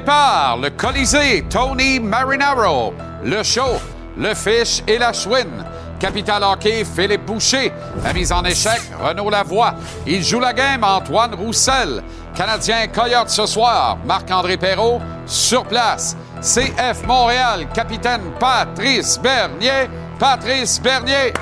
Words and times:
Départ, 0.00 0.58
le 0.58 0.68
Colisée, 0.68 1.46
Tony 1.48 1.98
Marinaro. 1.98 2.92
Le 3.24 3.42
show, 3.42 3.80
le 4.18 4.34
Fish 4.34 4.82
et 4.86 4.98
la 4.98 5.10
Chouine. 5.14 5.64
Capital 5.98 6.44
Hockey, 6.44 6.84
Philippe 6.84 7.24
Boucher. 7.24 7.72
La 8.04 8.12
mise 8.12 8.30
en 8.30 8.44
échec, 8.44 8.78
Renaud 9.02 9.30
Lavoie. 9.30 9.74
Il 10.06 10.22
joue 10.22 10.38
la 10.38 10.52
game, 10.52 10.84
Antoine 10.84 11.34
Roussel. 11.34 12.02
Canadien 12.34 12.88
Coyote 12.88 13.30
ce 13.30 13.46
soir, 13.46 13.96
Marc-André 14.04 14.58
Perrault 14.58 15.00
sur 15.24 15.64
place. 15.64 16.14
CF 16.42 17.06
Montréal, 17.06 17.66
capitaine 17.72 18.32
Patrice 18.38 19.18
Bernier. 19.18 19.88
Patrice 20.18 20.78
Bernier. 20.78 21.32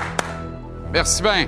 Merci 0.93 1.21
bien. 1.21 1.47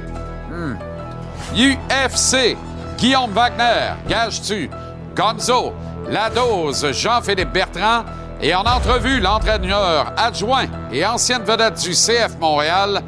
UFC, 1.55 2.58
Guillaume 2.97 3.31
Wagner, 3.31 3.94
gage-tu, 4.09 4.69
Gonzo, 5.16 5.73
La 6.09 6.30
Dose, 6.30 6.94
Jean-Philippe 6.94 7.52
Bertrand 7.52 8.05
et 8.41 8.55
en 8.55 8.61
entrevue, 8.61 9.19
l'entraîneur 9.19 10.14
adjoint 10.16 10.67
et 10.91 11.05
ancienne 11.05 11.44
vedette 11.44 11.81
du 11.81 11.91
CF 11.91 12.38
Montréal, 12.39 13.02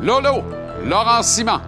Lolo, 0.00 0.42
Laurent 0.82 1.22
Simon. 1.22 1.60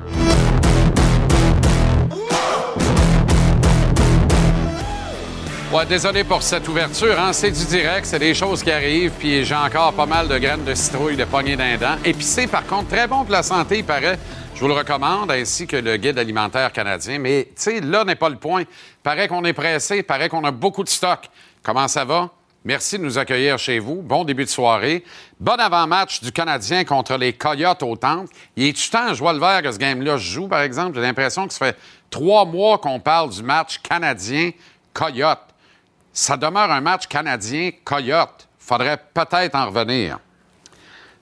Ouais, 5.70 5.84
désolé 5.84 6.24
pour 6.24 6.42
cette 6.42 6.66
ouverture, 6.66 7.20
hein? 7.20 7.34
c'est 7.34 7.50
du 7.50 7.62
direct, 7.66 8.06
c'est 8.06 8.19
des 8.19 8.33
choses 8.33 8.62
qui 8.62 8.70
arrivent, 8.70 9.12
puis 9.19 9.44
j'ai 9.44 9.55
encore 9.55 9.92
pas 9.92 10.06
mal 10.06 10.27
de 10.27 10.38
graines 10.38 10.64
de 10.64 10.74
citrouille 10.74 11.14
de 11.14 11.27
poignée 11.27 11.56
d'un 11.56 11.77
dent. 11.77 11.97
Épicé, 12.06 12.47
par 12.47 12.64
contre, 12.64 12.88
très 12.88 13.06
bon 13.06 13.22
pour 13.22 13.33
la 13.33 13.42
santé, 13.42 13.80
il 13.80 13.84
paraît. 13.84 14.19
Je 14.55 14.61
vous 14.61 14.69
le 14.69 14.72
recommande, 14.72 15.30
ainsi 15.30 15.66
que 15.66 15.77
le 15.77 15.98
guide 15.98 16.19
alimentaire 16.19 16.72
canadien. 16.72 17.19
Mais, 17.19 17.48
tu 17.48 17.52
sais, 17.56 17.80
là 17.80 18.02
n'est 18.05 18.14
pas 18.14 18.30
le 18.30 18.36
point. 18.36 18.64
Paraît 19.02 19.28
qu'on 19.28 19.44
est 19.44 19.52
pressé, 19.52 20.02
paraît 20.02 20.30
qu'on 20.30 20.42
a 20.44 20.50
beaucoup 20.50 20.83
de 20.84 20.89
stock. 20.89 21.28
Comment 21.62 21.86
ça 21.86 22.06
va? 22.06 22.30
Merci 22.64 22.98
de 22.98 23.05
nous 23.05 23.19
accueillir 23.19 23.58
chez 23.58 23.78
vous. 23.78 23.96
Bon 24.00 24.24
début 24.24 24.44
de 24.46 24.50
soirée. 24.50 25.05
Bon 25.39 25.61
avant-match 25.61 26.22
du 26.22 26.33
Canadien 26.33 26.84
contre 26.84 27.14
les 27.19 27.34
Coyotes 27.34 27.83
au 27.83 27.94
Temple. 27.94 28.33
Il 28.56 28.69
est-tu 28.69 28.89
temps, 28.89 29.12
je 29.12 29.19
vois 29.19 29.34
le 29.34 29.39
vert 29.39 29.61
que 29.61 29.70
ce 29.70 29.78
game-là 29.78 30.16
joue, 30.16 30.48
par 30.48 30.62
exemple? 30.62 30.94
J'ai 30.94 31.02
l'impression 31.02 31.46
que 31.46 31.52
ça 31.52 31.66
fait 31.66 31.77
trois 32.08 32.46
mois 32.46 32.78
qu'on 32.78 33.00
parle 33.00 33.28
du 33.28 33.42
match 33.42 33.80
canadien-Coyote. 33.80 35.48
Ça 36.20 36.36
demeure 36.36 36.72
un 36.72 36.80
match 36.80 37.06
canadien-Coyote. 37.06 38.48
Faudrait 38.58 39.00
peut-être 39.14 39.55
en 39.55 39.66
revenir. 39.66 40.19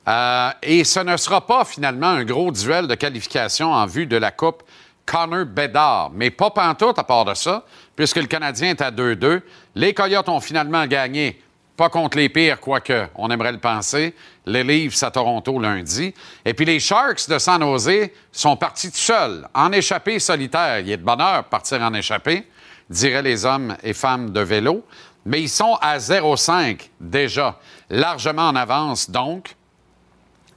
Euh, 0.09 0.51
et 0.63 0.85
ce 0.85 1.01
ne 1.01 1.19
sera 1.19 1.47
pas 1.47 1.67
finalement 1.67 2.07
un 2.07 2.25
gros 2.25 2.51
duel 2.51 2.87
de 2.87 2.95
qualification 2.95 3.75
en 3.75 3.85
vue 3.85 4.07
de 4.07 4.17
la 4.17 4.31
Coupe 4.31 4.63
Connor 5.05 5.45
Bedard. 5.45 6.13
Mais 6.15 6.31
pas 6.31 6.49
pantoute 6.49 6.99
à 6.99 7.05
part 7.05 7.27
de 7.27 7.35
ça, 7.35 7.67
puisque 7.95 8.17
le 8.17 8.27
Canadien 8.27 8.71
est 8.71 8.81
à 8.81 8.91
2-2. 8.91 9.43
Les 9.75 9.93
Coyotes 9.93 10.31
ont 10.31 10.41
finalement 10.41 10.87
gagné, 10.87 11.43
pas 11.77 11.91
contre 11.91 12.17
les 12.17 12.31
pires, 12.31 12.59
quoique 12.59 13.07
on 13.17 13.31
aimerait 13.31 13.53
le 13.53 13.61
penser. 13.61 14.15
Les 14.47 14.65
Leafs 14.65 15.03
à 15.03 15.11
Toronto 15.11 15.61
lundi. 15.61 16.15
Et 16.43 16.55
puis 16.55 16.65
les 16.65 16.81
Sharks 16.81 17.29
de 17.29 17.39
San 17.39 17.61
Jose 17.61 18.09
sont 18.33 18.57
partis 18.57 18.91
tout 18.91 18.97
seuls, 18.97 19.47
en 19.53 19.73
échappée 19.73 20.19
solitaire. 20.19 20.79
Il 20.79 20.91
est 20.91 20.97
de 20.97 21.05
bonheur 21.05 21.45
partir 21.45 21.83
en 21.83 21.93
échappée, 21.93 22.47
diraient 22.89 23.23
les 23.23 23.45
hommes 23.45 23.77
et 23.83 23.93
femmes 23.93 24.31
de 24.31 24.41
vélo. 24.41 24.85
Mais 25.25 25.43
ils 25.43 25.49
sont 25.49 25.77
à 25.81 25.99
0-5 25.99 26.89
déjà, 27.01 27.59
largement 27.91 28.49
en 28.49 28.57
avance 28.57 29.11
donc. 29.11 29.57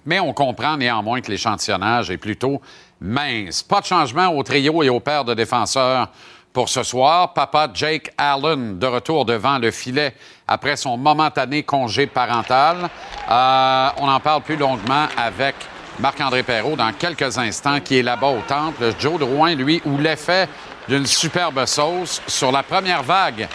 Mais 0.06 0.20
on 0.20 0.34
comprend 0.34 0.78
néanmoins 0.78 1.22
que 1.22 1.32
l'échantillonnage 1.32 2.12
est 2.12 2.18
plutôt 2.18 2.62
mince. 3.02 3.64
Pas 3.64 3.82
de 3.82 3.86
changement 3.86 4.28
au 4.28 4.44
trio 4.44 4.84
et 4.84 4.90
au 4.90 5.00
paire 5.00 5.26
de 5.26 5.34
défenseurs 5.34 6.10
pour 6.54 6.70
ce 6.70 6.84
soir. 6.84 7.34
Papa 7.34 7.70
Jake 7.74 8.12
Allen 8.18 8.80
de 8.80 8.88
retour 8.88 9.26
devant 9.26 9.58
le 9.58 9.72
filet 9.72 10.16
après 10.48 10.76
son 10.78 10.98
momentané 10.98 11.64
congé 11.64 12.08
parental. 12.08 12.90
Euh, 13.30 13.90
on 13.98 14.08
en 14.08 14.20
parle 14.20 14.42
plus 14.42 14.56
longuement 14.56 15.08
avec 15.18 15.56
Marc-André 16.00 16.44
Perrault 16.44 16.78
dans 16.78 16.94
quelques 16.94 17.38
instants, 17.38 17.82
qui 17.82 18.00
est 18.00 18.04
là-bas 18.04 18.30
au 18.30 18.42
temple. 18.48 18.94
Joe 19.00 19.20
Drouin, 19.20 19.56
lui, 19.56 19.82
ou 19.86 19.98
l'effet 19.98 20.48
d'une 20.90 21.06
superbe 21.06 21.64
sauce 21.68 22.20
sur 22.26 22.52
la 22.52 22.64
première 22.64 23.04
vague 23.04 23.48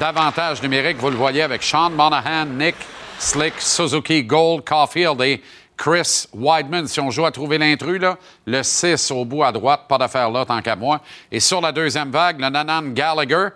d'avantages 0.00 0.62
numériques. 0.62 0.96
Vous 0.96 1.10
le 1.10 1.16
voyez 1.16 1.42
avec 1.42 1.62
Sean 1.62 1.90
Monahan, 1.90 2.46
Nick 2.46 2.76
Slick, 3.18 3.52
Suzuki, 3.58 4.24
Gold, 4.24 4.64
Caulfield 4.64 5.20
et 5.20 5.42
Chris 5.76 6.24
Weidman. 6.32 6.88
Si 6.88 6.98
on 6.98 7.10
joue 7.10 7.26
à 7.26 7.30
trouver 7.30 7.58
l'intrus, 7.58 8.00
le 8.46 8.62
6 8.62 9.10
au 9.10 9.26
bout 9.26 9.42
à 9.44 9.52
droite, 9.52 9.82
pas 9.86 9.98
d'affaire 9.98 10.30
là 10.30 10.46
tant 10.46 10.62
qu'à 10.62 10.76
moi. 10.76 11.02
Et 11.30 11.40
sur 11.40 11.60
la 11.60 11.72
deuxième 11.72 12.10
vague, 12.10 12.40
le 12.40 12.48
Nanan 12.48 12.94
Gallagher, 12.94 13.48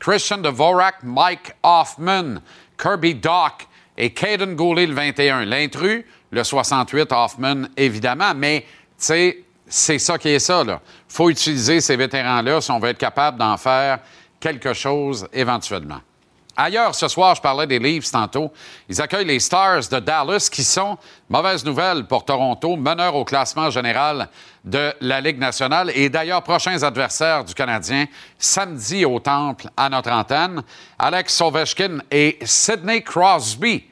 Christian 0.00 0.38
Dvorak, 0.38 0.96
Mike 1.04 1.52
Hoffman, 1.62 2.40
Kirby 2.76 3.14
Dock 3.14 3.68
et 3.96 4.12
Caden 4.12 4.56
Goulet, 4.56 4.86
le 4.86 4.94
21. 4.94 5.44
L'intrus, 5.44 6.04
le 6.32 6.42
68, 6.42 7.12
Hoffman, 7.12 7.68
évidemment, 7.76 8.32
mais, 8.34 8.62
tu 8.62 8.66
sais, 8.98 9.44
c'est 9.70 9.98
ça 9.98 10.18
qui 10.18 10.28
est 10.28 10.40
ça, 10.40 10.64
là. 10.64 10.80
faut 11.08 11.30
utiliser 11.30 11.80
ces 11.80 11.96
vétérans-là 11.96 12.60
si 12.60 12.70
on 12.70 12.78
veut 12.78 12.90
être 12.90 12.98
capable 12.98 13.38
d'en 13.38 13.56
faire 13.56 14.00
quelque 14.40 14.74
chose 14.74 15.26
éventuellement. 15.32 16.00
Ailleurs, 16.56 16.94
ce 16.94 17.08
soir, 17.08 17.34
je 17.36 17.40
parlais 17.40 17.66
des 17.66 17.78
Leafs 17.78 18.10
tantôt. 18.10 18.52
Ils 18.88 19.00
accueillent 19.00 19.24
les 19.24 19.38
Stars 19.38 19.88
de 19.90 19.98
Dallas, 20.00 20.48
qui 20.52 20.64
sont, 20.64 20.98
mauvaise 21.28 21.64
nouvelle 21.64 22.04
pour 22.04 22.24
Toronto, 22.24 22.76
meneurs 22.76 23.14
au 23.14 23.24
classement 23.24 23.70
général 23.70 24.28
de 24.64 24.92
la 25.00 25.20
Ligue 25.20 25.38
nationale 25.38 25.90
et 25.94 26.10
d'ailleurs 26.10 26.42
prochains 26.42 26.82
adversaires 26.82 27.44
du 27.44 27.54
Canadien 27.54 28.06
samedi 28.38 29.04
au 29.04 29.20
Temple 29.20 29.68
à 29.76 29.88
notre 29.88 30.10
antenne. 30.10 30.62
Alex 30.98 31.40
Ovechkin 31.40 31.98
et 32.10 32.38
Sidney 32.42 33.02
Crosby, 33.02 33.84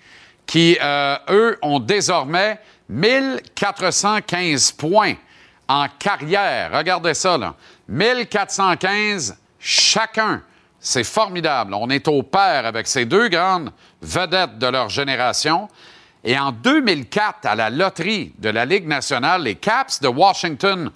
qui, 0.45 0.77
euh, 0.83 1.17
eux, 1.31 1.59
ont 1.63 1.79
désormais 1.79 2.59
1415 2.89 4.73
points 4.73 5.15
en 5.69 5.87
carrière. 5.99 6.71
Regardez 6.73 7.15
ça, 7.15 7.39
là. 7.39 7.55
1415 7.89 9.37
chacun. 9.59 10.43
C'est 10.81 11.05
formidable. 11.05 11.75
On 11.75 11.91
est 11.91 12.07
au 12.09 12.23
pair 12.23 12.65
avec 12.65 12.87
ces 12.87 13.05
deux 13.05 13.29
grandes 13.29 13.73
vedettes 14.01 14.59
de 14.59 14.67
leur 14.67 14.89
génération. 14.89 15.69
Et 16.25 16.39
en 16.39 16.53
2004, 16.53 17.47
à 17.47 17.55
la 17.55 17.71
loterie 17.71 18.33
de 18.39 18.49
la 18.49 18.65
Ligue 18.65 18.87
nationale, 18.87 19.43
les 19.43 19.57
Caps 19.57 20.01
de 20.01 20.09
Washington 20.09 20.91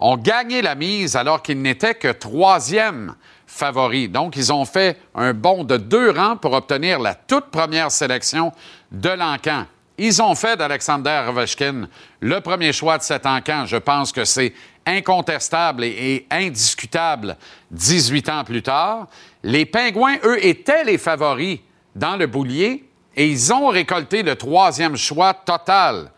ont 0.00 0.16
gagné 0.16 0.62
la 0.62 0.74
mise 0.74 1.16
alors 1.16 1.42
qu'ils 1.42 1.60
n'étaient 1.60 1.94
que 1.94 2.12
troisième 2.12 3.14
favori. 3.46 4.08
Donc, 4.08 4.36
ils 4.36 4.52
ont 4.52 4.64
fait 4.64 5.00
un 5.14 5.34
bond 5.34 5.64
de 5.64 5.76
deux 5.76 6.10
rangs 6.10 6.36
pour 6.36 6.52
obtenir 6.52 6.98
la 7.00 7.14
toute 7.14 7.46
première 7.46 7.90
sélection 7.90 8.52
de 8.92 9.10
l'encan. 9.10 9.66
Ils 9.98 10.22
ont 10.22 10.36
fait 10.36 10.56
d'Alexander 10.56 11.24
Ovechkin 11.28 11.88
le 12.20 12.40
premier 12.40 12.72
choix 12.72 12.98
de 12.98 13.02
cet 13.02 13.26
encan. 13.26 13.66
Je 13.66 13.76
pense 13.76 14.12
que 14.12 14.24
c'est 14.24 14.54
incontestable 14.86 15.84
et, 15.84 16.24
indiscutable 16.30 17.36
18 17.72 18.28
ans 18.28 18.44
plus 18.44 18.62
tard. 18.62 19.08
Les 19.42 19.66
Pingouins, 19.66 20.16
eux, 20.24 20.44
étaient 20.44 20.84
les 20.84 20.98
favoris 20.98 21.58
dans 21.96 22.16
le 22.16 22.28
boulier 22.28 22.84
et 23.16 23.26
ils 23.26 23.52
ont 23.52 23.66
récolté 23.66 24.22
le 24.22 24.36
troisième 24.36 24.96
choix 24.96 25.34
total. 25.34 26.12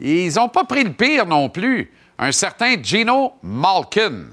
Ils 0.00 0.34
n'ont 0.34 0.48
pas 0.48 0.64
pris 0.64 0.82
le 0.82 0.92
pire 0.92 1.26
non 1.26 1.50
plus. 1.50 1.92
Un 2.18 2.32
certain 2.32 2.82
Gino 2.82 3.34
Malkin. 3.42 4.28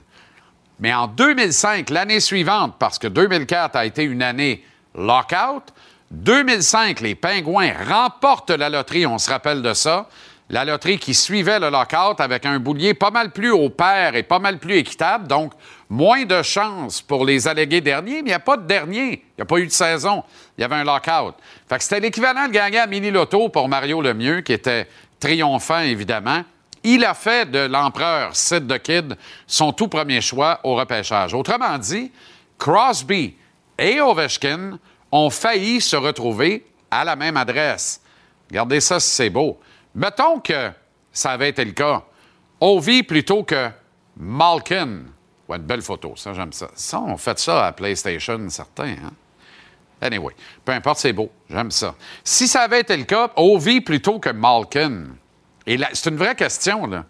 Mais 0.79 0.94
en 0.94 1.07
2005, 1.07 1.89
l'année 1.89 2.21
suivante, 2.21 2.75
parce 2.79 2.97
que 2.97 3.07
2004 3.07 3.75
a 3.75 3.85
été 3.85 4.03
une 4.03 4.23
année 4.23 4.63
lockout, 4.95 5.73
2005, 6.11 6.99
les 6.99 7.15
Pingouins 7.15 7.71
remportent 7.87 8.51
la 8.51 8.69
loterie, 8.69 9.05
on 9.05 9.17
se 9.17 9.29
rappelle 9.29 9.61
de 9.61 9.73
ça. 9.73 10.09
La 10.49 10.65
loterie 10.65 10.99
qui 10.99 11.13
suivait 11.13 11.59
le 11.59 11.69
lockout 11.69 12.19
avec 12.19 12.45
un 12.45 12.59
boulier 12.59 12.93
pas 12.93 13.11
mal 13.11 13.31
plus 13.31 13.51
au 13.51 13.69
pair 13.69 14.15
et 14.15 14.23
pas 14.23 14.39
mal 14.39 14.59
plus 14.59 14.75
équitable, 14.75 15.25
donc 15.25 15.53
moins 15.89 16.25
de 16.25 16.41
chances 16.41 17.01
pour 17.01 17.25
les 17.25 17.47
allégués 17.47 17.79
derniers, 17.79 18.15
mais 18.15 18.19
il 18.19 18.25
n'y 18.25 18.33
a 18.33 18.39
pas 18.39 18.57
de 18.57 18.67
dernier. 18.67 19.11
Il 19.13 19.39
n'y 19.39 19.43
a 19.43 19.45
pas 19.45 19.59
eu 19.59 19.67
de 19.67 19.71
saison. 19.71 20.25
Il 20.57 20.61
y 20.61 20.63
avait 20.65 20.75
un 20.75 20.83
lockout. 20.83 21.35
Fait 21.69 21.77
que 21.77 21.83
c'était 21.83 22.01
l'équivalent 22.01 22.47
de 22.47 22.51
gagner 22.51 22.79
à 22.79 22.87
mini-loto 22.87 23.47
pour 23.47 23.69
Mario 23.69 24.01
Lemieux, 24.01 24.41
qui 24.41 24.51
était 24.51 24.89
triomphant, 25.21 25.79
évidemment. 25.79 26.43
Il 26.83 27.05
a 27.05 27.13
fait 27.13 27.49
de 27.49 27.59
l'empereur 27.59 28.35
Sid 28.35 28.67
the 28.67 28.79
Kid 28.79 29.15
son 29.47 29.71
tout 29.71 29.87
premier 29.87 30.19
choix 30.19 30.59
au 30.65 30.75
repêchage. 30.75 31.33
Autrement 31.33 31.77
dit, 31.77 32.11
Crosby 32.57 33.35
et 33.79 34.01
Ovechkin 34.01 34.77
ont 35.11 35.29
failli 35.29 35.81
se 35.81 35.95
retrouver 35.95 36.65
à 36.89 37.03
la 37.03 37.15
même 37.15 37.37
adresse. 37.37 38.01
Regardez 38.49 38.79
ça 38.79 38.99
c'est 38.99 39.29
beau. 39.29 39.59
Mettons 39.93 40.39
que 40.39 40.71
ça 41.11 41.31
avait 41.31 41.49
été 41.49 41.65
le 41.65 41.71
cas. 41.71 42.03
Ovi 42.59 43.03
plutôt 43.03 43.43
que 43.43 43.69
Malkin. 44.17 45.01
Ouais, 45.47 45.57
une 45.57 45.63
belle 45.63 45.81
photo, 45.81 46.13
ça, 46.15 46.33
j'aime 46.33 46.53
ça. 46.53 46.69
Ça, 46.75 46.99
on 47.01 47.17
fait 47.17 47.37
ça 47.39 47.67
à 47.67 47.71
PlayStation, 47.71 48.39
certains. 48.49 48.91
Hein? 48.91 49.11
Anyway, 49.99 50.33
peu 50.63 50.71
importe, 50.71 50.99
c'est 50.99 51.13
beau. 51.13 51.29
J'aime 51.49 51.71
ça. 51.71 51.95
Si 52.23 52.47
ça 52.47 52.61
avait 52.61 52.81
été 52.81 52.95
le 52.95 53.03
cas, 53.03 53.31
Ovi 53.35 53.81
plutôt 53.81 54.19
que 54.19 54.29
Malkin. 54.29 55.07
Et 55.67 55.77
c'est 55.93 56.09
une 56.09 56.17
vraie 56.17 56.35
question, 56.35 56.87
là. 56.87 57.05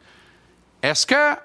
Est-ce 0.81 1.06
que 1.06 1.36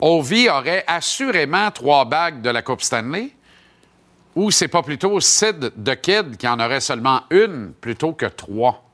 Ovi 0.00 0.48
aurait 0.48 0.84
assurément 0.86 1.70
trois 1.70 2.04
bagues 2.04 2.42
de 2.42 2.50
la 2.50 2.62
Coupe 2.62 2.82
Stanley? 2.82 3.30
Ou 4.36 4.50
c'est 4.50 4.68
pas 4.68 4.82
plutôt 4.82 5.18
Sid 5.20 5.72
de 5.76 5.94
Kid 5.94 6.36
qui 6.36 6.46
en 6.46 6.60
aurait 6.60 6.80
seulement 6.80 7.22
une 7.30 7.72
plutôt 7.80 8.12
que 8.12 8.26
trois? 8.26 8.84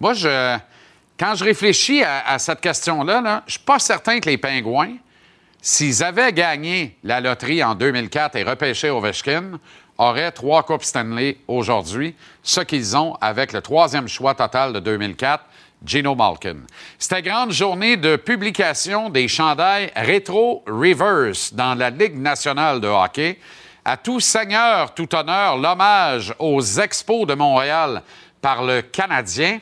Moi, 0.00 0.14
je, 0.14 0.58
quand 1.18 1.36
je 1.36 1.44
réfléchis 1.44 2.02
à, 2.02 2.38
cette 2.38 2.60
question-là, 2.60 3.20
là, 3.20 3.44
je 3.46 3.52
suis 3.52 3.60
pas 3.60 3.78
certain 3.78 4.18
que 4.18 4.28
les 4.28 4.38
Pingouins, 4.38 4.96
s'ils 5.60 6.02
avaient 6.02 6.32
gagné 6.32 6.96
la 7.04 7.20
loterie 7.20 7.62
en 7.62 7.76
2004 7.76 8.34
et 8.34 8.42
repêché 8.42 8.90
Ovechkin, 8.90 9.60
auraient 9.98 10.32
trois 10.32 10.64
Coupes 10.64 10.82
Stanley 10.82 11.38
aujourd'hui, 11.46 12.16
ce 12.42 12.60
qu'ils 12.62 12.96
ont 12.96 13.16
avec 13.20 13.52
le 13.52 13.60
troisième 13.60 14.08
choix 14.08 14.34
total 14.34 14.72
de 14.72 14.80
2004, 14.80 15.44
Gino 15.84 16.14
Malkin. 16.14 16.56
C'était 16.98 17.22
grande 17.22 17.52
journée 17.52 17.96
de 17.96 18.16
publication 18.16 19.10
des 19.10 19.28
chandails 19.28 19.92
Retro 19.96 20.64
Reverse 20.66 21.54
dans 21.54 21.74
la 21.74 21.90
Ligue 21.90 22.18
nationale 22.18 22.80
de 22.80 22.88
hockey. 22.88 23.38
À 23.84 23.96
tout 23.96 24.20
seigneur, 24.20 24.94
tout 24.94 25.12
honneur, 25.12 25.58
l'hommage 25.58 26.32
aux 26.38 26.62
Expos 26.62 27.26
de 27.26 27.34
Montréal 27.34 28.02
par 28.40 28.62
le 28.62 28.80
Canadien. 28.80 29.58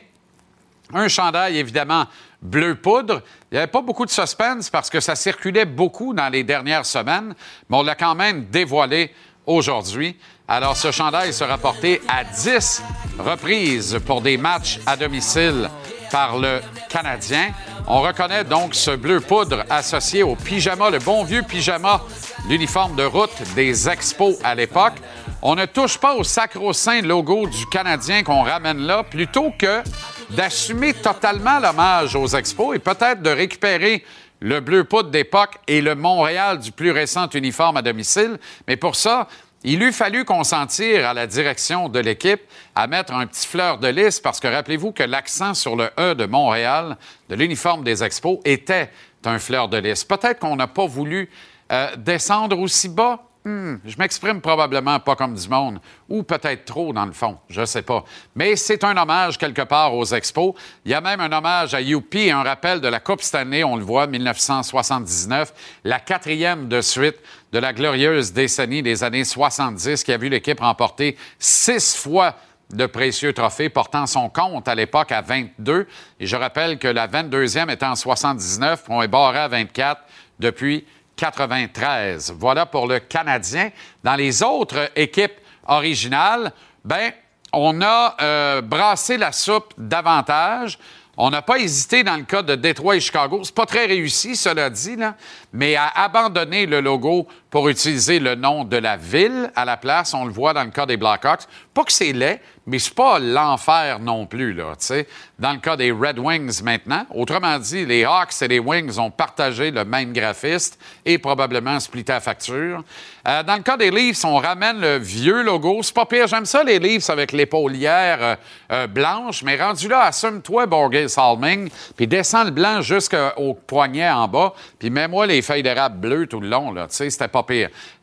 Un 0.93 1.07
chandail, 1.07 1.57
évidemment, 1.57 2.05
bleu 2.39 2.75
poudre. 2.75 3.23
Il 3.51 3.55
n'y 3.55 3.57
avait 3.57 3.71
pas 3.71 3.81
beaucoup 3.81 4.05
de 4.05 4.11
suspense 4.11 4.69
parce 4.69 4.91
que 4.91 4.99
ça 4.99 5.15
circulait 5.15 5.65
beaucoup 5.65 6.13
dans 6.13 6.29
les 6.29 6.43
dernières 6.43 6.85
semaines, 6.85 7.33
mais 7.67 7.77
on 7.77 7.81
l'a 7.81 7.95
quand 7.95 8.13
même 8.13 8.45
dévoilé 8.45 9.11
aujourd'hui. 9.47 10.15
Alors, 10.47 10.77
ce 10.77 10.91
chandail 10.91 11.33
sera 11.33 11.57
porté 11.57 11.99
à 12.07 12.23
10 12.23 12.83
reprises 13.17 13.99
pour 14.05 14.21
des 14.21 14.37
matchs 14.37 14.79
à 14.85 14.95
domicile 14.97 15.67
par 16.11 16.37
le 16.37 16.61
Canadien. 16.89 17.51
On 17.87 18.01
reconnaît 18.01 18.43
donc 18.43 18.75
ce 18.75 18.91
bleu 18.91 19.19
poudre 19.19 19.63
associé 19.69 20.23
au 20.23 20.35
pyjama, 20.35 20.89
le 20.89 20.99
bon 20.99 21.23
vieux 21.23 21.43
pyjama, 21.43 22.01
l'uniforme 22.47 22.95
de 22.95 23.03
route 23.03 23.31
des 23.55 23.89
Expos 23.89 24.37
à 24.43 24.53
l'époque. 24.53 24.95
On 25.41 25.55
ne 25.55 25.65
touche 25.65 25.97
pas 25.97 26.15
au 26.15 26.23
sacro-saint 26.23 27.01
logo 27.01 27.47
du 27.47 27.65
Canadien 27.67 28.23
qu'on 28.23 28.43
ramène 28.43 28.79
là, 28.79 29.03
plutôt 29.03 29.51
que 29.57 29.81
d'assumer 30.29 30.93
totalement 30.93 31.59
l'hommage 31.59 32.15
aux 32.15 32.27
Expos 32.27 32.75
et 32.75 32.79
peut-être 32.79 33.21
de 33.21 33.29
récupérer 33.29 34.03
le 34.39 34.59
bleu 34.59 34.83
poudre 34.83 35.09
d'époque 35.09 35.55
et 35.67 35.81
le 35.81 35.95
Montréal 35.95 36.59
du 36.59 36.71
plus 36.71 36.91
récent 36.91 37.27
uniforme 37.29 37.77
à 37.77 37.81
domicile. 37.81 38.39
Mais 38.67 38.75
pour 38.75 38.95
ça, 38.95 39.27
il 39.63 39.83
eût 39.83 39.91
fallu 39.91 40.25
consentir 40.25 41.07
à 41.07 41.13
la 41.13 41.27
direction 41.27 41.89
de 41.89 41.99
l'équipe 41.99 42.41
à 42.75 42.87
mettre 42.87 43.13
un 43.13 43.27
petit 43.27 43.47
fleur 43.47 43.77
de 43.77 43.87
lys 43.87 44.19
parce 44.19 44.39
que 44.39 44.47
rappelez-vous 44.47 44.91
que 44.91 45.03
l'accent 45.03 45.53
sur 45.53 45.75
le 45.75 45.89
E 45.99 46.15
de 46.15 46.25
Montréal, 46.25 46.97
de 47.29 47.35
l'uniforme 47.35 47.83
des 47.83 48.03
Expos, 48.03 48.39
était 48.43 48.89
un 49.25 49.37
fleur 49.37 49.67
de 49.69 49.77
lys. 49.77 50.03
Peut-être 50.03 50.39
qu'on 50.39 50.55
n'a 50.55 50.67
pas 50.67 50.87
voulu 50.87 51.29
euh, 51.71 51.95
descendre 51.95 52.57
aussi 52.59 52.89
bas 52.89 53.23
Hmm, 53.43 53.77
je 53.85 53.97
m'exprime 53.97 54.39
probablement 54.39 54.99
pas 54.99 55.15
comme 55.15 55.33
du 55.33 55.49
monde, 55.49 55.79
ou 56.07 56.21
peut-être 56.21 56.63
trop 56.63 56.93
dans 56.93 57.05
le 57.05 57.11
fond, 57.11 57.39
je 57.49 57.65
sais 57.65 57.81
pas. 57.81 58.05
Mais 58.35 58.55
c'est 58.55 58.83
un 58.83 58.95
hommage 58.95 59.39
quelque 59.39 59.63
part 59.63 59.95
aux 59.95 60.05
expos. 60.05 60.53
Il 60.85 60.91
y 60.91 60.93
a 60.93 61.01
même 61.01 61.19
un 61.19 61.31
hommage 61.31 61.73
à 61.73 61.81
Youpi, 61.81 62.29
un 62.29 62.43
rappel 62.43 62.81
de 62.81 62.87
la 62.87 62.99
Coupe 62.99 63.23
année, 63.33 63.63
on 63.63 63.77
le 63.77 63.83
voit, 63.83 64.05
1979, 64.05 65.53
la 65.83 65.99
quatrième 65.99 66.67
de 66.67 66.81
suite 66.81 67.17
de 67.51 67.59
la 67.59 67.73
glorieuse 67.73 68.33
décennie 68.33 68.81
des 68.81 69.03
années 69.03 69.25
70 69.25 70.03
qui 70.03 70.13
a 70.13 70.17
vu 70.17 70.29
l'équipe 70.29 70.59
remporter 70.59 71.17
six 71.37 71.95
fois 71.95 72.35
de 72.73 72.85
précieux 72.85 73.33
trophées, 73.33 73.69
portant 73.69 74.07
son 74.07 74.29
compte 74.29 74.67
à 74.67 74.75
l'époque 74.75 75.11
à 75.11 75.21
22. 75.21 75.87
Et 76.19 76.25
je 76.25 76.35
rappelle 76.35 76.79
que 76.79 76.87
la 76.87 77.07
22e 77.07 77.71
était 77.71 77.85
en 77.85 77.95
79, 77.95 78.83
on 78.89 79.01
est 79.01 79.07
barré 79.07 79.39
à 79.39 79.47
24 79.47 80.01
depuis 80.39 80.85
93. 81.17 82.33
Voilà 82.37 82.65
pour 82.65 82.87
le 82.87 82.99
Canadien. 82.99 83.69
Dans 84.03 84.15
les 84.15 84.41
autres 84.41 84.89
équipes 84.95 85.39
originales, 85.67 86.53
ben, 86.85 87.11
on 87.53 87.81
a 87.81 88.15
euh, 88.21 88.61
brassé 88.61 89.17
la 89.17 89.31
soupe 89.31 89.73
davantage. 89.77 90.79
On 91.17 91.29
n'a 91.29 91.41
pas 91.41 91.59
hésité 91.59 92.03
dans 92.03 92.15
le 92.15 92.23
cas 92.23 92.41
de 92.41 92.55
Détroit 92.55 92.95
et 92.95 92.99
Chicago. 93.01 93.41
C'est 93.43 93.53
pas 93.53 93.65
très 93.65 93.85
réussi, 93.85 94.35
cela 94.35 94.69
dit, 94.69 94.95
là, 94.95 95.15
mais 95.51 95.75
à 95.75 95.87
abandonner 95.87 96.65
le 96.65 96.79
logo 96.79 97.27
pour 97.51 97.67
utiliser 97.67 98.19
le 98.19 98.35
nom 98.35 98.63
de 98.63 98.77
la 98.77 98.97
ville 98.97 99.51
à 99.55 99.65
la 99.65 99.77
place. 99.77 100.13
On 100.13 100.25
le 100.25 100.31
voit 100.31 100.53
dans 100.53 100.63
le 100.63 100.71
cas 100.71 100.85
des 100.85 100.97
Blackhawks. 100.97 101.43
Pas 101.73 101.83
que 101.83 101.91
c'est 101.91 102.13
laid, 102.13 102.41
mais 102.65 102.79
c'est 102.79 102.95
pas 102.95 103.19
l'enfer 103.19 103.99
non 103.99 104.25
plus, 104.25 104.53
là, 104.53 104.73
tu 104.79 104.85
sais. 104.85 105.07
Dans 105.37 105.51
le 105.51 105.57
cas 105.57 105.75
des 105.75 105.91
Red 105.91 106.19
Wings 106.19 106.61
maintenant, 106.63 107.05
autrement 107.13 107.57
dit, 107.59 107.85
les 107.85 108.05
Hawks 108.05 108.41
et 108.41 108.47
les 108.47 108.59
Wings 108.59 108.97
ont 108.99 109.09
partagé 109.09 109.71
le 109.71 109.83
même 109.83 110.13
graphiste 110.13 110.79
et 111.05 111.17
probablement 111.17 111.79
splitté 111.79 112.13
la 112.13 112.19
facture. 112.19 112.83
Euh, 113.27 113.43
dans 113.43 113.55
le 113.55 113.61
cas 113.61 113.77
des 113.77 113.91
Leafs, 113.91 114.23
on 114.23 114.37
ramène 114.37 114.79
le 114.79 114.97
vieux 114.97 115.41
logo. 115.41 115.79
C'est 115.81 115.93
pas 115.93 116.05
pire, 116.05 116.27
j'aime 116.27 116.45
ça, 116.45 116.63
les 116.63 116.79
Leafs 116.79 117.09
avec 117.09 117.31
l'épaulière 117.31 118.17
euh, 118.21 118.35
euh, 118.71 118.87
blanche, 118.87 119.43
mais 119.43 119.61
rendu 119.61 119.87
là, 119.87 120.03
assume-toi, 120.03 120.67
Borges 120.67 121.07
Salming, 121.07 121.69
puis 121.95 122.07
descends 122.07 122.43
le 122.43 122.51
blanc 122.51 122.81
jusqu'au 122.81 123.53
poignet 123.65 124.09
en 124.09 124.27
bas, 124.27 124.53
puis 124.79 124.89
mets-moi 124.89 125.25
les 125.25 125.41
feuilles 125.41 125.63
d'érable 125.63 125.99
bleues 125.99 126.27
tout 126.27 126.39
le 126.39 126.47
long, 126.47 126.71
là, 126.71 126.87
tu 126.87 126.95
sais, 126.95 127.09
c'était 127.09 127.27
pas 127.27 127.40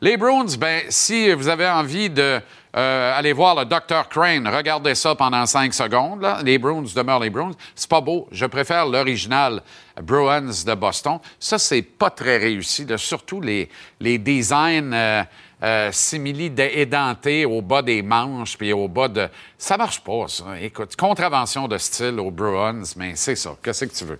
Les 0.01 0.17
Bruins, 0.17 0.45
ben, 0.57 0.83
si 0.89 1.31
vous 1.33 1.47
avez 1.47 1.67
envie 1.67 2.09
de 2.09 2.41
euh, 2.75 3.33
voir 3.35 3.55
le 3.55 3.65
Dr. 3.65 4.07
Crane. 4.09 4.47
Regardez 4.47 4.93
ça 4.95 5.15
pendant 5.15 5.45
cinq 5.45 5.73
secondes. 5.73 6.25
Les 6.43 6.57
Bruins 6.57 6.83
demeurent 6.95 7.19
les 7.19 7.29
Bruins. 7.29 7.51
C'est 7.75 7.89
pas 7.89 8.01
beau. 8.01 8.27
Je 8.31 8.45
préfère 8.45 8.85
l'original 8.85 9.61
Bruins 10.01 10.51
de 10.65 10.73
Boston. 10.75 11.19
Ça, 11.39 11.57
c'est 11.57 11.81
pas 11.81 12.09
très 12.11 12.37
réussi. 12.37 12.85
Surtout 12.97 13.41
les, 13.41 13.69
les 13.99 14.19
designs 14.19 14.93
euh, 14.93 15.23
euh, 15.63 15.89
simili 15.91 16.53
édentés 16.57 17.45
au 17.45 17.61
bas 17.61 17.81
des 17.81 18.03
manches 18.03 18.55
puis 18.55 18.71
au 18.71 18.87
bas 18.87 19.07
de. 19.07 19.27
Ça 19.57 19.75
marche 19.75 20.01
pas, 20.01 20.27
ça. 20.27 20.45
Écoute, 20.61 20.95
contravention 20.95 21.67
de 21.67 21.77
style 21.79 22.19
aux 22.19 22.31
Bruins, 22.31 22.83
mais 22.95 23.13
c'est 23.15 23.35
ça. 23.35 23.55
Qu'est-ce 23.63 23.85
que 23.85 23.95
tu 23.95 24.05
veux? 24.05 24.19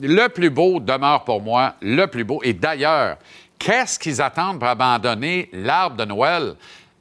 le 0.00 0.26
plus 0.28 0.50
beau 0.50 0.80
demeure 0.80 1.24
pour 1.24 1.40
moi 1.40 1.74
le 1.80 2.06
plus 2.06 2.24
beau. 2.24 2.40
Et 2.42 2.52
d'ailleurs, 2.52 3.16
qu'est-ce 3.58 3.98
qu'ils 3.98 4.20
attendent 4.20 4.58
pour 4.58 4.68
abandonner 4.68 5.48
l'arbre 5.52 5.96
de 5.96 6.04
Noël? 6.04 6.54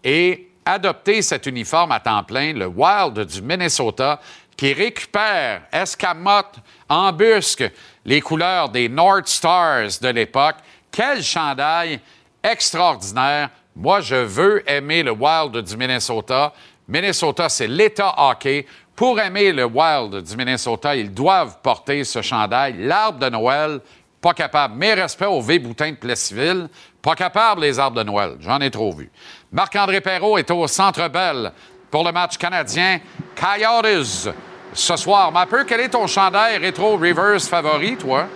et 0.03 0.50
adopter 0.65 1.22
cet 1.22 1.45
uniforme 1.45 1.91
à 1.91 2.00
temps 2.00 2.24
plein, 2.24 2.53
le 2.53 2.67
Wild 2.67 3.19
du 3.25 3.41
Minnesota, 3.41 4.19
qui 4.55 4.74
récupère, 4.74 5.63
escamote, 5.72 6.55
embusque 6.89 7.63
les 8.05 8.22
couleurs 8.22 8.69
des 8.69 8.89
North 8.89 9.27
Stars 9.27 10.00
de 10.01 10.10
l'époque? 10.10 10.57
Quel 10.91 11.24
chandail 11.24 12.00
extraordinaire. 12.43 13.50
Moi, 13.75 14.01
je 14.01 14.15
veux 14.15 14.69
aimer 14.69 15.01
le 15.01 15.12
Wild 15.12 15.57
du 15.57 15.77
Minnesota. 15.77 16.53
Minnesota, 16.88 17.50
c'est 17.50 17.67
l'État 17.67 18.13
hockey. 18.17 18.67
Pour 18.95 19.19
aimer 19.19 19.51
le 19.51 19.65
Wild 19.65 20.22
du 20.22 20.36
Minnesota, 20.36 20.95
ils 20.95 21.12
doivent 21.12 21.57
porter 21.63 22.03
ce 22.03 22.22
chandail. 22.22 22.75
L'arbre 22.77 23.17
de 23.17 23.29
Noël, 23.29 23.79
pas 24.24 24.34
capable. 24.34 24.75
Mes 24.75 24.94
respects 24.94 25.27
au 25.27 25.42
V-Boutin 25.42 25.92
de 25.92 25.98
Plessisville, 25.98 26.70
pas 27.01 27.13
capable 27.13 27.62
les 27.62 27.77
arbres 27.77 27.98
de 27.98 28.03
Noël. 28.03 28.38
J'en 28.39 28.60
ai 28.62 28.72
trop 28.72 28.94
vu. 28.94 29.12
Marc-André 29.51 30.00
Perrault 30.00 30.38
est 30.38 30.50
au 30.50 30.65
Centre 30.65 31.10
Bell 31.10 31.51
pour 31.92 32.06
le 32.06 32.12
match 32.13 32.38
canadien 32.38 33.01
Coyotes 33.36 34.34
ce 34.74 34.96
soir. 34.96 35.32
Ma 35.34 35.46
peu, 35.46 35.65
quel 35.65 35.82
est 35.82 35.89
ton 35.89 36.08
chandail 36.08 36.58
rétro 36.58 36.98
reverse 36.98 37.48
favori, 37.50 37.98
toi? 37.98 38.27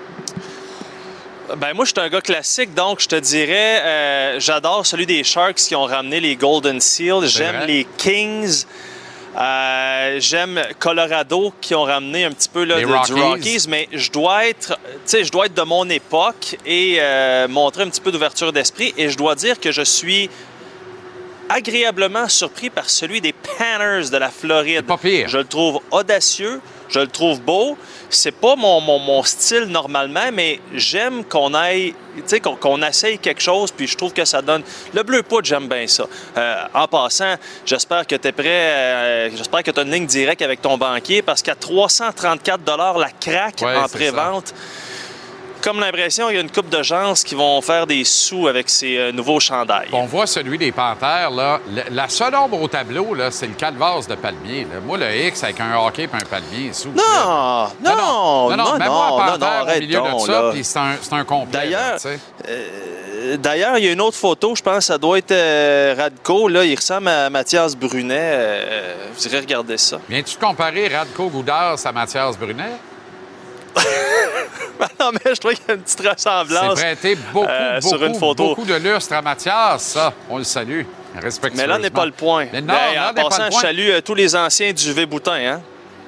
Ben 1.55 1.73
moi, 1.73 1.85
je 1.85 1.91
suis 1.91 2.01
un 2.01 2.09
gars 2.09 2.19
classique, 2.19 2.73
donc 2.73 2.99
je 2.99 3.07
te 3.07 3.15
dirais, 3.15 3.81
euh, 3.81 4.39
j'adore 4.41 4.85
celui 4.85 5.05
des 5.05 5.23
Sharks 5.23 5.55
qui 5.55 5.75
ont 5.77 5.85
ramené 5.85 6.19
les 6.19 6.35
Golden 6.35 6.81
Seals. 6.81 7.27
J'aime 7.27 7.65
les 7.65 7.87
Kings. 7.97 8.65
Euh, 9.35 10.17
j'aime 10.19 10.61
Colorado 10.79 11.53
qui 11.61 11.75
ont 11.75 11.83
ramené 11.83 12.25
un 12.25 12.31
petit 12.31 12.49
peu 12.49 12.63
là, 12.63 12.79
du 12.79 13.13
Rockies, 13.13 13.65
mais 13.67 13.87
je 13.91 14.09
dois 14.11 14.47
être, 14.47 14.77
je 15.05 15.29
dois 15.29 15.45
être 15.45 15.53
de 15.53 15.61
mon 15.61 15.87
époque 15.89 16.57
et 16.65 16.97
euh, 16.99 17.47
montrer 17.47 17.83
un 17.83 17.89
petit 17.89 18.01
peu 18.01 18.11
d'ouverture 18.11 18.51
d'esprit. 18.51 18.93
Et 18.97 19.09
je 19.09 19.17
dois 19.17 19.35
dire 19.35 19.59
que 19.59 19.71
je 19.71 19.83
suis 19.83 20.29
agréablement 21.49 22.27
surpris 22.27 22.69
par 22.69 22.89
celui 22.89 23.21
des 23.21 23.33
Panners 23.33 24.09
de 24.09 24.17
la 24.17 24.29
Floride. 24.29 24.85
Pas 24.85 24.97
pire. 24.97 25.27
Je 25.27 25.37
le 25.37 25.45
trouve 25.45 25.79
audacieux, 25.91 26.61
je 26.89 26.99
le 26.99 27.07
trouve 27.07 27.41
beau. 27.41 27.77
C'est 28.09 28.31
pas 28.31 28.55
mon, 28.55 28.79
mon, 28.79 29.23
style 29.23 29.65
normalement, 29.65 30.29
mais 30.31 30.61
j'aime 30.73 31.25
qu'on 31.25 31.53
aille, 31.53 31.93
qu'on 32.41 32.55
qu'on 32.55 32.81
essaye 32.81 33.19
quelque 33.19 33.41
chose, 33.41 33.71
puis 33.71 33.85
je 33.85 33.97
trouve 33.97 34.13
que 34.13 34.23
ça 34.23 34.41
donne. 34.41 34.63
Le 34.93 35.03
bleu 35.03 35.23
poudre, 35.23 35.45
j'aime 35.45 35.67
bien 35.67 35.85
ça. 35.87 36.05
Euh, 36.37 36.63
en 36.73 36.87
passant, 36.87 37.35
j'espère 37.65 38.07
que 38.07 38.15
tu 38.15 38.27
es 38.27 38.31
prêt, 38.31 38.45
euh, 38.47 39.29
j'espère 39.35 39.61
que 39.61 39.71
tu 39.71 39.79
as 39.79 39.83
une 39.83 39.91
ligne 39.91 40.05
directe 40.05 40.41
avec 40.41 40.61
ton 40.61 40.77
banquier, 40.77 41.21
parce 41.21 41.41
qu'à 41.41 41.55
334 41.55 42.97
la 42.97 43.09
craque 43.11 43.61
en 43.61 43.87
pré-vente 43.89 44.53
comme 45.67 45.81
l'impression 45.81 46.27
qu'il 46.27 46.35
y 46.35 46.39
a 46.39 46.41
une 46.41 46.49
coupe 46.49 46.69
de 46.69 46.81
gens 46.81 47.11
qui 47.25 47.35
vont 47.35 47.61
faire 47.61 47.85
des 47.85 48.05
sous 48.05 48.47
avec 48.47 48.69
ces 48.69 48.95
euh, 48.95 49.11
nouveaux 49.11 49.41
chandails. 49.41 49.89
On 49.91 50.05
voit 50.05 50.25
celui 50.25 50.57
des 50.57 50.71
Panthères, 50.71 51.29
là. 51.29 51.59
La 51.91 52.07
seule 52.07 52.35
ombre 52.35 52.61
au 52.61 52.69
tableau, 52.69 53.13
là, 53.13 53.31
c'est 53.31 53.47
le 53.47 53.53
calvasse 53.53 54.07
de 54.07 54.15
palmier. 54.15 54.65
Moi, 54.85 54.97
le 54.97 55.13
X 55.27 55.43
avec 55.43 55.59
un 55.59 55.77
hockey 55.77 56.03
et 56.03 56.09
un 56.13 56.19
palmier, 56.19 56.71
sous. 56.71 56.91
Non, 56.91 57.67
non, 57.83 57.95
non, 57.97 58.49
non, 58.49 58.55
non, 58.55 58.77
non, 58.77 58.85
moi, 58.85 59.25
Panthère 59.27 59.65
au 59.67 59.79
milieu 59.81 59.99
de 59.99 60.19
ça, 60.19 60.49
puis 60.53 60.63
c'est 60.63 60.79
un, 60.79 60.95
un 61.11 61.23
complet. 61.25 61.59
D'ailleurs, 61.59 61.99
D'ailleurs, 63.39 63.77
il 63.77 63.83
y 63.83 63.89
a 63.89 63.91
une 63.91 63.99
autre 63.99 64.15
photo, 64.15 64.55
je 64.55 64.61
pense, 64.61 64.85
ça 64.85 64.97
doit 64.97 65.17
être 65.17 65.33
euh, 65.33 65.95
Radko. 65.97 66.47
Là, 66.47 66.63
il 66.63 66.75
ressemble 66.75 67.09
à 67.09 67.29
Mathias 67.29 67.75
Brunet. 67.75 68.15
Euh, 68.17 68.95
vous 69.13 69.27
irez 69.27 69.39
regarder 69.39 69.77
ça. 69.77 69.99
Viens-tu 70.07 70.37
comparer 70.37 70.87
Radko 70.87 71.27
Goudars 71.27 71.77
à 71.83 71.91
Mathias 71.91 72.37
Brunet? 72.37 72.77
non, 74.99 75.11
mais 75.13 75.33
je 75.33 75.39
trouve 75.39 75.53
qu'il 75.53 75.63
y 75.67 75.71
a 75.71 75.73
une 75.75 75.81
petite 75.81 76.07
ressemblance. 76.07 76.79
C'est 76.79 76.95
prêté 76.95 77.17
beaucoup, 77.33 77.47
beaucoup, 77.47 77.87
sur 77.87 78.05
une 78.05 78.15
photo. 78.15 78.49
beaucoup 78.49 78.65
de 78.65 78.75
lustre 78.75 79.13
à 79.13 79.21
Mathias, 79.21 79.83
ça. 79.83 80.13
On 80.29 80.37
le 80.37 80.43
salue. 80.43 80.83
Mais 81.55 81.67
là 81.67 81.79
n'est 81.79 81.89
pas 81.89 82.05
le 82.05 82.11
point. 82.11 82.47
Mais 82.51 82.61
non, 82.61 82.73
ben, 82.73 83.09
en 83.09 83.29
passant, 83.29 83.49
je 83.51 83.57
salue 83.57 83.89
tous 84.03 84.15
les 84.15 84.35
anciens 84.35 84.71
du 84.71 84.93
V-Boutin, 84.93 85.33
hein? 85.33 85.61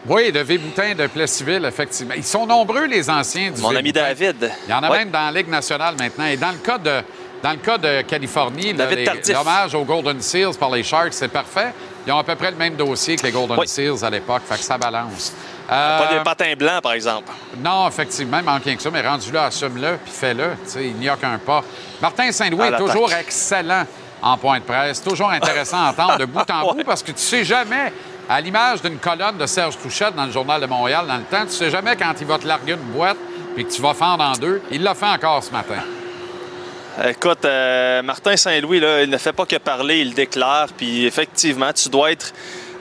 Oui, 0.08 0.32
de 0.32 0.40
V-Boutin 0.40 0.96
de 0.96 1.08
Plessisville, 1.08 1.66
effectivement. 1.66 2.14
Ils 2.16 2.24
sont 2.24 2.46
nombreux, 2.46 2.86
les 2.86 3.10
anciens 3.10 3.52
du 3.52 3.62
Mon 3.62 3.76
ami 3.76 3.92
David. 3.92 4.52
Il 4.68 4.72
y 4.72 4.74
en 4.74 4.84
a 4.84 4.90
même 4.90 5.10
dans 5.10 5.26
la 5.26 5.32
Ligue 5.32 5.50
nationale 5.50 5.96
maintenant. 6.00 6.26
Et 6.26 6.38
dans 6.38 6.52
le 6.52 6.58
cas 6.58 6.78
de, 6.78 7.02
dans 7.44 7.52
le 7.52 7.58
cas 7.58 7.78
de 7.78 8.02
Californie, 8.02 8.74
l'hommage 8.74 9.76
aux 9.76 9.84
Golden 9.84 10.22
Seals 10.22 10.58
par 10.58 10.72
les 10.72 10.84
Sharks, 10.84 11.14
c'est 11.14 11.28
parfait. 11.28 11.74
Ils 12.08 12.14
ont 12.14 12.18
à 12.18 12.24
peu 12.24 12.36
près 12.36 12.52
le 12.52 12.58
même 12.58 12.76
dossier 12.76 13.18
que 13.18 13.26
les 13.26 13.32
Golden 13.32 13.66
Seals 13.66 14.04
à 14.04 14.10
l'époque, 14.10 14.44
fait 14.48 14.58
que 14.58 14.64
ça 14.64 14.78
balance. 14.78 15.34
Pas 15.70 16.08
des 16.10 16.18
euh, 16.18 16.24
patins 16.24 16.54
blancs, 16.58 16.82
par 16.82 16.94
exemple. 16.94 17.32
Non, 17.58 17.88
effectivement, 17.88 18.40
en 18.46 18.60
que 18.60 18.82
ça, 18.82 18.90
mais 18.92 19.02
rendu 19.02 19.32
là, 19.32 19.46
assume-le, 19.46 19.98
puis 20.04 20.12
fais-le. 20.12 20.52
Il 20.78 20.96
n'y 20.96 21.10
a 21.10 21.16
qu'un 21.16 21.38
pas. 21.38 21.64
Martin 22.02 22.32
Saint-Louis 22.32 22.68
est 22.68 22.78
toujours 22.78 23.12
excellent 23.14 23.86
en 24.22 24.38
point 24.38 24.60
de 24.60 24.64
presse. 24.64 25.02
Toujours 25.02 25.30
intéressant 25.30 25.86
à 25.86 25.90
entendre 25.90 26.18
de 26.18 26.26
bout 26.26 26.50
en 26.50 26.74
bout 26.74 26.84
parce 26.84 27.04
que 27.04 27.12
tu 27.12 27.22
sais 27.22 27.44
jamais 27.44 27.94
à 28.30 28.42
l'image 28.42 28.82
d'une 28.82 28.98
colonne 28.98 29.38
de 29.38 29.46
Serge 29.46 29.78
Touchette 29.78 30.16
dans 30.16 30.26
le 30.26 30.32
Journal 30.32 30.62
de 30.62 30.68
Montréal 30.68 31.06
dans 31.08 31.18
le 31.18 31.24
temps, 31.24 31.46
tu 31.46 31.54
sais 31.54 31.72
jamais 31.72 31.96
quand 31.96 32.14
il 32.20 32.28
va 32.28 32.38
te 32.38 32.48
larguer 32.48 32.74
une 32.74 32.94
boîte 32.94 33.18
et 33.58 33.64
que 33.64 33.72
tu 33.72 33.82
vas 33.82 33.94
fendre 33.94 34.24
en 34.24 34.34
deux. 34.34 34.62
Il 34.72 34.84
l'a 34.84 34.94
fait 34.94 35.08
encore 35.08 35.44
ce 35.44 35.52
matin. 35.52 35.82
Écoute, 37.08 37.46
euh, 37.46 38.02
Martin 38.02 38.36
Saint-Louis, 38.36 38.82
il 39.04 39.10
ne 39.10 39.18
fait 39.18 39.32
pas 39.32 39.46
que 39.46 39.56
parler, 39.56 40.00
il 40.00 40.14
déclare. 40.14 40.68
Puis 40.76 41.06
effectivement, 41.06 41.72
tu 41.72 41.88
dois 41.88 42.12
être 42.12 42.34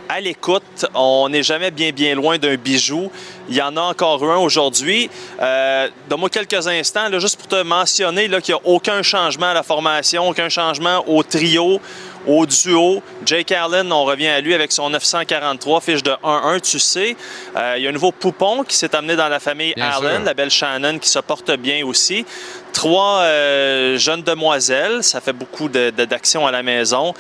à 0.08 0.20
l'écoute. 0.20 0.86
On 0.94 1.28
n'est 1.28 1.42
jamais 1.42 1.70
bien, 1.70 1.90
bien 1.90 2.14
loin 2.14 2.38
d'un 2.38 2.56
bijou. 2.56 3.10
Il 3.48 3.56
y 3.56 3.62
en 3.62 3.76
a 3.76 3.80
encore 3.80 4.22
un 4.24 4.38
aujourd'hui. 4.38 5.10
Euh, 5.40 5.88
Donne-moi 6.08 6.28
quelques 6.30 6.66
instants, 6.66 7.08
là, 7.08 7.18
juste 7.18 7.36
pour 7.36 7.48
te 7.48 7.62
mentionner 7.62 8.28
qu'il 8.40 8.54
n'y 8.54 8.60
a 8.60 8.66
aucun 8.66 9.02
changement 9.02 9.46
à 9.46 9.54
la 9.54 9.62
formation, 9.62 10.28
aucun 10.28 10.48
changement 10.48 11.04
au 11.08 11.22
trio 11.22 11.80
au 12.26 12.44
duo, 12.44 13.02
Jake 13.24 13.52
Allen, 13.52 13.90
on 13.92 14.04
revient 14.04 14.28
à 14.28 14.40
lui 14.40 14.52
avec 14.52 14.70
son 14.70 14.90
943, 14.90 15.80
fiche 15.80 16.02
de 16.02 16.10
1-1, 16.10 16.60
tu 16.60 16.78
sais. 16.78 17.16
Euh, 17.56 17.74
il 17.78 17.84
y 17.84 17.86
a 17.86 17.90
un 17.90 17.92
nouveau 17.92 18.12
poupon 18.12 18.64
qui 18.64 18.76
s'est 18.76 18.94
amené 18.94 19.16
dans 19.16 19.28
la 19.28 19.40
famille 19.40 19.72
Allen, 19.80 20.24
la 20.24 20.34
belle 20.34 20.50
Shannon 20.50 20.98
qui 20.98 21.08
se 21.08 21.18
porte 21.20 21.50
bien 21.52 21.86
aussi. 21.86 22.26
Trois 22.78 23.23
euh, 23.23 23.99
jeunes 23.99 24.23
demoiselles, 24.23 25.02
ça 25.02 25.20
fait 25.20 25.32
beaucoup 25.32 25.68
d'action 25.68 26.47
à 26.47 26.52
la 26.52 26.62
maison. 26.62 27.12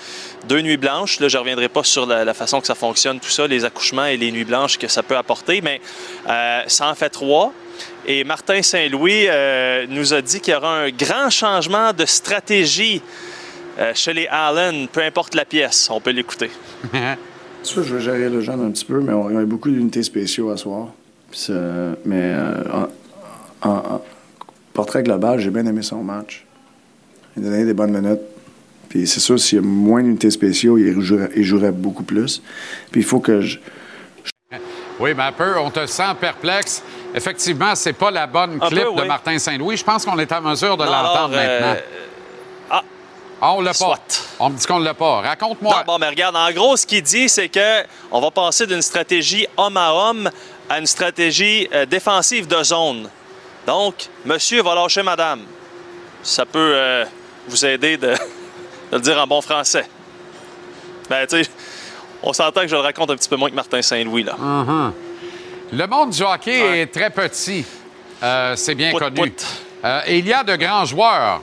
Deux 0.48 0.60
nuits 0.60 0.76
blanches, 0.76 1.18
là 1.18 1.26
je 1.26 1.36
ne 1.36 1.40
reviendrai 1.40 1.68
pas 1.68 1.82
sur 1.82 2.06
la, 2.06 2.32
façon 2.32 2.60
que 2.60 2.66
ça 2.68 2.76
fonctionne, 2.76 3.18
tout 3.18 3.28
ça, 3.28 3.44
les 3.48 3.64
accouchements 3.64 4.06
et 4.06 4.16
les 4.16 4.30
nuits 4.30 4.44
blanches 4.44 4.78
que 4.78 4.86
ça 4.86 5.02
peut 5.02 5.16
apporter, 5.16 5.60
mais 5.60 5.80
euh, 6.28 6.62
ça 6.68 6.88
en 6.88 6.94
fait 6.94 7.10
trois. 7.10 7.52
Et 8.06 8.22
Martin 8.22 8.62
Saint-Louis 8.62 9.26
nous 9.88 10.14
a 10.14 10.22
dit 10.22 10.40
qu'il 10.40 10.54
y 10.54 10.56
aura 10.56 10.78
un 10.78 10.90
grand 10.90 11.28
changement 11.28 11.92
de 11.92 12.06
stratégie 12.06 13.02
euh, 13.78 13.92
chez 13.94 14.12
les 14.12 14.26
Allen, 14.28 14.88
peu 14.88 15.02
importe 15.02 15.34
la 15.34 15.44
pièce, 15.44 15.88
on 15.90 16.00
peut 16.00 16.10
l'écouter. 16.10 16.50
Ça, 17.62 17.82
je 17.82 17.94
vais 17.94 18.00
gérer 18.00 18.28
le 18.28 18.40
jeune 18.40 18.64
un 18.64 18.70
petit 18.70 18.84
peu, 18.84 19.00
mais 19.00 19.12
on 19.12 19.36
a 19.36 19.44
beaucoup 19.44 19.68
d'unités 19.68 20.02
spéciaux 20.02 20.50
à 20.50 20.56
soir. 20.56 20.88
mais 22.04 22.34
euh, 22.34 22.86
en, 23.62 24.00
portrait 24.78 25.02
global, 25.02 25.40
j'ai 25.40 25.50
bien 25.50 25.66
aimé 25.66 25.82
son 25.82 26.04
match. 26.04 26.44
Il 27.36 27.44
a 27.44 27.50
donné 27.50 27.64
des 27.64 27.74
bonnes 27.74 27.90
minutes. 27.90 28.20
Puis 28.88 29.08
c'est 29.08 29.18
sûr, 29.18 29.36
s'il 29.40 29.56
y 29.56 29.58
a 29.58 29.64
moins 29.64 30.04
d'unités 30.04 30.30
spéciaux, 30.30 30.78
il 30.78 31.00
jouerait, 31.00 31.72
beaucoup 31.72 32.04
plus. 32.04 32.40
Puis 32.92 33.00
il 33.00 33.04
faut 33.04 33.18
que 33.18 33.40
je. 33.40 33.58
Oui, 35.00 35.14
mais 35.16 35.24
un 35.24 35.32
peu, 35.32 35.58
on 35.58 35.70
te 35.70 35.84
sent 35.86 36.14
perplexe. 36.20 36.84
Effectivement, 37.12 37.74
c'est 37.74 37.92
pas 37.92 38.12
la 38.12 38.28
bonne 38.28 38.60
clip 38.60 38.94
de 38.96 39.02
Martin 39.02 39.36
Saint-Louis. 39.40 39.76
Je 39.76 39.84
pense 39.84 40.04
qu'on 40.04 40.18
est 40.20 40.30
en 40.30 40.42
mesure 40.42 40.76
de 40.76 40.84
l'entendre 40.84 41.34
euh, 41.36 41.60
maintenant. 41.60 41.82
Ah, 43.40 43.54
on 43.54 43.60
l'a 43.60 43.74
pas. 43.74 43.94
On 44.38 44.50
me 44.50 44.56
dit 44.56 44.66
qu'on 44.66 44.78
ne 44.78 44.84
l'a 44.84 44.94
pas. 44.94 45.20
Raconte-moi. 45.22 45.84
bon, 45.86 45.98
mais 45.98 46.08
regarde, 46.08 46.36
en 46.36 46.50
gros, 46.52 46.76
ce 46.76 46.86
qu'il 46.86 47.02
dit, 47.02 47.28
c'est 47.28 47.48
que 47.48 47.84
on 48.12 48.20
va 48.20 48.30
passer 48.30 48.66
d'une 48.66 48.82
stratégie 48.82 49.46
homme 49.56 49.76
à 49.76 49.92
homme 49.92 50.30
à 50.68 50.78
une 50.78 50.86
stratégie 50.86 51.68
euh, 51.72 51.84
défensive 51.84 52.46
de 52.46 52.62
zone. 52.62 53.08
Donc, 53.68 54.08
monsieur 54.24 54.62
va 54.62 54.74
lâcher 54.74 55.02
madame. 55.02 55.42
Ça 56.22 56.46
peut 56.46 56.72
euh, 56.74 57.04
vous 57.46 57.66
aider 57.66 57.96
de, 57.98 58.14
le 58.90 58.98
dire 58.98 59.18
en 59.18 59.26
bon 59.26 59.42
français. 59.42 59.86
Ben, 61.10 61.26
tu 61.26 61.44
sais, 61.44 61.50
on 62.22 62.32
s'entend 62.32 62.62
que 62.62 62.68
je 62.68 62.74
le 62.74 62.80
raconte 62.80 63.10
un 63.10 63.16
petit 63.16 63.28
peu 63.28 63.36
moins 63.36 63.50
que 63.50 63.54
Martin 63.54 63.82
Saint-Louis, 63.82 64.22
là. 64.22 64.36
Uh-huh. 64.40 64.90
Le 65.70 65.86
monde 65.86 66.12
du 66.12 66.22
hockey 66.22 66.80
est 66.80 66.86
très 66.86 67.10
petit. 67.10 67.66
Euh, 68.22 68.56
c'est 68.56 68.74
bien 68.74 68.90
connu. 68.90 69.34
et 70.06 70.16
il 70.16 70.26
y 70.26 70.32
a 70.32 70.42
de 70.42 70.56
grands 70.56 70.86
joueurs. 70.86 71.42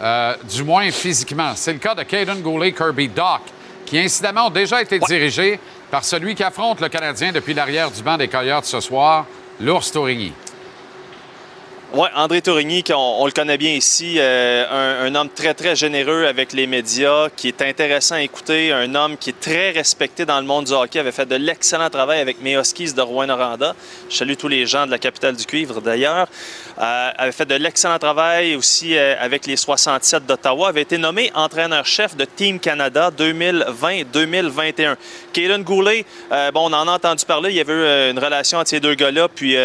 Euh, 0.00 0.34
du 0.50 0.64
moins 0.64 0.90
physiquement. 0.90 1.52
C'est 1.56 1.74
le 1.74 1.78
cas 1.78 1.94
de 1.94 2.04
Caden 2.04 2.40
Goulet 2.40 2.72
Kirby 2.72 3.08
Doc, 3.08 3.42
qui 3.84 3.98
incidemment 3.98 4.46
ont 4.46 4.50
déjà 4.50 4.80
été 4.80 4.98
dirigés 4.98 5.60
par 5.90 6.04
celui 6.04 6.34
qui 6.34 6.42
affronte 6.42 6.80
le 6.80 6.88
Canadien 6.88 7.32
depuis 7.32 7.52
l'arrière 7.52 7.90
du 7.90 8.02
banc 8.02 8.16
des 8.16 8.28
Coyotes 8.28 8.64
ce 8.64 8.80
soir, 8.80 9.26
l'ours 9.60 9.92
Tourigny. 9.92 10.32
Oui, 11.94 12.08
André 12.16 12.42
Tourigny, 12.42 12.82
on, 12.92 13.24
le 13.26 13.30
connaît 13.30 13.56
bien 13.56 13.70
ici, 13.70 14.16
euh, 14.18 15.06
un, 15.06 15.14
homme 15.14 15.28
très, 15.28 15.54
très 15.54 15.76
généreux 15.76 16.26
avec 16.26 16.52
les 16.52 16.66
médias, 16.66 17.28
qui 17.30 17.46
est 17.46 17.62
intéressant 17.62 18.16
à 18.16 18.22
écouter, 18.22 18.72
un 18.72 18.92
homme 18.96 19.16
qui 19.16 19.30
est 19.30 19.40
très 19.40 19.70
respecté 19.70 20.26
dans 20.26 20.40
le 20.40 20.46
monde 20.46 20.64
du 20.64 20.72
hockey, 20.72 20.98
avait 20.98 21.12
fait 21.12 21.26
de 21.26 21.36
l'excellent 21.36 21.88
travail 21.88 22.18
avec 22.18 22.42
mes 22.42 22.54
Huskies 22.58 22.92
de 22.92 23.00
Rouen-Noranda. 23.00 23.76
Je 24.10 24.16
salue 24.16 24.34
tous 24.36 24.48
les 24.48 24.66
gens 24.66 24.84
de 24.84 24.90
la 24.90 24.98
capitale 24.98 25.36
du 25.36 25.46
cuivre 25.46 25.80
d'ailleurs. 25.80 26.26
Euh, 26.78 27.10
avait 27.16 27.32
fait 27.32 27.46
de 27.46 27.54
l'excellent 27.54 28.00
travail 28.00 28.56
aussi 28.56 28.98
euh, 28.98 29.14
avec 29.20 29.46
les 29.46 29.56
67 29.56 30.26
d'Ottawa, 30.26 30.70
avait 30.70 30.82
été 30.82 30.98
nommé 30.98 31.30
entraîneur-chef 31.36 32.16
de 32.16 32.24
Team 32.24 32.58
Canada 32.58 33.12
2020-2021. 33.16 34.96
Kaden 35.32 35.62
Goulet, 35.62 36.04
bon, 36.52 36.68
on 36.68 36.72
en 36.72 36.88
a 36.88 36.92
entendu 36.92 37.24
parler, 37.24 37.50
il 37.50 37.56
y 37.56 37.60
avait 37.60 37.72
eu 37.72 38.10
une 38.10 38.18
relation 38.18 38.58
entre 38.58 38.70
ces 38.70 38.80
deux 38.80 38.94
gars-là, 38.94 39.28
puis 39.28 39.56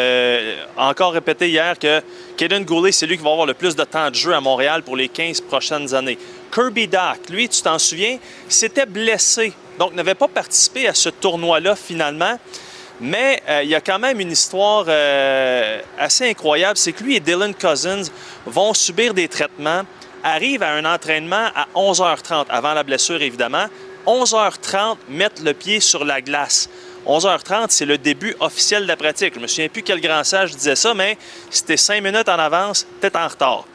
encore 0.78 1.14
répété 1.14 1.50
hier 1.50 1.80
que 1.80 2.02
Kaden 2.38 2.66
Goulet, 2.66 2.92
c'est 2.92 3.06
lui 3.06 3.18
qui 3.18 3.24
va 3.24 3.32
avoir 3.32 3.46
le 3.46 3.54
plus 3.54 3.76
de 3.76 3.84
temps 3.84 4.10
de 4.10 4.16
jeu 4.16 4.34
à 4.34 4.42
Montréal 4.42 4.84
pour 4.84 4.96
les 4.96 5.10
15 5.10 5.42
prochaines 5.42 5.94
années. 5.94 6.18
Kirby 6.52 6.88
Dock, 6.88 7.30
lui, 7.30 7.48
tu 7.48 7.62
t'en 7.62 7.78
souviens, 7.80 8.18
s'était 8.50 8.86
blessé, 8.86 9.54
donc 9.78 9.94
n'avait 9.94 10.16
pas 10.16 10.28
participé 10.28 10.88
à 10.88 10.94
ce 10.94 11.10
tournoi-là 11.10 11.76
finalement. 11.76 12.38
Mais 13.00 13.42
euh, 13.50 13.64
il 13.64 13.70
y 13.70 13.76
a 13.76 13.82
quand 13.82 13.98
même 13.98 14.20
une 14.20 14.32
histoire 14.32 14.86
euh, 14.88 15.80
assez 15.98 16.30
incroyable, 16.30 16.78
c'est 16.78 16.92
que 16.92 17.04
lui 17.04 17.16
et 17.16 17.20
Dylan 17.20 17.54
Cousins 17.56 18.04
vont 18.46 18.76
subir 18.76 19.14
des 19.16 19.28
traitements, 19.28 19.82
arrivent 20.24 20.62
à 20.62 20.74
un 20.74 20.86
entraînement 20.86 21.48
à 21.56 21.68
11h30, 21.76 22.46
avant 22.50 22.74
la 22.74 22.84
blessure 22.84 23.22
évidemment. 23.22 23.66
11h30, 24.06 24.98
mettre 25.10 25.44
le 25.44 25.54
pied 25.54 25.80
sur 25.80 26.06
la 26.06 26.22
glace. 26.22 26.70
11h30, 27.06 27.68
c'est 27.70 27.86
le 27.86 27.98
début 27.98 28.36
officiel 28.40 28.84
de 28.84 28.88
la 28.88 28.96
pratique. 28.96 29.34
Je 29.34 29.40
ne 29.40 29.44
me 29.44 29.48
souviens 29.48 29.70
plus 29.70 29.84
quel 29.84 30.00
grand 30.00 30.24
sage 30.24 30.56
disait 30.56 30.76
ça, 30.76 30.94
mais 30.94 31.18
c'était 31.50 31.78
cinq 31.78 32.02
minutes 32.02 32.30
en 32.30 32.38
avance, 32.38 32.86
peut-être 33.00 33.18
en 33.18 33.28
retard. 33.28 33.66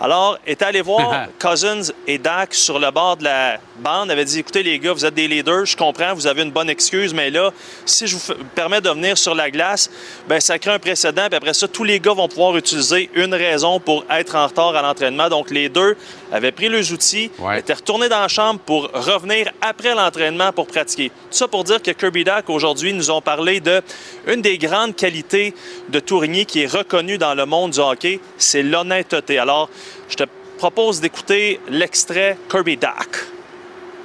Alors, 0.00 0.38
est 0.46 0.62
allé 0.62 0.80
voir 0.82 1.26
Cousins 1.40 1.92
et 2.06 2.18
Dak 2.18 2.54
sur 2.54 2.78
le 2.78 2.90
bord 2.90 3.16
de 3.16 3.24
la 3.24 3.60
bande, 3.82 4.10
avait 4.10 4.24
dit 4.24 4.38
écoutez 4.38 4.62
les 4.62 4.78
gars, 4.78 4.92
vous 4.92 5.04
êtes 5.04 5.14
des 5.14 5.28
leaders, 5.28 5.66
je 5.66 5.76
comprends, 5.76 6.14
vous 6.14 6.26
avez 6.26 6.42
une 6.42 6.50
bonne 6.50 6.70
excuse, 6.70 7.12
mais 7.12 7.30
là, 7.30 7.52
si 7.84 8.06
je 8.06 8.16
vous 8.16 8.34
permets 8.54 8.80
de 8.80 8.88
venir 8.88 9.18
sur 9.18 9.34
la 9.34 9.50
glace, 9.50 9.90
ben 10.28 10.40
ça 10.40 10.58
crée 10.58 10.70
un 10.70 10.78
précédent, 10.78 11.26
puis 11.28 11.36
après 11.36 11.52
ça, 11.52 11.68
tous 11.68 11.84
les 11.84 12.00
gars 12.00 12.14
vont 12.14 12.28
pouvoir 12.28 12.56
utiliser 12.56 13.10
une 13.14 13.34
raison 13.34 13.80
pour 13.80 14.04
être 14.10 14.36
en 14.36 14.46
retard 14.46 14.74
à 14.74 14.82
l'entraînement. 14.82 15.28
Donc 15.28 15.50
les 15.50 15.68
deux 15.68 15.96
avaient 16.32 16.52
pris 16.52 16.68
leurs 16.68 16.92
outils, 16.92 17.30
étaient 17.56 17.74
retournés 17.74 18.08
dans 18.08 18.20
la 18.20 18.28
chambre 18.28 18.60
pour 18.60 18.90
revenir 18.92 19.50
après 19.60 19.94
l'entraînement 19.94 20.52
pour 20.52 20.66
pratiquer. 20.66 21.08
Tout 21.08 21.36
ça 21.36 21.48
pour 21.48 21.64
dire 21.64 21.82
que 21.82 21.90
Kirby 21.90 22.24
Dak 22.24 22.48
aujourd'hui 22.48 22.92
nous 22.94 23.10
ont 23.10 23.20
parlé 23.20 23.60
de 23.60 23.82
une 24.26 24.40
des 24.40 24.56
grandes 24.58 24.96
qualités 24.96 25.54
de 25.88 26.00
Tourigny 26.00 26.46
qui 26.46 26.62
est 26.62 26.72
reconnue 26.72 27.18
dans 27.18 27.34
le 27.34 27.44
monde 27.44 27.72
du 27.72 27.80
hockey, 27.80 28.20
c'est 28.38 28.62
l'honnêteté. 28.62 29.38
Alors, 29.38 29.68
je 30.08 30.16
te 30.16 30.24
propose 30.58 31.00
d'écouter 31.00 31.60
l'extrait 31.68 32.38
Kirby 32.48 32.76
Dak. 32.76 33.08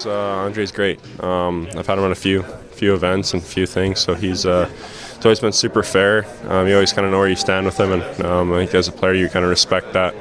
Uh, 0.06 0.46
Andre's 0.46 0.72
great. 0.72 1.00
Um, 1.24 1.68
I've 1.76 1.88
had 1.88 1.98
him 1.98 2.04
on 2.04 2.12
a 2.12 2.16
few 2.16 2.44
few 2.72 2.94
events 2.94 3.34
and 3.34 3.42
a 3.42 3.46
few 3.46 3.66
things, 3.66 4.00
so 4.00 4.14
he's 4.14 4.46
uh, 4.46 4.70
he's 5.16 5.26
always 5.26 5.40
been 5.40 5.52
super 5.52 5.84
fair. 5.84 6.26
Um, 6.48 6.68
you 6.68 6.76
always 6.76 6.94
kind 6.94 7.06
of 7.06 7.12
know 7.12 7.20
where 7.20 7.30
you 7.30 7.36
stand 7.36 7.66
with 7.66 7.80
him, 7.80 7.92
and 7.92 8.26
um, 8.26 8.54
I 8.54 8.60
think 8.60 8.76
as 8.76 8.88
a 8.88 8.92
player 8.92 9.14
you 9.14 9.30
kind 9.30 9.44
of 9.44 9.50
respect 9.50 9.94
that 9.94 10.14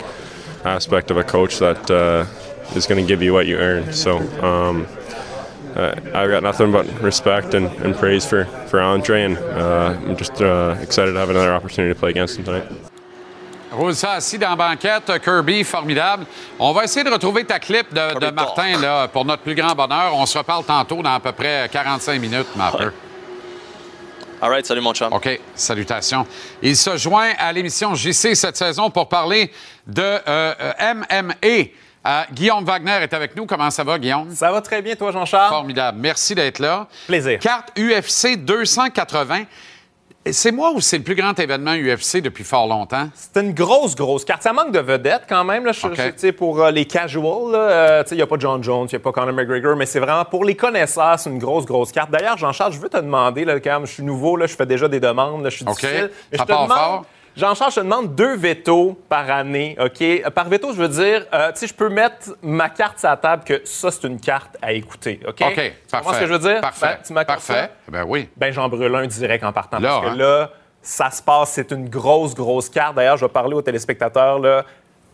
aspect 0.64 1.10
of 1.10 1.16
a 1.16 1.24
coach 1.24 1.58
that 1.58 1.90
uh, 1.90 2.26
is 2.74 2.86
going 2.86 3.04
to 3.04 3.06
give 3.06 3.22
you 3.22 3.32
what 3.32 3.46
you 3.46 3.56
earn. 3.56 3.92
So 3.92 4.18
um, 4.42 4.86
uh, 5.74 5.94
I've 6.14 6.30
got 6.30 6.42
nothing 6.42 6.72
but 6.72 6.86
respect 7.02 7.54
and, 7.54 7.66
and 7.84 7.94
praise 7.94 8.24
for 8.24 8.46
for 8.68 8.80
Andre, 8.80 9.22
and 9.22 9.36
uh, 9.38 9.98
I'm 10.00 10.16
just 10.16 10.40
uh, 10.40 10.76
excited 10.80 11.12
to 11.12 11.18
have 11.18 11.30
another 11.30 11.52
opportunity 11.52 11.92
to 11.92 12.00
play 12.00 12.10
against 12.10 12.38
him 12.38 12.44
tonight. 12.44 12.72
Roule 13.76 13.94
ça 13.94 14.12
assis 14.12 14.38
dans 14.38 14.50
la 14.50 14.56
banquette. 14.56 15.12
Kirby, 15.22 15.62
formidable. 15.62 16.24
On 16.58 16.72
va 16.72 16.84
essayer 16.84 17.04
de 17.04 17.10
retrouver 17.10 17.44
ta 17.44 17.58
clip 17.58 17.92
de, 17.92 18.18
de 18.18 18.30
Martin 18.30 18.80
là, 18.80 19.06
pour 19.06 19.26
notre 19.26 19.42
plus 19.42 19.54
grand 19.54 19.74
bonheur. 19.74 20.14
On 20.14 20.24
se 20.24 20.38
reparle 20.38 20.64
tantôt 20.64 21.02
dans 21.02 21.12
à 21.14 21.20
peu 21.20 21.32
près 21.32 21.68
45 21.70 22.18
minutes, 22.18 22.46
ma 22.56 22.70
Ouais. 22.70 22.86
All 24.40 24.50
right, 24.50 24.66
salut 24.66 24.80
mon 24.80 24.94
chum. 24.94 25.12
OK, 25.12 25.40
salutations. 25.54 26.26
Il 26.62 26.76
se 26.76 26.96
joint 26.96 27.32
à 27.38 27.52
l'émission 27.52 27.94
JC 27.94 28.34
cette 28.34 28.56
saison 28.56 28.90
pour 28.90 29.08
parler 29.08 29.50
de 29.86 30.02
euh, 30.02 30.54
euh, 30.60 30.94
MMA. 30.94 31.32
Euh, 32.06 32.22
Guillaume 32.32 32.64
Wagner 32.64 32.98
est 33.02 33.12
avec 33.12 33.36
nous. 33.36 33.44
Comment 33.46 33.70
ça 33.70 33.84
va, 33.84 33.98
Guillaume? 33.98 34.30
Ça 34.34 34.52
va 34.52 34.60
très 34.60 34.80
bien, 34.80 34.94
toi, 34.94 35.12
Jean-Charles? 35.12 35.50
Formidable. 35.50 35.98
Merci 36.00 36.34
d'être 36.34 36.60
là. 36.60 36.86
Plaisir. 37.06 37.38
Carte 37.40 37.72
UFC 37.78 38.36
280. 38.36 39.44
C'est 40.32 40.50
moi 40.52 40.72
ou 40.74 40.80
c'est 40.80 40.98
le 40.98 41.04
plus 41.04 41.14
grand 41.14 41.38
événement 41.38 41.74
UFC 41.74 42.20
depuis 42.20 42.42
fort 42.44 42.66
longtemps? 42.66 43.08
C'est 43.14 43.40
une 43.40 43.52
grosse, 43.54 43.94
grosse 43.94 44.24
carte. 44.24 44.42
Ça 44.42 44.52
manque 44.52 44.72
de 44.72 44.78
vedettes 44.80 45.22
quand 45.28 45.44
même. 45.44 45.64
Là, 45.64 45.72
je- 45.72 45.86
OK. 45.86 45.94
je- 45.96 46.02
tu 46.08 46.12
sais, 46.16 46.32
pour 46.32 46.60
euh, 46.62 46.70
les 46.70 46.84
casuals, 46.84 47.54
euh, 47.54 48.02
il 48.10 48.16
n'y 48.16 48.22
a 48.22 48.26
pas 48.26 48.36
John 48.38 48.62
Jones, 48.62 48.86
il 48.90 48.94
n'y 48.94 48.96
a 48.96 49.00
pas 49.00 49.12
Conor 49.12 49.32
McGregor, 49.32 49.76
mais 49.76 49.86
c'est 49.86 50.00
vraiment 50.00 50.24
pour 50.24 50.44
les 50.44 50.56
connaisseurs, 50.56 51.18
c'est 51.18 51.30
une 51.30 51.38
grosse, 51.38 51.64
grosse 51.64 51.92
carte. 51.92 52.10
D'ailleurs, 52.10 52.36
Jean-Charles, 52.38 52.72
je 52.72 52.78
veux 52.80 52.88
te 52.88 52.96
demander, 52.96 53.44
là, 53.44 53.60
quand 53.60 53.70
même, 53.78 53.86
je 53.86 53.92
suis 53.92 54.02
nouveau, 54.02 54.36
là, 54.36 54.46
je 54.46 54.54
fais 54.56 54.66
déjà 54.66 54.88
des 54.88 55.00
demandes, 55.00 55.42
là, 55.44 55.50
je 55.50 55.56
suis 55.56 55.64
difficile. 55.82 56.10
mais 56.32 56.38
je 56.38 56.42
te 56.42 56.48
demande, 56.64 56.78
fort. 56.78 57.04
Jean-Charles, 57.36 57.70
je 57.72 57.76
te 57.76 57.84
demande 57.84 58.14
deux 58.14 58.34
veto 58.36 58.98
par 59.10 59.30
année, 59.30 59.76
OK? 59.78 60.00
Euh, 60.00 60.30
Par 60.30 60.48
veto, 60.48 60.72
je 60.72 60.78
veux 60.80 60.88
dire, 60.88 61.26
euh, 61.34 61.52
tu 61.52 61.58
sais, 61.60 61.66
je 61.66 61.74
peux 61.74 61.90
mettre 61.90 62.34
ma 62.42 62.70
carte 62.70 62.98
sur 62.98 63.10
la 63.10 63.16
table 63.18 63.44
que 63.44 63.60
ça, 63.64 63.90
c'est 63.90 64.06
une 64.06 64.18
carte 64.18 64.56
à 64.62 64.72
écouter, 64.72 65.20
OK? 65.28 65.42
OK, 65.42 65.54
Tu 65.54 65.72
parfait. 65.90 66.14
ce 66.14 66.20
que 66.20 66.26
je 66.26 66.32
veux 66.32 66.38
dire? 66.38 66.60
Parfait. 66.62 66.86
Ben, 66.86 66.98
tu 67.06 67.14
ça? 67.14 67.24
Parfait. 67.26 67.70
Ben 67.88 68.04
oui. 68.08 68.28
Ben, 68.36 68.52
j'en 68.52 68.68
brûle 68.70 68.94
un 68.94 69.06
direct 69.06 69.44
en 69.44 69.52
partant. 69.52 69.78
Là, 69.78 69.88
parce 69.88 70.06
que 70.06 70.10
hein? 70.12 70.16
là, 70.16 70.50
ça 70.80 71.10
se 71.10 71.20
passe, 71.22 71.50
c'est 71.50 71.70
une 71.72 71.90
grosse, 71.90 72.34
grosse 72.34 72.70
carte. 72.70 72.94
D'ailleurs, 72.96 73.18
je 73.18 73.26
vais 73.26 73.32
parler 73.32 73.54
aux 73.54 73.62
téléspectateurs. 73.62 74.38
Là. 74.38 74.64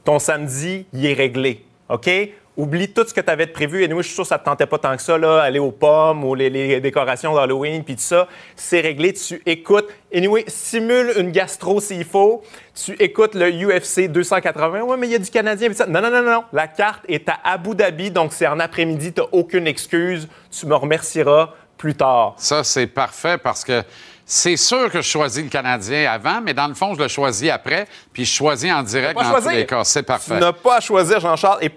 Ton 0.05 0.19
samedi, 0.21 0.87
il 0.93 1.05
est 1.07 1.15
réglé. 1.15 1.65
OK? 1.89 2.09
Oublie 2.57 2.93
tout 2.93 3.05
ce 3.09 3.15
que 3.15 3.21
tu 3.23 3.31
avais 3.31 3.47
de 3.47 3.51
prévu. 3.53 3.83
Et 3.83 3.89
nous, 3.89 4.03
je 4.03 4.07
suis 4.09 4.15
sûr 4.15 4.25
que 4.25 4.29
ça 4.29 4.35
ne 4.37 4.41
te 4.41 4.45
tentait 4.45 4.67
pas 4.67 4.77
tant 4.79 4.95
que 4.95 5.01
ça, 5.03 5.17
là, 5.17 5.41
aller 5.41 5.59
aux 5.59 5.71
pommes 5.71 6.23
ou 6.23 6.35
les, 6.35 6.51
les 6.51 6.81
décorations 6.81 7.35
d'Halloween, 7.35 7.83
puis 7.83 7.95
tout 7.97 8.03
ça. 8.03 8.29
C'est 8.57 8.81
réglé. 8.81 9.15
Tu 9.15 9.41
écoutes. 9.47 9.89
Anyway, 10.15 10.45
simule 10.49 11.13
une 11.17 11.31
gastro 11.33 11.81
s'il 11.81 12.05
faut. 12.05 12.43
Tu 12.75 12.93
écoutes 13.01 13.35
le 13.35 13.51
UFC 13.51 14.07
280. 14.09 14.83
Ouais, 14.83 14.97
mais 14.99 15.07
il 15.07 15.13
y 15.13 15.15
a 15.15 15.19
du 15.19 15.31
Canadien. 15.31 15.69
puis 15.69 15.77
ça. 15.77 15.87
Non, 15.87 16.03
non, 16.03 16.11
non, 16.11 16.23
non. 16.23 16.45
La 16.53 16.67
carte 16.69 17.05
est 17.09 17.27
à 17.29 17.39
Abu 17.43 17.75
Dhabi, 17.75 18.11
donc 18.11 18.35
c'est 18.35 18.47
en 18.47 18.61
après-midi. 18.61 19.15
Tu 19.15 19.21
n'as 19.23 19.27
aucune 19.33 19.67
excuse. 19.67 20.29
Tu 20.51 20.67
me 20.67 20.75
remercieras 20.75 21.55
plus 21.79 21.95
tard. 21.95 22.35
Ça, 22.37 22.63
c'est 22.65 22.87
parfait 22.87 23.39
parce 23.39 23.65
que 23.65 23.83
c'est 24.27 24.57
sûr 24.57 24.91
que 24.91 25.01
je 25.01 25.09
choisis 25.09 25.43
le 25.43 25.49
Canadien 25.49 26.11
avant, 26.13 26.41
mais 26.43 26.55
dans 26.55 26.69
le 26.69 26.75
fond, 26.75 26.95
je 26.95 27.01
le 27.03 27.09
choisis 27.09 27.51
après, 27.51 27.89
puis 28.13 28.25
je 28.25 28.33
choisis 28.33 28.71
en 28.73 28.83
direct 28.83 29.15
dans 29.19 29.25
choisir. 29.25 29.51
tous 29.51 29.57
les 29.57 29.67
cas. 29.67 29.85
C'est 29.85 30.01
Tu 30.03 30.07
parfait. 30.07 30.39
n'as 30.39 30.53
pas 30.53 30.77
à 30.77 30.81
choisir, 30.81 31.19
Jean-Charles. 31.19 31.59
Et 31.65 31.71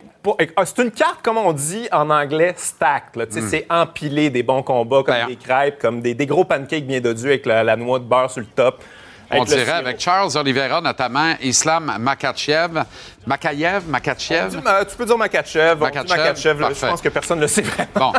ah, 0.56 0.66
c'est 0.66 0.80
une 0.82 0.92
carte, 0.92 1.22
comme 1.22 1.38
on 1.38 1.54
dit 1.54 1.88
en 1.92 2.10
anglais, 2.10 2.54
stacked. 2.58 3.32
sais, 3.32 3.42
C'est 3.42 3.66
empilé 3.70 4.30
des 4.30 4.44
bons 4.44 4.64
combats, 4.64 5.04
comme 5.04 5.16
Hmm. 5.16 5.20
Ben, 5.22 5.28
des 5.28 5.36
crêpes, 5.36 5.80
comme 5.80 6.02
des, 6.02 6.14
des 6.14 6.26
gros 6.26 6.44
pancakes 6.44 6.86
bien 6.86 7.00
dodus 7.00 7.28
avec 7.28 7.46
la, 7.46 7.64
la 7.64 7.76
noix 7.76 8.00
de 8.00 8.06
beurre 8.06 8.30
sur 8.32 8.42
le 8.42 8.48
top. 8.48 8.84
On 9.32 9.44
dirait 9.44 9.72
avec 9.72 10.00
Charles 10.00 10.30
Oliveira, 10.38 10.82
notamment 10.82 11.34
Islam 11.42 11.96
Makachev. 12.00 12.84
Makayev, 13.26 13.88
Makachev? 13.88 14.52
Tu, 14.52 14.58
tu 14.90 14.96
peux 14.98 15.06
dire 15.06 15.18
Makachev. 15.18 15.80
Makachev, 15.80 16.64
je 16.74 16.86
pense 16.86 17.02
que 17.02 17.10
personne 17.10 17.40
ne 17.40 17.44
le 17.44 17.48
sait 17.48 17.64
vraiment. 17.64 18.12
Bon, 18.12 18.14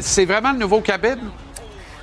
c'est 0.00 0.24
vraiment 0.24 0.52
le 0.52 0.58
nouveau 0.58 0.80
Khabib? 0.80 1.18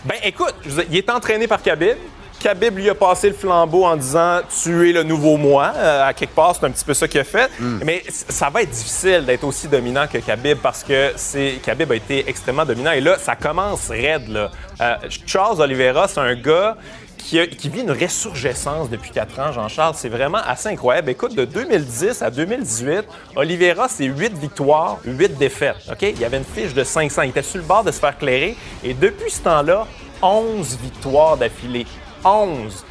Ben 0.04 0.16
écoute, 0.24 0.56
je 0.64 0.70
veux 0.70 0.84
dire, 0.84 0.86
il 0.92 0.98
est 0.98 1.10
entraîné 1.12 1.48
par 1.48 1.62
Khabib. 1.62 1.98
Khabib 2.42 2.76
lui 2.78 2.90
a 2.90 2.96
passé 2.96 3.28
le 3.30 3.36
flambeau 3.36 3.86
en 3.86 3.96
disant 3.96 4.40
tu 4.64 4.90
es 4.90 4.94
le 4.94 5.04
nouveau 5.04 5.38
moi. 5.38 5.72
Euh, 5.76 6.08
à 6.08 6.14
quelque 6.14 6.34
part, 6.36 6.56
c'est 6.56 6.66
un 6.66 6.72
petit 6.72 6.86
peu 6.86 6.94
ça 6.94 7.08
qu'il 7.08 7.20
a 7.20 7.24
fait. 7.24 7.50
Mais 7.60 8.02
c- 8.08 8.26
ça 8.30 8.50
va 8.50 8.62
être 8.64 8.70
difficile 8.72 9.26
d'être 9.26 9.44
aussi 9.44 9.68
dominant 9.68 10.06
que 10.12 10.18
Khabib 10.18 10.58
parce 10.58 10.84
que 10.84 11.12
c'est 11.16 11.60
Khabib 11.64 11.92
a 11.92 11.96
été 11.96 12.28
extrêmement 12.28 12.66
dominant. 12.66 12.92
Et 12.92 13.02
là, 13.02 13.18
ça 13.20 13.36
commence 13.36 13.90
raide. 13.90 14.28
Là. 14.30 14.50
Euh, 14.82 14.96
Charles 15.26 15.62
Oliveira, 15.62 16.08
c'est 16.08 16.20
un 16.20 16.36
gars 16.36 16.78
qui, 17.18 17.40
a- 17.40 17.46
qui 17.46 17.70
vit 17.70 17.82
une 17.82 17.92
résurgescence 17.92 18.90
depuis 18.90 19.12
quatre 19.12 19.40
ans, 19.40 19.52
Jean-Charles. 19.52 19.94
C'est 19.96 20.10
vraiment 20.10 20.40
assez 20.44 20.70
incroyable. 20.70 21.12
Écoute, 21.12 21.36
de 21.36 21.46
2010 21.46 22.24
à 22.24 22.32
2018, 22.32 23.04
Oliveira, 23.36 23.88
c'est 23.88 24.06
8 24.06 24.34
victoires, 24.38 24.98
8 25.06 25.38
défaites. 25.38 25.76
OK? 25.92 26.02
Il 26.02 26.20
y 26.20 26.26
avait 26.26 26.38
une 26.38 26.44
fiche 26.44 26.74
de 26.74 26.84
500. 26.84 27.22
Il 27.22 27.30
était 27.30 27.44
sur 27.44 27.58
le 27.60 27.64
bord 27.66 27.84
de 27.84 27.92
se 27.92 28.00
faire 28.00 28.18
clairer. 28.18 28.56
Et 28.84 28.94
depuis 28.96 29.30
ce 29.30 29.42
temps-là, 29.42 29.86
11 30.24 30.78
victoires 30.82 31.38
d'affilée. 31.38 31.86
11. 32.24 32.86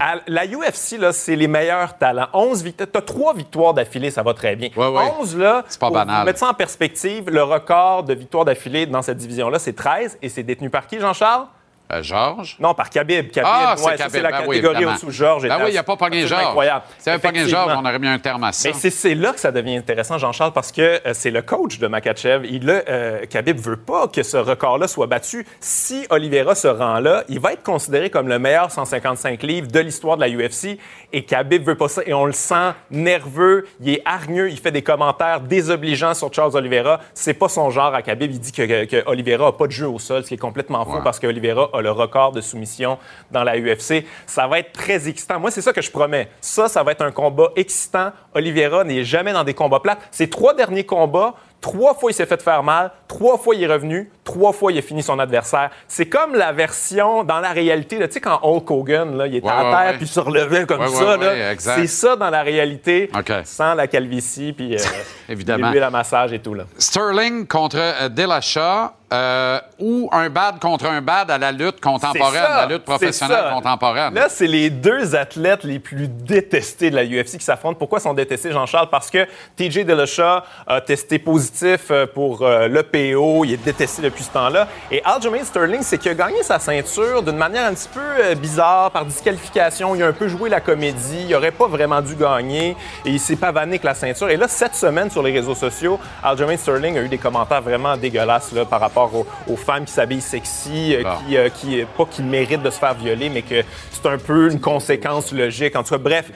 À 0.00 0.14
la 0.26 0.46
UFC, 0.46 0.98
là, 0.98 1.12
c'est 1.12 1.36
les 1.36 1.46
meilleurs 1.48 1.96
talents. 1.98 2.28
11 2.32 2.62
victoires. 2.62 2.88
Tu 2.92 2.98
as 2.98 3.02
3 3.02 3.34
victoires 3.34 3.74
d'affilée, 3.74 4.10
ça 4.10 4.22
va 4.22 4.34
très 4.34 4.56
bien. 4.56 4.70
Ouais, 4.76 4.88
ouais. 4.88 5.12
11, 5.20 5.36
là, 5.36 5.64
C'est 5.68 5.80
pas 5.80 5.86
pour 5.86 5.94
banal. 5.96 6.24
mettre 6.26 6.38
ça 6.38 6.48
en 6.48 6.54
perspective, 6.54 7.30
le 7.30 7.42
record 7.42 8.02
de 8.04 8.14
victoires 8.14 8.44
d'affilée 8.44 8.86
dans 8.86 9.02
cette 9.02 9.18
division-là, 9.18 9.58
c'est 9.58 9.74
13 9.74 10.18
et 10.22 10.28
c'est 10.28 10.42
détenu 10.42 10.70
par 10.70 10.86
qui, 10.86 10.98
Jean-Charles? 11.00 11.46
Euh, 11.92 12.02
Georges? 12.02 12.56
Non, 12.58 12.72
par 12.74 12.88
Khabib. 12.88 13.30
Khabib, 13.30 13.48
Ah, 13.52 13.74
ouais, 13.76 13.96
c'est 13.98 14.20
la 14.22 14.30
Ben 14.30 14.44
oui, 14.46 14.56
catégorie 14.62 14.84
au-dessous. 14.86 15.10
Georges 15.10 15.46
Ben 15.46 15.58
oui, 15.62 15.70
il 15.70 15.74
n'a 15.74 15.82
pas 15.82 15.96
pogné 15.96 16.26
Georges. 16.26 16.42
incroyable. 16.46 16.84
S'il 16.98 17.12
avait 17.12 17.20
pogné 17.20 17.46
Georges, 17.46 17.74
on 17.76 17.84
aurait 17.84 17.98
mis 17.98 18.08
un 18.08 18.18
terme 18.18 18.44
à 18.44 18.52
ça. 18.52 18.68
Mais 18.68 18.74
c'est- 18.74 18.90
c'est 18.90 19.14
là 19.14 19.32
que 19.32 19.40
ça 19.40 19.52
devient 19.52 19.76
intéressant, 19.76 20.16
Jean-Charles, 20.18 20.52
parce 20.52 20.72
que 20.72 20.80
euh, 21.06 21.12
c'est 21.12 21.30
le 21.30 21.42
coach 21.42 21.78
de 21.78 21.86
Makachev. 21.86 22.46
Il 22.48 22.70
a, 22.70 22.82
euh, 22.88 23.26
Khabib 23.26 23.58
veut 23.58 23.76
pas 23.76 24.08
que 24.08 24.22
ce 24.22 24.36
record-là 24.38 24.88
soit 24.88 25.06
battu. 25.06 25.46
Si 25.60 26.06
Oliveira 26.10 26.54
se 26.54 26.68
rend 26.68 26.98
là, 26.98 27.24
il 27.28 27.40
va 27.40 27.52
être 27.52 27.62
considéré 27.62 28.08
comme 28.10 28.28
le 28.28 28.38
meilleur 28.38 28.70
155 28.70 29.42
livres 29.42 29.68
de 29.70 29.80
l'histoire 29.80 30.16
de 30.16 30.22
la 30.22 30.28
UFC. 30.30 30.78
Et 31.12 31.24
Khabib 31.24 31.62
veut 31.64 31.74
pas 31.76 31.88
ça. 31.88 32.00
Et 32.06 32.14
on 32.14 32.24
le 32.24 32.32
sent 32.32 32.72
nerveux, 32.90 33.66
il 33.80 33.90
est 33.90 34.02
hargneux, 34.04 34.50
il 34.50 34.58
fait 34.58 34.70
des 34.70 34.82
commentaires 34.82 35.40
désobligeants 35.40 36.14
sur 36.14 36.32
Charles 36.32 36.56
Oliveira. 36.56 37.00
C'est 37.14 37.34
pas 37.34 37.48
son 37.48 37.68
genre 37.70 37.94
à 37.94 38.00
Khabib. 38.02 38.30
Il 38.30 38.40
dit 38.40 38.52
que, 38.52 38.62
que, 38.62 38.84
que 38.86 39.08
Oliveira 39.10 39.48
a 39.48 39.52
pas 39.52 39.66
de 39.66 39.72
jeu 39.72 39.88
au 39.88 39.98
sol, 39.98 40.22
ce 40.22 40.28
qui 40.28 40.34
est 40.34 40.38
complètement 40.38 40.84
faux 40.84 40.92
Ouais. 40.92 41.00
parce 41.04 41.18
que 41.18 41.26
Oliveira 41.26 41.68
a 41.72 41.81
le 41.82 41.90
record 41.90 42.32
de 42.32 42.40
soumission 42.40 42.98
dans 43.30 43.44
la 43.44 43.58
UFC. 43.58 44.04
Ça 44.26 44.46
va 44.46 44.58
être 44.60 44.72
très 44.72 45.08
excitant. 45.08 45.38
Moi, 45.40 45.50
c'est 45.50 45.62
ça 45.62 45.72
que 45.72 45.82
je 45.82 45.90
promets. 45.90 46.28
Ça, 46.40 46.68
ça 46.68 46.82
va 46.82 46.92
être 46.92 47.02
un 47.02 47.12
combat 47.12 47.48
excitant. 47.56 48.12
Oliveira 48.34 48.84
n'est 48.84 49.04
jamais 49.04 49.32
dans 49.32 49.44
des 49.44 49.54
combats 49.54 49.80
plats. 49.80 49.98
Ces 50.10 50.30
trois 50.30 50.54
derniers 50.54 50.84
combats, 50.84 51.34
trois 51.60 51.94
fois 51.94 52.10
il 52.10 52.14
s'est 52.14 52.26
fait 52.26 52.42
faire 52.42 52.62
mal, 52.62 52.90
trois 53.06 53.38
fois 53.38 53.54
il 53.54 53.62
est 53.62 53.66
revenu, 53.72 54.10
trois 54.24 54.52
fois 54.52 54.72
il 54.72 54.78
a 54.78 54.82
fini 54.82 55.02
son 55.02 55.18
adversaire. 55.18 55.70
C'est 55.86 56.06
comme 56.06 56.34
la 56.34 56.50
version 56.52 57.22
dans 57.24 57.38
la 57.40 57.50
réalité. 57.52 57.98
Tu 58.06 58.12
sais, 58.14 58.20
quand 58.20 58.40
Hulk 58.42 58.68
Hogan, 58.70 59.16
là, 59.16 59.26
il 59.28 59.36
était 59.36 59.46
Ouais, 59.46 59.52
à 59.52 59.64
ouais, 59.64 59.70
terre 59.70 59.90
ouais. 59.92 59.96
puis 59.98 60.06
il 60.06 60.08
se 60.08 60.20
relevait 60.20 60.66
comme 60.66 60.86
ça. 60.88 61.18
c'est 61.58 61.86
ça 61.86 62.16
dans 62.16 62.30
la 62.30 62.42
réalité, 62.42 63.10
sans 63.44 63.74
la 63.74 63.86
calvitie 63.86 64.52
puis 64.52 64.74
euh, 64.74 64.78
Évidemment. 65.28 65.70
l'huile 65.70 65.82
à 65.84 65.90
massage 65.90 66.32
et 66.32 66.38
tout. 66.40 66.54
Là. 66.54 66.64
Sterling 66.78 67.46
contre 67.46 67.76
euh, 67.78 68.08
Dillashaw 68.08 68.90
euh, 69.12 69.60
ou 69.78 70.08
un 70.10 70.30
bad 70.30 70.58
contre 70.58 70.86
un 70.86 71.02
bad 71.02 71.30
à 71.30 71.36
la 71.36 71.52
lutte 71.52 71.80
contemporaine, 71.80 72.42
ça, 72.42 72.66
la 72.66 72.66
lutte 72.66 72.84
professionnelle 72.84 73.52
contemporaine. 73.52 74.14
Là, 74.14 74.28
c'est 74.30 74.46
les 74.46 74.70
deux 74.70 75.14
athlètes 75.14 75.64
les 75.64 75.78
plus 75.78 76.08
détestés 76.08 76.90
de 76.90 76.96
la 76.96 77.04
UFC 77.04 77.36
qui 77.36 77.44
s'affrontent. 77.44 77.76
Pourquoi 77.78 78.00
sont 78.00 78.14
détestés, 78.14 78.52
Jean-Charles? 78.52 78.88
Parce 78.90 79.10
que 79.10 79.26
TJ 79.56 79.84
Dillashaw 79.84 80.40
a 80.66 80.80
testé 80.80 81.18
positif 81.18 81.90
euh, 81.90 82.06
pour 82.06 82.40
euh, 82.40 82.68
le 82.68 82.82
PO. 82.82 83.44
Il 83.44 83.52
est 83.52 83.62
détesté 83.62 84.00
depuis 84.00 84.24
ce 84.24 84.30
temps-là. 84.30 84.66
Et 84.90 85.02
Aljamain 85.04 85.44
Sterling, 85.44 85.82
c'est 85.82 85.98
qu'il 85.98 86.10
a 86.10 86.14
gagné 86.14 86.42
sa 86.42 86.58
ceinture 86.58 87.22
d'une 87.22 87.36
manière 87.36 87.66
un 87.66 87.74
petit 87.74 87.90
peu 87.92 88.34
bizarre, 88.36 88.90
par 88.92 89.04
disqualification. 89.04 89.94
Il 89.94 90.02
a 90.02 90.06
un 90.06 90.12
peu 90.12 90.28
joué 90.28 90.48
la 90.48 90.60
comédie. 90.60 91.26
Il 91.28 91.34
aurait 91.34 91.50
pas 91.50 91.66
vraiment 91.66 92.00
dû 92.00 92.14
gagner. 92.14 92.76
Et 93.04 93.10
il 93.10 93.20
s'est 93.20 93.36
pavané 93.36 93.72
avec 93.72 93.84
la 93.84 93.94
ceinture. 93.94 94.30
Et 94.30 94.38
là, 94.38 94.48
cette 94.48 94.74
semaine, 94.74 95.10
sur 95.10 95.22
les 95.22 95.32
réseaux 95.32 95.54
sociaux, 95.54 96.00
Aljamain 96.22 96.56
Sterling 96.56 96.96
a 96.96 97.02
eu 97.02 97.08
des 97.08 97.18
commentaires 97.18 97.60
vraiment 97.60 97.96
dégueulasses 97.96 98.52
là, 98.52 98.64
par 98.64 98.80
rapport 98.80 99.01
aux, 99.14 99.26
aux 99.48 99.56
femmes 99.56 99.84
qui 99.84 99.92
s'habillent 99.92 100.20
sexy, 100.20 100.94
euh, 100.94 101.02
Bon. 101.02 101.10
qui, 101.26 101.36
euh, 101.36 101.48
qui, 101.48 101.82
pas 101.96 102.04
qui 102.10 102.22
méritent 102.22 102.62
de 102.62 102.70
se 102.70 102.78
faire 102.78 102.94
violer, 102.94 103.28
mais 103.28 103.42
que 103.42 103.62
c'est 103.90 104.06
un 104.06 104.18
peu 104.18 104.50
une 104.50 104.60
conséquence 104.60 105.32
logique. 105.32 105.76
En 105.76 105.82
tout 105.82 105.90
cas, 105.94 105.98
bref, 105.98 106.30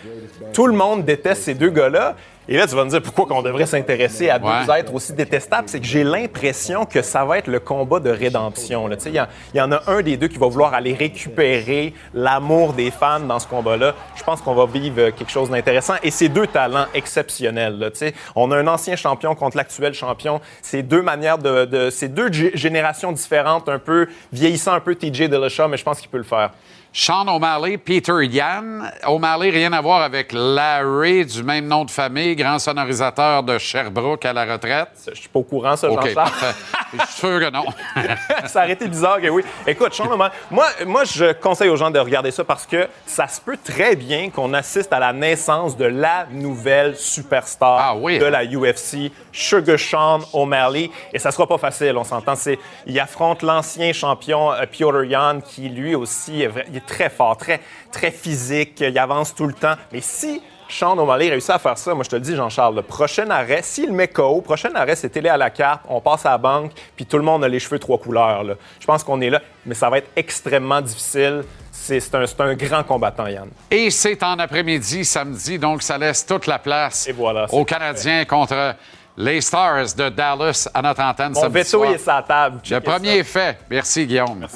tout 0.52 0.66
le 0.66 0.74
monde 0.74 1.05
déteste 1.05 1.42
ces 1.42 1.55
deux 1.55 1.70
gars-là. 1.70 2.16
Et 2.49 2.57
là, 2.57 2.67
tu 2.69 2.77
vas 2.77 2.85
me 2.85 2.91
dire 2.91 3.03
pourquoi 3.03 3.27
qu'on 3.27 3.43
devrait 3.43 3.67
s'intéresser 3.67 4.31
à 4.31 4.39
deux 4.39 4.47
Ouais. 4.47 4.79
êtres 4.81 4.95
aussi 4.95 5.13
détestables. 5.13 5.69
C'est 5.69 5.81
que 5.81 5.87
j'ai 5.87 6.05
l'impression 6.05 6.85
que 6.85 7.03
ça 7.03 7.25
va 7.25 7.39
être 7.39 7.49
le 7.49 7.59
combat 7.59 7.99
de 7.99 8.11
rédemption. 8.11 8.87
là. 8.87 8.97
Tu 8.97 9.03
sais, 9.05 9.11
Il 9.11 9.17
y, 9.17 9.21
en- 9.21 9.27
il 9.55 9.57
y 9.59 9.61
en 9.61 9.73
a 9.73 9.83
un 9.89 10.01
des 10.01 10.17
deux 10.17 10.29
qui 10.29 10.39
va 10.39 10.47
vouloir 10.47 10.73
aller 10.73 10.95
récupérer 10.95 11.93
l'amour 12.15 12.73
des 12.73 12.91
fans 12.93 13.19
dans 13.21 13.39
ce 13.41 13.49
combat-là. 13.49 13.95
Je 14.15 14.23
pense 14.23 14.41
qu'on 14.43 14.55
va 14.55 14.67
vivre 14.67 14.95
euh, 15.01 15.11
quelque 15.11 15.31
chose 15.33 15.51
d'intéressant. 15.51 15.95
Et 16.05 16.11
c'est 16.13 16.29
deux 16.29 16.47
talents 16.47 16.87
exceptionnels. 16.95 17.79
là. 17.79 17.91
Tu 17.91 17.99
sais, 17.99 18.15
On 18.37 18.51
a 18.53 18.57
un 18.59 18.67
ancien 18.69 18.95
champion 18.97 19.35
contre 19.35 19.57
l'actuel 19.57 19.93
champion. 19.95 20.41
C'est 20.63 20.83
deux 20.83 21.03
manières 21.03 21.39
de... 21.39 21.65
de 21.65 21.91
c'est 21.91 22.09
deux 22.09 22.29
gé- 22.29 22.57
générations 22.57 23.11
différentes, 23.13 23.69
un 23.69 23.79
peu 23.81 24.07
vieillissant 24.33 24.73
un 24.73 24.81
peu 24.81 24.95
TJ 24.95 25.23
Dillashaw, 25.29 25.69
mais 25.69 25.77
je 25.79 25.85
pense 25.85 26.01
qu'il 26.01 26.11
peut 26.11 26.17
le 26.19 26.23
faire. 26.23 26.51
Sean 26.92 27.27
O'Malley, 27.29 27.77
Peter 27.77 28.25
Yan. 28.25 28.90
O'Malley, 29.07 29.51
rien 29.51 29.72
à 29.75 29.83
voir 29.83 30.01
avec 30.01 30.33
Larry, 30.33 31.27
du 31.27 31.42
même 31.42 31.66
nom 31.66 31.85
de 31.85 31.90
famille, 31.90 32.35
grand 32.35 32.59
sonorisateur 32.59 33.42
de 33.42 33.59
Sherbrooke 33.59 34.25
à 34.25 34.33
la 34.33 34.46
retraite. 34.51 34.88
Je 35.12 35.20
suis 35.20 35.29
pas 35.29 35.40
au 35.40 35.42
courant, 35.42 35.77
ça, 35.77 35.90
OK, 35.90 35.96
Jean-Charles. 35.96 36.14
parfait. 36.14 36.55
Je 36.94 37.05
suis 37.05 37.14
sûr 37.18 37.38
que 37.40 37.51
non. 37.51 37.64
ça 38.46 38.61
aurait 38.62 38.72
été 38.72 38.88
bizarre 38.88 39.20
que 39.20 39.29
oui. 39.29 39.42
Écoute, 39.66 39.92
Sean 39.92 40.11
O'Malley, 40.11 40.33
moi, 40.51 40.66
moi, 40.87 41.05
je 41.05 41.33
conseille 41.35 41.68
aux 41.68 41.77
gens 41.77 41.90
de 41.90 41.99
regarder 41.99 42.31
ça 42.31 42.44
parce 42.44 42.64
que 42.64 42.88
ça 43.05 43.29
se 43.29 43.42
peut 43.42 43.59
très 43.62 43.94
bien 43.94 44.31
qu'on 44.31 44.55
assiste 44.55 44.90
à 44.92 44.99
la 44.99 45.12
naissance 45.12 45.77
de 45.77 45.85
la 45.85 46.27
nouvelle 46.31 46.96
superstar 46.96 47.79
Ah 47.79 47.94
oui, 47.94 48.18
de 48.18 48.25
hein? 48.25 48.31
la 48.31 48.44
UFC, 48.46 49.12
Sugar 49.37 49.79
Sean 49.79 50.20
O'Malley. 50.33 50.90
Et 51.12 51.18
ça 51.18 51.31
sera 51.31 51.46
pas 51.46 51.59
facile, 51.59 51.96
on 51.96 52.05
s'entend. 52.05 52.35
C'est, 52.37 52.59
il 52.87 52.99
affronte 52.99 53.42
l'ancien 53.42 53.92
champion 53.92 54.53
euh, 54.53 54.64
Piotr 54.66 55.05
Jan 55.11 55.40
qui, 55.44 55.68
lui 55.68 55.94
aussi, 55.94 56.42
est, 56.42 56.49
vra- 56.49 56.64
il 56.70 56.77
est 56.79 56.87
très 56.87 57.11
fort, 57.11 57.37
très, 57.37 57.61
très 57.92 58.11
physique, 58.11 58.81
il 58.81 58.99
avance 58.99 59.35
tout 59.35 59.46
le 59.46 59.53
temps. 59.53 59.75
Mais 59.92 60.01
si 60.01 60.40
Sean 60.68 60.96
O'Malley 60.99 61.29
réussit 61.29 61.51
à 61.51 61.59
faire 61.59 61.77
ça, 61.79 61.94
moi 61.94 62.03
je 62.03 62.09
te 62.11 62.16
le 62.16 62.22
dis, 62.22 62.35
Jean-Charles, 62.35 62.75
le 62.75 62.83
prochain 62.83 63.29
arrêt, 63.31 63.61
s'il 63.62 63.92
met 63.92 64.09
KO, 64.09 64.40
prochain 64.40 64.70
arrêt, 64.75 64.96
c'est 64.96 65.11
télé 65.11 65.29
à 65.29 65.37
la 65.37 65.51
carte, 65.51 65.83
on 65.88 66.01
passe 66.01 66.27
à 66.27 66.31
la 66.31 66.38
banque, 66.38 66.72
puis 66.96 67.07
tout 67.07 67.18
le 67.18 67.22
monde 67.22 67.44
a 67.44 67.49
les 67.49 67.61
cheveux 67.61 67.79
trois 67.79 67.99
couleurs. 67.99 68.42
là. 68.42 68.55
Je 68.81 68.87
pense 68.87 69.05
qu'on 69.05 69.20
est 69.20 69.31
là, 69.31 69.40
mais 69.64 69.75
ça 69.77 69.88
va 69.90 69.99
être 69.99 70.11
extrêmement 70.16 70.81
difficile. 70.81 71.44
C'est, 71.70 72.12
un, 72.16 72.27
c'est 72.27 72.40
un 72.40 72.55
grand 72.55 72.83
combattant, 72.83 73.29
Yann. 73.29 73.49
Et 73.70 73.90
c'est 73.90 74.20
en 74.25 74.38
après-midi, 74.40 75.05
samedi, 75.05 75.57
donc 75.59 75.83
ça 75.83 75.99
laisse 75.99 76.27
toute 76.27 76.46
la 76.49 76.59
place 76.59 77.07
Et 77.07 77.12
voilà, 77.12 77.46
c'est 77.49 77.55
aux 77.57 77.64
Canadiens 77.64 78.25
contre 78.25 78.75
les 79.16 79.40
Stars 79.40 79.94
de 79.96 80.09
Dallas 80.11 80.68
à 80.74 80.83
notre 80.83 81.02
antenne 81.02 81.33
Mon 81.33 81.48
veto 81.48 81.79
soir. 81.79 81.92
est 81.92 81.98
sa 81.98 82.22
table. 82.22 82.61
Le 82.70 82.81
premier 82.81 83.18
est 83.18 83.24
fait. 83.24 83.59
Merci, 83.70 84.07
Guillaume. 84.07 84.46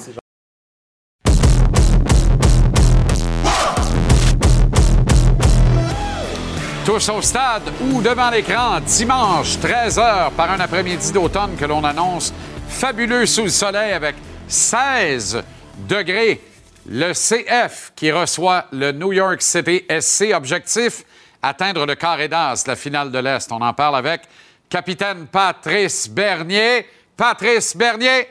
Tous 6.84 7.08
au 7.10 7.22
stade 7.22 7.62
ou 7.82 8.00
devant 8.02 8.30
l'écran, 8.30 8.80
dimanche 8.80 9.58
13h 9.58 10.32
par 10.32 10.50
un 10.50 10.60
après-midi 10.60 11.12
d'automne 11.12 11.54
que 11.56 11.64
l'on 11.64 11.84
annonce 11.84 12.32
fabuleux 12.68 13.26
sous 13.26 13.44
le 13.44 13.48
soleil 13.50 13.92
avec 13.92 14.16
16 14.48 15.42
degrés. 15.88 16.40
Le 16.86 17.12
CF 17.12 17.92
qui 17.94 18.10
reçoit 18.10 18.64
le 18.72 18.92
New 18.92 19.12
York 19.12 19.42
City 19.42 19.84
SC. 20.00 20.32
Objectif, 20.34 21.04
atteindre 21.42 21.86
le 21.86 21.94
carré 21.94 22.26
d'as, 22.26 22.64
la 22.66 22.74
finale 22.74 23.12
de 23.12 23.18
l'Est. 23.18 23.52
On 23.52 23.60
en 23.60 23.74
parle 23.74 23.96
avec 23.96 24.22
capitaine 24.70 25.26
Patrice 25.26 26.08
Bernier. 26.08 26.86
Patrice 27.16 27.76
Bernier! 27.76 28.30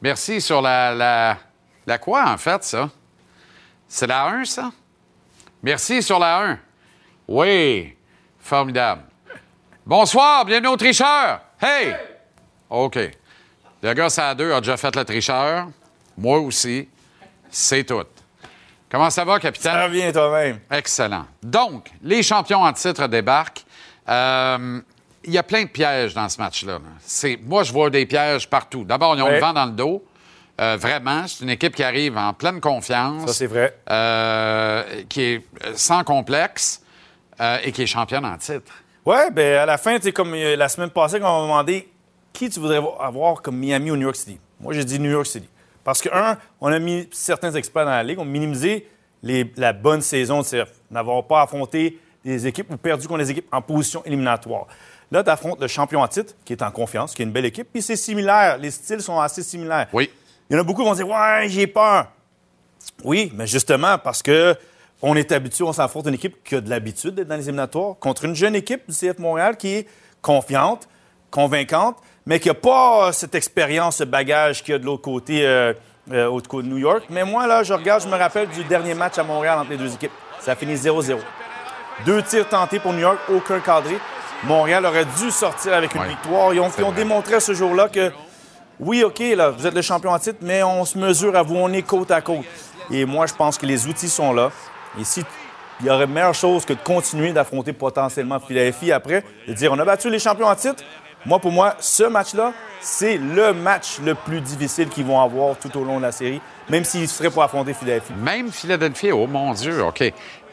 Merci 0.00 0.40
sur 0.40 0.62
la, 0.62 0.94
la, 0.94 1.36
la 1.84 1.98
quoi, 1.98 2.30
en 2.30 2.38
fait, 2.38 2.64
ça? 2.64 2.88
C'est 3.86 4.06
la 4.06 4.26
1, 4.28 4.44
ça? 4.44 4.70
Merci 5.62 6.02
sur 6.02 6.18
la 6.18 6.38
1. 6.52 6.58
Oui, 7.28 7.94
formidable. 8.38 9.02
Bonsoir, 9.84 10.44
bienvenue 10.44 10.68
au 10.68 10.76
tricheur. 10.76 11.40
Hey! 11.60 11.94
OK. 12.70 12.98
Le 13.82 13.92
gars, 13.92 14.08
ça 14.08 14.30
a 14.30 14.34
deux, 14.34 14.52
a 14.52 14.60
déjà 14.60 14.76
fait 14.76 14.94
le 14.94 15.04
tricheur. 15.04 15.68
Moi 16.16 16.38
aussi. 16.38 16.88
C'est 17.50 17.84
tout. 17.84 18.04
Comment 18.88 19.10
ça 19.10 19.24
va, 19.24 19.38
capitaine? 19.40 19.72
Ça 19.72 19.84
revient 19.84 20.12
toi-même? 20.12 20.60
Excellent. 20.70 21.26
Donc, 21.42 21.90
les 22.02 22.22
champions 22.22 22.62
en 22.62 22.72
titre 22.72 23.06
débarquent. 23.08 23.64
Euh, 24.10 24.80
il 25.24 25.32
y 25.32 25.38
a 25.38 25.42
plein 25.42 25.62
de 25.64 25.68
pièges 25.68 26.14
dans 26.14 26.28
ce 26.28 26.38
match-là. 26.40 26.72
là. 26.74 26.80
C'est, 27.00 27.38
moi, 27.44 27.62
je 27.62 27.72
vois 27.72 27.90
des 27.90 28.06
pièges 28.06 28.48
partout. 28.48 28.84
D'abord, 28.84 29.14
ils 29.16 29.22
ont 29.22 29.26
Ouais. 29.26 29.34
le 29.34 29.40
vent 29.40 29.52
dans 29.52 29.66
le 29.66 29.72
dos. 29.72 30.04
Euh, 30.60 30.76
vraiment, 30.78 31.26
c'est 31.26 31.44
une 31.44 31.50
équipe 31.50 31.74
qui 31.74 31.82
arrive 31.82 32.16
en 32.16 32.32
pleine 32.32 32.60
confiance. 32.60 33.26
Ça, 33.26 33.32
c'est 33.34 33.46
vrai. 33.46 33.76
Euh, 33.90 35.02
qui 35.08 35.22
est 35.22 35.42
sans 35.74 36.04
complexe 36.04 36.82
euh, 37.40 37.58
et 37.62 37.72
qui 37.72 37.82
est 37.82 37.86
championne 37.86 38.24
en 38.24 38.36
titre. 38.38 38.72
Ouais, 39.06 39.30
ben 39.30 39.58
à 39.58 39.66
la 39.66 39.78
fin, 39.78 39.96
tu 39.96 40.02
sais, 40.04 40.12
comme 40.12 40.34
la 40.34 40.68
semaine 40.68 40.90
passée, 40.90 41.20
quand 41.20 41.34
on 41.38 41.40
m'a 41.46 41.62
demandé 41.62 41.88
qui 42.32 42.48
tu 42.50 42.60
voudrais 42.60 42.80
avoir 43.00 43.40
comme 43.42 43.56
Miami 43.56 43.90
ou 43.90 43.96
New 43.96 44.02
York 44.02 44.16
City? 44.16 44.38
Moi, 44.60 44.74
j'ai 44.74 44.84
dit 44.84 44.98
New 44.98 45.10
York 45.10 45.26
City. 45.26 45.48
Parce 45.82 46.02
que, 46.02 46.10
un, 46.12 46.36
on 46.60 46.70
a 46.70 46.78
mis 46.78 47.08
certains 47.10 47.52
experts 47.54 47.84
dans 47.86 47.90
la 47.92 48.02
ligue, 48.02 48.18
on 48.18 48.22
a 48.22 48.26
minimisé 48.26 48.86
les- 49.22 49.50
la 49.56 49.72
bonne 49.72 50.02
saison 50.02 50.40
de 50.40 50.44
CF. 50.44 50.68
N'avoir 50.90 51.26
pas 51.26 51.42
affronté 51.42 51.98
des 52.24 52.46
équipes 52.46 52.70
ou 52.70 52.76
perdu 52.76 53.06
contre 53.08 53.20
des 53.20 53.30
équipes 53.30 53.48
en 53.52 53.62
position 53.62 54.04
éliminatoire. 54.04 54.66
Là, 55.10 55.24
tu 55.24 55.30
affrontes 55.30 55.60
le 55.60 55.66
champion 55.66 56.00
en 56.00 56.08
titre, 56.08 56.34
qui 56.44 56.52
est 56.52 56.62
en 56.62 56.70
confiance, 56.70 57.14
qui 57.14 57.22
est 57.22 57.24
une 57.24 57.32
belle 57.32 57.46
équipe, 57.46 57.68
puis 57.72 57.82
c'est 57.82 57.96
similaire. 57.96 58.58
Les 58.58 58.70
styles 58.70 59.00
sont 59.00 59.18
assez 59.18 59.42
similaires. 59.42 59.88
Oui. 59.92 60.10
Il 60.48 60.54
y 60.54 60.56
en 60.56 60.60
a 60.60 60.64
beaucoup 60.64 60.82
qui 60.82 60.88
vont 60.88 60.94
dire 60.94 61.08
Ouais, 61.08 61.46
j'ai 61.48 61.66
peur. 61.66 62.08
Oui, 63.04 63.32
mais 63.34 63.46
justement, 63.46 63.98
parce 63.98 64.22
que 64.22 64.56
on 65.02 65.16
est 65.16 65.32
habitué, 65.32 65.64
on 65.64 65.72
s'affronte 65.72 66.06
une 66.06 66.14
équipe 66.14 66.44
qui 66.44 66.56
a 66.56 66.60
de 66.60 66.68
l'habitude 66.68 67.14
d'être 67.14 67.28
dans 67.28 67.36
les 67.36 67.44
éliminatoires 67.44 67.96
contre 67.98 68.26
une 68.26 68.34
jeune 68.34 68.54
équipe 68.54 68.82
du 68.88 68.94
CF 68.94 69.18
Montréal 69.18 69.56
qui 69.56 69.68
est 69.68 69.88
confiante, 70.20 70.88
convaincante, 71.30 71.96
mais 72.26 72.38
qui 72.38 72.48
n'a 72.48 72.54
pas 72.54 73.10
cette 73.12 73.34
expérience, 73.34 73.96
ce 73.96 74.04
bagage 74.04 74.62
qu'il 74.62 74.72
y 74.72 74.74
a 74.74 74.78
de 74.78 74.84
l'autre 74.84 75.02
côté, 75.02 75.46
euh, 75.46 75.72
euh, 76.12 76.26
au 76.26 76.40
côté 76.40 76.68
de 76.68 76.72
New 76.72 76.78
York. 76.78 77.04
Mais 77.08 77.24
moi, 77.24 77.46
là, 77.46 77.62
je 77.62 77.72
regarde, 77.72 78.02
je 78.02 78.08
me 78.08 78.16
rappelle 78.16 78.48
du 78.50 78.62
dernier 78.64 78.94
match 78.94 79.16
à 79.16 79.22
Montréal 79.22 79.58
entre 79.58 79.70
les 79.70 79.78
deux 79.78 79.94
équipes. 79.94 80.12
Ça 80.40 80.52
a 80.52 80.54
fini 80.54 80.74
0-0. 80.74 81.18
Deux 82.06 82.22
tirs 82.22 82.48
tentés 82.48 82.78
pour 82.78 82.92
New 82.92 83.00
York, 83.00 83.18
aucun 83.28 83.60
cadré. 83.60 83.98
Montréal 84.44 84.86
aurait 84.86 85.04
dû 85.04 85.30
sortir 85.30 85.74
avec 85.74 85.94
une 85.94 86.00
Ouais, 86.02 86.08
victoire. 86.08 86.54
Ils 86.54 86.60
ont, 86.60 86.70
ils 86.78 86.94
démontré 86.94 87.40
ce 87.40 87.52
jour-là 87.52 87.88
que 87.88 88.10
oui, 88.78 89.04
OK, 89.04 89.18
là, 89.36 89.50
vous 89.50 89.66
êtes 89.66 89.74
le 89.74 89.82
champion 89.82 90.10
en 90.10 90.18
titre, 90.18 90.38
mais 90.40 90.62
on 90.62 90.86
se 90.86 90.96
mesure 90.96 91.36
à 91.36 91.42
vous, 91.42 91.56
on 91.56 91.70
est 91.72 91.82
côte 91.82 92.10
à 92.10 92.22
côte. 92.22 92.46
Et 92.90 93.04
moi, 93.04 93.26
je 93.26 93.34
pense 93.34 93.58
que 93.58 93.66
les 93.66 93.86
outils 93.86 94.08
sont 94.08 94.32
là. 94.32 94.50
Et 94.98 95.04
si 95.04 95.22
il 95.80 95.86
y 95.86 95.90
aurait 95.90 96.06
meilleure 96.06 96.34
chose 96.34 96.64
que 96.64 96.74
de 96.74 96.78
continuer 96.78 97.32
d'affronter 97.32 97.72
potentiellement 97.72 98.38
Philadelphie 98.38 98.92
après, 98.92 99.24
de 99.48 99.52
dire 99.52 99.72
on 99.72 99.78
a 99.78 99.84
battu 99.84 100.10
les 100.10 100.18
champions 100.18 100.46
en 100.46 100.54
titre. 100.54 100.82
Moi, 101.26 101.38
pour 101.38 101.52
moi, 101.52 101.74
ce 101.80 102.04
match-là, 102.04 102.54
c'est 102.80 103.18
le 103.18 103.52
match 103.52 103.98
le 104.02 104.14
plus 104.14 104.40
difficile 104.40 104.88
qu'ils 104.88 105.04
vont 105.04 105.20
avoir 105.20 105.56
tout 105.58 105.76
au 105.78 105.84
long 105.84 105.98
de 105.98 106.02
la 106.02 106.12
série, 106.12 106.40
même 106.70 106.84
s'ils 106.84 107.08
seraient 107.08 107.30
pour 107.30 107.42
affronter 107.42 107.74
Philadelphie. 107.74 108.14
Même 108.16 108.50
Philadelphie, 108.50 109.12
oh 109.12 109.26
mon 109.26 109.52
Dieu, 109.52 109.84
OK. 109.84 110.02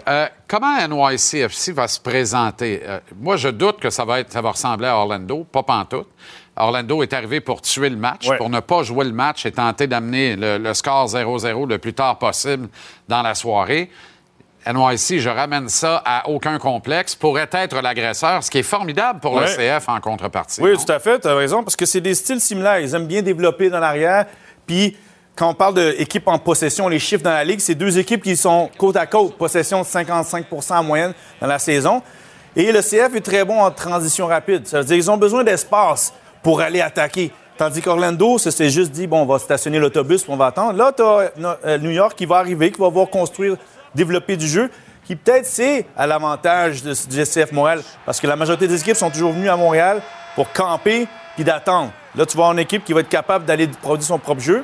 Euh, 0.08 0.28
comment 0.48 0.76
NYCFC 0.88 1.72
va 1.74 1.88
se 1.88 2.00
présenter? 2.00 2.82
Euh, 2.86 3.00
moi, 3.20 3.36
je 3.38 3.50
doute 3.50 3.80
que 3.80 3.90
ça 3.90 4.06
va, 4.06 4.20
être, 4.20 4.32
ça 4.32 4.42
va 4.42 4.52
ressembler 4.52 4.88
à 4.88 4.96
Orlando, 4.98 5.44
pas 5.44 5.64
pantoute. 5.64 6.08
Orlando 6.56 7.04
est 7.04 7.14
arrivé 7.14 7.40
pour 7.40 7.62
tuer 7.62 7.90
le 7.90 7.98
match, 7.98 8.28
Ouais. 8.28 8.38
pour 8.38 8.50
ne 8.50 8.60
pas 8.60 8.84
jouer 8.84 9.06
le 9.06 9.12
match 9.12 9.46
et 9.46 9.52
tenter 9.52 9.86
d'amener 9.88 10.36
le, 10.36 10.58
le 10.58 10.74
score 10.74 11.08
0-0 11.08 11.68
le 11.68 11.78
plus 11.78 11.94
tard 11.94 12.18
possible 12.18 12.68
dans 13.08 13.22
la 13.22 13.36
soirée. 13.36 13.90
NYC, 14.66 15.20
je 15.20 15.30
ramène 15.30 15.70
ça 15.70 16.02
à 16.06 16.28
aucun 16.30 16.58
complexe, 16.60 17.16
pourrait 17.16 17.48
être 17.54 17.80
l'agresseur, 17.82 18.44
ce 18.44 18.52
qui 18.52 18.58
est 18.58 18.64
formidable 18.64 19.20
pour 19.20 19.40
le. 19.40 19.46
CF 19.46 19.88
en 19.88 20.00
contrepartie. 20.02 20.62
Oui, 20.62 20.72
non? 20.74 20.78
tout 20.84 20.92
à 20.92 21.00
fait, 21.00 21.20
tu 21.20 21.28
as 21.28 21.36
raison, 21.36 21.64
parce 21.64 21.76
que 21.76 21.86
c'est 21.86 22.02
des 22.02 22.16
styles 22.16 22.42
similaires. 22.42 22.80
Ils 22.80 22.94
aiment 22.94 23.08
bien 23.08 23.22
développer 23.22 23.70
dans 23.70 23.80
l'arrière. 23.80 24.26
Puis, 24.66 24.98
quand 25.38 25.50
on 25.50 25.54
parle 25.54 25.76
d'équipes 25.76 26.28
en 26.28 26.40
possession, 26.40 26.88
les 26.88 26.98
chiffres 26.98 27.24
dans 27.24 27.30
la 27.30 27.44
Ligue, 27.44 27.60
c'est 27.60 27.76
deux 27.76 28.00
équipes 28.00 28.24
qui 28.24 28.36
sont 28.36 28.70
côte 28.78 28.96
à 28.96 29.06
côte, 29.06 29.38
possession 29.38 29.82
de 29.82 29.86
55% 29.86 30.74
en 30.74 30.84
moyenne 30.84 31.14
dans 31.40 31.48
la 31.48 31.60
saison. 31.60 32.02
Et 32.56 32.72
le 32.72 32.82
CF 32.82 33.16
est 33.16 33.24
très 33.24 33.46
bon 33.46 33.62
en 33.62 33.70
transition 33.70 34.26
rapide. 34.26 34.66
Ça 34.66 34.80
veut 34.80 34.86
dire 34.86 34.96
qu'ils 34.96 35.12
ont 35.12 35.18
besoin 35.18 35.44
d'espace 35.44 36.12
pour 36.42 36.60
aller 36.60 36.82
attaquer. 36.82 37.32
Tandis 37.56 37.82
qu'Orlando, 37.82 38.40
ça 38.40 38.50
s'est 38.50 38.72
juste 38.72 38.92
dit, 38.92 39.06
bon, 39.06 39.22
on 39.22 39.26
va 39.26 39.38
stationner 39.38 39.78
l'autobus, 39.78 40.26
on 40.28 40.38
va 40.38 40.48
attendre. 40.48 40.74
Là, 40.74 40.92
tu 40.92 41.04
as 41.04 41.78
New 41.78 41.92
York 41.92 42.18
qui 42.18 42.26
va 42.26 42.38
arriver, 42.38 42.72
qui 42.72 42.82
va 42.82 42.90
voir 42.90 43.08
construire, 43.08 43.58
développer 43.94 44.38
du 44.38 44.48
jeu, 44.48 44.72
qui 45.06 45.16
peut-être 45.16 45.46
c'est 45.46 45.86
à 45.96 46.08
l'avantage 46.08 46.82
du 46.82 47.24
CF 47.24 47.52
Montréal, 47.52 47.82
parce 48.08 48.20
que 48.20 48.26
la 48.26 48.36
majorité 48.36 48.68
des 48.68 48.82
équipes 48.82 48.98
sont 48.98 49.12
toujours 49.12 49.34
venues 49.34 49.50
à 49.50 49.56
Montréal 49.56 50.02
pour 50.36 50.52
camper 50.52 51.08
puis 51.36 51.44
d'attendre. 51.44 51.92
Là, 52.16 52.26
tu 52.26 52.36
vas 52.38 52.44
avoir 52.44 52.54
une 52.54 52.60
équipe 52.60 52.84
qui 52.84 52.94
va 52.94 53.02
être 53.02 53.10
capable 53.10 53.46
d'aller 53.46 53.68
produire 53.68 54.08
son 54.08 54.18
propre 54.18 54.42
jeu. 54.42 54.64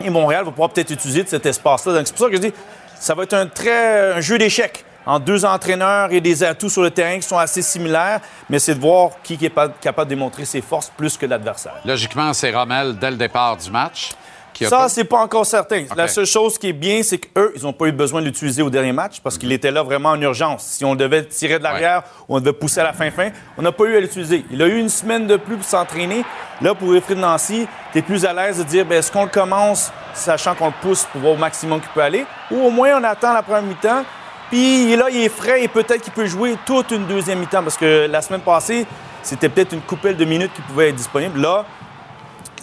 Et 0.00 0.10
Montréal 0.10 0.44
va 0.44 0.50
pouvoir 0.50 0.70
peut-être 0.70 0.90
utiliser 0.90 1.22
de 1.24 1.28
cet 1.28 1.46
espace-là. 1.46 1.94
Donc, 1.94 2.06
c'est 2.06 2.14
pour 2.14 2.26
ça 2.26 2.30
que 2.30 2.36
je 2.36 2.42
dis, 2.42 2.54
ça 2.98 3.14
va 3.14 3.24
être 3.24 3.34
un 3.34 3.46
très 3.46 4.20
jeu 4.22 4.38
d'échecs 4.38 4.84
entre 5.04 5.24
deux 5.24 5.44
entraîneurs 5.44 6.12
et 6.12 6.20
des 6.20 6.42
atouts 6.44 6.68
sur 6.68 6.82
le 6.82 6.90
terrain 6.90 7.16
qui 7.16 7.26
sont 7.26 7.38
assez 7.38 7.62
similaires, 7.62 8.20
mais 8.48 8.58
c'est 8.58 8.74
de 8.74 8.80
voir 8.80 9.10
qui 9.22 9.34
est 9.34 9.52
capable 9.80 10.08
de 10.08 10.14
démontrer 10.14 10.44
ses 10.44 10.60
forces 10.60 10.92
plus 10.96 11.16
que 11.16 11.26
l'adversaire. 11.26 11.74
Logiquement, 11.84 12.32
c'est 12.32 12.52
Rommel 12.52 12.96
dès 12.98 13.10
le 13.10 13.16
départ 13.16 13.56
du 13.56 13.70
match. 13.70 14.10
Qui 14.52 14.66
Ça, 14.66 14.88
c'est 14.88 15.04
pas 15.04 15.18
encore 15.18 15.46
certain. 15.46 15.84
La 15.96 16.08
seule 16.08 16.26
chose 16.26 16.58
qui 16.58 16.68
est 16.68 16.72
bien, 16.72 17.02
c'est 17.02 17.18
qu'eux, 17.18 17.52
ils 17.56 17.62
n'ont 17.62 17.72
pas 17.72 17.86
eu 17.86 17.92
besoin 17.92 18.20
de 18.20 18.26
l'utiliser 18.26 18.62
au 18.62 18.70
dernier 18.70 18.92
match 18.92 19.20
parce 19.20 19.38
qu'il 19.38 19.52
était 19.52 19.70
là 19.70 19.82
vraiment 19.82 20.10
en 20.10 20.20
urgence. 20.20 20.64
Si 20.64 20.84
on 20.84 20.94
devait 20.94 21.24
tirer 21.24 21.58
de 21.58 21.64
l'arrière 21.64 22.02
ou 22.28 22.36
on 22.36 22.40
devait 22.40 22.52
pousser 22.52 22.80
à 22.80 22.84
la 22.84 22.92
fin-fin, 22.92 23.30
on 23.56 23.62
n'a 23.62 23.72
pas 23.72 23.84
eu 23.84 23.96
à 23.96 24.00
l'utiliser. 24.00 24.44
Il 24.50 24.62
a 24.62 24.66
eu 24.66 24.78
une 24.78 24.88
semaine 24.88 25.26
de 25.26 25.36
plus 25.36 25.56
pour 25.56 25.64
s'entraîner. 25.64 26.24
Là, 26.60 26.74
pour 26.74 26.90
Wilfried 26.90 27.18
Nancy, 27.18 27.66
tu 27.92 27.98
es 27.98 28.02
plus 28.02 28.24
à 28.24 28.32
l'aise 28.32 28.58
de 28.58 28.64
dire, 28.64 28.84
ben, 28.84 28.98
est-ce 28.98 29.10
qu'on 29.10 29.24
le 29.24 29.30
commence 29.30 29.90
sachant 30.14 30.54
qu'on 30.54 30.66
le 30.66 30.74
pousse 30.82 31.06
pour 31.10 31.20
voir 31.20 31.34
au 31.34 31.38
maximum 31.38 31.80
qu'il 31.80 31.90
peut 31.90 32.02
aller? 32.02 32.24
Ou 32.50 32.60
au 32.60 32.70
moins 32.70 33.00
on 33.00 33.04
attend 33.04 33.32
la 33.32 33.42
première 33.42 33.62
mi-temps 33.62 34.04
puis 34.52 34.84
il 34.84 34.92
est 34.92 34.96
là, 34.96 35.06
il 35.10 35.22
est 35.22 35.30
frais 35.30 35.64
et 35.64 35.68
peut-être 35.68 36.02
qu'il 36.02 36.12
peut 36.12 36.26
jouer 36.26 36.58
toute 36.66 36.90
une 36.90 37.06
deuxième 37.06 37.38
mi-temps 37.38 37.62
parce 37.62 37.78
que 37.78 38.06
la 38.06 38.20
semaine 38.20 38.42
passée, 38.42 38.86
c'était 39.22 39.48
peut-être 39.48 39.72
une 39.72 39.80
coupelle 39.80 40.14
de 40.14 40.26
minutes 40.26 40.52
qui 40.52 40.60
pouvait 40.60 40.90
être 40.90 40.96
disponible. 40.96 41.40
Là, 41.40 41.64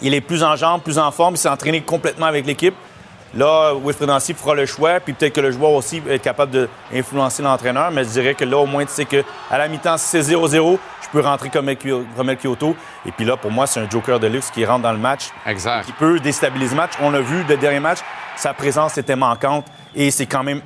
Il 0.02 0.14
est 0.14 0.20
plus 0.20 0.42
en 0.42 0.56
jambes, 0.56 0.82
plus 0.82 0.98
en 0.98 1.10
forme. 1.10 1.34
Il 1.34 1.38
s'est 1.38 1.48
entraîné 1.48 1.80
complètement 1.82 2.26
avec 2.26 2.46
l'équipe. 2.46 2.74
Là, 3.34 3.74
Wilfred 3.74 4.08
Nancy 4.08 4.34
fera 4.34 4.54
le 4.56 4.66
choix, 4.66 4.98
puis 4.98 5.12
peut-être 5.12 5.34
que 5.34 5.40
le 5.40 5.52
joueur 5.52 5.70
aussi 5.70 6.00
va 6.00 6.14
être 6.14 6.22
capable 6.22 6.68
d'influencer 6.92 7.44
l'entraîneur, 7.44 7.92
mais 7.92 8.02
je 8.02 8.08
dirais 8.08 8.34
que 8.34 8.44
là, 8.44 8.56
au 8.58 8.66
moins, 8.66 8.84
tu 8.84 8.90
sais 8.92 9.04
qu'à 9.04 9.22
la 9.56 9.68
mi-temps, 9.68 9.96
si 9.98 10.08
c'est 10.08 10.34
0-0, 10.34 10.78
je 11.02 11.08
peux 11.12 11.20
rentrer 11.20 11.48
comme 11.48 11.70
Romel 12.16 12.36
Kyoto. 12.36 12.74
Et 13.06 13.12
puis 13.12 13.24
là, 13.24 13.36
pour 13.36 13.52
moi, 13.52 13.68
c'est 13.68 13.78
un 13.78 13.88
joker 13.88 14.18
de 14.18 14.26
luxe 14.26 14.50
qui 14.50 14.64
rentre 14.64 14.82
dans 14.82 14.92
le 14.92 14.98
match. 14.98 15.28
Exact. 15.46 15.86
Qui 15.86 15.92
peut 15.92 16.18
déstabiliser 16.18 16.74
le 16.74 16.80
match. 16.80 16.92
On 17.00 17.10
l'a 17.10 17.20
vu, 17.20 17.44
le 17.48 17.56
dernier 17.56 17.78
match, 17.78 17.98
sa 18.36 18.52
présence 18.52 18.98
était 18.98 19.16
manquante 19.16 19.66
et 19.94 20.10
c'est 20.10 20.26
quand 20.26 20.42
même 20.42 20.60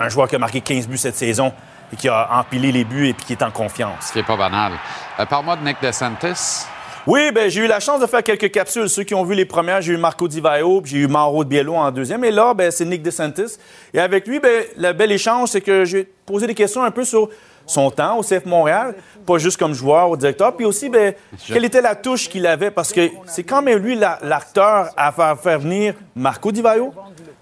un 0.00 0.08
joueur 0.08 0.26
qui 0.26 0.34
a 0.34 0.38
marqué 0.38 0.60
15 0.60 0.88
buts 0.88 0.96
cette 0.96 1.16
saison 1.16 1.52
et 1.92 1.96
qui 1.96 2.08
a 2.08 2.28
empilé 2.32 2.72
les 2.72 2.84
buts 2.84 3.08
et 3.08 3.12
puis 3.12 3.24
qui 3.24 3.32
est 3.34 3.42
en 3.42 3.50
confiance. 3.50 4.06
Ce 4.06 4.12
qui 4.12 4.18
n'est 4.18 4.24
pas 4.24 4.36
banal. 4.36 4.72
Euh, 5.18 5.26
Parle-moi 5.26 5.56
de 5.56 5.64
Nick 5.64 5.76
DeSantis. 5.82 6.66
Oui, 7.06 7.32
ben 7.32 7.48
j'ai 7.48 7.62
eu 7.62 7.66
la 7.66 7.80
chance 7.80 8.00
de 8.00 8.06
faire 8.06 8.22
quelques 8.22 8.50
capsules. 8.50 8.88
Ceux 8.90 9.04
qui 9.04 9.14
ont 9.14 9.24
vu 9.24 9.34
les 9.34 9.46
premières, 9.46 9.80
j'ai 9.80 9.94
eu 9.94 9.96
Marco 9.96 10.28
Di 10.28 10.40
Vaio, 10.40 10.82
puis 10.82 10.92
j'ai 10.92 10.98
eu 10.98 11.06
Mauro 11.06 11.44
de 11.44 11.48
Biello 11.48 11.74
en 11.74 11.90
deuxième. 11.90 12.24
Et 12.24 12.30
là, 12.30 12.52
ben, 12.52 12.70
c'est 12.70 12.84
Nick 12.84 13.02
DeSantis. 13.02 13.56
Et 13.94 14.00
avec 14.00 14.26
lui, 14.26 14.38
ben, 14.38 14.64
le 14.76 14.92
bel 14.92 15.10
échange, 15.10 15.48
c'est 15.50 15.62
que 15.62 15.86
j'ai 15.86 16.04
posé 16.26 16.46
des 16.46 16.54
questions 16.54 16.82
un 16.82 16.90
peu 16.90 17.04
sur 17.04 17.30
son 17.64 17.90
temps 17.90 18.18
au 18.18 18.22
CF 18.22 18.44
Montréal, 18.44 18.96
pas 19.26 19.38
juste 19.38 19.56
comme 19.56 19.72
joueur 19.72 20.10
ou 20.10 20.16
directeur, 20.16 20.54
puis 20.56 20.66
aussi, 20.66 20.88
ben, 20.88 21.14
quelle 21.46 21.64
était 21.64 21.80
la 21.80 21.94
touche 21.94 22.28
qu'il 22.28 22.46
avait, 22.46 22.70
parce 22.70 22.92
que 22.92 23.08
c'est 23.26 23.44
quand 23.44 23.62
même 23.62 23.78
lui 23.78 23.94
l'acteur 23.94 24.88
à 24.96 25.12
faire, 25.12 25.38
faire 25.38 25.58
venir 25.60 25.94
Marco 26.16 26.50
Di 26.50 26.62
Vaio, 26.62 26.92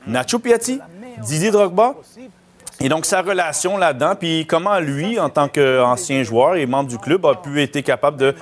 Nacho 0.06 0.38
Piatti, 0.38 0.80
Didier 1.22 1.50
Drogba, 1.50 1.94
et 2.80 2.88
donc, 2.88 3.06
sa 3.06 3.22
relation 3.22 3.76
là-dedans, 3.76 4.14
puis 4.14 4.46
comment 4.46 4.78
lui, 4.78 5.18
en 5.18 5.28
tant 5.28 5.48
qu'ancien 5.48 6.22
joueur 6.22 6.54
et 6.54 6.64
membre 6.64 6.88
du 6.88 6.98
club, 6.98 7.26
a 7.26 7.34
pu 7.34 7.60
être 7.60 7.80
capable 7.80 8.16
de 8.18 8.34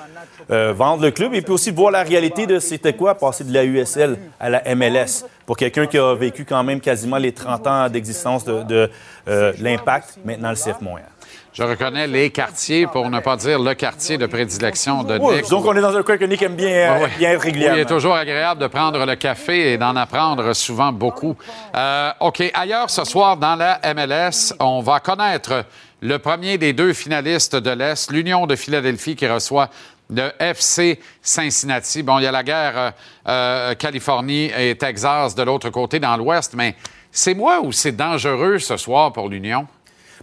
euh, 0.49 0.73
vendre 0.73 1.03
le 1.03 1.11
club 1.11 1.33
et 1.33 1.41
puis 1.41 1.53
aussi 1.53 1.71
voir 1.71 1.91
la 1.91 2.03
réalité 2.03 2.45
de 2.45 2.59
c'était 2.59 2.93
quoi 2.93 3.15
passer 3.15 3.43
de 3.43 3.53
la 3.53 3.65
USL 3.65 4.17
à 4.39 4.49
la 4.49 4.75
MLS 4.75 5.25
pour 5.45 5.57
quelqu'un 5.57 5.87
qui 5.87 5.97
a 5.97 6.13
vécu 6.13 6.45
quand 6.45 6.63
même 6.63 6.79
quasiment 6.79 7.17
les 7.17 7.31
30 7.31 7.67
ans 7.67 7.89
d'existence 7.89 8.43
de, 8.45 8.89
euh, 9.27 9.53
l'impact, 9.59 10.19
maintenant 10.23 10.49
le 10.49 10.55
CF 10.55 10.81
Montréal. 10.81 11.09
Je 11.53 11.63
reconnais 11.63 12.05
les 12.05 12.29
quartiers, 12.29 12.85
pour 12.85 13.09
ne 13.09 13.19
pas 13.19 13.35
dire 13.35 13.59
le 13.59 13.73
quartier 13.73 14.19
de 14.19 14.27
prédilection 14.27 15.03
de 15.03 15.17
Nick. 15.17 15.49
Donc, 15.49 15.65
on 15.65 15.75
est 15.75 15.81
dans 15.81 15.95
un 15.95 16.03
coin 16.03 16.15
que 16.15 16.25
Nick 16.25 16.43
aime 16.43 16.55
bien, 16.55 17.07
bien 17.17 17.31
être 17.31 17.41
régulièrement. 17.41 17.77
il 17.77 17.81
est 17.81 17.85
toujours 17.85 18.15
agréable 18.15 18.61
de 18.61 18.67
prendre 18.67 19.03
le 19.03 19.15
café 19.15 19.73
et 19.73 19.77
d'en 19.79 19.95
apprendre 19.95 20.53
souvent 20.53 20.91
beaucoup. 20.91 21.35
Euh, 21.75 22.11
OK, 22.19 22.43
ailleurs 22.53 22.91
ce 22.91 23.03
soir 23.05 23.37
dans 23.37 23.55
la 23.55 23.79
MLS, 23.95 24.53
on 24.59 24.81
va 24.81 24.99
connaître 24.99 25.65
le 26.01 26.19
premier 26.19 26.59
des 26.59 26.73
deux 26.73 26.93
finalistes 26.93 27.55
de 27.55 27.71
l'Est, 27.71 28.11
l'Union 28.11 28.45
de 28.45 28.55
Philadelphie 28.55 29.15
qui 29.15 29.27
reçoit 29.27 29.69
le 30.09 30.31
FC 30.39 30.99
Cincinnati. 31.21 32.03
Bon, 32.03 32.19
il 32.19 32.23
y 32.23 32.27
a 32.27 32.31
la 32.31 32.43
guerre 32.43 32.77
euh, 32.77 32.91
euh, 33.27 33.75
Californie 33.75 34.51
et 34.57 34.75
Texas 34.75 35.35
de 35.35 35.43
l'autre 35.43 35.69
côté 35.69 35.99
dans 35.99 36.15
l'Ouest, 36.17 36.53
mais 36.55 36.75
c'est 37.11 37.33
moi 37.33 37.61
ou 37.61 37.71
c'est 37.71 37.91
dangereux 37.91 38.59
ce 38.59 38.77
soir 38.77 39.11
pour 39.11 39.29
l'Union? 39.29 39.67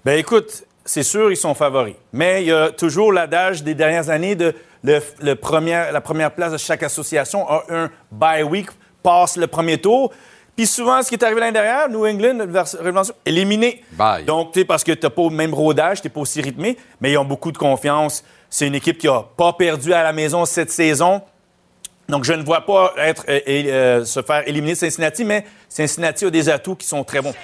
Ben 0.04 0.18
écoute, 0.18 0.64
c'est 0.84 1.02
sûr, 1.02 1.30
ils 1.30 1.36
sont 1.36 1.54
favoris. 1.54 1.96
Mais 2.12 2.42
il 2.42 2.48
y 2.48 2.52
a 2.52 2.70
toujours 2.70 3.12
l'adage 3.12 3.62
des 3.62 3.74
dernières 3.74 4.10
années 4.10 4.34
de 4.34 4.54
le, 4.84 5.00
la 5.22 6.00
première 6.00 6.34
place 6.34 6.52
de 6.52 6.58
chaque 6.58 6.82
association 6.82 7.48
a 7.48 7.64
un 7.70 7.90
bye 8.12 8.42
week, 8.42 8.68
passe 9.02 9.36
le 9.36 9.46
premier 9.46 9.78
tour. 9.78 10.12
Puis 10.56 10.66
souvent, 10.66 11.02
ce 11.02 11.08
qui 11.08 11.14
est 11.14 11.24
arrivé 11.24 11.40
l'année 11.40 11.52
dernière, 11.52 11.88
New 11.88 12.06
England, 12.06 12.38
éliminé. 13.26 13.82
Bye. 13.92 14.24
Donc, 14.24 14.52
tu 14.52 14.64
parce 14.64 14.84
que 14.84 14.92
tu 14.92 15.04
n'as 15.04 15.10
pas 15.10 15.22
le 15.22 15.30
même 15.30 15.52
rodage, 15.52 16.00
tu 16.00 16.06
n'es 16.06 16.12
pas 16.12 16.20
aussi 16.20 16.40
rythmé, 16.40 16.76
mais 17.00 17.12
ils 17.12 17.18
ont 17.18 17.24
beaucoup 17.24 17.50
de 17.50 17.58
confiance. 17.58 18.22
C'est 18.56 18.68
une 18.68 18.76
équipe 18.76 18.98
qui 18.98 19.08
n'a 19.08 19.24
pas 19.36 19.52
perdu 19.52 19.92
à 19.92 20.04
la 20.04 20.12
maison 20.12 20.44
cette 20.44 20.70
saison. 20.70 21.20
Donc, 22.08 22.22
je 22.22 22.34
ne 22.34 22.44
vois 22.44 22.60
pas 22.60 22.94
euh, 22.96 23.12
euh, 23.48 24.04
se 24.04 24.22
faire 24.22 24.46
éliminer 24.46 24.76
Cincinnati, 24.76 25.24
mais 25.24 25.44
Cincinnati 25.68 26.24
a 26.24 26.30
des 26.30 26.48
atouts 26.48 26.76
qui 26.76 26.86
sont 26.86 27.02
très 27.02 27.20
bons. 27.20 27.34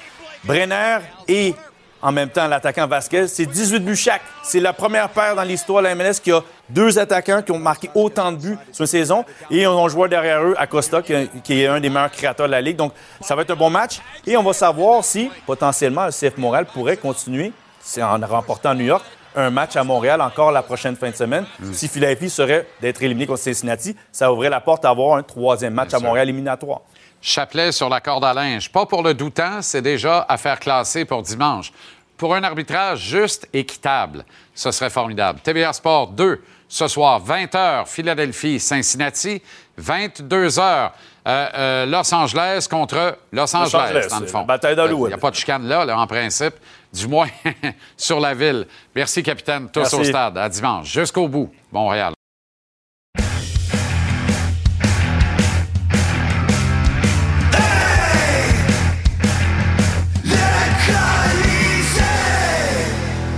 Brenner 0.44 0.98
et 1.26 1.52
en 2.00 2.12
même 2.12 2.28
temps 2.28 2.46
l'attaquant 2.46 2.86
Vasquez. 2.86 3.26
C'est 3.26 3.44
18 3.44 3.80
buts 3.80 3.96
chaque. 3.96 4.22
C'est 4.44 4.60
la 4.60 4.72
première 4.72 5.08
paire 5.08 5.34
dans 5.34 5.42
l'histoire 5.42 5.82
de 5.82 5.88
la 5.88 5.96
MLS 5.96 6.20
qui 6.22 6.30
a 6.30 6.44
deux 6.68 6.96
attaquants 6.96 7.42
qui 7.42 7.50
ont 7.50 7.58
marqué 7.58 7.90
autant 7.96 8.30
de 8.30 8.36
buts 8.36 8.58
sur 8.70 8.84
une 8.84 8.86
saison. 8.86 9.24
Et 9.50 9.66
on 9.66 9.84
a 9.84 9.88
joueur 9.88 10.08
derrière 10.08 10.40
eux, 10.44 10.54
Acosta, 10.58 11.02
qui, 11.02 11.12
est 11.12 11.66
un 11.66 11.80
des 11.80 11.90
meilleurs 11.90 12.12
créateurs 12.12 12.46
de 12.46 12.52
la 12.52 12.60
Ligue. 12.60 12.76
Donc, 12.76 12.92
ça 13.20 13.34
va 13.34 13.42
être 13.42 13.50
un 13.50 13.56
bon 13.56 13.68
match. 13.68 14.00
Et 14.28 14.36
on 14.36 14.44
va 14.44 14.52
savoir 14.52 15.04
si, 15.04 15.28
potentiellement, 15.44 16.06
le 16.06 16.12
CF 16.12 16.36
Montréal 16.36 16.66
pourrait 16.72 16.98
continuer, 16.98 17.52
en 18.00 18.20
remportant 18.20 18.76
New 18.76 18.84
York, 18.84 19.04
un 19.36 19.50
match 19.50 19.76
à 19.76 19.84
Montréal 19.84 20.20
encore 20.20 20.52
la 20.52 20.62
prochaine 20.62 20.96
fin 20.96 21.10
de 21.10 21.16
semaine. 21.16 21.44
Mm. 21.58 21.72
Si 21.72 21.88
Philadelphie 21.88 22.30
serait 22.30 22.66
d'être 22.80 23.02
éliminé 23.02 23.26
contre 23.26 23.40
Cincinnati, 23.40 23.96
ça 24.12 24.32
ouvrait 24.32 24.50
la 24.50 24.60
porte 24.60 24.84
à 24.84 24.90
avoir 24.90 25.16
un 25.16 25.22
troisième 25.22 25.74
match 25.74 25.94
à 25.94 26.00
Montréal 26.00 26.28
éliminatoire. 26.28 26.80
Chapelet 27.22 27.72
sur 27.72 27.88
la 27.88 28.00
corde 28.00 28.24
à 28.24 28.32
linge. 28.32 28.72
Pas 28.72 28.86
pour 28.86 29.02
le 29.02 29.14
doutant, 29.14 29.60
c'est 29.60 29.82
déjà 29.82 30.24
à 30.28 30.36
faire 30.36 30.58
classer 30.58 31.04
pour 31.04 31.22
dimanche. 31.22 31.72
Pour 32.16 32.34
un 32.34 32.42
arbitrage 32.42 33.00
juste, 33.00 33.48
équitable, 33.52 34.24
ce 34.54 34.70
serait 34.70 34.90
formidable. 34.90 35.40
TVA 35.40 35.72
Sport 35.72 36.08
2, 36.08 36.42
ce 36.68 36.86
soir, 36.86 37.20
20h, 37.22 37.86
Philadelphie, 37.86 38.60
Cincinnati, 38.60 39.42
22h, 39.80 40.90
euh, 41.26 41.48
euh, 41.54 41.86
Los 41.86 42.14
Angeles 42.14 42.66
contre 42.70 43.18
Los 43.32 43.54
Angeles, 43.54 44.06
dans 44.10 44.20
le 44.20 44.26
fond. 44.26 44.42
Bataille 44.42 44.76
Il 44.78 44.96
n'y 44.96 45.12
a 45.12 45.18
pas 45.18 45.30
de 45.30 45.36
chicane 45.36 45.66
là, 45.66 45.84
là, 45.84 45.98
en 45.98 46.06
principe, 46.06 46.54
du 46.92 47.08
moins 47.08 47.28
sur 47.96 48.20
la 48.20 48.34
ville. 48.34 48.66
Merci, 48.94 49.22
capitaine. 49.22 49.68
Tous 49.72 49.92
au 49.94 50.04
stade. 50.04 50.38
À 50.38 50.48
dimanche. 50.48 50.92
Jusqu'au 50.92 51.28
bout. 51.28 51.50
Montréal. 51.72 52.12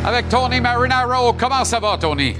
Avec 0.05 0.29
Tony 0.29 0.61
Marinaro. 0.61 1.33
Comment 1.35 1.65
ça 1.65 1.79
va, 1.79 1.97
Tony? 1.97 2.35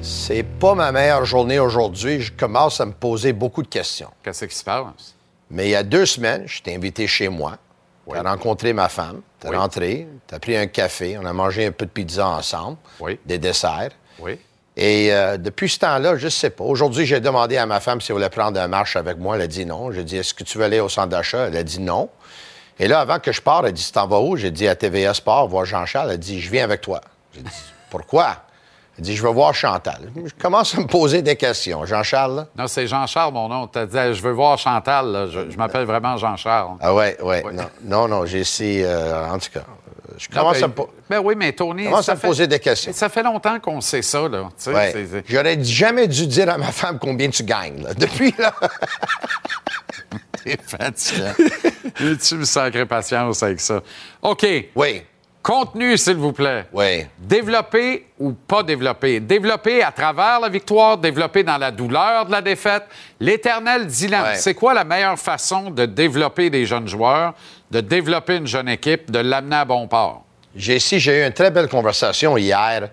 C'est 0.00 0.44
pas 0.44 0.74
ma 0.74 0.92
meilleure 0.92 1.24
journée 1.24 1.58
aujourd'hui. 1.58 2.20
Je 2.20 2.32
commence 2.32 2.80
à 2.80 2.86
me 2.86 2.92
poser 2.92 3.32
beaucoup 3.32 3.62
de 3.62 3.68
questions. 3.68 4.10
Qu'est-ce 4.22 4.44
qui 4.44 4.54
se 4.54 4.62
passe? 4.62 5.16
Mais 5.50 5.66
il 5.66 5.70
y 5.70 5.74
a 5.74 5.82
deux 5.82 6.06
semaines, 6.06 6.44
je 6.46 6.62
t'ai 6.62 6.74
invité 6.74 7.06
chez 7.06 7.28
moi. 7.28 7.58
Tu 8.10 8.16
as 8.16 8.22
rencontré 8.22 8.72
ma 8.72 8.88
femme. 8.88 9.20
Tu 9.40 9.46
es 9.46 9.56
rentré. 9.56 10.08
Tu 10.26 10.34
as 10.34 10.38
pris 10.38 10.56
un 10.56 10.66
café. 10.66 11.18
On 11.18 11.26
a 11.26 11.32
mangé 11.32 11.66
un 11.66 11.72
peu 11.72 11.86
de 11.86 11.90
pizza 11.90 12.26
ensemble. 12.26 12.76
Oui. 13.00 13.18
Des 13.24 13.38
desserts. 13.38 13.90
Oui. 14.18 14.38
Et 14.76 15.12
euh, 15.12 15.36
depuis 15.36 15.68
ce 15.68 15.80
temps-là, 15.80 16.16
je 16.16 16.26
ne 16.26 16.30
sais 16.30 16.50
pas. 16.50 16.64
Aujourd'hui, 16.64 17.04
j'ai 17.04 17.20
demandé 17.20 17.56
à 17.56 17.66
ma 17.66 17.80
femme 17.80 18.00
si 18.00 18.12
elle 18.12 18.16
voulait 18.16 18.30
prendre 18.30 18.58
une 18.58 18.68
marche 18.68 18.94
avec 18.96 19.18
moi. 19.18 19.34
Elle 19.36 19.42
a 19.42 19.46
dit 19.46 19.66
non. 19.66 19.90
J'ai 19.90 20.04
dit, 20.04 20.16
est-ce 20.16 20.32
que 20.32 20.44
tu 20.44 20.56
veux 20.56 20.64
aller 20.64 20.80
au 20.80 20.88
centre 20.88 21.08
d'achat? 21.08 21.48
Elle 21.48 21.56
a 21.56 21.64
dit 21.64 21.80
non. 21.80 22.08
Et 22.78 22.86
là, 22.86 23.00
avant 23.00 23.18
que 23.18 23.32
je 23.32 23.42
parte, 23.42 23.64
elle 23.64 23.70
a 23.70 23.72
dit, 23.72 23.84
tu 23.84 23.90
t'en 23.90 24.06
vas 24.06 24.20
où? 24.20 24.36
J'ai 24.36 24.52
dit 24.52 24.68
à 24.68 24.76
TVA 24.76 25.14
Sport, 25.14 25.48
voir 25.48 25.64
Jean-Charles. 25.64 26.08
Elle 26.10 26.14
a 26.14 26.18
dit, 26.18 26.40
je 26.40 26.50
viens 26.50 26.62
avec 26.62 26.80
toi. 26.80 27.00
J'ai 27.34 27.42
dit, 27.42 27.50
pourquoi? 27.90 28.36
Elle 28.98 29.04
dit, 29.04 29.14
je 29.14 29.22
veux 29.22 29.30
voir 29.30 29.54
Chantal. 29.54 30.10
Je 30.24 30.32
commence 30.42 30.74
à 30.74 30.80
me 30.80 30.86
poser 30.86 31.22
des 31.22 31.36
questions. 31.36 31.84
Jean-Charles? 31.84 32.48
Non, 32.56 32.66
c'est 32.66 32.88
Jean-Charles, 32.88 33.32
mon 33.32 33.48
nom. 33.48 33.68
Tu 33.68 33.78
as 33.78 33.86
dit, 33.86 33.96
je 34.14 34.20
veux 34.20 34.32
voir 34.32 34.58
Chantal. 34.58 35.28
Je, 35.30 35.56
m'appelle 35.56 35.84
vraiment 35.84 36.16
Jean-Charles. 36.16 36.78
Ah 36.80 36.92
ouais, 36.92 37.16
ouais. 37.22 37.44
Non, 37.52 37.68
non, 37.84 38.08
non 38.08 38.26
j'ai 38.26 38.40
essayé, 38.40 38.84
euh, 38.84 39.30
en 39.30 39.38
tout 39.38 39.50
cas. 39.54 39.62
Je 40.16 40.28
commence 40.28 40.58
ben, 40.58 40.64
à 40.64 40.68
me 40.68 40.74
ben 41.08 41.20
oui, 41.22 41.34
mais 41.36 41.52
Tony. 41.52 41.84
Commence 41.84 42.08
à 42.08 42.16
me 42.16 42.20
poser 42.20 42.48
des 42.48 42.58
questions. 42.58 42.92
Ça 42.92 43.08
fait 43.08 43.22
longtemps 43.22 43.60
qu'on 43.60 43.80
sait 43.80 44.02
ça, 44.02 44.28
là. 44.28 44.48
J'aurais 45.28 45.62
jamais 45.62 46.08
dû 46.08 46.26
dire 46.26 46.50
à 46.50 46.58
ma 46.58 46.72
femme 46.72 46.98
combien 46.98 47.30
tu 47.30 47.44
gagnes, 47.44 47.84
là. 47.84 47.94
Depuis, 47.94 48.34
là. 48.36 48.52
T'es 50.44 50.58
fatiguant. 50.60 51.34
tu 51.96 52.34
me 52.34 52.44
sacré 52.44 52.84
patience 52.84 53.44
avec 53.44 53.60
ça? 53.60 53.80
OK. 54.22 54.44
Oui. 54.74 55.04
Contenu, 55.48 55.96
s'il 55.96 56.16
vous 56.16 56.34
plaît. 56.34 56.66
Oui. 56.74 57.06
Développer 57.18 58.04
ou 58.18 58.32
pas 58.32 58.62
développer? 58.62 59.18
Développer 59.18 59.82
à 59.82 59.90
travers 59.90 60.40
la 60.40 60.50
victoire, 60.50 60.98
développer 60.98 61.42
dans 61.42 61.56
la 61.56 61.70
douleur 61.70 62.26
de 62.26 62.32
la 62.32 62.42
défaite. 62.42 62.82
L'éternel 63.18 63.86
dilemme. 63.86 64.34
C'est 64.34 64.52
quoi 64.52 64.74
la 64.74 64.84
meilleure 64.84 65.18
façon 65.18 65.70
de 65.70 65.86
développer 65.86 66.50
des 66.50 66.66
jeunes 66.66 66.86
joueurs, 66.86 67.32
de 67.70 67.80
développer 67.80 68.36
une 68.36 68.46
jeune 68.46 68.68
équipe, 68.68 69.10
de 69.10 69.20
l'amener 69.20 69.56
à 69.56 69.64
bon 69.64 69.88
port? 69.88 70.22
J'ai 70.54 70.78
j'ai 70.78 71.22
eu 71.22 71.26
une 71.26 71.32
très 71.32 71.50
belle 71.50 71.68
conversation 71.68 72.36
hier 72.36 72.90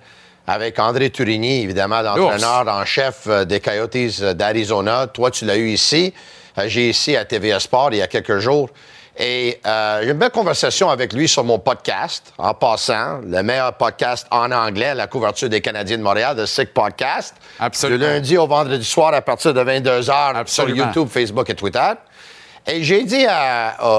avec 0.47 0.79
André 0.79 1.09
Turini, 1.09 1.63
évidemment, 1.63 2.01
l'entraîneur 2.01 2.69
en 2.69 2.85
chef 2.85 3.23
euh, 3.27 3.43
des 3.43 3.59
Coyotes 3.59 4.21
euh, 4.21 4.33
d'Arizona. 4.33 5.07
Toi, 5.07 5.29
tu 5.29 5.43
l'as 5.43 5.57
eu 5.57 5.71
ici. 5.71 6.13
Euh, 6.57 6.63
j'ai 6.67 6.87
ici 6.87 7.17
à 7.17 7.25
TVA 7.25 7.59
Sport 7.59 7.89
il 7.91 7.97
y 7.97 8.01
a 8.01 8.07
quelques 8.07 8.37
jours. 8.37 8.69
Et 9.17 9.59
euh, 9.65 10.01
j'ai 10.03 10.11
une 10.11 10.17
belle 10.17 10.29
conversation 10.29 10.89
avec 10.89 11.13
lui 11.13 11.27
sur 11.27 11.43
mon 11.43 11.57
podcast, 11.57 12.33
en 12.37 12.53
passant, 12.53 13.21
le 13.25 13.41
meilleur 13.43 13.73
podcast 13.73 14.27
en 14.29 14.51
anglais 14.51 14.87
à 14.87 14.93
la 14.93 15.07
couverture 15.07 15.47
des 15.47 15.61
Canadiens 15.61 15.97
de 15.97 16.03
Montréal, 16.03 16.35
le 16.35 16.45
Sick 16.45 16.73
Podcast. 16.73 17.33
Absolument. 17.59 17.99
Du 17.99 18.11
lundi 18.11 18.37
au 18.37 18.45
vendredi 18.45 18.83
soir 18.83 19.13
à 19.13 19.21
partir 19.21 19.53
de 19.53 19.61
22 19.61 20.01
h 20.01 20.47
sur 20.47 20.69
YouTube, 20.69 21.07
Facebook 21.09 21.49
et 21.49 21.55
Twitter. 21.55 21.91
Et 22.67 22.83
j'ai 22.83 23.03
dit 23.03 23.25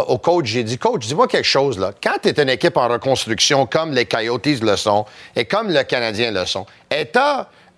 au 0.08 0.18
coach, 0.18 0.46
j'ai 0.46 0.64
dit, 0.64 0.76
coach, 0.76 1.06
dis-moi 1.06 1.28
quelque 1.28 1.44
chose, 1.44 1.78
là. 1.78 1.92
Quand 2.02 2.18
tu 2.22 2.28
es 2.28 2.42
une 2.42 2.50
équipe 2.50 2.76
en 2.76 2.88
reconstruction 2.88 3.64
comme 3.64 3.92
les 3.92 4.04
Coyotes 4.06 4.60
le 4.60 4.76
sont 4.76 5.06
et 5.34 5.44
comme 5.44 5.70
le 5.70 5.82
Canadien 5.84 6.30
le 6.30 6.44
sont, 6.44 6.66
et 6.90 7.06
tu 7.06 7.18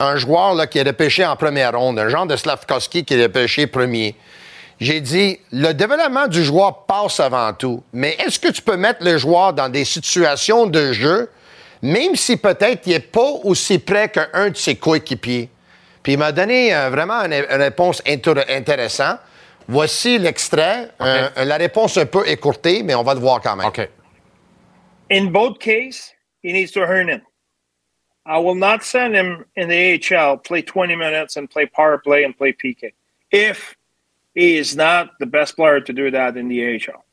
un 0.01 0.17
joueur 0.17 0.55
là, 0.55 0.67
qui 0.67 0.79
est 0.79 0.85
repêché 0.85 1.27
en 1.27 1.37
première 1.37 1.77
ronde, 1.77 1.99
un 1.99 2.09
genre 2.09 2.27
de 2.27 2.37
Slavkovski 2.37 3.05
qui 3.05 3.15
est 3.15 3.23
repêché 3.23 3.67
premier? 3.67 4.15
J'ai 4.81 5.01
dit, 5.01 5.41
le 5.51 5.73
développement 5.73 6.29
du 6.29 6.45
joueur 6.45 6.85
passe 6.87 7.19
avant 7.21 7.53
tout, 7.53 7.83
mais 7.93 8.17
est-ce 8.21 8.39
que 8.39 8.49
tu 8.49 8.63
peux 8.63 8.77
mettre 8.77 9.03
le 9.05 9.19
joueur 9.19 9.53
dans 9.53 9.69
des 9.69 9.85
situations 9.85 10.67
de 10.67 10.93
jeu, 10.93 11.31
même 11.83 12.15
si 12.15 12.37
peut-être 12.37 12.87
il 12.87 12.93
n'est 12.93 13.01
pas 13.01 13.31
aussi 13.45 13.79
près 13.81 14.09
qu'un 14.09 14.51
de 14.51 14.57
ses 14.57 14.77
coéquipiers? 14.77 15.49
Puis 16.03 16.13
il 16.13 16.19
m'a 16.19 16.31
donné 16.31 16.75
euh, 16.75 16.91
vraiment 16.91 17.21
une, 17.25 17.33
une 17.33 17.61
réponse 17.61 18.01
inter- 18.07 18.45
intéressante. 18.49 19.19
Voici 19.67 20.17
l'extrait. 20.19 20.91
Euh, 21.01 21.29
la 21.45 21.57
réponse 21.57 21.99
un 21.99 22.07
peu 22.07 22.27
écourtée, 22.27 22.83
mais 22.83 22.95
on 22.95 23.03
va 23.03 23.15
le 23.15 23.21
voir 23.21 23.41
quand 23.41 23.57
même. 23.57 23.67
OK. 23.67 23.89
in 25.11 25.33
both 25.33 25.59
case, 25.59 26.13
he 26.43 26.53
needs 26.53 26.71
to 26.73 26.81
earn 26.81 27.09
it. 27.09 27.23
I 28.27 28.39
will 28.39 28.55
not 28.55 28.83
send 28.83 29.15
him 29.15 29.45
in 29.57 29.69
the 29.69 29.75
AHL 29.75 30.37
play 30.37 30.61
20 30.63 30.97
minutes 30.97 31.37
and 31.37 31.49
play 31.49 31.67
power 31.67 31.99
play 31.99 32.25
and 32.25 32.37
play 32.37 32.53
PK 32.53 32.93
if 33.33 33.75
he 34.39 34.57
is 34.57 34.77
not 34.77 35.19
the 35.19 35.27
best 35.27 35.57
player 35.57 35.81
to 35.81 35.93
do 35.93 36.13
that 36.13 36.37
in 36.37 36.47
the 36.47 36.61
AHL. 36.65 37.05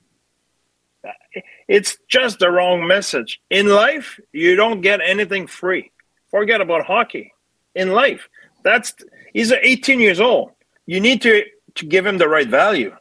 It's 1.68 1.98
just 2.08 2.38
the 2.38 2.52
wrong 2.52 2.86
message. 2.86 3.42
In 3.50 3.68
life, 3.68 4.20
you 4.32 4.56
don't 4.56 4.82
get 4.82 5.02
anything 5.02 5.48
free. 5.48 5.92
Forget 6.30 6.62
about 6.62 6.86
hockey. 6.86 7.34
In 7.74 7.94
life, 7.94 8.30
that's 8.64 8.94
he's 9.34 9.52
18 9.52 10.00
years 10.00 10.20
old. 10.20 10.52
You 10.86 11.00
need 11.00 11.24
to 11.24 11.44
to 11.74 11.86
give 11.88 12.06
him 12.06 12.20
the 12.20 12.30
right 12.30 12.48
value. 12.48 12.96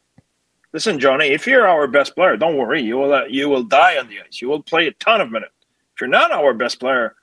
Listen, 0.72 0.98
Johnny, 0.98 1.26
if 1.26 1.46
you're 1.46 1.68
our 1.68 1.86
best 1.86 2.14
player, 2.14 2.38
don't 2.38 2.56
worry. 2.56 2.80
You 2.80 2.96
will 2.96 3.12
uh, 3.12 3.24
you 3.26 3.50
will 3.50 3.64
die 3.64 3.98
on 3.98 4.08
the 4.08 4.20
ice. 4.20 4.40
You 4.40 4.48
will 4.48 4.62
play 4.62 4.86
a 4.86 4.92
ton 4.92 5.20
of 5.20 5.30
minutes. 5.30 5.52
If 5.94 6.00
you're 6.00 6.08
not 6.08 6.32
our 6.32 6.54
best 6.54 6.80
player, 6.80 7.14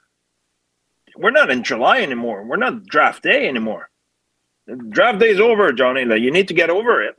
we're 1.17 1.31
not 1.31 1.49
in 1.49 1.63
July 1.63 2.01
anymore. 2.01 2.43
We're 2.43 2.57
not 2.57 2.85
draft 2.85 3.23
day 3.23 3.49
anymore. 3.49 3.90
Draft 4.67 5.19
day 5.19 5.33
is 5.33 5.39
over, 5.39 5.71
Johnny. 5.75 6.05
Like, 6.05 6.21
you 6.21 6.31
need 6.31 6.47
to 6.47 6.55
get 6.55 6.69
over 6.69 7.01
it. 7.03 7.15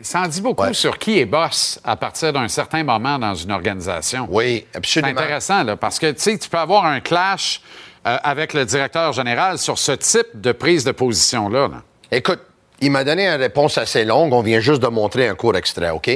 Ça 0.00 0.22
en 0.22 0.26
dit 0.28 0.40
beaucoup 0.40 0.64
Ouais. 0.64 0.72
sur 0.74 0.98
qui 0.98 1.20
est 1.20 1.26
boss 1.26 1.78
à 1.84 1.94
partir 1.96 2.32
d'un 2.32 2.48
certain 2.48 2.82
moment 2.82 3.18
dans 3.20 3.34
une 3.36 3.52
organisation. 3.52 4.26
Oui, 4.30 4.64
C'est 4.72 4.78
absolument. 4.78 5.20
intéressant, 5.20 5.62
là, 5.62 5.76
parce 5.76 5.98
que 6.00 6.10
tu 6.10 6.20
sais, 6.20 6.38
tu 6.38 6.48
peux 6.48 6.58
avoir 6.58 6.86
un 6.86 6.98
clash 7.00 7.60
euh, 8.06 8.16
avec 8.24 8.52
le 8.52 8.64
directeur 8.64 9.12
général 9.12 9.58
sur 9.58 9.78
ce 9.78 9.92
type 9.92 10.40
de 10.40 10.50
prise 10.50 10.82
de 10.84 10.90
position-là. 10.90 11.68
là. 11.68 11.82
Écoute, 12.10 12.40
il 12.80 12.90
m'a 12.90 13.04
donné 13.04 13.28
une 13.28 13.40
réponse 13.40 13.78
assez 13.78 14.04
longue. 14.04 14.32
On 14.32 14.42
vient 14.42 14.58
juste 14.58 14.82
de 14.82 14.88
montrer 14.88 15.28
un 15.28 15.36
court 15.36 15.54
extrait, 15.56 15.90
OK? 15.90 16.10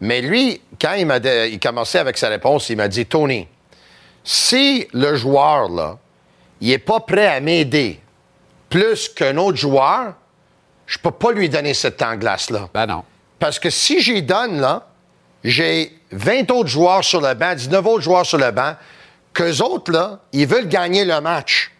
Mais 0.00 0.22
lui, 0.22 0.62
quand 0.80 0.94
il 0.94 1.04
m'a 1.04 1.18
il 1.18 1.60
commençait 1.60 1.98
avec 1.98 2.16
sa 2.16 2.28
réponse, 2.30 2.70
il 2.70 2.78
m'a 2.78 2.88
dit 2.88 3.04
Tony, 3.04 3.46
si 4.24 4.88
le 4.94 5.14
joueur, 5.14 5.68
là, 5.68 5.98
il 6.62 6.68
n'est 6.68 6.78
pas 6.78 7.00
prêt 7.00 7.26
à 7.26 7.40
m'aider 7.40 8.00
plus 8.76 9.08
qu'un 9.08 9.38
autre 9.38 9.56
joueur, 9.56 10.12
je 10.84 10.98
peux 10.98 11.10
pas 11.10 11.32
lui 11.32 11.48
donner 11.48 11.72
ce 11.72 11.88
temps 11.88 12.14
glace-là. 12.14 12.68
Ben 12.74 12.84
non. 12.84 13.04
Parce 13.38 13.58
que 13.58 13.70
si 13.70 14.02
j'y 14.02 14.22
donne, 14.22 14.60
là, 14.60 14.86
j'ai 15.42 15.98
20 16.12 16.50
autres 16.50 16.68
joueurs 16.68 17.02
sur 17.02 17.22
le 17.22 17.32
banc, 17.32 17.54
19 17.54 17.86
autres 17.86 18.02
joueurs 18.02 18.26
sur 18.26 18.36
le 18.36 18.50
banc, 18.50 18.74
qu'eux 19.32 19.62
autres, 19.62 19.90
là, 19.90 20.18
ils 20.34 20.46
veulent 20.46 20.68
gagner 20.68 21.06
le 21.06 21.22
match. 21.22 21.72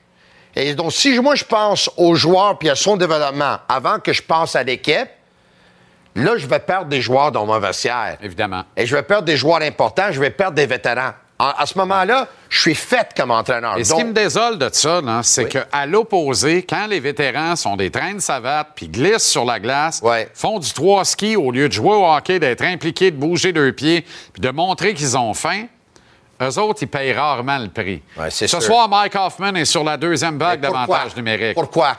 Et 0.54 0.74
donc, 0.74 0.90
si 0.90 1.20
moi, 1.20 1.34
je 1.34 1.44
pense 1.44 1.90
aux 1.98 2.14
joueurs 2.14 2.56
puis 2.58 2.70
à 2.70 2.74
son 2.74 2.96
développement 2.96 3.58
avant 3.68 3.98
que 3.98 4.14
je 4.14 4.22
pense 4.22 4.56
à 4.56 4.62
l'équipe, 4.62 5.10
là, 6.14 6.38
je 6.38 6.46
vais 6.46 6.60
perdre 6.60 6.86
des 6.86 7.02
joueurs 7.02 7.30
dans 7.30 7.44
mon 7.44 7.58
vestiaire. 7.58 8.16
Évidemment. 8.22 8.64
Et 8.74 8.86
je 8.86 8.96
vais 8.96 9.02
perdre 9.02 9.26
des 9.26 9.36
joueurs 9.36 9.60
importants, 9.60 10.12
je 10.12 10.20
vais 10.20 10.30
perdre 10.30 10.56
des 10.56 10.64
vétérans. 10.64 11.12
À 11.38 11.66
ce 11.66 11.76
moment-là, 11.78 12.28
je 12.48 12.60
suis 12.60 12.74
fait 12.74 13.08
comme 13.14 13.30
entraîneur. 13.30 13.76
Et 13.76 13.84
ce 13.84 13.90
Donc, 13.90 13.98
qui 13.98 14.04
me 14.06 14.12
désole 14.14 14.56
de 14.58 14.70
ça, 14.72 15.02
c'est 15.22 15.46
qu'à 15.48 15.84
l'opposé, 15.84 16.62
quand 16.62 16.86
les 16.86 16.98
vétérans 16.98 17.56
sont 17.56 17.76
des 17.76 17.90
trains 17.90 18.14
de 18.14 18.20
savate 18.20 18.68
puis 18.74 18.88
glissent 18.88 19.28
sur 19.28 19.44
la 19.44 19.60
glace, 19.60 20.02
font 20.32 20.58
du 20.58 20.72
trois 20.72 21.04
ski 21.04 21.36
au 21.36 21.50
lieu 21.50 21.68
de 21.68 21.74
jouer 21.74 21.94
au 21.94 22.06
hockey, 22.06 22.38
d'être 22.38 22.62
impliqués, 22.62 23.10
de 23.10 23.16
bouger 23.16 23.52
deux 23.52 23.72
pieds 23.72 24.02
puis 24.32 24.40
de 24.40 24.48
montrer 24.50 24.94
qu'ils 24.94 25.18
ont 25.18 25.34
faim, 25.34 25.64
eux 26.40 26.58
autres, 26.58 26.82
ils 26.82 26.88
payent 26.88 27.12
rarement 27.12 27.58
le 27.58 27.68
prix. 27.68 28.02
Ouais, 28.16 28.30
Ce 28.30 28.46
sûr. 28.46 28.62
soir, 28.62 28.88
Mike 28.88 29.14
Hoffman 29.14 29.54
est 29.54 29.64
sur 29.66 29.84
la 29.84 29.96
deuxième 29.96 30.38
vague 30.38 30.60
d'avantages 30.60 31.16
numériques. 31.16 31.54
Pourquoi? 31.54 31.96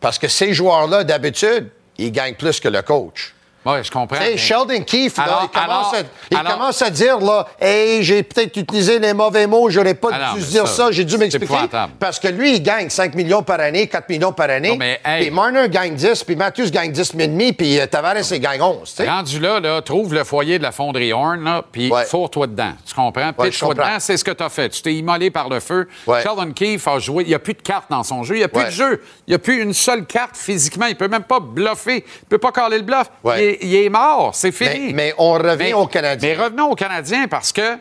Parce 0.00 0.18
que 0.18 0.26
ces 0.28 0.52
joueurs-là, 0.52 1.04
d'habitude, 1.04 1.68
ils 1.98 2.10
gagnent 2.10 2.34
plus 2.34 2.58
que 2.58 2.68
le 2.68 2.82
coach. 2.82 3.34
Oui, 3.64 3.74
je 3.82 3.90
comprends. 3.90 4.18
Mais- 4.18 4.36
Sheldon 4.36 4.82
Keefe, 4.84 5.16
là, 5.18 5.24
Alors- 5.24 5.50
il, 5.52 5.60
commence, 5.60 5.94
à, 5.94 5.96
il 6.30 6.36
alors- 6.36 6.52
commence 6.52 6.82
à 6.82 6.90
dire, 6.90 7.18
là, 7.20 7.46
hey, 7.60 8.02
j'ai 8.02 8.22
peut-être 8.22 8.56
utilisé 8.56 8.98
les 8.98 9.14
mauvais 9.14 9.46
mots, 9.46 9.70
j'aurais 9.70 9.94
pas 9.94 10.08
Ah 10.12 10.34
dû 10.36 10.42
dire 10.42 10.66
ça, 10.66 10.86
ça, 10.86 10.90
j'ai 10.90 11.04
dû 11.04 11.16
m'expliquer. 11.16 11.54
Parce 12.00 12.18
que 12.18 12.28
lui, 12.28 12.56
il 12.56 12.62
gagne 12.62 12.90
5 12.90 13.14
millions 13.14 13.42
par 13.42 13.60
année, 13.60 13.86
4 13.86 14.08
millions 14.08 14.32
par 14.32 14.50
année. 14.50 14.70
Non, 14.70 14.76
mais, 14.76 15.00
hey. 15.04 15.22
Puis 15.22 15.30
Marner 15.30 15.68
gagne 15.68 15.94
10, 15.94 16.24
puis 16.24 16.34
Matthews 16.34 16.70
gagne 16.70 16.90
10 16.92 17.12
et 17.18 17.26
demi, 17.28 17.52
puis 17.52 17.78
euh, 17.78 17.86
Tavares, 17.86 18.16
il 18.32 18.40
gagne 18.40 18.60
11. 18.62 18.88
tu 18.90 19.02
sais. 19.04 19.08
Rendu 19.08 19.38
là, 19.38 19.60
là, 19.60 19.80
trouve 19.82 20.12
le 20.14 20.24
foyer 20.24 20.58
de 20.58 20.62
la 20.64 20.72
fonderie 20.72 21.12
Horn, 21.12 21.44
là, 21.44 21.62
puis 21.70 21.90
Ouais. 21.90 22.04
fourre-toi 22.04 22.48
dedans. 22.48 22.72
Tu 22.84 22.94
comprends? 22.94 23.32
Pitch-toi 23.32 23.50
je 23.50 23.60
comprends. 23.60 23.74
dedans, 23.90 24.00
c'est 24.00 24.16
ce 24.16 24.24
que 24.24 24.30
tu 24.32 24.42
as 24.42 24.48
fait. 24.48 24.68
Tu 24.70 24.82
t'es 24.82 24.94
immolé 24.94 25.30
par 25.30 25.48
le 25.48 25.60
feu. 25.60 25.86
Ouais. 26.06 26.22
Sheldon 26.22 26.52
Keefe 26.52 26.88
a 26.88 26.98
joué. 26.98 27.22
Il 27.24 27.28
n'y 27.28 27.34
a 27.34 27.38
plus 27.38 27.54
de 27.54 27.62
cartes 27.62 27.90
dans 27.90 28.02
son 28.02 28.22
jeu. 28.24 28.34
Il 28.34 28.38
n'y 28.38 28.44
a 28.44 28.48
plus 28.48 28.58
Ouais. 28.60 28.66
de 28.66 28.70
jeu. 28.70 29.02
Il 29.26 29.30
n'y 29.30 29.34
a 29.34 29.38
plus 29.38 29.62
une 29.62 29.72
seule 29.72 30.04
carte 30.06 30.36
physiquement. 30.36 30.86
Il 30.86 30.96
peut 30.96 31.08
même 31.08 31.22
pas 31.22 31.38
bluffer. 31.40 32.04
Il 32.22 32.26
peut 32.28 32.38
pas 32.38 32.50
caler 32.52 32.78
le 32.78 32.82
bluff. 32.84 33.06
Ouais. 33.22 33.38
Il, 33.38 33.44
est, 33.50 33.51
il 33.60 33.74
est 33.74 33.88
mort. 33.88 34.34
C'est 34.34 34.52
fini. 34.52 34.86
Mais- 34.88 34.92
mais 34.92 35.14
on 35.18 35.32
revient 35.32 35.74
aux 35.74 35.86
Canadiens. 35.86 36.34
Mais 36.36 36.42
revenons 36.42 36.70
aux 36.70 36.74
Canadiens 36.74 37.26
parce 37.28 37.52
que 37.52 37.76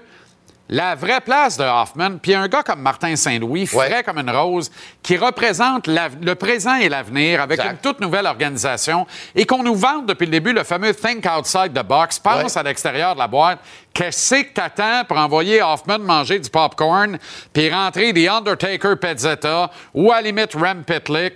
la 0.74 0.96
vraie 0.96 1.20
place 1.20 1.58
de 1.58 1.64
Hoffman, 1.66 2.18
puis 2.22 2.34
un 2.34 2.48
gars 2.48 2.64
comme 2.64 2.80
Martin 2.82 3.16
Saint-Louis, 3.18 3.68
frais 3.68 3.94
Ouais. 3.94 4.04
comme 4.04 4.18
une 4.20 4.30
rose, 4.30 4.72
qui 5.04 5.18
représente 5.18 5.88
le 5.88 6.34
présent 6.34 6.76
et 6.76 6.88
l'avenir 6.88 7.42
avec 7.42 7.60
Exact. 7.60 7.72
une 7.74 7.78
toute 7.80 8.00
nouvelle 8.00 8.26
organisation 8.26 9.06
et 9.36 9.46
qu'on 9.46 9.64
nous 9.64 9.76
vante 9.76 10.06
depuis 10.06 10.26
le 10.26 10.32
début 10.32 10.54
le 10.54 10.64
fameux 10.64 10.94
Think 10.94 11.26
Outside 11.26 11.74
the 11.74 11.84
Box, 11.86 12.20
pense 12.20 12.54
Ouais. 12.56 12.58
à 12.58 12.64
l'extérieur 12.64 13.14
de 13.16 13.20
la 13.20 13.28
boîte. 13.28 13.60
Qu'est-ce 13.94 14.36
que 14.36 14.54
t'attends 14.54 15.04
pour 15.06 15.18
envoyer 15.18 15.62
Hoffman 15.62 16.00
manger 16.00 16.40
du 16.40 16.50
popcorn 16.50 17.18
puis 17.52 17.70
rentrer 17.70 18.14
des 18.14 18.30
Undertaker 18.30 18.96
Pezzetta 18.96 19.70
ou 19.94 20.10
à 20.14 20.16
la 20.16 20.22
limite 20.22 20.54
Rem 20.56 20.86
Pitlick? 20.86 21.34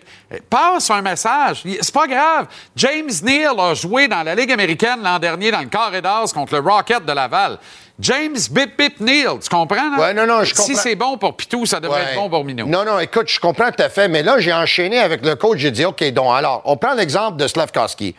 Passe 0.50 0.90
un 0.90 1.02
message. 1.02 1.64
C'est 1.82 1.94
pas 1.94 2.08
grave. 2.08 2.48
James 2.78 3.12
Neal 3.24 3.60
a 3.60 3.74
joué 3.74 4.08
dans 4.08 4.24
la 4.24 4.34
Ligue 4.36 4.54
américaine 4.54 5.02
l'an 5.04 5.20
dernier 5.20 5.52
dans 5.52 5.60
le 5.60 5.66
carré 5.66 6.02
d'as 6.02 6.32
contre 6.34 6.54
le 6.54 6.60
Rocket 6.62 7.06
de 7.06 7.12
Laval. 7.12 7.60
James 8.00 8.36
Bip 8.52 8.78
Bip 8.78 9.00
Neal, 9.00 9.40
tu 9.42 9.48
comprends? 9.50 9.90
là? 9.92 9.98
Ouais, 10.00 10.14
non, 10.14 10.26
non, 10.28 10.44
je 10.44 10.54
Si 10.54 10.56
comprends. 10.56 10.82
c'est 10.82 10.96
bon 10.96 11.18
pour 11.18 11.36
Pitou, 11.38 11.66
ça 11.66 11.80
devrait 11.80 12.02
Ouais. 12.04 12.12
être 12.12 12.16
bon 12.20 12.30
pour 12.30 12.44
Minou. 12.44 12.68
Non, 12.68 12.84
non, 12.84 13.00
écoute, 13.00 13.30
je 13.30 13.40
comprends 13.40 13.72
tout 13.72 13.82
à 13.82 13.88
fait, 13.90 14.10
mais 14.10 14.22
là, 14.22 14.38
j'ai 14.40 14.52
enchaîné 14.54 15.00
avec 15.00 15.26
le 15.26 15.36
coach, 15.36 15.60
j'ai 15.60 15.72
dit, 15.72 15.86
OK, 15.86 16.04
donc, 16.12 16.36
alors, 16.36 16.62
on 16.66 16.76
prend 16.76 16.94
l'exemple 16.94 17.38
de 17.38 17.48
Slavkovski. 17.48 18.14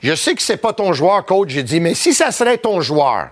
Je 0.00 0.14
sais 0.14 0.34
que 0.34 0.42
c'est 0.42 0.58
pas 0.58 0.74
ton 0.74 0.92
joueur, 0.92 1.24
coach, 1.24 1.48
j'ai 1.48 1.62
dit, 1.62 1.80
mais 1.80 1.94
si 1.94 2.12
ça 2.12 2.30
serait 2.30 2.58
ton 2.58 2.82
joueur, 2.82 3.30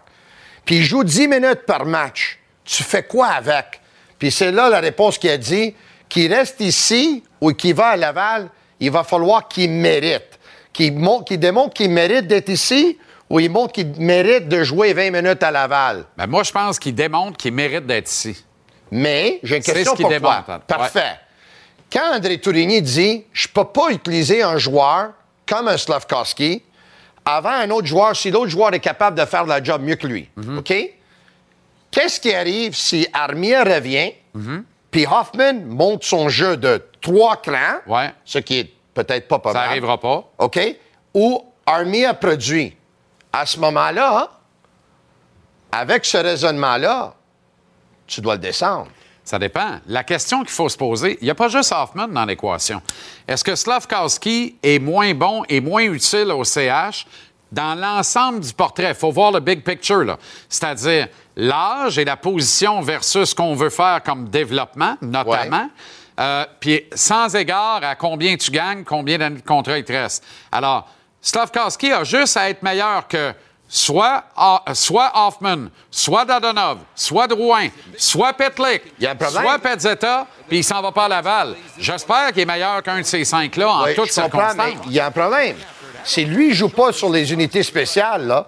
puis 0.64 0.76
il 0.76 0.84
joue 0.84 1.04
10 1.04 1.28
minutes 1.28 1.66
par 1.66 1.84
match, 1.84 2.38
tu 2.64 2.82
fais 2.82 3.02
quoi 3.02 3.26
avec? 3.26 3.80
Puis 4.18 4.30
c'est 4.30 4.52
là 4.52 4.70
la 4.70 4.80
réponse 4.80 5.18
qu'il 5.18 5.28
a 5.30 5.36
dit, 5.36 5.74
qu'il 6.08 6.32
reste 6.32 6.60
ici 6.60 7.22
ou 7.42 7.52
qu'il 7.52 7.74
va 7.74 7.88
à 7.88 7.96
Laval, 7.96 8.48
il 8.80 8.90
va 8.90 9.04
falloir 9.04 9.48
qu'il 9.48 9.70
mérite. 9.70 10.38
Qu'il 10.72 10.94
démontre 11.38 11.74
qu'il 11.74 11.90
mérite 11.90 12.26
d'être 12.26 12.48
ici 12.48 12.98
ou 13.34 13.40
il 13.40 13.50
montre 13.50 13.72
qu'il 13.72 13.88
mérite 13.98 14.46
de 14.48 14.62
jouer 14.62 14.92
20 14.92 15.10
minutes 15.10 15.42
à 15.42 15.50
Laval. 15.50 16.04
Ben, 16.16 16.28
moi, 16.28 16.44
je 16.44 16.52
pense 16.52 16.78
qu'il 16.78 16.94
démontre 16.94 17.36
qu'il 17.36 17.52
mérite 17.52 17.84
d'être 17.84 18.08
ici. 18.08 18.44
Mais 18.92 19.40
j'ai 19.42 19.56
une 19.56 19.62
question 19.62 19.90
ce 19.90 19.96
qu'il 19.96 20.02
pour 20.04 20.10
démontre, 20.10 20.44
toi. 20.44 20.54
hein. 20.54 20.60
Parfait. 20.68 21.18
Quand 21.92 22.14
André 22.14 22.38
Tourigny 22.38 22.80
dit 22.80 23.24
je 23.32 23.48
peux 23.48 23.64
pas 23.64 23.90
utiliser 23.90 24.42
un 24.44 24.56
joueur 24.56 25.14
comme 25.46 25.66
un 25.66 25.76
Slavkovski 25.76 26.62
avant 27.24 27.50
un 27.50 27.70
autre 27.70 27.88
joueur 27.88 28.14
si 28.14 28.30
l'autre 28.30 28.50
joueur 28.50 28.72
est 28.72 28.78
capable 28.80 29.18
de 29.18 29.24
faire 29.24 29.44
le 29.46 29.64
job 29.64 29.82
mieux 29.82 29.96
que 29.96 30.06
lui, 30.06 30.28
Mhm. 30.36 30.58
OK? 30.58 30.72
Qu'est-ce 31.90 32.20
qui 32.20 32.32
arrive 32.34 32.74
si 32.76 33.06
Armia 33.12 33.64
revient 33.64 34.12
Mhm. 34.34 34.64
puis 34.92 35.06
Hoffman 35.06 35.54
monte 35.66 36.04
son 36.04 36.28
jeu 36.28 36.56
de 36.56 36.82
trois 37.00 37.36
crans, 37.36 37.78
Ouais. 37.86 38.12
ce 38.24 38.38
qui 38.38 38.58
est 38.60 38.72
peut-être 38.94 39.26
pas 39.26 39.38
pas 39.40 39.52
Ça 39.52 39.66
n'arrivera 39.66 39.98
pas. 39.98 40.24
OK? 40.38 40.60
Ou 41.14 41.44
Armia 41.66 42.14
produit. 42.14 42.76
À 43.36 43.46
ce 43.46 43.58
moment-là, 43.58 44.30
avec 45.72 46.04
ce 46.04 46.18
raisonnement-là, 46.18 47.14
tu 48.06 48.20
dois 48.20 48.34
le 48.34 48.40
descendre. 48.40 48.86
Ça 49.24 49.40
dépend. 49.40 49.80
La 49.88 50.04
question 50.04 50.42
qu'il 50.42 50.52
faut 50.52 50.68
se 50.68 50.76
poser, 50.76 51.18
il 51.20 51.24
n'y 51.24 51.30
a 51.30 51.34
pas 51.34 51.48
juste 51.48 51.72
Hoffman 51.72 52.06
dans 52.06 52.24
l'équation. 52.26 52.80
Est-ce 53.26 53.42
que 53.42 53.56
Slavkowski 53.56 54.56
est 54.62 54.78
moins 54.78 55.14
bon 55.14 55.42
et 55.48 55.60
moins 55.60 55.82
utile 55.82 56.30
au 56.30 56.44
CH 56.44 57.08
dans 57.50 57.74
l'ensemble 57.74 58.38
du 58.38 58.52
portrait? 58.52 58.90
Il 58.90 58.94
faut 58.94 59.10
voir 59.10 59.32
le 59.32 59.40
big 59.40 59.64
picture, 59.64 60.04
là. 60.04 60.16
C'est-à-dire 60.48 61.08
l'âge 61.34 61.98
et 61.98 62.04
la 62.04 62.16
position 62.16 62.82
versus 62.82 63.30
ce 63.30 63.34
qu'on 63.34 63.56
veut 63.56 63.70
faire 63.70 64.00
comme 64.04 64.28
développement, 64.28 64.96
notamment. 65.02 65.68
Euh, 66.20 66.46
Puis 66.60 66.84
sans 66.94 67.34
égard 67.34 67.80
à 67.82 67.96
combien 67.96 68.36
tu 68.36 68.52
gagnes, 68.52 68.84
combien 68.84 69.18
d'années 69.18 69.40
de 69.40 69.44
contrat 69.44 69.76
il 69.76 69.84
te 69.84 69.92
reste. 69.92 70.24
Alors, 70.52 70.86
Slavkowski 71.24 71.90
a 71.90 72.04
juste 72.04 72.36
à 72.36 72.50
être 72.50 72.62
meilleur 72.62 73.08
que 73.08 73.32
soit, 73.66 74.24
soit 74.74 75.10
Hoffman, 75.14 75.68
soit 75.90 76.26
Dadonov, 76.26 76.80
soit 76.94 77.26
Drouin, 77.26 77.68
soit 77.96 78.34
Petlik, 78.34 78.82
soit 79.30 79.58
Pezzetta, 79.58 80.26
puis 80.46 80.58
il 80.58 80.64
s'en 80.64 80.82
va 80.82 80.92
pas 80.92 81.06
à 81.06 81.08
Laval. 81.08 81.54
J'espère 81.78 82.30
qu'il 82.32 82.42
est 82.42 82.46
meilleur 82.46 82.82
qu'un 82.82 82.98
de 83.00 83.06
ces 83.06 83.24
cinq-là 83.24 83.70
en 83.70 83.84
Oui, 83.84 83.94
toutes 83.94 84.12
circonstances. 84.12 84.74
il 84.84 84.92
y 84.92 85.00
a 85.00 85.06
un 85.06 85.10
problème. 85.10 85.56
Si 86.04 86.26
lui 86.26 86.50
ne 86.50 86.54
joue 86.54 86.68
pas 86.68 86.92
sur 86.92 87.08
les 87.08 87.32
unités 87.32 87.62
spéciales, 87.62 88.26
là, 88.26 88.44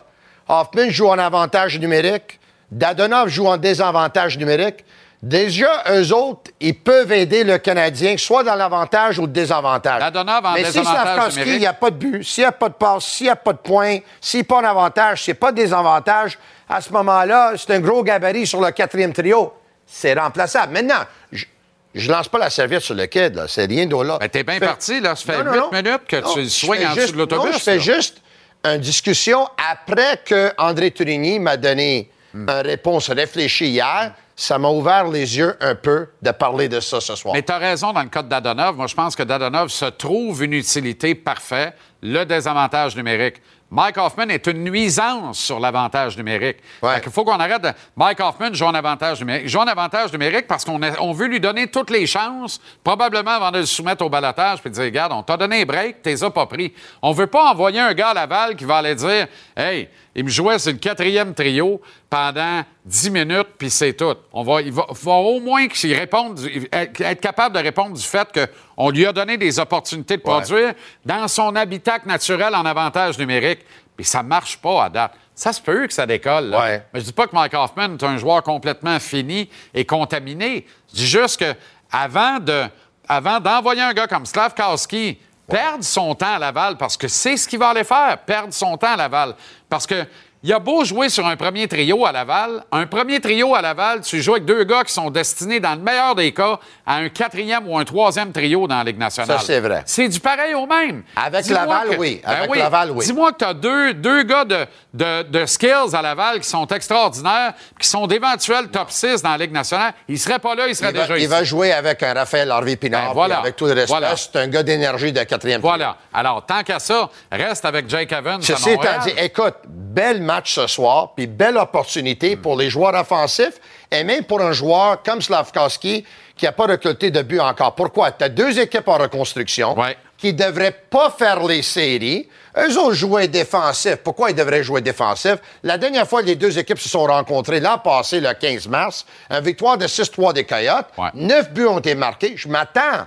Hoffman 0.47 0.91
joue 0.91 1.09
en 1.09 1.19
avantage 1.19 1.79
numérique, 1.79 2.39
Dadonov 2.71 3.29
joue 3.29 3.47
en 3.47 3.57
désavantage 3.57 4.37
numérique. 4.37 4.85
Déjà, 5.23 5.83
eux 5.91 6.13
autres, 6.13 6.51
ils 6.61 6.79
peuvent 6.79 7.11
aider 7.11 7.43
le 7.43 7.59
Canadien, 7.59 8.17
soit 8.19 8.45
dans 8.45 8.55
l'avantage 8.55 9.19
ou 9.19 9.23
le 9.23 9.29
désavantage. 9.29 9.99
Dadonov 10.01 10.45
en 10.45 10.53
Mais 10.53 10.65
si 10.65 10.73
Slavkovski, 10.85 11.41
il 11.47 11.59
n'y 11.59 11.67
a 11.67 11.73
pas 11.73 11.91
de 11.91 11.97
but, 11.97 12.23
s'il 12.23 12.43
n'y 12.43 12.49
a 12.49 12.53
pas 12.53 12.69
de 12.69 12.75
passe, 12.75 13.05
s'il 13.07 13.27
n'y 13.27 13.31
a 13.31 13.37
pas 13.37 13.53
de 13.55 13.59
point, 13.59 13.99
s'il 14.21 14.41
n'est 14.41 14.45
pas 14.45 14.57
en 14.57 14.65
avantage, 14.65 15.23
s'il 15.25 15.33
n'y 15.33 15.39
a 15.39 15.41
pas 15.41 15.53
de 15.53 15.57
désavantage, 15.57 16.39
à 16.69 16.81
ce 16.81 16.93
moment-là, 16.93 17.53
c'est 17.57 17.71
un 17.73 17.81
gros 17.81 18.03
gabarit 18.05 18.47
sur 18.47 18.61
le 18.61 18.71
quatrième 18.73 19.13
trio. 19.13 19.53
C'est 19.87 20.15
remplaçable. 20.15 20.73
Maintenant, 20.75 21.05
je 21.33 21.47
ne 21.95 22.13
lance 22.13 22.29
pas 22.29 22.39
la 22.39 22.51
serviette 22.51 22.83
sur 22.83 22.95
le 22.95 23.07
kid, 23.07 23.35
là. 23.37 23.47
C'est 23.49 23.65
rien 23.67 23.87
d'au 23.87 24.03
là. 24.03 24.19
Ben, 24.21 24.29
t'es 24.29 24.43
bien 24.45 24.59
parti, 24.59 25.01
là. 25.01 25.17
Ça 25.17 25.33
fait 25.33 25.39
Non, 25.39 25.45
non, 25.45 25.53
huit 25.53 25.59
non. 25.61 25.71
minutes 25.73 26.07
que 26.07 26.17
Non, 26.17 26.35
tu 26.35 26.43
je 26.45 26.49
soignes 26.49 26.87
en 26.87 26.91
dessous 26.91 27.01
juste- 27.01 27.13
de 27.15 27.19
l'autobus. 27.19 27.53
non, 27.53 27.53
je 27.59 27.63
fais 27.63 27.77
là. 27.77 27.83
juste 27.83 28.23
une 28.65 28.79
discussion 28.79 29.49
après 29.73 30.21
que 30.25 30.53
André 30.59 30.91
Turigny 30.91 31.39
m'a 31.39 31.57
donné 31.57 32.11
Hmm. 32.37 32.49
une 32.49 32.67
réponse 32.67 33.09
réfléchie 33.11 33.69
hier. 33.69 34.13
Ça 34.39 34.59
m'a 34.59 34.69
ouvert 34.69 35.09
les 35.09 35.39
yeux 35.39 35.57
un 35.63 35.75
peu 35.75 36.09
de 36.21 36.31
parler 36.31 36.69
de 36.69 36.79
ça 36.81 37.01
ce 37.01 37.15
soir. 37.15 37.35
Mais 37.35 37.43
tu 37.43 37.51
as 37.53 37.57
raison 37.57 37.95
dans 37.95 38.03
le 38.03 38.09
cas 38.11 38.23
de 38.23 38.29
Dadonov. 38.29 38.77
Moi, 38.77 38.87
je 38.87 38.95
pense 38.95 39.17
que 39.17 39.23
Dadonov 39.23 39.69
se 39.71 39.87
trouve 39.87 40.45
une 40.45 40.53
utilité 40.53 41.15
parfaite, 41.15 41.75
le 42.03 42.25
désavantage 42.25 42.95
numérique. 42.97 43.37
Mike 43.71 43.97
Hoffman 43.99 44.29
est 44.29 44.47
une 44.47 44.63
nuisance 44.63 45.39
sur 45.41 45.59
l'avantage 45.59 46.17
numérique. 46.17 46.59
Ouais. 46.83 47.01
Il 47.05 47.11
faut 47.11 47.25
qu'on 47.25 47.41
arrête 47.41 47.63
de. 47.63 47.71
Mike 47.97 48.21
Hoffman 48.21 48.53
joue 48.53 48.67
en 48.67 48.75
avantage 48.75 49.19
numérique. 49.21 49.45
Il 49.47 49.49
joue 49.49 49.59
en 49.59 49.67
avantage 49.67 50.13
numérique 50.13 50.47
parce 50.47 50.65
qu'on 50.65 50.81
a- 50.83 51.01
on 51.01 51.13
veut 51.13 51.27
lui 51.27 51.41
donner 51.41 51.67
toutes 51.69 51.91
les 51.91 52.07
chances, 52.07 52.61
probablement 52.85 53.33
avant 53.33 53.51
de 53.51 53.59
le 53.61 53.67
soumettre 53.67 54.05
au 54.05 54.09
balotage, 54.09 54.61
puis 54.61 54.71
de 54.71 54.75
dire 54.77 54.85
Regarde, 54.85 55.13
on 55.13 55.23
t'a 55.25 55.37
donné 55.37 55.63
un 55.63 55.65
break, 55.65 56.01
t'es 56.03 56.23
as 56.23 56.31
pas 56.31 56.47
pris. 56.47 56.73
On 57.03 57.11
veut 57.11 57.27
pas 57.27 57.51
envoyer 57.51 57.81
un 57.81 57.93
gars 57.95 58.11
à 58.11 58.15
Laval 58.15 58.55
qui 58.55 58.65
va 58.65 58.77
aller 58.77 58.95
dire 58.95 59.27
Hey, 59.57 59.89
il 60.17 60.25
me 60.25 60.31
jouait 60.31 60.59
sur 60.59 60.73
le 60.73 60.79
quatrième 60.79 61.35
trio 61.35 61.79
pendant 62.09 62.65
10 62.87 63.11
minutes, 63.11 63.49
puis 63.59 63.69
c'est 63.69 63.93
tout. 63.93 64.15
On 64.33 64.43
va, 64.43 64.63
il 64.63 64.73
va, 64.73 64.87
faut 64.95 65.13
au 65.13 65.41
moins 65.41 65.69
qu'il 65.69 65.93
réponde, 65.95 66.41
être 66.73 67.21
capable 67.21 67.55
de 67.55 67.61
répondre 67.61 67.95
du 67.95 68.03
fait 68.03 68.27
qu'on 68.75 68.89
lui 68.89 69.05
a 69.05 69.13
donné 69.13 69.37
des 69.37 69.59
opportunités 69.59 70.17
de 70.17 70.23
produire 70.23 70.73
dans 71.05 71.29
son 71.29 71.55
habitat 71.55 71.99
naturel 72.07 72.55
en 72.55 72.65
avantage 72.65 73.19
numérique. 73.19 73.61
Puis 73.95 74.07
ça 74.07 74.23
marche 74.23 74.57
pas 74.57 74.85
à 74.85 74.89
date. 74.89 75.13
Ça 75.35 75.53
se 75.53 75.61
peut 75.61 75.87
que 75.87 75.93
ça 75.93 76.07
décolle. 76.07 76.47
là. 76.47 76.61
Ouais. 76.61 76.83
Mais 76.95 77.01
je 77.01 77.05
dis 77.05 77.13
pas 77.13 77.27
que 77.27 77.35
Mike 77.35 77.53
Hoffman 77.53 77.95
est 77.95 78.03
un 78.03 78.17
joueur 78.17 78.43
complètement 78.43 78.99
fini 78.99 79.51
et 79.75 79.85
contaminé. 79.85 80.67
Je 80.89 80.97
dis 80.97 81.07
juste 81.07 81.41
que 81.41 81.55
avant 81.93 82.39
de, 82.41 82.65
avant 83.07 83.39
d'envoyer 83.39 83.83
un 83.83 83.93
gars 83.93 84.07
comme 84.07 84.25
Slavkowski 84.25 85.19
perdre 85.49 85.85
son 85.85 86.15
temps 86.15 86.35
à 86.35 86.39
Laval, 86.39 86.77
parce 86.77 86.97
que 86.97 87.09
c'est 87.09 87.37
ce 87.37 87.49
qu'il 87.49 87.59
va 87.59 87.69
aller 87.71 87.85
faire, 87.85 88.19
perdre 88.27 88.53
son 88.53 88.77
temps 88.77 88.93
à 88.93 88.97
Laval. 88.97 89.35
Parce 89.69 89.87
que 89.87 90.05
il 90.47 90.53
a 90.53 90.61
beau 90.61 90.85
jouer 90.85 91.09
sur 91.09 91.27
un 91.27 91.35
premier 91.35 91.67
trio 91.67 92.07
à 92.07 92.13
Laval, 92.13 92.63
un 92.71 92.87
premier 92.87 93.19
trio 93.19 93.57
à 93.57 93.61
Laval, 93.61 94.03
tu 94.03 94.23
joues 94.23 94.35
avec 94.35 94.45
deux 94.45 94.63
gars 94.63 94.85
qui 94.85 94.93
sont 94.93 95.11
destinés, 95.11 95.59
dans 95.59 95.75
le 95.75 95.81
meilleur 95.81 96.15
des 96.15 96.31
cas, 96.33 96.61
à 96.87 96.99
un 96.99 97.09
quatrième 97.09 97.67
ou 97.69 97.77
un 97.77 97.85
troisième 97.85 98.31
trio 98.31 98.69
dans 98.69 98.77
la 98.79 98.85
Ligue 98.85 98.99
nationale. 98.99 99.41
Ça, 99.41 99.45
c'est 99.45 99.59
vrai. 99.59 99.83
C'est 99.87 100.09
du 100.09 100.21
pareil 100.21 100.55
au 100.55 100.65
même. 100.67 101.03
Avec 101.17 101.49
Laval, 101.49 101.89
que- 101.91 101.97
oui. 101.97 102.21
Ben 102.25 102.33
Avec 102.33 102.55
Laval, 102.55 102.91
oui. 102.93 103.05
Dis-moi 103.05 103.33
que 103.33 103.39
tu 103.39 103.45
as 103.45 103.55
deux, 103.55 103.95
deux 103.95 104.23
gars 104.23 104.45
de, 104.45 104.67
de, 104.95 105.23
de 105.25 105.47
skills 105.47 105.95
à 105.95 106.01
Laval 106.01 106.39
qui 106.39 106.49
sont 106.49 106.67
extraordinaires, 106.69 107.55
qui 107.81 107.89
sont 107.89 108.07
d'éventuels 108.07 108.69
top 108.69 108.91
6 108.93 109.23
dans 109.23 109.31
la 109.31 109.39
Ligue 109.39 109.53
nationale. 109.53 109.95
Ils 110.09 110.13
ne 110.13 110.19
seraient 110.19 110.39
pas 110.39 110.55
là, 110.55 110.69
ils 110.69 110.77
seraient 110.77 110.91
il, 110.93 110.97
va, 110.97 111.03
déjà 111.03 111.17
il 111.17 111.23
ici. 111.23 111.27
va 111.27 111.43
jouer 111.43 111.73
avec 111.73 112.01
un 112.05 112.15
Raphaël 112.15 112.53
Harvey 112.53 112.77
Pinard. 112.77 113.09
Ben, 113.09 113.15
voilà. 113.15 113.39
Avec 113.41 113.57
tout 113.57 113.67
le 113.67 113.73
respect, 113.73 113.89
Voilà. 113.89 114.15
c'est 114.17 114.37
un 114.37 114.47
gars 114.47 114.63
d'énergie 114.63 115.13
de 115.13 115.25
quatrième 115.25 115.61
trio. 115.61 115.71
Voilà. 115.73 115.97
Alors, 116.15 116.47
tant 116.47 116.63
qu'à 116.63 116.79
ça, 116.79 117.11
reste 117.33 117.65
avec 117.65 117.91
Jake 117.91 118.13
Evans. 118.13 118.41
Ceci 118.41 118.71
étant 118.71 119.01
dit, 119.03 119.13
écoute, 119.19 119.55
bel 119.67 120.23
match 120.23 120.36
ce 120.45 120.67
soir, 120.67 121.13
puis 121.17 121.27
belle 121.27 121.57
opportunité 121.57 122.37
pour 122.37 122.57
les 122.57 122.71
joueurs 122.71 122.95
offensifs 122.95 123.61
et 123.91 124.05
même 124.05 124.25
pour 124.25 124.41
un 124.41 124.53
joueur 124.53 125.03
comme 125.03 125.21
Slavkowski 125.23 126.05
qui 126.37 126.45
n'a 126.45 126.53
pas 126.53 126.67
recruté 126.67 127.11
de 127.11 127.23
but 127.23 127.41
encore. 127.41 127.75
Pourquoi? 127.75 128.11
Tu 128.13 128.25
as 128.25 128.29
deux 128.29 128.59
équipes 128.59 128.89
en 128.89 128.99
reconstruction 128.99 129.79
Ouais. 129.79 129.97
qui 130.19 130.33
ne 130.35 130.39
devraient 130.39 130.77
pas 130.91 131.11
faire 131.11 131.43
les 131.45 131.63
séries. 131.63 132.29
Eux 132.59 132.79
ont 132.79 132.93
joué 132.93 133.29
défensif. 133.29 133.97
Pourquoi 133.97 134.31
ils 134.31 134.37
devraient 134.37 134.63
jouer 134.63 134.81
défensif? 134.81 135.37
La 135.63 135.79
dernière 135.79 136.07
fois, 136.09 136.23
les 136.23 136.37
deux 136.37 136.59
équipes 136.59 136.79
se 136.79 136.89
sont 136.89 137.05
rencontrées 137.05 137.61
l'an 137.61 137.79
passé, 137.79 138.21
le 138.21 138.33
15 138.33 138.67
mars, 138.69 139.07
une 139.31 139.41
victoire 139.41 139.77
de 139.79 139.87
6-3 139.87 140.33
des 140.33 140.45
Coyotes. 140.45 140.87
Ouais. 140.99 141.09
Neuf 141.15 141.51
buts 141.53 141.67
ont 141.67 141.79
été 141.79 141.95
marqués. 141.95 142.35
Je 142.37 142.49
m'attends 142.49 143.07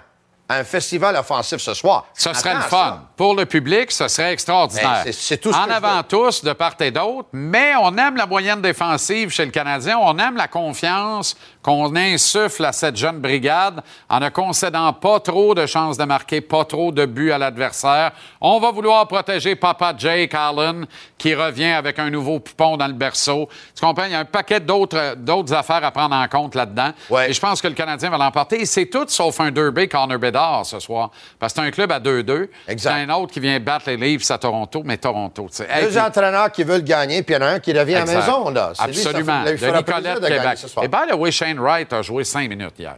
un 0.50 0.64
festival 0.64 1.16
offensif 1.16 1.60
ce 1.60 1.74
soir. 1.76 2.06
Ce 2.14 2.34
serait 2.34 2.56
le 2.56 2.62
fun. 2.62 3.04
Pour 3.16 3.36
le 3.36 3.46
public, 3.46 3.92
ce 3.92 4.08
serait 4.08 4.34
extraordinaire. 4.34 5.04
Ben, 5.06 5.12
c'est- 5.14 5.38
tout 5.38 5.52
ce 5.54 5.58
en 5.58 5.66
que 5.66 5.70
je 5.70 5.76
avant 5.76 6.04
tous, 6.04 6.44
de 6.44 6.54
part 6.54 6.76
et 6.80 6.90
d'autre, 6.92 7.30
mais 7.34 7.74
on 7.80 7.96
aime 7.98 8.16
la 8.16 8.26
moyenne 8.26 8.62
défensive 8.62 9.30
chez 9.30 9.46
le 9.46 9.52
Canadien. 9.52 9.98
On 10.02 10.18
aime 10.18 10.36
la 10.38 10.48
confiance 10.48 11.38
qu'on 11.62 11.94
insuffle 11.96 12.64
à 12.66 12.72
cette 12.72 12.96
jeune 12.96 13.20
brigade 13.20 13.82
en 14.10 14.20
ne 14.20 14.30
concédant 14.30 14.94
pas 14.94 15.20
trop 15.20 15.54
de 15.54 15.66
chances 15.66 15.98
de 15.98 16.06
marquer, 16.06 16.40
pas 16.42 16.64
trop 16.64 16.92
de 16.92 17.06
buts 17.06 17.32
à 17.32 17.38
l'adversaire. 17.38 18.12
On 18.40 18.60
va 18.60 18.72
vouloir 18.72 19.08
protéger 19.08 19.56
Papa 19.56 19.94
Jake 19.98 20.34
Allen, 20.34 20.86
qui 21.18 21.36
revient 21.36 21.72
avec 21.74 22.00
un 22.00 22.10
nouveau 22.10 22.40
poupon 22.40 22.78
dans 22.78 22.88
le 22.88 22.94
berceau. 22.94 23.50
Tu 23.76 23.86
comprends? 23.86 24.06
Il 24.06 24.12
y 24.12 24.16
a 24.16 24.20
un 24.20 24.26
paquet 24.26 24.60
d'autres 24.62 25.16
d'autres 25.18 25.54
affaires 25.54 25.84
à 25.84 25.92
prendre 25.92 26.16
en 26.16 26.28
compte 26.30 26.56
là-dedans. 26.56 26.92
Ouais. 27.10 27.30
Et 27.30 27.34
je 27.34 27.40
pense 27.42 27.62
que 27.62 27.68
le 27.68 27.74
Canadien 27.74 28.10
va 28.10 28.18
l'emporter. 28.18 28.62
Et 28.62 28.66
c'est 28.66 28.86
tout 28.86 29.06
sauf 29.08 29.40
un 29.42 29.52
derby 29.52 29.90
Connor 29.90 30.18
Bedard 30.18 30.66
ce 30.66 30.80
soir. 30.80 31.12
Parce 31.38 31.54
que 31.54 31.60
c'est 31.62 31.68
un 31.68 31.72
club 31.72 31.92
à 31.92 32.00
2-2. 32.00 32.48
Exact. 32.68 32.94
C'est 32.96 33.02
un 33.04 33.10
autre 33.16 33.34
qui 33.34 33.40
vient 33.42 33.60
battre 33.60 33.90
les 33.90 33.98
Leafs 33.98 34.32
à 34.32 34.38
Toronto, 34.38 34.82
mais 34.86 34.98
Toronto. 34.98 35.48
tu 35.50 35.58
sais. 35.58 35.68
Hey, 35.70 35.84
Deux 35.86 35.98
entraîneurs 35.98 36.52
qui 36.52 36.64
veulent 36.64 36.84
gagner, 36.84 37.22
puis 37.24 37.36
il 37.36 37.42
y 37.42 37.44
en 37.44 37.46
a 37.48 37.50
un 37.52 37.60
qui 37.60 37.78
revient 37.78 37.96
à 37.96 38.06
la 38.06 38.14
maison. 38.14 38.50
Là. 38.50 38.72
C'est 38.76 38.88
lui, 38.88 38.96
ça 38.96 39.10
fait- 39.12 39.18
Absolument. 39.18 39.44
de 39.44 39.52
Nicolette, 39.78 40.20
Québec. 40.22 40.58
ce 40.58 40.68
soir. 40.68 40.86
Et 40.86 40.90
the 40.90 41.16
way, 41.16 41.32
Shane 41.50 41.60
Wright 41.60 41.92
a 41.94 42.02
joué 42.02 42.24
cinq 42.24 42.50
minutes 42.50 42.76
hier. 42.78 42.96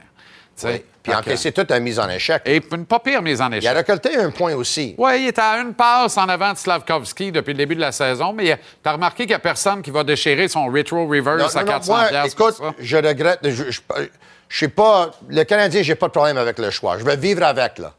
Oui. 0.64 0.84
Puis 1.02 1.16
encaissé 1.16 1.52
toute 1.52 1.72
la 1.72 1.80
mise 1.80 1.98
en 2.00 2.08
échec. 2.10 2.44
Et 2.46 2.62
une 2.72 2.86
pas 2.86 3.00
pire 3.00 3.22
mise 3.24 3.42
en 3.42 3.48
Il 3.50 3.56
a 3.56 3.58
échec. 3.58 3.76
récolté 3.76 4.16
un 4.18 4.30
point 4.30 4.54
aussi. 4.54 4.94
Oui, 4.98 5.22
il 5.24 5.28
était 5.30 5.42
à 5.42 5.58
une 5.58 5.74
passe 5.74 6.16
en 6.18 6.30
avant 6.30 6.54
de 6.54 6.58
Slavkovski 6.58 7.32
depuis 7.32 7.54
le 7.54 7.58
début 7.58 7.76
de 7.76 7.82
la 7.82 7.92
saison, 7.92 8.34
mais 8.34 8.60
tu 8.84 8.90
as 8.90 8.92
remarqué 8.92 9.24
qu'il 9.24 9.30
n'y 9.30 9.34
a 9.34 9.40
personne 9.40 9.82
qui 9.82 9.90
va 9.90 10.04
déchirer 10.04 10.48
son 10.48 10.68
retro 10.68 11.08
reverse 11.08 11.56
à 11.56 11.64
400 11.64 11.92
moi, 11.94 12.06
piastres 12.10 12.40
écoute, 12.40 12.56
ça. 12.56 12.74
je 12.78 12.98
regrette. 12.98 13.40
Je, 13.44 13.72
je, 13.72 13.82
je 14.50 14.60
sais 14.60 14.68
pas. 14.68 15.10
Le 15.30 15.44
Canadien, 15.44 15.82
j'ai 15.82 15.96
pas 15.96 16.08
de 16.08 16.12
problème 16.12 16.38
avec 16.38 16.60
le 16.60 16.70
choix. 16.70 17.00
Je 17.00 17.04
vais 17.06 17.16
vivre 17.16 17.44
avec, 17.44 17.80
là. 17.80 17.94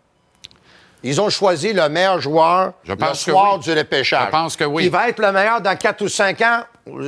Ils 1.02 1.20
ont 1.20 1.30
choisi 1.30 1.72
le 1.72 1.88
meilleur 1.88 2.20
joueur 2.20 2.74
Je 2.84 2.92
le 2.92 2.96
pense 2.96 3.24
que 3.24 3.32
soir 3.32 3.54
oui. 3.56 3.64
du 3.64 3.72
repêchage. 3.76 4.26
Je 4.26 4.30
pense 4.30 4.56
que 4.56 4.62
oui. 4.62 4.84
Il 4.84 4.90
va 4.90 5.08
être 5.08 5.18
le 5.18 5.32
meilleur 5.32 5.60
dans 5.60 5.74
4 5.74 6.00
ou 6.02 6.08
5 6.08 6.40
ans. 6.42 6.62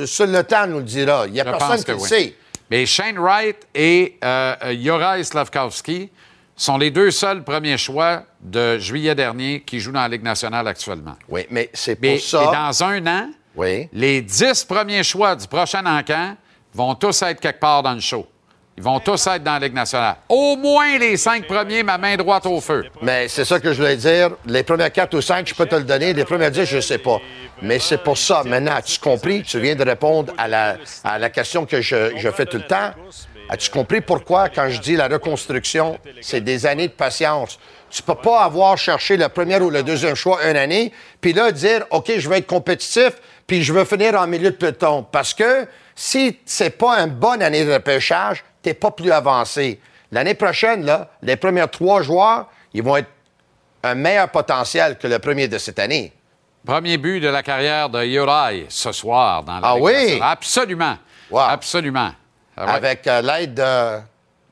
Seul 0.05 0.31
le 0.33 0.43
temps 0.43 0.67
nous 0.67 0.79
le 0.79 0.83
dira. 0.83 1.23
Il 1.27 1.31
n'y 1.31 1.39
a 1.39 1.45
Je 1.45 1.49
personne 1.51 1.81
qui 1.81 1.91
le 1.91 1.97
oui. 1.97 2.09
sait. 2.09 2.35
Mais 2.71 2.85
Shane 2.85 3.17
Wright 3.19 3.67
et 3.75 4.17
euh, 4.23 4.55
euh, 4.63 4.75
Juraj 4.75 5.23
Slavkovski 5.23 6.09
sont 6.55 6.77
les 6.77 6.89
deux 6.89 7.11
seuls 7.11 7.43
premiers 7.43 7.77
choix 7.77 8.23
de 8.41 8.79
juillet 8.79 9.13
dernier 9.13 9.61
qui 9.61 9.79
jouent 9.79 9.91
dans 9.91 10.01
la 10.01 10.07
Ligue 10.07 10.23
nationale 10.23 10.67
actuellement. 10.67 11.15
Oui, 11.29 11.45
mais 11.49 11.69
c'est 11.73 11.95
pour 11.95 12.01
Mais 12.03 12.17
ça. 12.17 12.41
et 12.43 12.45
dans 12.45 12.83
un 12.83 13.07
an, 13.07 13.29
Oui. 13.55 13.87
les 13.93 14.21
dix 14.21 14.63
premiers 14.63 15.03
choix 15.03 15.35
du 15.35 15.47
prochain 15.47 15.85
encamp 15.85 16.35
vont 16.73 16.95
tous 16.95 17.21
être 17.23 17.39
quelque 17.39 17.59
part 17.59 17.83
dans 17.83 17.93
le 17.93 17.99
show. 17.99 18.25
Ils 18.77 18.83
vont 18.83 18.99
tous 18.99 19.27
être 19.27 19.41
dans 19.41 19.53
la 19.53 19.59
Ligue 19.59 19.73
nationale. 19.73 20.17
Au 20.27 20.57
moins 20.57 20.97
les 20.97 21.15
cinq 21.15 21.47
premiers, 21.47 21.81
ma 21.81 21.97
main 21.97 22.17
droite 22.17 22.45
au 22.45 22.59
feu. 22.59 22.83
Mais 23.01 23.29
c'est 23.29 23.45
ça 23.45 23.57
que 23.57 23.71
je 23.71 23.77
voulais 23.77 23.95
dire. 23.95 24.31
Les 24.45 24.63
premières 24.63 24.91
4 24.91 25.13
ou 25.13 25.21
5, 25.21 25.47
je 25.47 25.55
peux 25.55 25.65
te 25.65 25.75
le 25.75 25.85
donner. 25.85 26.13
Les 26.13 26.25
premières 26.25 26.51
10, 26.51 26.65
je 26.65 26.75
ne 26.75 26.81
sais 26.81 26.97
pas. 26.97 27.21
Mais 27.61 27.79
c'est 27.79 28.03
pour 28.03 28.17
ça. 28.17 28.43
Maintenant, 28.43 28.73
as-tu 28.73 28.99
compris? 28.99 29.43
Tu 29.43 29.61
viens 29.61 29.75
de 29.75 29.83
répondre 29.83 30.33
à 30.37 30.49
la, 30.49 31.29
question 31.29 31.65
que 31.65 31.81
je, 31.81 32.31
fais 32.35 32.45
tout 32.45 32.57
le 32.57 32.67
temps. 32.67 32.91
As-tu 33.47 33.69
compris 33.69 34.01
pourquoi, 34.01 34.49
quand 34.49 34.67
je 34.67 34.81
dis 34.81 34.97
la 34.97 35.07
reconstruction, 35.07 35.97
c'est 36.19 36.41
des 36.41 36.65
années 36.65 36.89
de 36.89 36.93
patience? 36.93 37.57
Tu 37.89 38.01
peux 38.01 38.15
pas 38.15 38.41
avoir 38.41 38.77
cherché 38.77 39.15
le 39.15 39.29
premier 39.29 39.57
ou 39.61 39.69
le 39.69 39.83
deuxième 39.83 40.15
choix 40.15 40.43
une 40.49 40.57
année, 40.57 40.91
puis 41.21 41.31
là, 41.31 41.51
dire, 41.51 41.85
OK, 41.91 42.11
je 42.17 42.27
vais 42.27 42.39
être 42.39 42.47
compétitif, 42.47 43.11
puis 43.47 43.63
je 43.63 43.73
veux 43.73 43.85
finir 43.85 44.15
en 44.15 44.27
milieu 44.27 44.51
de 44.51 44.55
peloton. 44.55 45.05
Parce 45.11 45.33
que 45.33 45.67
si 45.95 46.39
c'est 46.45 46.71
pas 46.71 46.99
une 46.99 47.11
bonne 47.11 47.41
année 47.41 47.65
de 47.65 47.73
repêchage, 47.73 48.43
t'es 48.61 48.73
pas 48.73 48.91
plus 48.91 49.11
avancé. 49.11 49.79
L'année 50.11 50.33
prochaine, 50.33 50.85
là, 50.85 51.09
les 51.21 51.35
premiers 51.35 51.67
trois 51.67 52.01
joueurs, 52.01 52.47
ils 52.73 52.83
vont 52.83 52.97
être 52.97 53.09
un 53.83 53.95
meilleur 53.95 54.29
potentiel 54.29 54.97
que 54.97 55.07
le 55.07 55.19
premier 55.19 55.47
de 55.47 55.57
cette 55.57 55.79
année. 55.79 56.11
Premier 56.65 56.97
but 56.97 57.19
de 57.19 57.27
la 57.27 57.43
carrière 57.43 57.89
de 57.89 58.03
Uri 58.03 58.65
ce 58.69 58.91
soir 58.91 59.43
dans 59.43 59.59
la 59.59 59.67
Ah 59.67 59.75
oui? 59.77 60.19
Absolument. 60.21 60.97
Wow. 61.29 61.41
Absolument. 61.41 62.11
Ah 62.57 62.65
ouais. 62.65 62.71
Avec 62.71 63.07
euh, 63.07 63.21
l'aide 63.21 63.53
de 63.53 63.99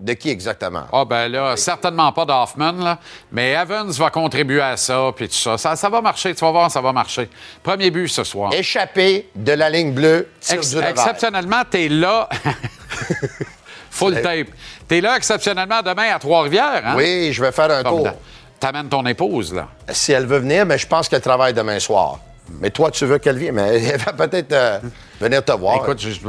De 0.04 0.12
qui 0.16 0.30
exactement? 0.30 0.84
Ah, 0.92 1.06
ben 1.06 1.30
là, 1.30 1.56
certainement 1.56 2.12
pas 2.12 2.26
d'Hoffman, 2.26 2.74
là. 2.74 3.00
Mais 3.32 3.52
Evans 3.52 3.90
va 3.90 4.10
contribuer 4.10 4.60
à 4.60 4.76
ça, 4.76 5.14
puis 5.16 5.30
tout 5.30 5.36
ça. 5.36 5.58
ça. 5.58 5.78
ça. 5.78 5.88
va 5.88 6.02
marcher, 6.02 6.36
tu 6.36 6.44
vas 6.44 6.52
voir, 6.52 6.70
ça 6.70 6.82
va 6.82 6.92
marcher. 6.92 7.30
Premier 7.64 7.90
but 7.90 8.10
ce 8.10 8.26
soir. 8.26 8.54
Échappé 8.54 9.30
de 9.34 9.54
la 9.54 9.70
ligne 9.70 9.94
bleue, 9.94 10.28
Ex- 10.52 10.72
du 10.76 10.82
exceptionnellement, 10.82 11.62
t'es 11.70 11.88
là. 11.88 12.28
Full 13.92 14.22
tape. 14.22 14.48
T'es 14.90 15.00
là 15.00 15.16
exceptionnellement 15.16 15.82
demain 15.82 16.14
à 16.14 16.20
Trois-Rivières, 16.20 16.82
hein? 16.86 16.96
Oui, 16.98 17.32
je 17.32 17.42
vais 17.42 17.54
faire 17.54 17.72
un 17.72 17.84
tour. 17.84 18.10
T'amènes 18.60 18.90
ton 18.90 19.06
épouse, 19.06 19.54
là. 19.54 19.70
Si 19.88 20.12
elle 20.12 20.26
veut 20.26 20.40
venir, 20.40 20.66
mais 20.66 20.78
je 20.78 20.86
pense 20.86 21.08
qu'elle 21.08 21.22
travaille 21.22 21.54
demain 21.54 21.80
soir. 21.80 22.20
Mais 22.60 22.70
toi, 22.70 22.92
tu 22.92 23.06
veux 23.06 23.18
qu'elle 23.20 23.38
vienne, 23.38 23.56
mais 23.56 23.82
elle 23.84 23.98
va 24.00 24.12
peut-être 24.14 24.52
euh, 24.52 24.80
venir 25.22 25.44
te 25.44 25.54
voir. 25.54 25.78
Écoute, 25.78 26.00
je- 26.02 26.20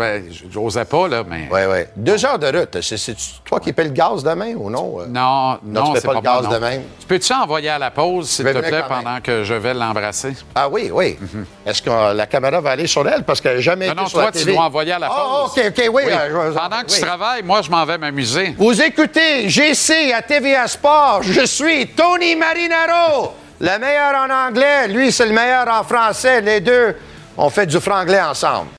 j'osais 0.51 0.85
pas, 0.85 1.09
là, 1.09 1.25
mais. 1.29 1.49
Oui, 1.51 1.61
oui. 1.69 1.79
Deux 1.97 2.25
heures 2.25 2.39
de 2.39 2.47
route. 2.57 2.79
C'est 2.81 3.17
toi 3.45 3.59
qui 3.59 3.73
paies 3.73 3.85
le 3.85 3.91
gaz 3.91 4.23
demain 4.23 4.55
ou 4.55 4.71
non? 4.71 5.01
euh? 5.01 5.07
Non, 5.09 5.59
non, 5.65 5.93
tu 5.93 6.01
pas 6.01 6.09
pas, 6.09 6.15
le 6.15 6.21
gaz 6.21 6.37
bon, 6.45 6.49
non. 6.51 6.55
de 6.55 6.59
même? 6.59 6.83
Tu 7.01 7.07
peux-tu 7.07 7.33
envoyer 7.33 7.69
à 7.71 7.79
la 7.79 7.91
pause, 7.91 8.29
s'il 8.31 8.45
te 8.45 8.51
plaît, 8.59 8.85
pendant 8.89 9.21
que 9.21 9.43
je 9.43 9.55
vais 9.55 9.75
l'embrasser? 9.75 10.35
Ah 10.55 10.69
oui, 10.69 10.91
oui. 10.93 11.19
Est-ce 11.67 11.83
que 11.83 12.15
la 12.15 12.27
caméra 12.27 12.61
va 12.61 12.71
aller 12.71 12.87
sur 12.87 13.07
elle? 13.09 13.25
Parce 13.25 13.41
qu'elle 13.41 13.57
n'a 13.57 13.61
jamais 13.61 13.87
Non, 13.89 13.93
été 13.95 14.01
non, 14.03 14.07
sur 14.09 14.19
toi, 14.19 14.27
la 14.27 14.33
tu 14.33 14.39
TV. 14.39 14.53
dois 14.55 14.65
envoyer 14.65 14.93
à 14.93 14.99
la 15.01 15.09
Ah, 15.11 15.25
pause. 15.47 15.51
OK, 15.59 15.65
OK, 15.69 15.85
oui. 15.93 16.03
Oui. 16.07 16.13
euh, 16.13 16.51
je- 16.53 16.57
Pendant 16.57 16.81
que 16.83 16.91
oui. 16.91 16.95
tu 16.95 17.01
travailles, 17.01 17.43
moi, 17.43 17.61
je 17.63 17.71
m'en 17.71 17.85
vais 17.85 17.99
m'amuser. 17.99 18.55
Vous 18.57 18.81
écoutez 18.81 19.49
GC 19.49 20.13
à 20.13 20.23
TVA 20.23 20.69
Sport. 20.69 21.23
Je 21.23 21.45
suis 21.45 21.89
Tony 21.89 22.37
Marinaro, 22.37 23.35
le 23.65 23.79
meilleur 23.79 24.15
en 24.15 24.31
anglais. 24.31 24.89
Lui, 24.89 25.11
c'est 25.11 25.27
le 25.27 25.33
meilleur 25.33 25.67
en 25.69 25.83
français. 25.85 26.41
Les 26.43 26.61
deux, 26.61 26.95
on 27.37 27.49
fait 27.49 27.67
du 27.67 27.81
franglais 27.81 28.21
ensemble. 28.21 28.71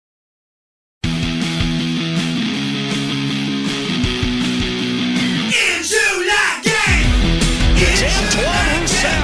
Antoine 8.28 8.82
Roussel 8.82 9.22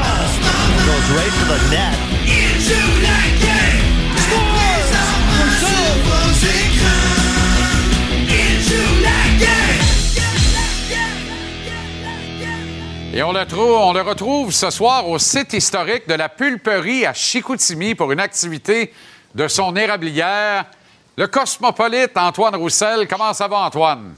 goes 0.85 1.07
right 1.15 1.33
for 1.33 1.47
the 1.53 1.59
net. 1.69 3.10
Et 13.13 13.21
on 13.23 13.33
le, 13.33 14.01
retrouve 14.01 14.53
ce 14.53 14.69
soir 14.69 15.09
au 15.09 15.19
site 15.19 15.51
historique 15.51 16.07
de 16.07 16.13
la 16.13 16.29
Pulperie 16.29 17.05
à 17.05 17.13
Chicoutimi 17.13 17.93
pour 17.93 18.09
une 18.13 18.21
activité 18.21 18.93
de 19.35 19.49
son 19.49 19.75
érablière. 19.75 20.65
Le 21.17 21.27
cosmopolite 21.27 22.15
Antoine 22.15 22.55
Roussel. 22.55 23.09
Comment 23.09 23.33
ça 23.33 23.49
va, 23.49 23.57
Antoine? 23.57 24.13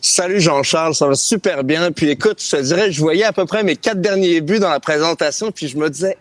Salut 0.00 0.40
Jean-Charles, 0.40 0.96
ça 0.96 1.06
va 1.06 1.14
super 1.14 1.62
bien. 1.62 1.92
Puis 1.92 2.10
écoute, 2.10 2.42
je 2.44 2.56
te 2.56 2.60
dirais, 2.60 2.90
je 2.90 3.00
voyais 3.00 3.22
à 3.22 3.32
peu 3.32 3.46
près 3.46 3.62
mes 3.62 3.76
quatre 3.76 4.00
derniers 4.00 4.40
buts 4.40 4.58
dans 4.58 4.70
la 4.70 4.80
présentation, 4.80 5.52
puis 5.52 5.68
je 5.68 5.76
me 5.76 5.88
disais, 5.88 6.16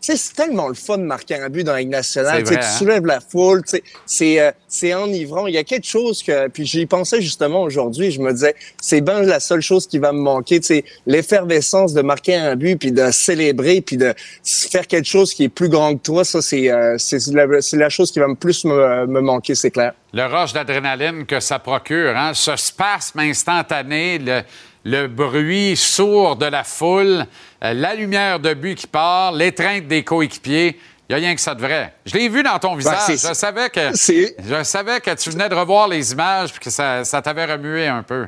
c'est 0.00 0.34
tellement 0.34 0.68
le 0.68 0.74
fun 0.74 0.98
de 0.98 1.02
marquer 1.02 1.36
un 1.36 1.48
but 1.48 1.64
dans 1.64 1.72
la 1.72 1.80
Ligue 1.80 1.88
nationale. 1.88 2.38
Tu 2.38 2.44
vrai, 2.44 2.56
tu 2.56 2.64
hein? 2.64 2.78
soulèves 2.78 3.06
la 3.06 3.20
foule, 3.20 3.62
c'est 4.06 4.40
euh, 4.40 4.52
c'est 4.68 4.94
enivrant. 4.94 5.46
Il 5.46 5.54
y 5.54 5.58
a 5.58 5.64
quelque 5.64 5.86
chose 5.86 6.22
que, 6.22 6.48
puis 6.48 6.66
j'y 6.66 6.86
pensais 6.86 7.20
justement 7.20 7.62
aujourd'hui. 7.62 8.10
Je 8.10 8.20
me 8.20 8.32
disais, 8.32 8.54
c'est 8.80 9.00
bien 9.00 9.22
la 9.22 9.40
seule 9.40 9.62
chose 9.62 9.86
qui 9.86 9.98
va 9.98 10.12
me 10.12 10.20
manquer, 10.20 10.60
l'effervescence 11.06 11.94
de 11.94 12.02
marquer 12.02 12.36
un 12.36 12.56
but, 12.56 12.76
puis 12.76 12.92
de 12.92 13.10
célébrer, 13.10 13.80
puis 13.80 13.96
de 13.96 14.14
faire 14.44 14.86
quelque 14.86 15.08
chose 15.08 15.34
qui 15.34 15.44
est 15.44 15.48
plus 15.48 15.68
grand 15.68 15.94
que 15.96 16.02
toi. 16.02 16.24
Ça, 16.24 16.42
c'est 16.42 16.70
euh, 16.70 16.96
c'est 16.98 17.26
la, 17.28 17.46
la 17.46 17.88
chose 17.88 18.10
qui 18.12 18.18
va 18.18 18.28
me 18.28 18.34
plus 18.34 18.64
me, 18.64 19.06
me 19.06 19.20
manquer, 19.20 19.54
c'est 19.54 19.70
clair. 19.70 19.92
Le 20.12 20.24
rush 20.24 20.52
d'adrénaline 20.52 21.26
que 21.26 21.40
ça 21.40 21.58
procure, 21.58 22.16
hein? 22.16 22.32
ce 22.32 22.56
spasme 22.56 23.18
instantané, 23.20 24.18
le, 24.18 24.42
le 24.86 25.08
bruit 25.08 25.76
sourd 25.76 26.36
de 26.36 26.46
la 26.46 26.62
foule, 26.62 27.26
euh, 27.64 27.74
la 27.74 27.96
lumière 27.96 28.38
de 28.38 28.54
but 28.54 28.76
qui 28.76 28.86
part, 28.86 29.32
l'étreinte 29.32 29.88
des 29.88 30.04
coéquipiers. 30.04 30.78
Il 31.08 31.16
n'y 31.16 31.24
a 31.24 31.26
rien 31.26 31.34
que 31.34 31.40
ça 31.40 31.56
de 31.56 31.60
vrai. 31.60 31.92
Je 32.04 32.14
l'ai 32.14 32.28
vu 32.28 32.44
dans 32.44 32.58
ton 32.60 32.76
visage. 32.76 32.94
Ben, 33.08 33.16
c'est- 33.16 33.28
je, 33.28 33.34
savais 33.34 33.68
que, 33.68 33.80
je 33.92 34.62
savais 34.62 35.00
que 35.00 35.12
tu 35.14 35.30
venais 35.30 35.48
de 35.48 35.54
revoir 35.56 35.88
les 35.88 36.12
images 36.12 36.50
et 36.56 36.64
que 36.64 36.70
ça, 36.70 37.04
ça 37.04 37.20
t'avait 37.20 37.46
remué 37.46 37.88
un 37.88 38.04
peu. 38.04 38.26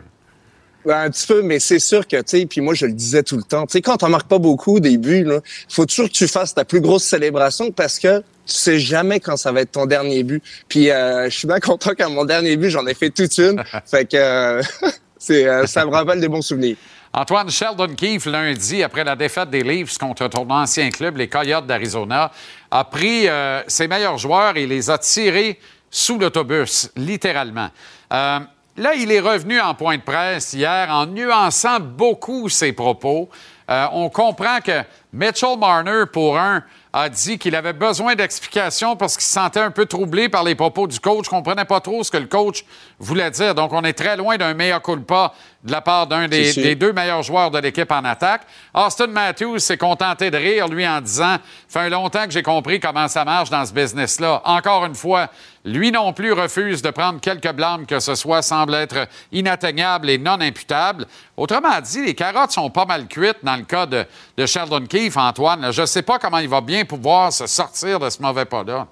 Ouais, 0.85 0.95
un 0.95 1.11
petit 1.11 1.27
peu, 1.29 1.43
mais 1.43 1.61
c'est 1.61 1.79
sûr 1.79 2.07
que, 2.07 2.17
tu 2.17 2.39
sais, 2.39 2.47
puis 2.47 2.61
moi, 2.61 2.75
je 2.75 2.87
le 2.87 2.93
disais 2.93 3.23
tout 3.23 3.37
le 3.37 3.43
temps, 3.43 3.67
tu 3.67 3.73
sais, 3.73 3.83
quand 3.83 3.97
t'en 3.97 4.09
marques 4.09 4.29
pas 4.29 4.39
beaucoup 4.39 4.77
au 4.77 4.81
début, 4.81 5.23
là, 5.23 5.41
faut 5.69 5.87
toujours 5.87 6.07
que 6.07 6.13
tu 6.13 6.27
fasses 6.27 6.55
ta 6.55 6.65
plus 6.65 6.81
grosse 6.81 7.05
célébration 7.05 7.71
parce 7.71 7.99
que 7.99 8.19
tu 8.19 8.55
sais 8.55 8.79
jamais 8.79 9.21
quand 9.21 9.37
ça 9.37 9.53
va 9.53 9.61
être 9.61 9.73
ton 9.73 9.87
dernier 9.87 10.23
but. 10.25 10.43
Puis 10.69 10.91
euh, 10.91 11.29
je 11.29 11.37
suis 11.37 11.47
bien 11.47 11.61
content 11.61 11.95
qu'à 11.95 12.09
mon 12.09 12.25
dernier 12.25 12.57
but, 12.57 12.71
j'en 12.71 12.87
ai 12.87 12.95
fait 12.95 13.11
toute 13.11 13.37
une. 13.39 13.63
fait 13.87 14.07
que 14.07 14.17
euh, 14.17 14.63
euh, 15.31 15.67
ça 15.67 15.85
me 15.85 15.91
rappelle 15.91 16.21
des 16.21 16.29
bons 16.29 16.43
souvenirs. 16.43 16.77
Antoine 17.13 17.51
Sheldon 17.51 17.95
Keefe, 17.95 18.27
lundi, 18.27 18.83
après 18.83 19.03
la 19.03 19.17
défaite 19.17 19.51
des 19.51 19.63
Leafs 19.63 19.97
contre 19.99 20.29
ton 20.29 20.49
ancien 20.51 20.91
club, 20.91 21.17
les 21.17 21.29
Coyotes 21.29 21.67
d'Arizona, 21.67 22.31
a 22.71 22.85
pris 22.85 23.29
euh, 23.29 23.63
ses 23.67 23.89
meilleurs 23.89 24.19
joueurs 24.19 24.57
et 24.57 24.67
les 24.67 24.91
a 24.91 24.99
tirés 24.99 25.59
sous 25.91 26.19
l'autobus, 26.19 26.91
littéralement. 26.97 27.71
Euh, 28.13 28.41
là, 28.77 28.95
il 28.95 29.11
est 29.11 29.21
revenu 29.21 29.59
en 29.59 29.75
point 29.75 29.97
de 29.97 30.03
presse 30.03 30.53
hier 30.53 30.89
en 30.91 31.07
nuançant 31.07 31.81
beaucoup 31.81 32.49
ses 32.49 32.73
propos. 32.73 33.29
On 33.71 34.09
comprend 34.09 34.61
que 34.65 34.83
Mitchell 35.13 35.57
Marner, 35.59 36.05
pour 36.13 36.39
un, 36.39 36.63
a 36.93 37.09
dit 37.09 37.39
qu'il 37.39 37.55
avait 37.55 37.73
besoin 37.73 38.15
d'explications 38.15 38.97
parce 38.97 39.17
qu'il 39.17 39.25
se 39.25 39.33
sentait 39.33 39.61
un 39.61 39.71
peu 39.71 39.87
troublé 39.87 40.29
par 40.29 40.43
les 40.43 40.55
propos 40.55 40.87
du 40.87 40.99
coach, 41.01 41.27
ne 41.27 41.31
comprenait 41.31 41.65
pas 41.65 41.81
trop 41.81 42.03
ce 42.03 42.11
que 42.11 42.17
le 42.17 42.27
coach 42.27 42.65
voulait 42.99 43.31
dire. 43.31 43.55
Donc, 43.55 43.73
on 43.73 43.83
est 43.85 43.93
très 43.93 44.17
loin 44.17 44.37
d'un 44.37 44.55
meilleur 44.55 44.83
culpa 44.83 45.33
de 45.65 45.73
la 45.73 45.81
part 45.81 46.07
d'un 46.07 46.29
des, 46.29 46.53
des 46.55 46.75
deux 46.75 46.93
meilleurs 46.93 47.23
joueurs 47.23 47.51
de 47.51 47.59
l'équipe 47.59 47.91
en 47.91 48.05
attaque. 48.05 48.43
Austin 48.75 49.09
Matthews 49.09 49.59
s'est 49.59 49.77
contenté 49.77 50.31
de 50.31 50.37
rire, 50.37 50.69
lui, 50.69 50.87
en 50.87 51.01
disant 51.01 51.37
fait 51.69 51.91
longtemps 51.91 52.25
que 52.25 52.31
j'ai 52.31 52.43
compris 52.43 52.79
comment 52.79 53.09
ça 53.09 53.25
marche 53.25 53.51
dans 53.51 53.67
ce 53.67 53.73
business-là. 53.73 54.41
Encore 54.45 54.87
une 54.87 54.95
fois, 54.95 55.29
lui 55.65 55.91
non 55.91 56.13
plus 56.13 56.33
refuse 56.33 56.81
de 56.81 56.91
prendre 56.91 57.21
quelque 57.21 57.53
blâme 57.53 57.87
que 57.87 57.99
ce 57.99 58.15
soit, 58.15 58.41
semble 58.41 58.75
être 58.75 59.09
inatteignable 59.33 60.09
et 60.09 60.17
non 60.17 60.41
imputable. 60.41 61.07
Autrement 61.37 61.81
dit, 61.81 62.07
les 62.07 62.15
carottes 62.15 62.53
sont 62.53 62.71
pas 62.71 62.87
mal 62.87 63.07
cuites 63.09 63.39
dans 63.43 63.57
le 63.57 63.65
cas 63.65 63.87
de, 63.87 64.07
de 64.37 64.47
Sheldon 64.47 64.87
Antoine. 65.17 65.73
Je 65.73 65.81
ne 65.83 65.87
sais 65.87 66.03
pas 66.03 66.19
comment 66.19 66.39
il 66.39 66.49
va 66.49 66.61
bien 66.61 66.85
pouvoir 66.85 67.33
se 67.33 67.47
sortir 67.47 67.99
de 68.01 68.11
ce 68.11 68.21
mauvais 68.21 68.45
pas-là. 68.45 68.87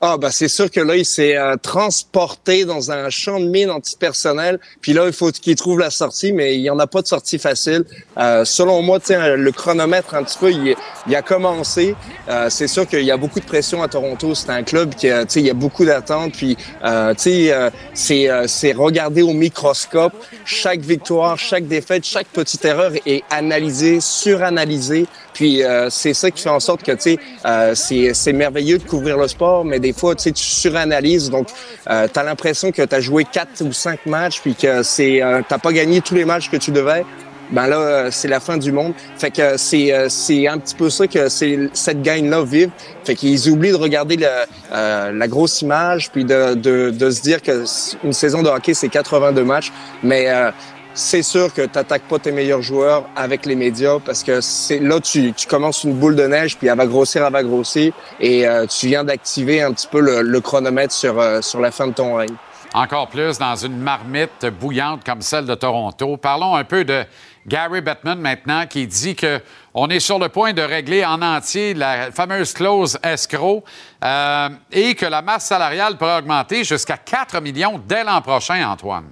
Ah, 0.00 0.16
ben 0.18 0.30
c'est 0.30 0.48
sûr 0.48 0.70
que 0.70 0.80
là, 0.80 0.96
il 0.96 1.04
s'est 1.04 1.36
euh, 1.36 1.56
transporté 1.56 2.64
dans 2.64 2.90
un 2.90 3.08
champ 3.10 3.40
de 3.40 3.46
mine 3.46 3.70
antipersonnel. 3.70 4.58
Puis 4.80 4.92
là, 4.92 5.06
il 5.06 5.12
faut 5.12 5.30
qu'il 5.30 5.54
trouve 5.56 5.78
la 5.78 5.90
sortie, 5.90 6.32
mais 6.32 6.56
il 6.56 6.62
n'y 6.62 6.70
en 6.70 6.78
a 6.78 6.86
pas 6.86 7.00
de 7.02 7.06
sortie 7.06 7.38
facile. 7.38 7.84
Euh, 8.18 8.44
selon 8.44 8.82
moi, 8.82 8.98
sais, 9.02 9.36
le 9.36 9.52
chronomètre, 9.52 10.14
un 10.14 10.22
petit 10.24 10.38
peu, 10.38 10.50
il, 10.50 10.74
il 11.06 11.16
a 11.16 11.22
commencé. 11.22 11.94
Euh, 12.28 12.48
c'est 12.50 12.68
sûr 12.68 12.86
qu'il 12.86 13.02
y 13.04 13.10
a 13.10 13.16
beaucoup 13.16 13.40
de 13.40 13.44
pression 13.46 13.82
à 13.82 13.88
Toronto. 13.88 14.34
C'est 14.34 14.50
un 14.50 14.62
club 14.62 14.94
qui, 14.94 15.08
a- 15.08 15.24
tu 15.24 15.38
il 15.40 15.46
y 15.46 15.50
a 15.50 15.54
beaucoup 15.54 15.84
d'attentes. 15.84 16.32
Puis, 16.34 16.56
euh, 16.84 17.14
tu 17.14 17.22
sais, 17.22 17.52
euh, 17.52 17.70
c'est, 17.94 18.28
euh, 18.28 18.46
c'est 18.46 18.72
regarder 18.72 19.22
au 19.22 19.32
microscope 19.32 20.12
chaque 20.44 20.80
victoire, 20.80 21.38
chaque 21.38 21.66
défaite, 21.66 22.04
chaque 22.04 22.26
petite 22.28 22.64
erreur 22.64 22.92
est 23.06 23.22
analysée, 23.30 24.00
suranalysée. 24.00 25.06
Puis 25.32 25.64
euh, 25.64 25.90
c'est 25.90 26.14
ça 26.14 26.30
qui 26.30 26.40
fait 26.42 26.48
en 26.48 26.60
sorte 26.60 26.84
que 26.84 26.92
tu 26.92 27.00
sais, 27.00 27.18
euh, 27.44 27.74
c'est 27.74 28.14
c'est 28.14 28.32
merveilleux 28.32 28.78
de 28.78 28.84
couvrir 28.84 29.16
le 29.16 29.26
sport, 29.26 29.64
des 29.78 29.92
fois 29.92 30.14
tu 30.14 30.32
tu 30.32 30.42
suranalyses, 30.42 31.30
donc 31.30 31.48
euh, 31.90 32.06
t'as 32.12 32.22
l'impression 32.22 32.72
que 32.72 32.82
t'as 32.82 33.00
joué 33.00 33.24
quatre 33.24 33.62
ou 33.62 33.72
cinq 33.72 34.06
matchs, 34.06 34.40
puis 34.40 34.54
que 34.54 34.82
c'est 34.82 35.22
euh, 35.22 35.42
t'as 35.48 35.58
pas 35.58 35.72
gagné 35.72 36.00
tous 36.00 36.14
les 36.14 36.24
matchs 36.24 36.50
que 36.50 36.56
tu 36.56 36.70
devais. 36.70 37.04
Ben 37.50 37.66
là, 37.66 37.78
euh, 37.78 38.08
c'est 38.10 38.28
la 38.28 38.40
fin 38.40 38.56
du 38.56 38.72
monde. 38.72 38.94
Fait 39.18 39.30
que 39.30 39.56
c'est 39.56 39.92
euh, 39.92 40.08
c'est 40.08 40.48
un 40.48 40.58
petit 40.58 40.74
peu 40.74 40.88
ça 40.88 41.06
que 41.06 41.28
c'est 41.28 41.68
cette 41.72 42.02
gagne-là 42.02 42.42
vive. 42.42 42.70
Fait 43.04 43.14
qu'ils 43.14 43.50
oublient 43.50 43.70
de 43.72 43.76
regarder 43.76 44.16
le, 44.16 44.26
euh, 44.72 45.12
la 45.12 45.28
grosse 45.28 45.60
image, 45.62 46.10
puis 46.10 46.24
de, 46.24 46.54
de, 46.54 46.90
de 46.90 47.10
se 47.10 47.20
dire 47.22 47.42
que 47.42 47.64
une 48.02 48.12
saison 48.12 48.42
de 48.42 48.48
hockey 48.48 48.74
c'est 48.74 48.88
82 48.88 49.44
matchs, 49.44 49.72
mais 50.02 50.28
euh, 50.28 50.50
c'est 50.94 51.22
sûr 51.22 51.52
que 51.52 51.62
tu 51.62 51.76
n'attaques 51.76 52.04
pas 52.04 52.18
tes 52.18 52.30
meilleurs 52.30 52.62
joueurs 52.62 53.04
avec 53.16 53.46
les 53.46 53.56
médias 53.56 53.98
parce 53.98 54.22
que 54.22 54.40
c'est 54.40 54.78
là 54.78 55.00
tu, 55.00 55.32
tu 55.32 55.46
commences 55.46 55.84
une 55.84 55.94
boule 55.94 56.14
de 56.14 56.26
neige 56.26 56.56
puis 56.56 56.68
elle 56.68 56.76
va 56.76 56.86
grossir, 56.86 57.24
elle 57.26 57.32
va 57.32 57.42
grossir 57.42 57.92
et 58.20 58.46
euh, 58.46 58.66
tu 58.66 58.86
viens 58.86 59.02
d'activer 59.02 59.60
un 59.60 59.72
petit 59.72 59.88
peu 59.88 60.00
le, 60.00 60.40
chronomètre 60.40 60.92
sur, 60.92 61.18
euh, 61.18 61.40
sur 61.40 61.60
la 61.60 61.70
fin 61.70 61.88
de 61.88 61.92
ton 61.92 62.14
règne. 62.14 62.34
Encore 62.72 63.08
plus 63.08 63.38
dans 63.38 63.56
une 63.56 63.76
marmite 63.76 64.46
bouillante 64.46 65.04
comme 65.04 65.22
celle 65.22 65.46
de 65.46 65.54
Toronto. 65.54 66.16
Parlons 66.16 66.56
un 66.56 66.64
peu 66.64 66.84
de 66.84 67.04
Gary 67.46 67.80
Bettman 67.80 68.18
maintenant 68.18 68.66
qui 68.66 68.86
dit 68.86 69.14
que 69.14 69.40
on 69.74 69.88
est 69.90 70.00
sur 70.00 70.18
le 70.18 70.28
point 70.28 70.52
de 70.52 70.62
régler 70.62 71.04
en 71.04 71.22
entier 71.22 71.74
la 71.74 72.10
fameuse 72.12 72.52
clause 72.52 72.98
escroc 73.02 73.64
euh, 74.04 74.48
et 74.72 74.94
que 74.94 75.06
la 75.06 75.22
masse 75.22 75.46
salariale 75.46 75.96
pourrait 75.96 76.18
augmenter 76.18 76.64
jusqu'à 76.64 76.96
4 76.96 77.40
millions 77.40 77.80
dès 77.84 78.04
l'an 78.04 78.20
prochain, 78.20 78.68
Antoine. 78.68 79.06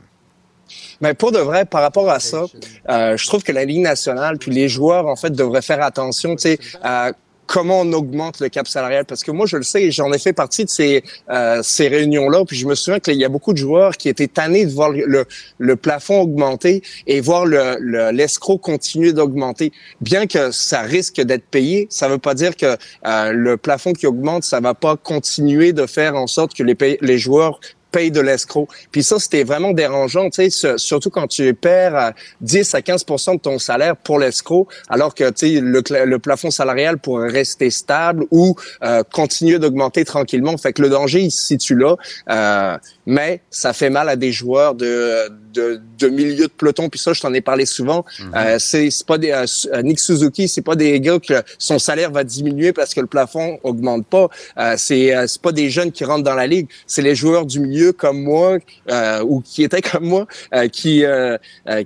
Mais 1.03 1.15
pour 1.15 1.33
de 1.33 1.39
vrai, 1.39 1.65
par 1.65 1.83
rapport 1.83 2.09
à 2.09 2.21
ça, 2.21 2.45
euh, 2.89 3.17
je 3.17 3.27
trouve 3.27 3.43
que 3.43 3.53
la 3.53 3.65
Ligue 3.65 3.83
nationale 3.83 4.39
puis 4.39 4.53
les 4.53 4.69
joueurs 4.69 5.07
en 5.07 5.17
fait 5.17 5.31
devraient 5.31 5.63
faire 5.63 5.83
attention, 5.83 6.37
tu 6.37 6.43
sais, 6.43 6.59
à 6.83 7.13
comment 7.47 7.81
on 7.81 7.93
augmente 7.93 8.41
le 8.41 8.49
cap 8.49 8.67
salarial. 8.67 9.05
Parce 9.05 9.23
que 9.23 9.31
moi, 9.31 9.45
je 9.47 9.59
le 9.59 9.63
sais, 9.63 9.91
j'en 9.91 10.11
ai 10.13 10.19
fait 10.19 10.33
partie 10.33 10.65
de 10.65 10.71
ces, 10.71 11.05
euh, 11.29 11.61
ces 11.63 11.89
réunions-là. 11.89 12.45
Puis 12.47 12.57
je 12.57 12.67
me 12.67 12.75
souviens 12.75 12.99
qu'il 12.99 13.17
y 13.17 13.25
a 13.25 13.29
beaucoup 13.29 13.53
de 13.53 13.59
joueurs 13.59 13.97
qui 13.99 14.09
étaient 14.09 14.29
tannés 14.29 14.65
de 14.65 14.73
voir 14.73 14.91
le, 14.91 15.27
le 15.59 15.77
plafond 15.77 16.23
augmenter 16.23 16.83
et 17.07 17.21
voir 17.21 17.45
le, 17.45 18.11
l'escroc 18.11 18.59
continuer 18.59 19.13
d'augmenter. 19.13 19.73
Bien 20.01 20.27
que 20.27 20.51
ça 20.51 20.81
risque 20.81 21.21
d'être 21.21 21.45
payé, 21.45 21.89
ça 21.91 22.07
ne 22.07 22.13
veut 22.13 22.19
pas 22.19 22.35
dire 22.35 22.57
que 22.57 22.77
euh, 23.07 23.33
le 23.33 23.57
plafond 23.59 23.93
qui 23.93 24.07
augmente, 24.07 24.45
ça 24.45 24.61
va 24.61 24.73
pas 24.73 24.97
continuer 24.97 25.75
de 25.75 25.85
faire 25.87 26.17
en 26.17 26.27
sorte 26.27 26.55
que 26.55 26.63
les, 26.63 26.99
les 27.03 27.19
joueurs 27.19 27.61
paye 27.93 28.11
de 28.11 28.21
l'escroc. 28.21 28.67
Puis 28.91 29.03
ça, 29.05 29.19
c'était 29.19 29.45
vraiment 29.45 29.73
dérangeant, 29.73 30.31
tu 30.31 30.51
sais, 30.51 30.79
surtout 30.79 31.11
quand 31.11 31.29
tu 31.29 31.55
perds 31.55 32.13
10 32.41 32.75
à 32.75 32.81
15% 32.81 33.35
de 33.35 33.41
ton 33.41 33.59
salaire 33.59 33.97
pour 33.97 34.19
l'escroc, 34.19 34.67
alors 34.89 35.15
que 35.15 35.31
tu 35.31 35.55
sais 35.55 35.61
le, 35.61 35.83
le, 36.05 36.19
plafond 36.19 36.51
salarial 36.51 36.99
pourrait 36.99 37.31
rester 37.31 37.71
stable 37.71 38.25
ou 38.31 38.57
euh, 38.83 39.03
continuer 39.13 39.59
d'augmenter 39.59 40.05
tranquillement. 40.05 40.57
Fait 40.57 40.73
que 40.73 40.83
le 40.83 40.89
danger 40.89 41.21
il 41.21 41.31
se 41.31 41.47
situe 41.47 41.77
là, 41.77 41.97
euh, 42.31 42.79
mais 43.07 43.43
ça 43.51 43.73
fait 43.73 43.91
mal 43.91 44.09
à 44.09 44.17
des 44.17 44.33
joueurs 44.33 44.75
de, 44.75 45.29
de, 45.29 45.35
de 45.53 46.09
milieu 46.09 46.47
de 46.47 46.53
peloton. 46.53 46.89
Puis 46.89 47.01
ça, 47.01 47.13
je 47.13 47.21
t'en 47.21 47.33
ai 47.33 47.41
parlé 47.41 47.67
souvent. 47.67 48.05
Mhm. 48.19 48.33
euh, 48.37 48.57
c'est 48.59 49.07
pas 49.07 49.19
des 49.19 49.31
euh, 49.31 49.83
Nick 49.83 49.99
Suzuki, 50.01 50.49
c'est 50.49 50.63
pas 50.63 50.77
des 50.77 51.01
gars 51.01 51.19
que 51.19 51.43
son 51.59 51.79
salaire 51.79 52.11
va 52.11 52.25
diminuer 52.25 52.73
parce 52.73 52.95
que 52.95 53.01
le 53.01 53.07
plafond 53.07 53.59
augmente 53.63 54.07
pas. 54.07 54.29
Euh, 54.59 54.75
c'est 54.77 55.13
c'est 55.27 55.43
pas 55.43 55.53
des 55.53 55.71
jeunes 55.71 55.93
qui 55.93 56.05
rentrent 56.05 56.25
dans 56.25 56.35
la 56.35 56.47
ligue. 56.47 56.69
C'est 56.87 57.03
les 57.03 57.15
joueurs 57.15 57.47
du 57.47 57.61
milieu 57.61 57.93
comme 57.93 58.23
moi 58.23 58.59
euh, 58.91 59.23
ou 59.23 59.41
qui 59.41 59.63
étaient 59.63 59.83
comme 59.83 60.05
moi, 60.05 60.27
euh, 60.55 60.69
qui 60.69 61.05
euh, 61.05 61.37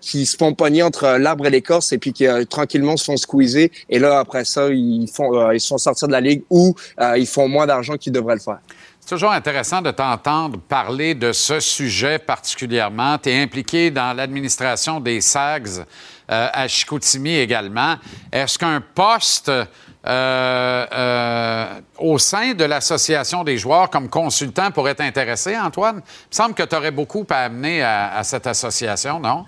qui 0.00 0.26
se 0.26 0.36
font 0.36 0.54
pogner 0.54 0.82
entre 0.82 1.18
l'arbre 1.18 1.46
et 1.46 1.50
l'écorce 1.50 1.92
et 1.92 1.98
puis 1.98 2.12
qui 2.12 2.26
tranquillement 2.48 2.96
se 2.96 3.04
font 3.04 3.16
squeezer. 3.16 3.70
Et 3.88 3.98
là 3.98 4.18
après 4.18 4.44
ça, 4.44 4.68
ils 4.70 5.08
font 5.08 5.50
ils 5.50 5.60
sont 5.60 5.78
sortis 5.78 6.06
de 6.06 6.12
la 6.12 6.20
ligue 6.20 6.42
ou 6.50 6.74
ils 7.16 7.26
font 7.26 7.48
moins 7.48 7.66
d'argent 7.66 7.96
qu'ils 7.96 8.12
devraient 8.12 8.34
le 8.34 8.40
faire. 8.40 8.60
C'est 9.06 9.14
toujours 9.14 9.30
intéressant 9.30 9.82
de 9.82 9.92
t'entendre 9.92 10.58
parler 10.58 11.14
de 11.14 11.30
ce 11.30 11.60
sujet 11.60 12.18
particulièrement. 12.18 13.18
Tu 13.18 13.28
es 13.28 13.40
impliqué 13.40 13.92
dans 13.92 14.12
l'administration 14.16 14.98
des 14.98 15.20
SAGs 15.20 15.84
à 16.26 16.66
Chicoutimi 16.66 17.36
également. 17.36 17.94
Est-ce 18.32 18.58
qu'un 18.58 18.80
poste 18.80 19.48
euh, 19.48 19.64
euh, 20.04 21.80
au 22.00 22.18
sein 22.18 22.54
de 22.54 22.64
l'association 22.64 23.44
des 23.44 23.58
joueurs 23.58 23.90
comme 23.90 24.08
consultant 24.08 24.72
pourrait 24.72 24.96
t'intéresser, 24.96 25.56
Antoine? 25.56 25.98
Il 25.98 26.30
me 26.30 26.34
semble 26.34 26.54
que 26.54 26.64
tu 26.64 26.74
aurais 26.74 26.90
beaucoup 26.90 27.24
à 27.30 27.44
amener 27.44 27.84
à, 27.84 28.24
cette 28.24 28.48
association, 28.48 29.20
non? 29.20 29.44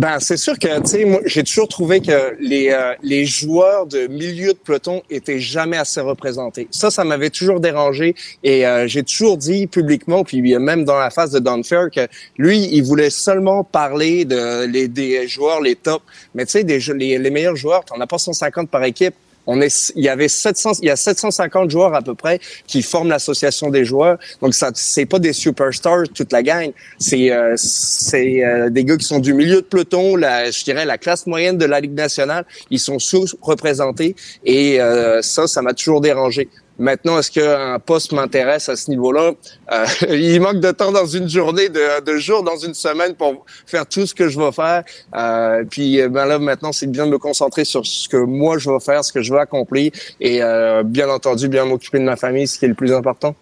Ben, 0.00 0.18
c'est 0.18 0.38
sûr 0.38 0.58
que, 0.58 0.80
tu 0.80 0.86
sais, 0.86 1.20
j'ai 1.26 1.44
toujours 1.44 1.68
trouvé 1.68 2.00
que 2.00 2.34
les, 2.40 2.70
euh, 2.70 2.94
les 3.02 3.26
joueurs 3.26 3.84
de 3.84 4.06
milieu 4.06 4.54
de 4.54 4.58
peloton 4.58 5.02
étaient 5.10 5.40
jamais 5.40 5.76
assez 5.76 6.00
représentés. 6.00 6.68
Ça, 6.70 6.90
ça 6.90 7.04
m'avait 7.04 7.28
toujours 7.28 7.60
dérangé 7.60 8.14
et 8.42 8.64
j'ai 8.86 9.02
toujours 9.02 9.36
dit 9.36 9.66
publiquement, 9.66 10.24
puis 10.24 10.40
même 10.58 10.86
dans 10.86 10.98
la 10.98 11.10
phase 11.10 11.32
de 11.32 11.38
Don 11.38 11.62
Fair, 11.62 11.90
que 11.90 12.08
lui, 12.38 12.66
il 12.72 12.82
voulait 12.82 13.10
seulement 13.10 13.62
parler 13.62 14.24
de 14.24 14.64
les, 14.64 14.88
des 14.88 15.28
joueurs, 15.28 15.60
les 15.60 15.76
tops. 15.76 16.02
Mais 16.34 16.46
tu 16.46 16.52
sais, 16.52 16.62
les, 16.62 17.18
les 17.18 17.30
meilleurs 17.30 17.56
joueurs, 17.56 17.84
t'en 17.84 18.00
as 18.00 18.06
pas 18.06 18.16
150 18.16 18.70
par 18.70 18.82
équipe 18.84 19.14
on 19.46 19.60
est, 19.60 19.92
il 19.96 20.04
y 20.04 20.08
avait 20.08 20.28
700, 20.28 20.72
il 20.82 20.86
y 20.86 20.90
a 20.90 20.96
750 20.96 21.70
joueurs 21.70 21.94
à 21.94 22.02
peu 22.02 22.14
près 22.14 22.40
qui 22.66 22.82
forment 22.82 23.08
l'association 23.08 23.70
des 23.70 23.84
joueurs. 23.84 24.18
Donc 24.40 24.54
ça, 24.54 24.70
c'est 24.74 25.06
pas 25.06 25.18
des 25.18 25.32
superstars 25.32 26.04
toute 26.14 26.32
la 26.32 26.42
gang. 26.42 26.72
C'est, 26.98 27.30
euh, 27.30 27.54
c'est 27.56 28.44
euh, 28.44 28.70
des 28.70 28.84
gars 28.84 28.96
qui 28.96 29.06
sont 29.06 29.18
du 29.18 29.34
milieu 29.34 29.56
de 29.56 29.66
peloton, 29.66 30.16
la, 30.16 30.50
je 30.50 30.62
dirais 30.64 30.84
la 30.84 30.98
classe 30.98 31.26
moyenne 31.26 31.58
de 31.58 31.64
la 31.64 31.80
Ligue 31.80 31.94
nationale. 31.94 32.44
Ils 32.70 32.78
sont 32.78 32.98
sous-représentés 32.98 34.14
et 34.44 34.80
euh, 34.80 35.22
ça, 35.22 35.46
ça 35.46 35.62
m'a 35.62 35.74
toujours 35.74 36.00
dérangé. 36.00 36.48
Maintenant, 36.80 37.18
est-ce 37.18 37.30
qu'un 37.30 37.78
poste 37.78 38.12
m'intéresse 38.12 38.70
à 38.70 38.74
ce 38.74 38.88
niveau-là? 38.88 39.32
Euh, 39.70 39.84
il 40.08 40.40
manque 40.40 40.60
de 40.60 40.70
temps 40.70 40.90
dans 40.90 41.04
une 41.04 41.28
journée, 41.28 41.68
de, 41.68 42.00
de, 42.00 42.16
jours, 42.16 42.42
dans 42.42 42.56
une 42.56 42.72
semaine 42.72 43.14
pour 43.14 43.44
faire 43.66 43.84
tout 43.86 44.06
ce 44.06 44.14
que 44.14 44.30
je 44.30 44.40
vais 44.40 44.50
faire. 44.50 44.82
Euh, 45.14 45.62
puis 45.68 46.00
ben 46.08 46.24
là, 46.24 46.38
maintenant, 46.38 46.72
c'est 46.72 46.86
bien 46.86 47.04
de 47.04 47.12
me 47.12 47.18
concentrer 47.18 47.66
sur 47.66 47.84
ce 47.84 48.08
que 48.08 48.16
moi, 48.16 48.56
je 48.56 48.70
vais 48.70 48.80
faire, 48.80 49.04
ce 49.04 49.12
que 49.12 49.20
je 49.20 49.30
veux 49.30 49.38
accomplir 49.38 49.92
et 50.20 50.42
euh, 50.42 50.82
bien 50.82 51.10
entendu, 51.10 51.48
bien 51.48 51.66
m'occuper 51.66 51.98
de 51.98 52.04
ma 52.04 52.16
famille, 52.16 52.48
ce 52.48 52.58
qui 52.58 52.64
est 52.64 52.68
le 52.68 52.74
plus 52.74 52.94
important. 52.94 53.34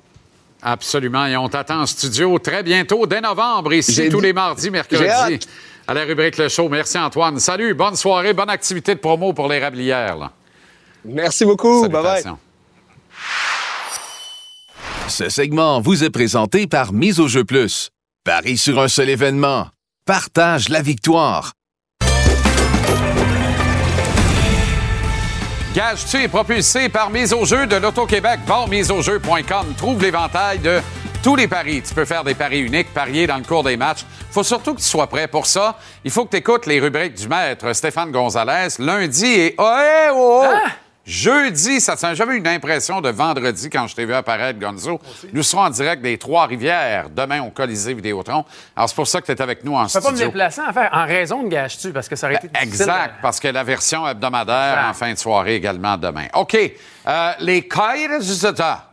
Absolument. 0.61 1.26
Et 1.26 1.36
on 1.36 1.49
t'attend 1.49 1.82
en 1.82 1.86
studio 1.86 2.41
très 2.41 2.64
bientôt, 2.64 3.07
dès 3.07 3.20
novembre, 3.20 3.72
ici, 3.72 4.09
tous 4.09 4.20
les 4.20 4.32
mardis, 4.32 4.68
mercredis, 4.68 5.39
à 5.86 5.95
la 5.95 6.05
rubrique 6.05 6.39
Le 6.39 6.49
Show. 6.49 6.68
Merci, 6.68 6.99
Antoine. 6.99 7.39
Salut, 7.39 7.72
bonne 7.72 7.95
soirée, 7.95 8.32
bonne 8.32 8.51
activité 8.51 8.97
de 8.97 9.01
promo 9.01 9.32
pour 9.32 9.47
les 9.47 9.61
Rablières. 9.61 10.32
Merci 11.05 11.45
beaucoup. 11.45 11.86
Bye-bye. 11.86 12.34
Ce 15.09 15.30
segment 15.30 15.80
vous 15.80 16.04
est 16.04 16.11
présenté 16.11 16.66
par 16.66 16.92
Mise 16.92 17.18
au 17.18 17.28
jeu 17.28 17.42
plus. 17.42 17.88
Paris 18.24 18.59
sur 18.59 18.78
un 18.78 18.88
seul 18.88 19.09
événement. 19.09 19.68
Partage 20.04 20.68
la 20.68 20.82
victoire. 20.82 21.54
Gage-tu 25.74 26.18
est 26.18 26.28
propulsé 26.28 26.90
par 26.90 27.09
Mise 27.09 27.32
au 27.32 27.46
jeu 27.46 27.66
de 27.66 27.76
l'Auto-Québec. 27.76 28.40
miseaujeu.com. 28.68 29.74
Trouve 29.78 30.02
l'éventail 30.02 30.59
de 30.59 30.80
tous 31.22 31.36
les 31.36 31.48
paris. 31.48 31.82
Tu 31.86 31.94
peux 31.94 32.04
faire 32.04 32.22
des 32.22 32.34
paris 32.34 32.61
uniques, 32.61 32.92
parier 32.92 33.26
dans 33.26 33.38
le 33.38 33.44
cours 33.44 33.64
des 33.64 33.78
matchs. 33.78 34.04
faut 34.30 34.44
surtout 34.44 34.74
que 34.74 34.80
tu 34.80 34.86
sois 34.86 35.06
prêt 35.06 35.26
pour 35.26 35.46
ça. 35.46 35.78
Il 36.04 36.11
faut 36.11 36.26
que 36.26 36.30
tu 36.32 36.36
écoutes 36.36 36.66
les 36.66 36.80
rubriques 36.80 37.14
du 37.14 37.28
maître 37.28 37.72
Stéphane 37.72 38.12
Gonzalez 38.12 38.68
lundi 38.78 39.24
et... 39.24 39.54
Oh, 39.56 39.64
oh, 39.64 40.12
oh. 40.14 40.44
Ah! 40.46 40.88
Jeudi, 41.09 41.80
ça 41.80 41.96
j'avais 42.12 42.36
une 42.36 42.46
impression 42.46 43.00
de 43.00 43.09
vendredi 43.09 43.70
quand 43.70 43.86
je 43.86 43.96
t'ai 43.96 44.04
vu 44.04 44.12
apparaître, 44.12 44.59
Gonzo. 44.59 45.00
Nous 45.32 45.42
serons 45.42 45.62
en 45.62 45.70
direct 45.70 46.02
des 46.02 46.18
Trois-Rivières 46.18 47.09
demain 47.09 47.42
au 47.42 47.48
Colisée 47.48 47.94
Vidéotron. 47.94 48.44
Alors, 48.76 48.90
c'est 48.90 48.94
pour 48.94 49.06
ça 49.06 49.22
que 49.22 49.26
tu 49.26 49.32
es 49.32 49.40
avec 49.40 49.64
nous 49.64 49.74
en 49.74 49.88
studio. 49.88 50.06
Je 50.06 50.12
peux 50.12 50.18
pas 50.18 50.20
me 50.20 50.26
déplacer, 50.26 50.61
en 50.61 50.72
fait, 50.74 50.88
en 50.92 51.06
raison 51.06 51.42
de 51.44 51.48
gâche-tu, 51.48 51.92
parce 51.92 52.11
que 52.11 52.14
ça 52.14 52.26
aurait 52.26 52.36
été 52.36 52.48
ben, 52.48 52.61
Exact, 52.61 53.14
parce 53.22 53.40
que 53.40 53.48
la 53.48 53.64
version 53.64 54.06
hebdomadaire 54.06 54.84
en 54.86 54.92
fin 54.92 55.11
de 55.11 55.18
soirée 55.18 55.54
également 55.54 55.96
demain. 55.96 56.26
OK. 56.34 56.54
Euh, 57.06 57.32
les 57.40 57.66
Cailles 57.66 58.18
du 58.18 58.26
Zeta. 58.26 58.90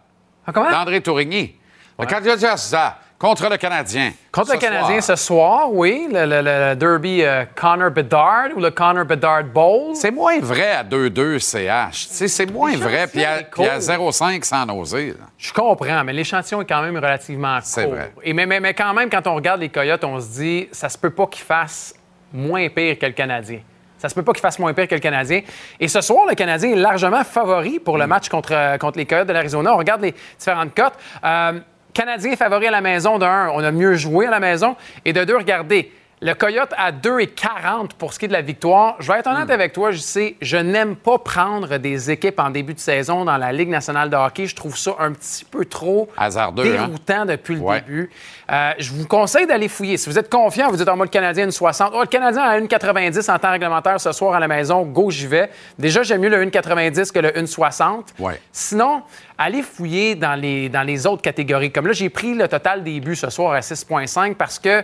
Ah, 0.47 0.53
comment? 0.53 0.71
D'André 0.71 1.01
Tourigny. 1.01 1.59
Ouais. 1.99 2.07
Le 2.07 2.37
Zeta. 2.37 2.97
Contre 3.17 3.49
le 3.49 3.55
Canadien. 3.55 4.11
Contre 4.29 4.53
le 4.53 4.59
Canadien 4.59 4.99
ce 4.99 5.15
soir, 5.15 5.71
oui. 5.71 6.07
Le, 6.11 6.73
derby 6.73 7.23
euh, 7.23 7.45
Connor 7.55 7.89
Bedard 7.89 8.49
ou 8.57 8.59
le 8.59 8.71
Connor 8.71 9.05
Bedard 9.05 9.45
Bowl. 9.45 9.95
C'est 9.95 10.11
moins 10.11 10.37
vrai 10.39 10.71
à 10.71 10.83
2-2 10.83 11.39
CH. 11.39 12.07
C'est 12.09 12.51
moins 12.51 12.75
vrai. 12.75 13.07
Puis 13.07 13.23
à, 13.23 13.41
0-5 13.79 14.43
sans 14.43 14.69
oser. 14.77 15.13
Je 15.37 15.53
comprends, 15.53 16.03
mais 16.03 16.11
l'échantillon 16.11 16.61
est 16.61 16.65
quand 16.65 16.81
même 16.81 16.97
relativement 16.97 17.55
court. 17.55 17.65
C'est 17.65 17.85
vrai. 17.85 18.13
Et 18.21 18.33
mais, 18.33 18.45
mais, 18.45 18.73
quand 18.73 18.93
même, 18.93 19.09
quand 19.09 19.25
on 19.27 19.35
regarde 19.35 19.61
les 19.61 19.69
Coyotes, 19.69 20.03
on 20.03 20.19
se 20.19 20.27
dit, 20.27 20.67
ça 20.73 20.89
se 20.89 20.97
peut 20.97 21.09
pas 21.09 21.27
qu'ils 21.27 21.45
fassent 21.45 21.95
moins 22.33 22.67
pire 22.67 22.99
que 22.99 23.05
le 23.05 23.13
Canadien. 23.13 23.59
Ça 23.97 24.09
se 24.09 24.13
peut 24.13 24.23
pas 24.23 24.33
qu'ils 24.33 24.41
fassent 24.41 24.59
moins 24.59 24.73
pire 24.73 24.89
que 24.89 24.95
le 24.95 24.99
Canadien. 24.99 25.41
Et 25.79 25.87
ce 25.87 26.01
soir, 26.01 26.25
le 26.27 26.35
Canadien 26.35 26.71
est 26.71 26.75
largement 26.75 27.23
favori 27.23 27.79
pour 27.79 27.97
le 27.97 28.05
mm. 28.05 28.09
match 28.09 28.27
contre, 28.27 28.77
contre 28.77 28.97
les 28.97 29.05
Coyotes 29.05 29.27
de 29.27 29.33
l'Arizona. 29.33 29.73
On 29.73 29.77
regarde 29.77 30.01
les 30.01 30.13
différentes 30.37 30.75
cotes. 30.75 30.95
Euh, 31.23 31.59
Canadien 31.95 32.35
favori 32.35 32.67
à 32.67 32.71
la 32.71 32.81
maison, 32.81 33.17
d'un, 33.17 33.49
on 33.53 33.63
a 33.63 33.71
mieux 33.71 33.93
joué 33.95 34.27
à 34.27 34.29
la 34.29 34.41
maison. 34.41 34.75
Et 35.05 35.13
de 35.13 35.23
deux, 35.23 35.37
regardez, 35.37 35.91
le 36.21 36.33
Coyote 36.33 36.71
à 36.77 36.91
2,40 36.91 37.89
pour 37.97 38.13
ce 38.13 38.19
qui 38.19 38.25
est 38.25 38.27
de 38.29 38.33
la 38.33 38.41
victoire. 38.41 38.95
Je 38.99 39.11
vais 39.11 39.19
être 39.19 39.27
honnête 39.27 39.49
avec 39.49 39.73
toi, 39.73 39.91
je 39.91 39.97
sais, 39.97 40.35
je 40.41 40.57
n'aime 40.57 40.95
pas 40.95 41.17
prendre 41.17 41.77
des 41.77 42.09
équipes 42.09 42.39
en 42.39 42.49
début 42.49 42.73
de 42.73 42.79
saison 42.79 43.25
dans 43.25 43.37
la 43.37 43.51
Ligue 43.51 43.69
nationale 43.69 44.09
de 44.09 44.15
hockey. 44.15 44.45
Je 44.45 44.55
trouve 44.55 44.77
ça 44.77 44.95
un 44.99 45.11
petit 45.11 45.43
peu 45.43 45.65
trop 45.65 46.09
Hasardeux, 46.17 46.63
hein? 46.63 46.87
déroutant 46.87 47.25
depuis 47.25 47.55
le 47.55 47.73
début. 47.73 48.09
Euh, 48.51 48.71
je 48.77 48.91
vous 48.91 49.07
conseille 49.07 49.45
d'aller 49.45 49.67
fouiller. 49.67 49.97
Si 49.97 50.09
vous 50.09 50.17
êtes 50.17 50.29
confiant, 50.29 50.69
vous 50.69 50.81
êtes 50.81 50.87
en 50.87 50.95
mode 50.95 51.09
Canadien 51.09 51.47
1,60. 51.47 51.89
Oh, 51.93 52.01
le 52.01 52.07
Canadien 52.07 52.43
a 52.43 52.59
1,90 52.59 53.31
en 53.31 53.39
temps 53.39 53.51
réglementaire 53.51 53.99
ce 53.99 54.11
soir 54.11 54.35
à 54.35 54.39
la 54.39 54.47
maison. 54.47 54.83
Go, 54.83 55.11
j'y 55.11 55.27
vais. 55.27 55.49
Déjà, 55.77 56.03
j'aime 56.03 56.21
mieux 56.21 56.29
le 56.29 56.45
1,90 56.45 57.11
que 57.11 57.19
le 57.19 57.29
1,60. 57.29 58.03
Ouais. 58.19 58.39
Sinon, 58.51 59.01
allez 59.37 59.63
fouiller 59.63 60.15
dans 60.15 60.39
les, 60.39 60.69
dans 60.69 60.83
les 60.83 61.05
autres 61.07 61.21
catégories. 61.21 61.71
Comme 61.71 61.87
là, 61.87 61.93
j'ai 61.93 62.09
pris 62.09 62.35
le 62.35 62.47
total 62.47 62.83
des 62.83 62.99
buts 62.99 63.15
ce 63.15 63.29
soir 63.29 63.53
à 63.53 63.59
6,5 63.59 64.35
parce 64.35 64.59
que 64.59 64.83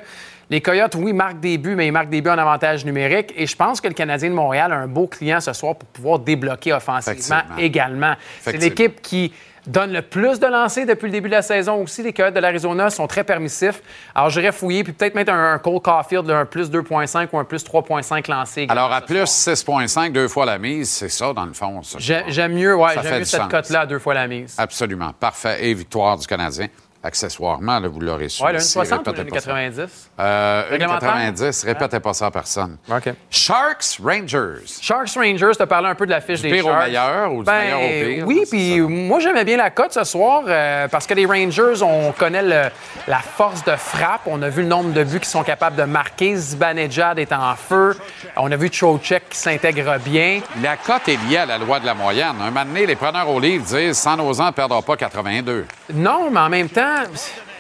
les 0.52 0.60
Coyotes, 0.60 0.96
oui, 0.96 1.14
marquent 1.14 1.40
des 1.40 1.58
buts, 1.58 1.76
mais 1.76 1.88
ils 1.88 1.94
marquent 1.94 2.10
des 2.10 2.22
buts 2.22 2.30
en 2.30 2.38
avantage 2.38 2.84
numérique. 2.84 3.34
Et 3.38 3.48
je 3.48 3.56
pense 3.56 3.80
que 3.80 3.88
le 3.88 3.94
Canadien 3.94 4.30
de 4.30 4.36
Montréal 4.36 4.74
a 4.74 4.76
un 4.76 4.88
beau 4.88 5.08
client 5.08 5.40
ce 5.40 5.54
soir 5.54 5.78
pour 5.78 5.88
pouvoir 5.88 6.20
débloquer 6.20 6.74
offensivement 6.74 7.42
également. 7.58 8.16
C'est 8.42 8.58
l'équipe 8.58 9.02
qui 9.02 9.32
donne 9.66 9.94
le 9.94 10.02
plus 10.02 10.40
de 10.40 10.48
lancers 10.48 10.86
depuis 10.86 11.06
le 11.06 11.14
début 11.14 11.30
de 11.30 11.36
la 11.36 11.42
saison 11.42 11.76
aussi. 11.82 12.04
Les 12.04 12.12
Coyotes 12.12 12.34
de 12.34 12.40
l'Arizona 12.42 12.90
sont 12.90 13.08
très 13.08 13.24
permissifs. 13.24 13.82
Alors, 14.14 14.30
j'irais 14.30 14.52
fouiller 14.52 14.84
puis 14.84 14.92
peut-être 14.92 15.16
mettre 15.16 15.32
un, 15.32 15.58
Cole 15.60 15.80
Caulfield, 15.80 16.30
un 16.30 16.46
plus 16.46 16.70
2,5 16.70 17.30
ou 17.32 17.40
un 17.40 17.46
plus 17.46 17.64
3,5 17.64 18.30
lancés. 18.30 18.66
Alors, 18.68 18.92
à 18.92 19.00
plus 19.00 19.24
6,5, 19.24 20.12
deux 20.12 20.28
fois 20.28 20.46
la 20.46 20.58
mise, 20.58 20.90
c'est 20.90 21.10
ça, 21.10 21.32
dans 21.32 21.46
le 21.46 21.54
fond. 21.54 21.80
J'aime 21.98 22.56
mieux, 22.56 22.76
ouais, 22.76 22.96
j'aime 23.02 23.20
mieux 23.20 23.26
cette 23.26 23.48
cote-là 23.48 23.86
deux 23.86 24.00
fois 24.00 24.16
la 24.16 24.28
mise. 24.28 24.56
Absolument. 24.58 25.14
Parfait. 25.18 25.66
Et 25.66 25.74
victoire 25.74 26.18
du 26.18 26.28
Canadien. 26.28 26.68
Accessoirement, 27.04 27.80
là, 27.80 27.88
vous 27.88 28.00
l'aurez 28.00 28.30
su. 28.30 28.44
Ici, 28.56 28.70
60 28.72 29.00
ou 29.08 29.12
répétez 29.12 29.24
le 29.24 29.30
pas 29.32 29.40
ça. 29.40 29.46
90? 29.52 30.10
Euh, 30.20 30.64
une 30.66 30.72
Réglementaire? 30.74 31.10
90, 31.14 31.64
répétez 31.66 32.00
pas 32.00 32.14
ça 32.14 32.26
à 32.28 32.32
personne. 32.32 32.78
OK. 32.90 33.14
Sharks 33.30 33.98
Rangers. 34.04 34.66
Sharks 34.82 35.16
Rangers, 35.16 35.52
tu 35.56 35.62
as 35.62 35.68
parlé 35.68 35.90
un 35.90 35.96
peu 35.96 36.06
de 36.06 36.12
la 36.12 36.22
fiche 36.22 36.42
Du 36.42 36.50
des 36.50 36.56
pire 36.56 36.66
au 36.68 36.70
Sharks. 36.70 36.86
meilleur 36.86 37.34
ou 37.34 37.40
du 37.40 37.46
Ben, 37.46 37.60
meilleur 37.62 37.80
au 37.82 37.88
pire? 38.16 38.28
Oui, 38.28 38.44
puis 38.50 38.80
moi, 38.82 39.20
j'aimais 39.20 39.44
bien 39.46 39.58
la 39.58 39.70
cote 39.70 39.94
ce 39.94 40.04
soir 40.04 40.44
euh, 40.48 40.88
parce 40.88 41.08
que 41.08 41.14
les 41.14 41.26
Rangers, 41.26 41.82
on 41.82 42.12
connaît 42.12 42.44
le- 42.44 42.70
la 43.08 43.20
force 43.20 43.64
de 43.64 43.76
frappe. 43.76 44.22
On 44.26 44.42
a 44.42 44.50
vu 44.50 44.62
le 44.62 44.68
nombre 44.68 44.94
de 44.94 45.04
buts 45.04 45.20
qu'ils 45.20 45.26
sont 45.26 45.44
capables 45.44 45.76
de 45.76 45.84
marquer. 45.84 46.36
Zibanejad 46.36 47.18
est 47.20 47.34
en 47.34 47.56
feu. 47.56 47.98
On 48.38 48.52
a 48.52 48.56
vu 48.56 48.70
Trocheck 48.70 49.30
qui 49.30 49.38
s'intègre 49.38 49.98
bien. 50.00 50.42
La 50.62 50.78
cote 50.78 51.08
est 51.08 51.18
liée 51.28 51.38
à 51.38 51.46
la 51.46 51.58
loi 51.58 51.80
de 51.80 51.86
la 51.86 51.94
moyenne. 51.94 52.36
Un 52.42 52.46
moment 52.52 52.66
donné, 52.66 52.86
les 52.86 52.96
preneurs 52.96 53.30
au 53.30 53.40
livre 53.40 53.64
disent 53.66 53.98
San 53.98 54.20
Jose 54.20 54.40
ne 54.42 54.52
perdra 54.52 54.82
pas 54.82 54.96
82. 54.98 55.66
Non, 55.94 56.30
mais 56.32 56.40
en 56.40 56.50
même 56.50 56.70
temps, 56.70 56.91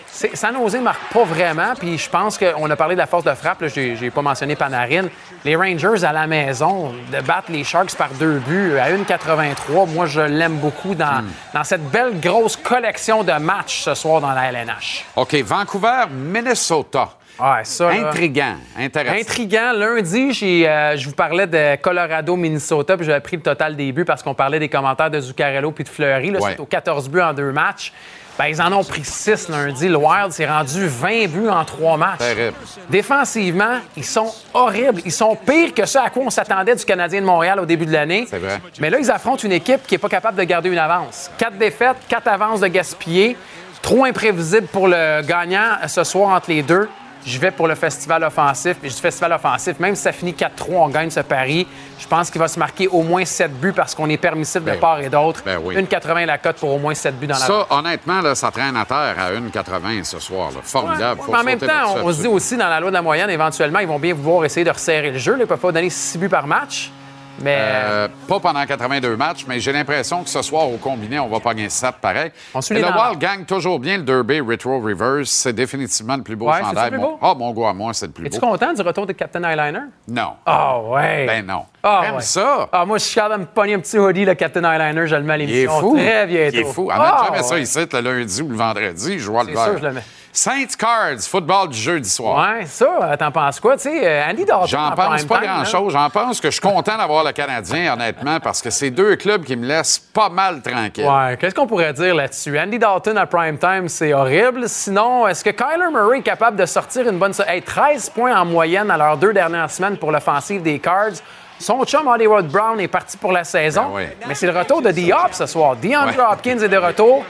c'est- 0.08 0.36
San 0.36 0.54
Jose 0.56 0.76
marque 0.82 1.12
pas 1.14 1.24
vraiment. 1.24 1.74
Puis 1.80 1.98
je 1.98 2.10
pense 2.10 2.38
qu'on 2.38 2.70
a 2.70 2.76
parlé 2.76 2.96
de 2.96 3.00
la 3.00 3.08
force 3.08 3.24
de 3.24 3.34
frappe. 3.34 3.64
Je 3.68 4.00
n'ai 4.02 4.12
pas 4.12 4.22
mentionné 4.22 4.56
Panarin. 4.56 5.08
Les 5.44 5.56
Rangers 5.56 6.04
à 6.04 6.12
la 6.14 6.28
maison, 6.28 6.94
de 7.12 7.22
battre 7.22 7.52
les 7.52 7.64
Sharks 7.64 7.96
par 7.96 8.10
deux 8.10 8.40
buts 8.40 8.78
à 8.78 8.90
1,83, 8.92 9.88
moi, 9.88 10.06
je 10.06 10.22
l'aime 10.22 10.58
beaucoup 10.58 10.94
dans, 10.94 11.24
dans 11.54 11.64
cette 11.64 11.84
belle 11.90 12.20
grosse 12.20 12.56
collection 12.58 13.24
de 13.24 13.32
matchs 13.34 13.82
ce 13.84 13.96
soir 13.96 14.22
dans 14.22 14.32
la 14.34 14.52
LNH. 14.52 15.06
OK, 15.16 15.34
Vancouver, 15.44 16.04
Minnesota. 16.12 17.10
Ouais, 17.40 17.64
ça. 17.64 17.90
Intriguant, 17.90 18.56
intéressant. 18.78 19.16
Intriguant. 19.20 19.72
Lundi, 19.74 20.32
j'ai, 20.34 20.70
euh, 20.70 20.96
je 20.96 21.08
vous 21.08 21.16
parlais 21.16 21.48
de 21.48 21.76
Colorado, 21.82 22.36
Minnesota, 22.36 22.96
puis 22.98 23.06
j'avais 23.06 23.22
pris 23.22 23.38
le 23.38 23.42
total 23.42 23.76
des 23.76 23.92
buts 23.92 24.06
parce 24.06 24.22
qu'on 24.22 24.36
parlait 24.36 24.60
des 24.60 24.70
commentaires 24.70 25.10
de 25.10 25.20
Zuccarello 25.20 25.72
puis 25.72 25.84
de 25.84 25.90
Fleury. 25.90 26.30
Là, 26.30 26.40
Ouais. 26.40 26.52
C'est 26.52 26.60
aux 26.60 26.66
14 26.66 27.10
buts 27.10 27.22
en 27.22 27.34
deux 27.34 27.52
matchs. 27.52 27.94
Ben, 28.42 28.48
ils 28.48 28.60
en 28.60 28.74
ont 28.74 28.84
pris 28.84 29.04
6 29.04 29.50
lundi. 29.50 29.88
Le 29.88 29.98
Wild 29.98 30.32
s'est 30.32 30.48
rendu 30.48 30.88
20 30.88 31.28
buts 31.28 31.50
en 31.50 31.64
trois 31.64 31.96
matchs. 31.96 32.18
Terrible. 32.18 32.58
Défensivement, 32.90 33.78
ils 33.96 34.04
sont 34.04 34.34
horribles. 34.56 35.00
Ils 35.06 35.12
sont 35.12 35.36
pires 35.36 35.76
que 35.76 35.86
ce 35.86 36.00
à 36.00 36.10
quoi 36.10 36.24
on 36.24 36.32
s'attendait 36.32 36.76
du 36.76 36.84
Canadien 36.84 37.22
de 37.22 37.28
Montréal 37.28 37.60
au 37.60 37.68
début 37.68 37.86
de 37.86 37.92
l'année. 37.92 38.26
C'est 38.28 38.40
vrai. 38.40 38.60
Mais 38.80 38.90
là, 38.90 38.98
ils 38.98 39.12
affrontent 39.12 39.44
une 39.44 39.52
équipe 39.52 39.86
qui 39.86 39.94
n'est 39.94 40.00
pas 40.00 40.10
capable 40.10 40.40
de 40.40 40.44
garder 40.44 40.70
une 40.70 40.80
avance. 40.80 41.30
Quatre 41.38 41.60
défaites, 41.60 41.98
quatre 42.08 42.30
avances 42.30 42.62
de 42.62 42.68
gaspillées. 42.68 43.38
Trop 43.80 44.06
imprévisible 44.06 44.66
pour 44.72 44.88
le 44.88 45.22
gagnant 45.22 45.78
ce 45.88 46.04
soir 46.04 46.30
entre 46.30 46.50
les 46.50 46.64
deux. 46.64 46.90
Je 47.26 47.38
vais 47.40 47.52
pour 47.52 47.68
le 47.68 47.76
festival 47.76 48.24
offensif. 48.24 48.78
Puis 48.82 48.90
dis 48.90 49.00
festival 49.00 49.34
offensif, 49.34 49.80
même 49.80 49.96
si 49.96 50.02
ça 50.02 50.12
finit 50.12 50.34
4-3, 50.34 50.48
on 50.70 50.90
gagne 50.90 51.10
ce 51.10 51.20
pari. 51.20 51.68
Je 52.00 52.08
pense 52.08 52.32
qu'il 52.32 52.42
va 52.42 52.48
se 52.48 52.58
marquer 52.58 52.88
au 52.88 53.04
moins 53.04 53.26
7 53.26 53.52
buts 53.60 53.74
parce 53.74 53.94
qu'on 53.94 54.10
est 54.10 54.18
permissif 54.18 54.62
de 54.62 54.72
Ben 54.72 54.80
part 54.80 55.00
et 55.00 55.10
d'autre. 55.10 55.44
Ben 55.46 55.60
oui. 55.64 55.76
1,80 55.76 56.26
la 56.26 56.38
cote 56.38 56.58
pour 56.58 56.74
au 56.74 56.80
moins 56.80 56.94
7 56.96 57.20
buts 57.20 57.28
dans 57.28 57.36
la 57.38 57.46
Ça, 57.46 57.68
honnêtement, 57.70 58.22
là, 58.22 58.34
ça 58.34 58.50
traîne 58.50 58.76
à 58.76 58.86
terre 58.86 59.16
à 59.18 59.32
1,80 59.32 60.04
ce 60.04 60.20
soir. 60.20 60.52
là. 60.52 60.60
Formidable. 60.64 61.22
Mais 61.30 61.38
en 61.38 61.44
même 61.44 61.60
temps, 61.60 61.96
on 62.04 62.12
se 62.12 62.22
dit 62.22 62.28
aussi 62.28 62.58
dans 62.58 62.70
la 62.70 62.80
loi 62.80 62.90
de 62.90 62.96
la 62.96 63.02
moyenne, 63.02 63.30
éventuellement, 63.30 63.80
ils 63.80 63.88
vont 63.88 64.00
bien 64.00 64.14
vouloir 64.14 64.46
essayer 64.46 64.64
de 64.64 64.72
resserrer 64.72 65.12
le 65.12 65.20
jeu. 65.20 65.34
Ils 65.38 65.42
ne 65.42 65.46
peuvent 65.46 65.60
pas 65.60 65.72
donner 65.72 65.90
6 65.90 66.18
buts 66.18 66.30
par 66.30 66.48
match. 66.48 66.92
Mais 67.40 67.58
Euh, 67.60 68.08
pas 68.28 68.40
pendant 68.40 68.64
82 68.66 69.16
matchs, 69.16 69.46
mais 69.48 69.60
j'ai 69.60 69.72
l'impression 69.72 70.24
que 70.24 70.30
ce 70.30 70.42
soir, 70.42 70.68
au 70.70 70.78
combiné, 70.78 71.20
on 71.20 71.28
va 71.28 71.40
pogner 71.40 71.70
7 71.70 71.96
pareil. 72.02 72.32
On 72.54 72.62
suit 72.62 72.76
Et 72.76 72.78
les 72.78 72.84
le 72.84 72.92
dans- 72.94 73.08
Wild 73.10 73.20
gagne 73.20 73.46
toujours 73.46 73.80
bien 73.80 73.98
le 73.98 74.04
Derby 74.04 74.40
Retro 74.42 74.80
Reverse. 74.80 75.30
C'est 75.30 75.54
définitivement 75.54 76.18
le 76.18 76.24
plus 76.24 76.36
beau 76.36 76.48
Ouais, 76.50 76.60
chandail. 76.62 76.92
le 76.92 76.98
plus 76.98 77.00
Mon-? 77.00 77.18
Ah, 77.22 77.34
mon 77.38 77.52
gars, 77.52 77.74
moi, 77.74 77.94
c'est 77.94 78.06
le 78.08 78.12
plus 78.12 78.28
es-tu 78.28 78.40
beau. 78.40 78.48
content 78.52 78.74
du 78.74 78.82
retour 78.82 79.06
de 79.08 79.14
Captain 79.14 79.44
Eyeliner? 79.44 79.80
Non. 80.08 80.34
Ah 80.46 80.80
ouais! 80.80 81.26
Ben 81.26 81.46
non. 81.46 81.66
Ah, 81.84 82.14
ouais. 82.16 82.22
ça? 82.22 82.70
Ah, 82.72 82.86
moi, 82.86 82.98
je 83.00 83.06
suis 83.06 83.16
capable 83.16 83.36
de 83.36 83.40
me 83.42 83.46
pogner 83.48 83.74
un 83.74 83.80
petit 83.80 83.98
hoodie, 83.98 84.26
le 84.26 84.36
Captain 84.36 84.64
Eyeliner, 84.64 85.08
je 85.08 85.16
le 85.16 85.24
mets 85.24 85.34
à 85.34 85.38
Il 85.38 85.44
est 85.44 85.46
l'émission. 85.48 85.80
fou. 85.80 85.96
Très 85.98 86.28
bientôt. 86.28 86.56
Il 86.56 86.60
est 86.60 86.64
fou. 86.74 86.90
Ah, 86.94 87.24
jamais 87.26 87.44
ça 87.44 87.56
ouais. 87.56 87.62
ici, 87.64 87.80
le 87.92 88.00
lundi 88.02 88.42
ou 88.44 88.50
le 88.50 88.56
vendredi. 88.56 89.18
Je 89.20 89.32
vois 89.32 89.44
le 89.44 89.54
vert. 89.54 89.64
sûr, 89.64 89.78
je 89.80 89.84
le 89.88 89.94
mets. 89.94 90.04
Saints 90.34 90.76
Cards, 90.78 91.20
football 91.28 91.70
du 91.70 91.78
jeudi 91.78 92.10
soir. 92.10 92.56
Ouais, 92.56 92.66
ça, 92.66 93.18
t'en 93.20 93.32
penses 93.32 93.60
quoi? 93.60 93.76
Tu 93.76 93.84
sais, 93.84 94.02
euh, 94.08 94.30
Andy 94.30 94.46
Dalton. 94.46 94.68
J'en 94.68 94.88
en 94.88 94.92
pense 94.92 95.26
pas 95.26 95.40
grand-chose. 95.40 95.92
J'en 95.92 96.10
pense 96.10 96.40
que 96.40 96.48
je 96.48 96.54
suis 96.54 96.62
content 96.62 96.98
d'avoir 96.98 97.26
le 97.26 97.34
Canadien, 97.34 97.94
honnêtement, 97.94 98.40
parce 98.40 98.62
que 98.62 98.70
c'est 98.70 98.92
deux 98.92 99.18
clubs 99.18 99.44
qui 99.44 99.58
me 99.58 99.66
laissent 99.68 100.00
pas 100.00 100.30
mal 100.30 100.62
tranquille. 100.62 101.06
Ouais, 101.06 101.38
qu'est-ce 101.38 101.54
qu'on 101.54 101.68
pourrait 101.68 101.92
dire 101.94 102.16
là-dessus? 102.16 102.58
Andy 102.58 102.80
Dalton 102.80 103.18
à 103.18 103.26
prime 103.26 103.58
time, 103.58 103.90
c'est 103.90 104.14
horrible. 104.14 104.70
Sinon, 104.70 105.28
est-ce 105.28 105.44
que 105.44 105.50
Kyler 105.50 105.92
Murray 105.92 106.20
est 106.20 106.24
capable 106.24 106.56
de 106.56 106.66
sortir 106.66 107.10
une 107.10 107.18
bonne... 107.20 107.34
Hey, 107.48 107.62
13 107.62 108.12
points 108.12 108.40
en 108.40 108.46
moyenne 108.46 108.90
à 108.90 108.96
leurs 108.98 109.18
deux 109.18 109.34
dernières 109.34 109.70
semaines 109.70 109.98
pour 109.98 110.12
l'offensive 110.14 110.62
des 110.62 110.80
Cards. 110.80 111.20
Son 111.60 111.84
chum 111.84 112.08
Hollywood 112.08 112.48
Brown 112.48 112.80
est 112.80 112.88
parti 112.88 113.18
pour 113.18 113.32
la 113.34 113.44
saison. 113.44 113.90
Ben 113.94 113.96
oui. 113.96 114.28
Mais 114.28 114.36
c'est 114.36 114.50
le 114.52 114.58
retour 114.58 114.82
de 114.82 114.92
D-Hop 114.92 115.34
ce 115.34 115.46
soir. 115.46 115.76
DeAndre 115.76 116.18
Ouais. 116.18 116.24
Hopkins 116.32 116.58
est 116.60 116.70
de 116.70 116.78
retour. 116.78 117.24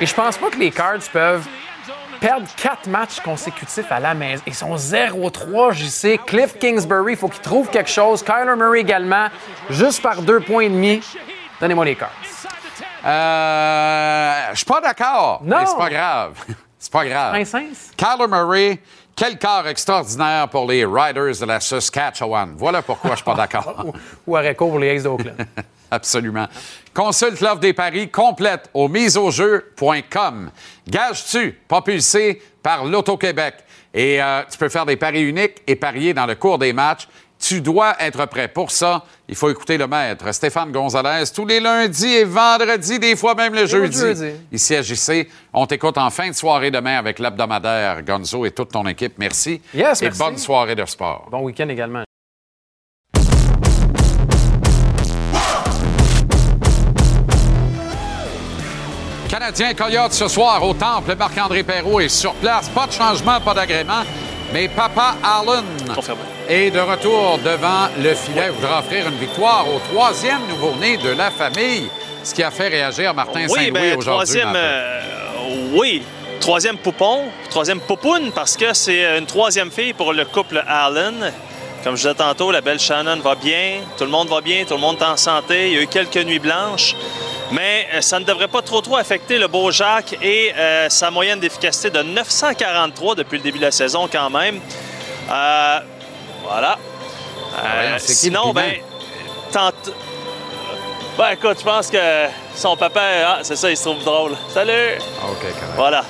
Et 0.00 0.06
je 0.06 0.14
pense 0.14 0.36
pas 0.36 0.50
que 0.50 0.56
les 0.56 0.70
Cards 0.70 0.98
peuvent 1.12 1.46
perdre 2.20 2.46
quatre 2.56 2.86
matchs 2.88 3.20
consécutifs 3.20 3.90
à 3.90 4.00
la 4.00 4.14
maison. 4.14 4.42
Ils 4.46 4.54
sont 4.54 4.74
0-3, 4.74 5.72
j'y 5.72 5.90
sais. 5.90 6.18
Cliff 6.26 6.58
Kingsbury, 6.58 7.12
il 7.12 7.18
faut 7.18 7.28
qu'il 7.28 7.42
trouve 7.42 7.68
quelque 7.68 7.90
chose. 7.90 8.22
Kyler 8.22 8.56
Murray 8.56 8.80
également, 8.80 9.28
juste 9.70 10.02
par 10.02 10.22
deux 10.22 10.40
points 10.40 10.64
et 10.64 10.68
demi. 10.68 11.00
Donnez-moi 11.60 11.84
les 11.84 11.96
Cards. 11.96 12.10
Euh, 13.04 14.48
je 14.50 14.56
suis 14.56 14.66
pas 14.66 14.80
d'accord. 14.80 15.40
Non. 15.44 15.58
Mais 15.60 15.66
c'est 15.66 15.76
pas 15.76 15.90
grave. 15.90 16.44
c'est 16.78 16.92
pas 16.92 17.06
grave. 17.06 17.34
Saint-Saëns? 17.34 17.92
Kyler 17.96 18.28
Murray, 18.28 18.80
quel 19.14 19.38
quart 19.38 19.66
extraordinaire 19.66 20.48
pour 20.48 20.66
les 20.66 20.84
Riders 20.84 21.38
de 21.40 21.46
la 21.46 21.60
Saskatchewan. 21.60 22.54
Voilà 22.56 22.82
pourquoi 22.82 23.12
je 23.12 23.16
suis 23.16 23.24
pas 23.24 23.34
d'accord. 23.34 23.86
Ou 24.26 24.36
à 24.36 24.42
pour 24.54 24.78
les 24.78 24.96
Aces 24.96 25.04
d'Oakland. 25.04 25.36
Absolument. 25.90 26.46
Consulte 26.94 27.40
l'offre 27.40 27.60
des 27.60 27.72
paris 27.72 28.10
complète 28.10 28.70
au 28.74 28.88
miseaujeu.com. 28.88 30.50
Gage-tu, 30.88 31.60
propulsé 31.68 32.42
par 32.62 32.84
l'Auto-Québec? 32.84 33.54
Et 33.92 34.22
euh, 34.22 34.42
tu 34.50 34.58
peux 34.58 34.68
faire 34.68 34.86
des 34.86 34.96
paris 34.96 35.22
uniques 35.22 35.62
et 35.66 35.76
parier 35.76 36.12
dans 36.12 36.26
le 36.26 36.34
cours 36.34 36.58
des 36.58 36.72
matchs. 36.72 37.08
Tu 37.38 37.60
dois 37.60 37.94
être 38.00 38.24
prêt 38.26 38.48
pour 38.48 38.70
ça. 38.70 39.04
Il 39.28 39.34
faut 39.34 39.50
écouter 39.50 39.76
le 39.76 39.86
maître, 39.86 40.32
Stéphane 40.32 40.72
Gonzalez, 40.72 41.24
tous 41.34 41.44
les 41.44 41.60
lundis 41.60 42.06
et 42.14 42.24
vendredis, 42.24 42.98
des 42.98 43.14
fois 43.16 43.34
même 43.34 43.54
le 43.54 43.66
jeudi. 43.66 43.98
jeudi. 43.98 44.30
Ici 44.52 44.74
à 44.74 44.82
JC, 44.82 45.28
on 45.52 45.66
t'écoute 45.66 45.98
en 45.98 46.10
fin 46.10 46.28
de 46.28 46.34
soirée 46.34 46.70
demain 46.70 46.96
avec 46.96 47.18
l'hebdomadaire 47.18 48.02
Gonzo 48.02 48.46
et 48.46 48.52
toute 48.52 48.70
ton 48.70 48.86
équipe. 48.86 49.14
Merci. 49.18 49.60
Yes, 49.74 50.00
et 50.00 50.06
merci. 50.06 50.18
bonne 50.18 50.38
soirée 50.38 50.74
de 50.74 50.84
sport. 50.86 51.28
Bon 51.30 51.40
week-end 51.42 51.68
également. 51.68 52.04
Canadien 59.46 59.74
Coyote 59.74 60.12
ce 60.12 60.26
soir 60.26 60.60
au 60.64 60.74
Temple. 60.74 61.14
Marc-André 61.16 61.62
Perrault 61.62 62.00
est 62.00 62.08
sur 62.08 62.34
place. 62.34 62.68
Pas 62.68 62.88
de 62.88 62.92
changement, 62.92 63.40
pas 63.40 63.54
d'agrément. 63.54 64.02
Mais 64.52 64.66
Papa 64.66 65.14
Allen 65.22 65.62
Confirmé. 65.94 66.22
est 66.48 66.72
de 66.72 66.80
retour 66.80 67.38
devant 67.44 67.86
le 67.96 68.12
filet. 68.14 68.46
Il 68.46 68.52
voudra 68.54 68.80
offrir 68.80 69.06
une 69.06 69.14
victoire 69.14 69.64
au 69.72 69.78
troisième 69.92 70.40
nouveau-né 70.48 70.96
de 70.96 71.10
la 71.10 71.30
famille. 71.30 71.88
Ce 72.24 72.34
qui 72.34 72.42
a 72.42 72.50
fait 72.50 72.66
réagir 72.66 73.14
Martin 73.14 73.42
Oui, 73.48 73.50
Saint-Louis 73.50 73.70
ben, 73.70 73.98
aujourd'hui. 73.98 74.40
troisième, 74.40 74.52
euh, 74.56 75.00
oui, 75.74 76.02
troisième 76.40 76.78
poupon, 76.78 77.26
troisième 77.48 77.78
poupoune, 77.78 78.32
parce 78.34 78.56
que 78.56 78.74
c'est 78.74 79.16
une 79.16 79.26
troisième 79.26 79.70
fille 79.70 79.92
pour 79.92 80.12
le 80.12 80.24
couple 80.24 80.60
Allen. 80.66 81.32
Comme 81.86 81.94
je 81.94 82.02
disais 82.02 82.14
tantôt, 82.14 82.50
la 82.50 82.62
belle 82.62 82.80
Shannon 82.80 83.20
va 83.20 83.36
bien, 83.36 83.82
tout 83.96 84.02
le 84.02 84.10
monde 84.10 84.26
va 84.28 84.40
bien, 84.40 84.64
tout 84.64 84.74
le 84.74 84.80
monde 84.80 84.96
est 85.00 85.04
en 85.04 85.16
santé. 85.16 85.68
Il 85.68 85.74
y 85.74 85.78
a 85.78 85.82
eu 85.82 85.86
quelques 85.86 86.16
nuits 86.16 86.40
blanches, 86.40 86.96
mais 87.52 87.86
euh, 87.94 88.00
ça 88.00 88.18
ne 88.18 88.24
devrait 88.24 88.48
pas 88.48 88.60
trop 88.60 88.80
trop 88.80 88.96
affecter 88.96 89.38
le 89.38 89.46
beau 89.46 89.70
Jacques 89.70 90.16
et 90.20 90.52
euh, 90.56 90.88
sa 90.88 91.12
moyenne 91.12 91.38
d'efficacité 91.38 91.90
de 91.90 92.02
943 92.02 93.14
depuis 93.14 93.36
le 93.36 93.44
début 93.44 93.58
de 93.58 93.66
la 93.66 93.70
saison 93.70 94.08
quand 94.10 94.30
même. 94.30 94.60
Euh, 95.30 95.78
voilà. 96.42 96.76
Euh, 97.56 97.92
le 97.92 97.98
sinon, 98.00 98.52
ben, 98.52 98.80
tente- 99.52 99.92
ben 101.16 101.28
écoute, 101.34 101.58
je 101.60 101.64
pense 101.64 101.88
que 101.88 102.26
son 102.56 102.76
papa, 102.76 103.00
ah, 103.24 103.38
c'est 103.42 103.54
ça, 103.54 103.70
il 103.70 103.76
se 103.76 103.84
trouve 103.84 104.02
drôle. 104.02 104.32
Salut! 104.52 104.98
OK, 105.22 105.38
correct. 105.38 105.54
Voilà. 105.76 106.04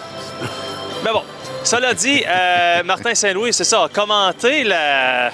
Mais 1.05 1.13
bon, 1.13 1.23
cela 1.65 1.93
dit, 1.93 2.25
euh, 2.27 2.83
Martin 2.83 3.15
Saint-Louis, 3.15 3.53
c'est 3.53 3.65
ça, 3.65 3.85
a 3.85 3.89
commenté 3.91 4.65
la, 4.65 5.31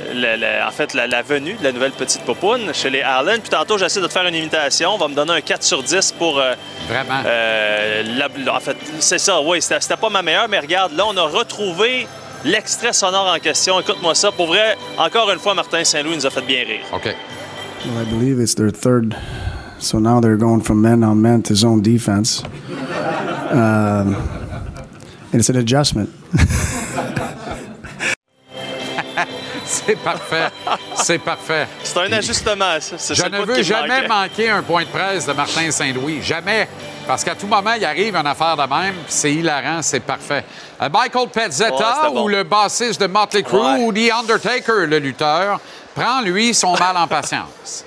en 0.00 0.70
fait, 0.70 0.94
la, 0.94 1.06
la 1.06 1.22
venue 1.22 1.54
de 1.54 1.64
la 1.64 1.72
nouvelle 1.72 1.92
petite 1.92 2.22
popoune 2.22 2.72
chez 2.74 2.90
les 2.90 3.00
Allen. 3.02 3.40
Puis 3.40 3.50
tantôt, 3.50 3.78
j'essaie 3.78 4.00
de 4.00 4.06
te 4.06 4.12
faire 4.12 4.26
une 4.26 4.34
imitation. 4.34 4.90
On 4.94 4.98
va 4.98 5.08
me 5.08 5.14
donner 5.14 5.32
un 5.32 5.40
4 5.40 5.62
sur 5.62 5.82
10 5.82 6.12
pour... 6.18 6.38
euh, 6.38 6.54
Vraiment. 6.88 7.22
euh, 7.26 8.02
la- 8.18 8.54
en 8.54 8.60
fait, 8.60 8.76
c'est 9.00 9.18
ça, 9.18 9.40
oui, 9.40 9.60
c'était 9.62 9.80
c'était 9.80 9.96
pas 9.96 10.10
ma 10.10 10.22
meilleure, 10.22 10.48
mais 10.48 10.58
regarde, 10.60 10.92
là, 10.92 11.04
on 11.08 11.16
a 11.16 11.22
retrouvé 11.22 12.06
l'extrait 12.44 12.92
sonore 12.92 13.32
en 13.34 13.38
question. 13.38 13.80
Écoute-moi 13.80 14.14
ça. 14.14 14.30
Pour 14.32 14.46
vrai, 14.48 14.76
encore 14.98 15.30
une 15.32 15.38
fois, 15.38 15.54
Martin 15.54 15.82
Saint-Louis 15.84 16.16
nous 16.16 16.26
a 16.26 16.30
fait 16.30 16.42
bien 16.46 16.64
rire. 16.64 16.80
OK. 16.92 17.06
Well, 17.86 18.02
I 18.02 18.04
believe 18.10 18.40
it's 18.40 18.54
their 18.54 18.70
third. 18.72 19.14
So 19.78 19.98
now 19.98 20.20
they're 20.20 20.38
going 20.38 20.60
from 20.62 20.80
man 20.80 21.02
on 21.04 21.16
man 21.16 21.42
to 21.44 21.54
zone 21.54 21.80
defense. 21.82 22.42
Um, 23.50 24.16
and 25.32 25.40
it's 25.40 25.48
an 25.50 25.56
adjustment. 25.56 26.08
C'est 29.86 29.96
parfait. 29.96 30.48
C'est 30.94 31.18
parfait. 31.18 31.68
C'est 31.82 31.98
un 31.98 32.12
ajustement, 32.12 32.80
ça. 32.80 33.14
Je 33.14 33.22
ne 33.24 33.44
veux 33.44 33.62
jamais 33.62 34.06
manquer 34.08 34.50
un 34.50 34.62
point 34.62 34.84
de 34.84 34.88
presse 34.88 35.26
de 35.26 35.32
Martin 35.32 35.70
Saint-Louis. 35.70 36.22
Jamais. 36.22 36.68
Parce 37.06 37.22
qu'à 37.22 37.34
tout 37.34 37.46
moment, 37.46 37.74
il 37.74 37.84
arrive 37.84 38.16
une 38.16 38.26
affaire 38.26 38.56
de 38.56 38.62
même, 38.62 38.96
c'est 39.06 39.32
hilarant, 39.32 39.80
c'est 39.82 40.00
parfait. 40.00 40.44
Euh, 40.82 40.88
Michael 40.92 41.28
Pezzetta 41.28 42.10
ou 42.10 42.26
le 42.26 42.42
bassiste 42.42 43.00
de 43.00 43.06
Motley 43.06 43.42
Crue 43.42 43.78
ou 43.78 43.92
The 43.92 44.10
Undertaker, 44.12 44.86
le 44.86 44.98
lutteur, 44.98 45.60
prend, 45.94 46.20
lui, 46.22 46.52
son 46.52 46.76
mal 46.76 46.96
en 46.96 47.06
patience. 47.06 47.84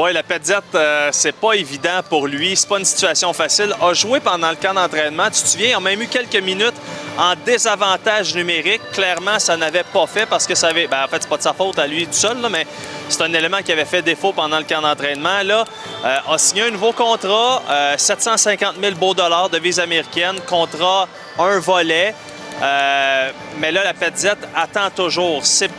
Oui, 0.00 0.12
la 0.12 0.22
Petzette, 0.22 0.76
euh, 0.76 1.08
c'est 1.10 1.32
pas 1.32 1.54
évident 1.54 2.04
pour 2.08 2.28
lui. 2.28 2.54
C'est 2.54 2.68
pas 2.68 2.78
une 2.78 2.84
situation 2.84 3.32
facile. 3.32 3.74
A 3.82 3.92
joué 3.94 4.20
pendant 4.20 4.48
le 4.50 4.54
camp 4.54 4.72
d'entraînement. 4.72 5.24
Tu 5.24 5.42
te 5.42 5.48
souviens, 5.48 5.70
il 5.70 5.74
a 5.74 5.80
même 5.80 6.00
eu 6.00 6.06
quelques 6.06 6.40
minutes 6.40 6.76
en 7.18 7.34
désavantage 7.44 8.32
numérique. 8.36 8.80
Clairement, 8.92 9.40
ça 9.40 9.56
n'avait 9.56 9.82
pas 9.82 10.06
fait 10.06 10.24
parce 10.24 10.46
que 10.46 10.54
ça 10.54 10.68
avait. 10.68 10.86
Ben, 10.86 11.02
en 11.04 11.08
fait, 11.08 11.22
c'est 11.22 11.28
pas 11.28 11.38
de 11.38 11.42
sa 11.42 11.52
faute 11.52 11.80
à 11.80 11.88
lui 11.88 12.06
tout 12.06 12.12
seul, 12.12 12.36
mais 12.48 12.64
c'est 13.08 13.22
un 13.22 13.32
élément 13.34 13.58
qui 13.64 13.72
avait 13.72 13.84
fait 13.84 14.02
défaut 14.02 14.32
pendant 14.32 14.58
le 14.58 14.64
camp 14.64 14.82
d'entraînement. 14.82 15.42
Là, 15.42 15.64
euh, 16.04 16.16
a 16.28 16.38
signé 16.38 16.62
un 16.62 16.70
nouveau 16.70 16.92
contrat, 16.92 17.64
750 17.96 18.76
euh, 18.76 18.80
000 18.80 18.94
beaux 18.94 19.14
dollars 19.14 19.50
de 19.50 19.58
vise 19.58 19.80
américaine, 19.80 20.36
contrat 20.46 21.08
un 21.40 21.58
volet. 21.58 22.14
mais 22.60 23.72
là, 23.72 23.82
la 23.82 23.94
Petzette 23.94 24.46
attend 24.54 24.90
toujours. 24.90 25.44
C'est 25.44 25.72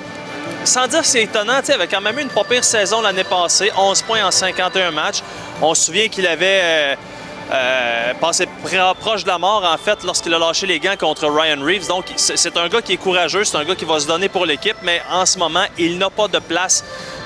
sans 0.63 0.87
dire 0.87 1.03
c'est 1.03 1.23
étonnant, 1.23 1.59
il 1.67 1.71
avait 1.71 1.87
quand 1.87 2.01
même 2.01 2.19
eu 2.19 2.23
une 2.23 2.29
pas 2.29 2.43
pire 2.43 2.63
saison 2.63 3.01
l'année 3.01 3.23
passée, 3.23 3.71
11 3.77 4.01
points 4.03 4.25
en 4.25 4.31
51 4.31 4.91
matchs. 4.91 5.21
On 5.61 5.73
se 5.73 5.85
souvient 5.85 6.07
qu'il 6.07 6.27
avait 6.27 6.61
euh, 6.61 6.95
euh, 7.51 8.13
passé 8.15 8.47
proche 8.99 9.23
de 9.23 9.27
la 9.27 9.37
mort, 9.37 9.63
en 9.63 9.77
fait, 9.77 10.03
lorsqu'il 10.03 10.33
a 10.33 10.39
lâché 10.39 10.67
les 10.67 10.79
gants 10.79 10.95
contre 10.97 11.27
Ryan 11.27 11.63
Reeves. 11.63 11.87
Donc, 11.87 12.05
c'est 12.15 12.57
un 12.57 12.67
gars 12.67 12.81
qui 12.81 12.93
est 12.93 12.97
courageux, 12.97 13.43
c'est 13.43 13.57
un 13.57 13.65
gars 13.65 13.75
qui 13.75 13.85
va 13.85 13.99
se 13.99 14.07
donner 14.07 14.29
pour 14.29 14.45
l'équipe, 14.45 14.77
mais 14.83 15.01
en 15.09 15.25
ce 15.25 15.39
moment, 15.39 15.65
il 15.77 15.97
n'a 15.97 16.09
pas 16.09 16.27
de 16.27 16.39
place 16.39 16.83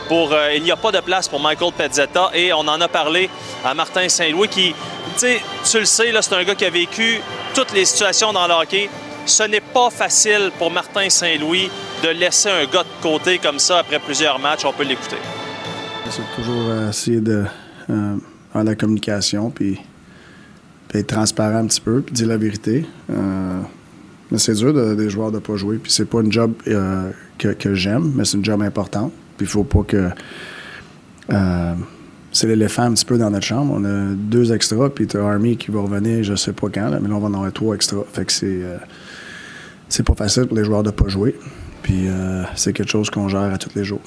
pour, 0.07 0.31
euh, 0.31 0.53
il 0.55 0.63
n'y 0.63 0.71
a 0.71 0.77
pas 0.77 0.91
de 0.91 0.99
place 0.99 1.27
pour 1.27 1.39
Michael 1.39 1.71
Pezzetta 1.73 2.31
et 2.33 2.53
on 2.53 2.59
en 2.59 2.79
a 2.79 2.87
parlé 2.87 3.29
à 3.65 3.73
Martin 3.73 4.07
Saint-Louis 4.07 4.47
qui, 4.47 4.75
tu 5.17 5.79
le 5.79 5.85
sais, 5.85 6.11
c'est 6.21 6.33
un 6.33 6.43
gars 6.43 6.55
qui 6.55 6.65
a 6.65 6.69
vécu 6.69 7.21
toutes 7.53 7.73
les 7.73 7.85
situations 7.85 8.31
dans 8.33 8.47
le 8.47 8.53
hockey. 8.53 8.89
Ce 9.25 9.43
n'est 9.43 9.61
pas 9.61 9.89
facile 9.89 10.51
pour 10.57 10.69
Martin 10.69 11.09
Saint-Louis 11.09 11.69
de 12.03 12.09
laisser 12.09 12.49
un 12.49 12.65
gars 12.65 12.83
de 12.83 13.01
côté 13.01 13.39
comme 13.39 13.57
ça 13.57 13.79
après 13.79 13.99
plusieurs 13.99 14.37
matchs, 14.37 14.65
on 14.65 14.73
peut 14.73 14.83
l'écouter. 14.83 15.17
C'est 16.09 16.21
toujours 16.35 16.67
euh, 16.67 16.89
essayer 16.89 17.21
de 17.21 17.45
euh, 17.89 18.15
la 18.53 18.75
communication, 18.75 19.49
puis, 19.49 19.79
être 20.93 21.07
transparent 21.07 21.57
un 21.57 21.65
petit 21.65 21.81
peu, 21.81 22.01
puis 22.01 22.13
dire 22.13 22.27
la 22.27 22.37
vérité. 22.37 22.85
Euh, 23.09 23.61
mais 24.29 24.37
c'est 24.37 24.53
dur 24.53 24.73
des 24.95 25.09
joueurs 25.09 25.31
de 25.31 25.37
ne 25.37 25.41
pas 25.41 25.55
jouer, 25.55 25.77
puis 25.77 25.91
c'est 25.91 26.05
pas 26.05 26.21
une 26.21 26.31
job 26.31 26.53
que, 27.37 27.73
j'aime, 27.73 28.11
mais 28.15 28.25
c'est 28.25 28.37
une 28.37 28.45
job 28.45 28.61
importante. 28.61 29.11
Puis 29.37 29.47
il 29.47 29.49
faut 29.49 29.63
pas 29.63 29.83
que 29.83 30.09
c'est 32.31 32.47
l'éléphant 32.47 32.83
un 32.83 32.93
petit 32.93 33.05
peu 33.05 33.17
dans 33.17 33.29
notre 33.29 33.45
chambre. 33.45 33.73
On 33.75 33.85
a 33.85 34.13
deux 34.13 34.51
extras, 34.51 34.89
puis 34.89 35.07
tu 35.07 35.17
as 35.17 35.23
Army 35.23 35.57
qui 35.57 35.71
va 35.71 35.81
revenir, 35.81 36.23
je 36.23 36.35
sais 36.35 36.53
pas 36.53 36.67
quand, 36.69 36.91
mais 37.01 37.07
là, 37.07 37.15
on 37.15 37.19
va 37.19 37.27
en 37.27 37.33
avoir 37.33 37.53
trois 37.53 37.75
extras. 37.75 38.03
Fait 38.11 38.25
que 38.25 38.31
c'est, 38.31 38.61
c'est 39.93 40.03
pas 40.03 40.15
facile 40.15 40.47
pour 40.47 40.57
les 40.57 40.63
joueurs 40.63 40.81
de 40.81 40.89
pas 40.89 41.07
jouer. 41.07 41.35
Puis 41.83 42.07
euh, 42.07 42.43
c'est 42.55 42.73
quelque 42.73 42.89
chose 42.89 43.11
qu'on 43.11 43.29
gère 43.29 43.53
à 43.53 43.57
tous 43.57 43.69
les 43.75 43.83
jours. 43.83 44.01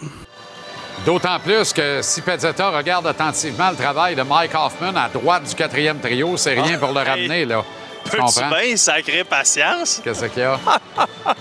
D'autant 1.05 1.39
plus 1.39 1.73
que 1.73 2.01
si 2.03 2.23
Pezzetta 2.23 2.71
regarde 2.71 3.07
attentivement 3.07 3.71
le 3.71 3.77
travail 3.77 4.17
de 4.17 4.23
Mike 4.23 4.53
Hoffman 4.55 4.97
à 4.97 5.09
droite 5.09 5.45
du 5.49 5.55
quatrième 5.55 6.01
trio, 6.01 6.37
c'est 6.37 6.61
rien 6.61 6.79
pour 6.79 6.91
le 6.91 7.01
ah, 7.01 7.11
ramener, 7.11 7.45
là. 7.45 7.63
Tu 8.05 8.17
comprends? 8.17 8.51
bien 8.51 8.77
sacré 8.77 9.23
patience? 9.23 10.01
Qu'est-ce 10.03 10.25
qu'il 10.27 10.43
y 10.43 10.47
a? 10.47 10.59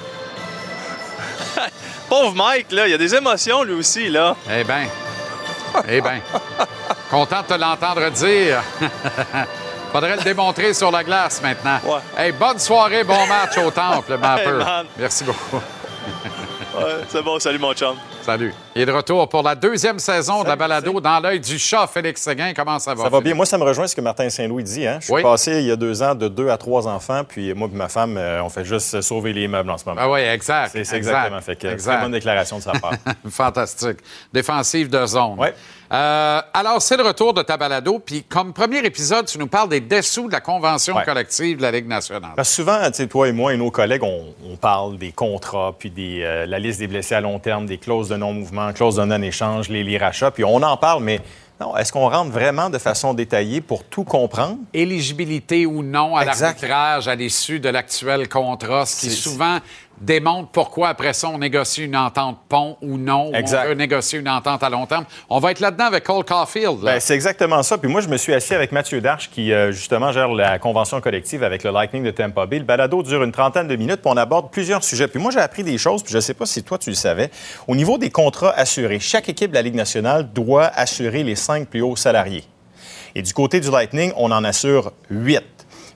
Pauvre 2.10 2.36
Mike, 2.36 2.72
là, 2.72 2.88
il 2.88 2.92
y 2.92 2.94
a 2.94 3.00
des 3.00 3.16
émotions, 3.16 3.64
lui 3.64 3.74
aussi, 3.74 4.10
là. 4.10 4.36
Eh 4.52 4.64
bien. 4.64 4.86
Eh 5.88 6.02
bien. 6.02 6.22
Content 7.10 7.42
de 7.42 7.48
te 7.48 7.60
l'entendre 7.60 8.12
dire. 8.12 8.62
Faudrait 9.96 10.18
le 10.18 10.24
démontrer 10.24 10.74
sur 10.74 10.92
la 10.92 11.06
glace 11.06 11.42
maintenant. 11.42 11.80
Ouais. 11.86 12.02
Hey, 12.18 12.34
bonne 12.34 12.60
soirée, 12.60 13.06
bon 13.06 13.26
match 13.28 13.58
au 13.60 13.72
Temple, 13.72 14.18
Mapper. 14.18 14.60
Merci 14.98 15.24
beaucoup 15.24 15.62
c'est 17.08 17.22
bon, 17.22 17.40
salut 17.40 17.60
mon 17.60 17.74
chum. 17.74 17.96
Salut. 18.26 18.56
Il 18.76 18.82
est 18.82 18.86
de 18.88 18.92
retour 18.92 19.30
pour 19.30 19.44
la 19.44 19.54
deuxième 19.54 20.00
saison 20.00 20.42
de 20.42 20.48
la 20.48 20.56
balado 20.56 21.00
dans 21.00 21.20
l'œil 21.20 21.40
du 21.40 21.60
chat. 21.60 21.86
Félix 21.86 22.24
Seguin, 22.24 22.54
comment 22.56 22.80
ça 22.80 22.96
va? 22.96 23.04
Ça 23.04 23.10
va 23.10 23.22
bien. 23.22 23.36
Moi, 23.36 23.46
ça 23.46 23.56
me 23.56 23.64
rejoint 23.64 23.86
ce 23.86 23.96
que 23.96 24.02
Martin 24.02 24.32
Saint-Louis 24.32 24.64
dit. 24.64 24.88
Hein? 24.88 24.98
Je 25.00 25.14
suis 25.14 25.22
passé 25.22 25.60
il 25.60 25.68
y 25.68 25.72
a 25.72 25.76
deux 25.76 26.02
ans 26.02 26.16
de 26.16 26.28
deux 26.28 26.50
à 26.50 26.58
trois 26.58 26.88
enfants, 26.88 27.22
puis 27.24 27.54
moi 27.54 27.70
et 27.72 27.78
ma 27.78 27.88
femme, 27.88 28.18
euh, 28.18 28.42
on 28.42 28.50
fait 28.50 28.66
juste 28.66 29.00
sauver 29.02 29.32
les 29.32 29.48
meubles 29.48 29.70
en 29.70 29.78
ce 29.78 29.86
moment. 29.86 30.02
Ah 30.04 30.10
oui, 30.10 30.22
exact. 30.22 30.72
C'est 30.72 30.98
exactement. 30.98 31.40
Fait 31.40 31.56
que 31.56 31.76
très 31.76 32.02
bonne 32.02 32.14
déclaration 32.14 32.58
de 32.58 32.64
sa 32.64 32.72
part. 32.72 32.94
Fantastique. 33.30 34.00
Défensive 34.34 34.90
de 34.90 35.06
zone. 35.06 35.36
Oui. 35.38 35.50
Euh, 35.92 36.42
alors, 36.54 36.82
c'est 36.82 36.98
le 36.98 37.04
retour 37.04 37.34
de 37.34 37.42
ta 37.42 37.58
balado. 37.58 38.00
Puis, 38.00 38.24
comme 38.24 38.54
premier 38.54 38.80
épisode, 38.80 39.26
tu 39.26 39.38
nous 39.38 39.48
parles 39.48 39.70
des 39.70 39.82
dessous 39.82 40.28
de 40.28 40.34
la 40.34 40.42
convention 40.42 40.96
collective 41.06 41.58
de 41.58 41.62
la 41.62 41.72
Ligue 41.72 41.88
nationale. 41.88 42.32
Parce 42.36 42.50
que 42.50 42.56
souvent, 42.56 42.80
toi 43.10 43.28
et 43.28 43.32
moi 43.32 43.54
et 43.54 43.58
nos 43.58 43.72
collègues, 43.72 44.04
on, 44.04 44.34
parle 44.60 44.98
des 44.98 45.12
contrats, 45.12 45.76
puis 45.78 45.92
des, 45.92 46.22
euh, 46.24 46.46
la 46.46 46.60
liste 46.60 46.80
des 46.80 46.88
blessés 46.88 47.14
à 47.14 47.22
long 47.22 47.40
terme, 47.40 47.66
des 47.66 47.78
clauses 47.78 48.10
de 48.10 48.15
non-mouvement, 48.18 48.74
clauses 48.74 48.96
de 48.96 49.04
non-échange, 49.04 49.70
les, 49.70 49.84
les 49.84 49.98
rachats, 49.98 50.32
puis 50.32 50.44
on 50.44 50.62
en 50.62 50.78
parle, 50.78 51.04
mais 51.04 51.22
non, 51.60 51.78
est-ce 51.78 51.94
qu'on 51.94 52.10
rentre 52.10 52.32
vraiment 52.32 52.70
de 52.70 52.78
façon 52.78 53.14
détaillée 53.14 53.62
pour 53.62 53.86
tout 53.86 54.04
comprendre? 54.04 54.58
Éligibilité 54.74 55.66
ou 55.66 55.84
non 55.84 56.18
à 56.18 56.26
l'arbitrage 56.26 57.08
à 57.08 57.16
l'issue 57.16 57.62
de 57.62 57.70
l'actuel 57.70 58.28
contrat, 58.28 58.86
ce 58.86 59.00
qui 59.00 59.10
souvent 59.10 59.60
démontre 60.00 60.50
pourquoi 60.50 60.90
après 60.90 61.14
ça 61.14 61.30
on 61.30 61.38
négocie 61.38 61.86
une 61.86 61.96
entente 61.96 62.38
pont 62.50 62.78
ou 62.82 62.98
non, 62.98 63.32
exact. 63.34 63.66
on 63.66 63.70
veut 63.70 63.76
négocier 63.76 64.20
une 64.20 64.30
entente 64.30 64.64
à 64.64 64.70
long 64.70 64.86
terme. 64.86 65.06
On 65.30 65.40
va 65.40 65.52
être 65.52 65.60
là-dedans 65.60 65.86
avec 65.86 66.04
Cole 66.04 66.24
Caulfield. 66.24 66.80
Ben, 66.82 67.00
c'est 67.00 67.16
exactement 67.16 67.64
ça. 67.64 67.78
Puis 67.78 67.90
moi, 67.90 68.02
je 68.02 68.08
me 68.08 68.18
suis 68.18 68.34
assis 68.34 68.54
avec 68.54 68.72
Mathieu 68.72 69.02
Darche 69.02 69.30
qui, 69.30 69.52
euh, 69.52 69.72
justement, 69.72 70.12
gère 70.12 70.28
la 70.30 70.60
convention 70.60 71.02
collective 71.02 71.44
avec 71.44 71.64
le 71.64 71.72
Lightning 71.72 72.04
de 72.04 72.12
Tampa 72.12 72.46
Bay. 72.46 72.60
Le 72.60 72.66
balado 72.66 73.04
dure 73.04 73.24
une 73.24 73.32
trentaine 73.32 73.68
de 73.68 73.76
minutes, 73.76 74.02
puis 74.02 74.12
on 74.14 74.18
aborde 74.18 74.52
plusieurs 74.52 74.84
sujets. 74.84 75.08
Puis 75.08 75.20
moi, 75.20 75.32
j'ai 75.32 75.40
appris 75.40 75.64
des 75.64 75.78
choses, 75.78 76.04
puis 76.04 76.12
je 76.12 76.18
ne 76.18 76.22
sais 76.22 76.34
pas 76.34 76.46
si 76.46 76.64
toi, 76.64 76.78
tu 76.78 76.90
le 76.90 76.96
savais. 76.96 77.30
Au 77.68 77.76
niveau 77.76 77.98
des 77.98 78.10
contrats 78.10 78.54
assurés, 78.56 79.00
chaque 79.00 79.30
équipe 79.30 79.52
de 79.52 79.56
la 79.56 79.62
Ligue 79.62 79.76
nationale 79.76 80.32
doit 80.32 80.66
assurer 80.76 81.24
les 81.24 81.36
cinq 81.36 81.68
plus 81.68 81.82
hauts 81.82 81.96
salariés. 81.96 82.44
Et 83.16 83.22
du 83.22 83.34
côté 83.34 83.62
du 83.62 83.72
Lightning, 83.72 84.12
on 84.18 84.32
en 84.32 84.44
assure 84.44 84.92
huit. 85.10 85.44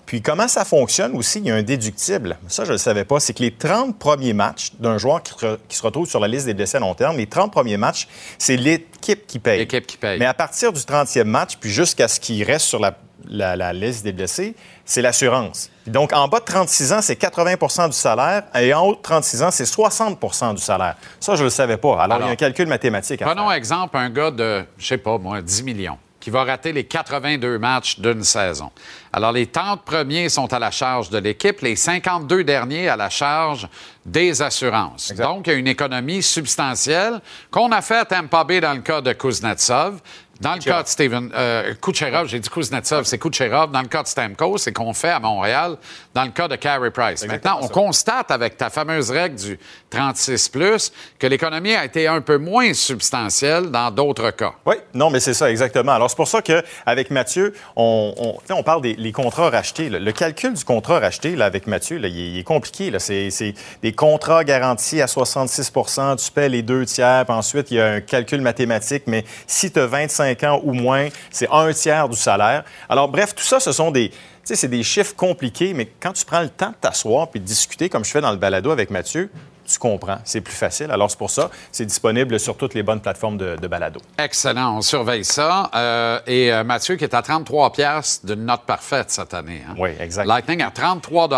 Puis 0.09 0.23
comment 0.23 0.47
ça 0.47 0.65
fonctionne 0.65 1.15
aussi, 1.15 1.37
il 1.37 1.45
y 1.45 1.51
a 1.51 1.55
un 1.55 1.61
déductible. 1.61 2.39
Ça, 2.47 2.63
je 2.63 2.69
ne 2.69 2.73
le 2.73 2.77
savais 2.79 3.05
pas. 3.05 3.19
C'est 3.19 3.31
que 3.31 3.43
les 3.43 3.51
30 3.51 3.99
premiers 3.99 4.33
matchs 4.33 4.71
d'un 4.79 4.97
joueur 4.97 5.21
qui, 5.21 5.77
se 5.77 5.83
retrouve 5.83 6.09
sur 6.09 6.19
la 6.19 6.27
liste 6.27 6.47
des 6.47 6.55
blessés 6.55 6.77
à 6.77 6.79
long 6.79 6.95
terme, 6.95 7.15
les 7.15 7.27
30 7.27 7.51
premiers 7.51 7.77
matchs, 7.77 8.07
c'est 8.39 8.57
l'équipe 8.57 9.27
qui 9.27 9.37
paye. 9.37 9.59
L'équipe 9.59 9.85
qui 9.85 9.97
paye. 9.97 10.17
Mais 10.17 10.25
à 10.25 10.33
partir 10.33 10.73
du 10.73 10.79
30e 10.79 11.25
match, 11.25 11.57
puis 11.57 11.69
jusqu'à 11.69 12.07
ce 12.07 12.19
qu'il 12.19 12.43
reste 12.43 12.65
sur 12.65 12.79
la, 12.79 13.71
liste 13.71 14.03
des 14.03 14.11
blessés, 14.11 14.55
c'est 14.83 15.03
l'assurance. 15.03 15.69
Donc, 15.85 16.11
en 16.11 16.27
bas 16.27 16.39
de 16.39 16.45
36 16.45 16.93
ans, 16.93 17.01
c'est 17.03 17.21
80% 17.21 17.89
du 17.89 17.95
salaire 17.95 18.45
et 18.55 18.73
en 18.73 18.87
haut 18.87 18.95
de 18.95 19.01
36 19.03 19.43
ans, 19.43 19.51
c'est 19.51 19.65
60% 19.65 20.55
du 20.55 20.61
salaire. 20.63 20.95
Ça, 21.19 21.35
je 21.35 21.41
ne 21.41 21.43
le 21.43 21.51
savais 21.51 21.77
pas. 21.77 22.01
Alors, 22.01 22.17
il 22.21 22.25
y 22.25 22.29
a 22.29 22.31
un 22.31 22.35
calcul 22.35 22.65
mathématique 22.65 23.21
à 23.21 23.27
Prenons 23.27 23.51
exemple 23.51 23.95
un 23.95 24.09
gars 24.09 24.31
de, 24.31 24.65
je 24.75 24.87
sais 24.87 24.97
pas, 24.97 25.19
moi, 25.19 25.39
10 25.43 25.61
millions 25.61 25.99
qui 26.29 26.33
va 26.33 26.43
rater 26.43 26.71
les 26.71 26.83
82 26.83 27.57
matchs 27.57 27.99
d'une 27.99 28.23
saison. 28.23 28.71
Alors, 29.11 29.31
les 29.31 29.47
30 29.47 29.83
premiers 29.83 30.29
sont 30.29 30.53
à 30.53 30.59
la 30.59 30.69
charge 30.69 31.09
de 31.09 31.17
l'équipe, 31.17 31.61
les 31.61 31.75
52 31.75 32.43
derniers 32.43 32.87
à 32.87 32.95
la 32.95 33.09
charge 33.09 33.67
des 34.05 34.39
assurances. 34.43 35.11
Donc, 35.13 35.47
il 35.47 35.53
y 35.53 35.55
a 35.55 35.57
une 35.57 35.67
économie 35.67 36.21
substantielle 36.21 37.19
qu'on 37.49 37.71
a 37.71 37.81
fait 37.81 37.97
à 37.97 38.05
Tampa 38.05 38.43
Bay 38.43 38.61
dans 38.61 38.73
le 38.73 38.81
cas 38.81 39.01
de 39.01 39.11
Kuznetsov. 39.11 39.99
Dans 40.39 40.53
le 40.53 40.59
cas 40.59 40.83
de 40.83 40.87
Steven 40.87 41.31
euh, 41.35 41.73
Kucherov, 41.81 42.27
j'ai 42.27 42.39
dit 42.39 42.47
Kuznetsov, 42.47 43.03
c'est 43.05 43.17
Kucherov. 43.17 43.71
Dans 43.71 43.81
le 43.81 43.87
cas 43.87 44.03
de 44.03 44.07
Stamkos, 44.07 44.59
c'est 44.59 44.71
qu'on 44.71 44.93
fait 44.93 45.09
à 45.09 45.19
Montréal. 45.19 45.77
Dans 46.19 46.25
le 46.25 46.31
cas 46.31 46.49
de 46.49 46.57
Carey 46.57 46.91
Price. 46.91 47.25
Maintenant, 47.25 47.59
on 47.61 47.69
constate 47.69 48.29
avec 48.29 48.57
ta 48.57 48.69
fameuse 48.69 49.09
règle 49.09 49.37
du 49.37 49.57
36 49.89 50.91
que 51.17 51.27
l'économie 51.27 51.73
a 51.73 51.85
été 51.85 52.09
un 52.09 52.19
peu 52.19 52.37
moins 52.37 52.73
substantielle 52.73 53.71
dans 53.71 53.89
d'autres 53.89 54.31
cas. 54.31 54.51
Oui, 54.65 54.75
non, 54.93 55.09
mais 55.11 55.21
c'est 55.21 55.33
ça 55.33 55.49
exactement. 55.49 55.93
Alors 55.93 56.09
c'est 56.09 56.17
pour 56.17 56.27
ça 56.27 56.41
qu'avec 56.41 57.09
Mathieu, 57.09 57.53
on, 57.77 58.35
on, 58.49 58.63
parle 58.63 58.81
des 58.81 58.95
les 58.95 59.13
contrats 59.13 59.49
rachetés. 59.49 59.89
Le 59.89 60.11
calcul 60.11 60.51
du 60.51 60.65
contrat 60.65 60.99
racheté 60.99 61.37
là, 61.37 61.45
avec 61.45 61.67
Mathieu, 61.67 61.97
là, 61.97 62.09
il, 62.09 62.37
est, 62.37 62.43
compliqué. 62.43 62.91
C'est 62.99 63.53
des 63.81 63.93
contrats 63.93 64.43
garantis 64.43 65.01
à 65.01 65.05
66% 65.05 66.21
tu 66.21 66.31
paies 66.33 66.49
les 66.49 66.63
deux 66.63 66.85
tiers, 66.85 67.23
puis 67.25 67.33
ensuite 67.33 67.71
il 67.71 67.77
y 67.77 67.79
a 67.79 67.93
un 67.93 68.01
calcul 68.01 68.41
mathématique, 68.41 69.03
mais 69.07 69.23
si 69.47 69.71
tu 69.71 69.79
as 69.79 69.85
25 69.85 70.43
ans 70.43 70.59
ou 70.65 70.73
moins, 70.73 71.07
c'est 71.31 71.47
un 71.49 71.71
tiers 71.71 72.09
du 72.09 72.17
salaire. 72.17 72.65
Alors, 72.89 73.07
bref, 73.07 73.33
tout 73.33 73.43
ça, 73.45 73.61
ce 73.61 73.71
sont 73.71 73.91
des, 73.91 74.11
c'est 74.55 74.67
des 74.67 74.83
chiffres 74.83 75.15
compliqués, 75.15 75.73
mais 75.73 75.89
quand 75.99 76.13
tu 76.13 76.25
prends 76.25 76.41
le 76.41 76.49
temps 76.49 76.69
de 76.69 76.75
t'asseoir 76.81 77.29
puis 77.29 77.39
de 77.39 77.45
discuter, 77.45 77.89
comme 77.89 78.05
je 78.05 78.11
fais 78.11 78.21
dans 78.21 78.31
le 78.31 78.37
balado 78.37 78.71
avec 78.71 78.89
Mathieu, 78.89 79.29
tu 79.69 79.77
comprends. 79.77 80.17
C'est 80.23 80.41
plus 80.41 80.53
facile. 80.53 80.89
Alors, 80.91 81.09
c'est 81.11 81.17
pour 81.17 81.29
ça, 81.29 81.49
c'est 81.71 81.85
disponible 81.85 82.39
sur 82.39 82.57
toutes 82.57 82.73
les 82.73 82.83
bonnes 82.83 83.01
plateformes 83.01 83.37
de, 83.37 83.67
balado. 83.67 84.01
Excellent. 84.17 84.77
On 84.77 84.81
surveille 84.81 85.23
ça. 85.23 85.69
Euh, 85.75 86.19
et 86.25 86.51
euh, 86.51 86.63
Mathieu, 86.63 86.95
qui 86.95 87.03
est 87.03 87.13
à 87.13 87.21
33 87.21 87.71
pièces 87.71 88.25
d'une 88.25 88.45
note 88.45 88.63
parfaite 88.65 89.11
cette 89.11 89.33
année. 89.33 89.61
Hein? 89.67 89.75
Oui, 89.77 89.91
exact. 89.99 90.25
Lightning 90.25 90.63
à 90.63 90.71
33 90.71 91.29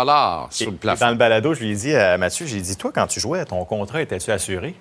sur 0.50 0.70
le 0.70 0.76
plafond. 0.76 1.04
dans 1.04 1.10
le 1.10 1.16
balado, 1.16 1.52
je 1.54 1.60
lui 1.60 1.72
ai 1.72 1.74
dit 1.74 1.94
à 1.94 2.16
Mathieu, 2.16 2.46
j'ai 2.46 2.60
dit, 2.60 2.76
toi, 2.76 2.90
quand 2.94 3.06
tu 3.06 3.20
jouais, 3.20 3.44
ton 3.44 3.64
contrat 3.64 4.00
était-tu 4.00 4.30
assuré? 4.30 4.74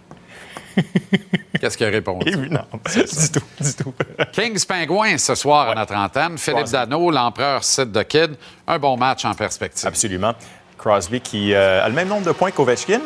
Qu'est-ce 1.60 1.78
qu'il 1.78 1.86
a 1.86 1.90
répondu? 1.90 2.50
non, 2.50 2.66
du 2.94 3.04
tout, 3.04 3.42
du 3.60 3.74
tout. 3.74 3.94
Kings 4.32 4.66
Pingouins 4.66 5.18
ce 5.18 5.36
soir 5.36 5.70
à 5.70 5.76
notre 5.76 5.96
antenne. 5.96 6.38
Philippe 6.38 6.70
Dano, 6.70 7.12
l'empereur 7.12 7.64
Sid 7.64 7.92
de 7.92 8.02
Kid. 8.04 8.36
Un 8.68 8.80
bon 8.80 8.98
match 8.98 9.26
en 9.26 9.34
perspective. 9.34 9.88
Absolument. 9.88 10.34
Crosby 10.78 11.22
qui 11.22 11.54
euh, 11.54 11.84
a 11.84 11.88
le 11.88 11.94
même 11.94 12.08
nombre 12.08 12.26
de 12.26 12.32
points 12.32 12.52
qu'Ovechkin. 12.52 13.02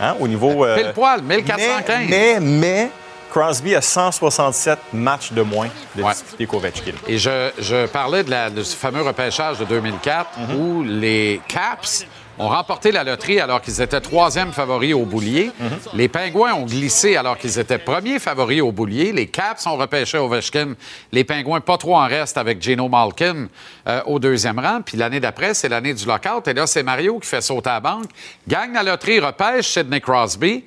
Hein, 0.00 0.16
au 0.18 0.26
niveau. 0.26 0.64
Euh, 0.64 0.76
Pile 0.76 0.92
poil, 0.92 1.22
1415. 1.22 2.08
Mais, 2.08 2.40
mais, 2.40 2.90
Crosby 3.30 3.76
a 3.76 3.80
167 3.80 4.78
matchs 4.92 5.32
de 5.32 5.42
moins 5.42 5.68
de 5.94 6.02
ouais. 6.02 6.46
qu'Ovechkin. 6.46 6.94
Et 7.06 7.18
je, 7.18 7.50
je 7.58 7.86
parlais 7.86 8.24
de, 8.24 8.30
la, 8.30 8.50
de, 8.50 8.62
ce 8.64 8.74
fameux 8.74 9.02
repêchage 9.02 9.58
de 9.58 9.64
2004 9.66 10.30
mm-hmm. 10.30 10.56
où 10.56 10.82
les 10.82 11.40
Caps 11.46 12.06
ont 12.40 12.48
remporté 12.48 12.90
la 12.90 13.04
loterie 13.04 13.38
alors 13.38 13.60
qu'ils 13.60 13.82
étaient 13.82 14.00
troisième 14.00 14.52
favoris 14.52 14.94
au 14.94 15.04
boulier. 15.04 15.50
Mhm. 15.60 15.70
Les 15.94 16.08
Pingouins 16.08 16.54
ont 16.54 16.64
glissé 16.64 17.16
alors 17.16 17.36
qu'ils 17.36 17.58
étaient 17.58 17.78
premiers 17.78 18.18
favoris 18.18 18.62
au 18.62 18.72
boulier. 18.72 19.12
Les 19.12 19.26
Caps 19.26 19.66
ont 19.66 19.76
repêché 19.76 20.16
Ovechkin. 20.16 20.74
Les 21.12 21.22
Pingouins, 21.22 21.60
pas 21.60 21.76
trop 21.76 21.96
en 21.96 22.06
reste 22.06 22.38
avec 22.38 22.62
Geno 22.62 22.88
Malkin 22.88 23.48
euh, 23.86 24.00
au 24.06 24.18
deuxième 24.18 24.58
rang. 24.58 24.80
Puis 24.80 24.96
l'année 24.96 25.20
d'après, 25.20 25.52
c'est 25.52 25.68
l'année 25.68 25.92
du 25.92 26.06
lockout. 26.06 26.48
Et 26.48 26.54
là, 26.54 26.66
c'est 26.66 26.82
Mario 26.82 27.18
qui 27.18 27.28
fait 27.28 27.42
sauter 27.42 27.68
à 27.68 27.74
la 27.74 27.80
banque, 27.80 28.08
gagne 28.48 28.72
la 28.72 28.82
loterie, 28.82 29.20
repêche 29.20 29.68
Sidney 29.68 30.00
Crosby. 30.00 30.64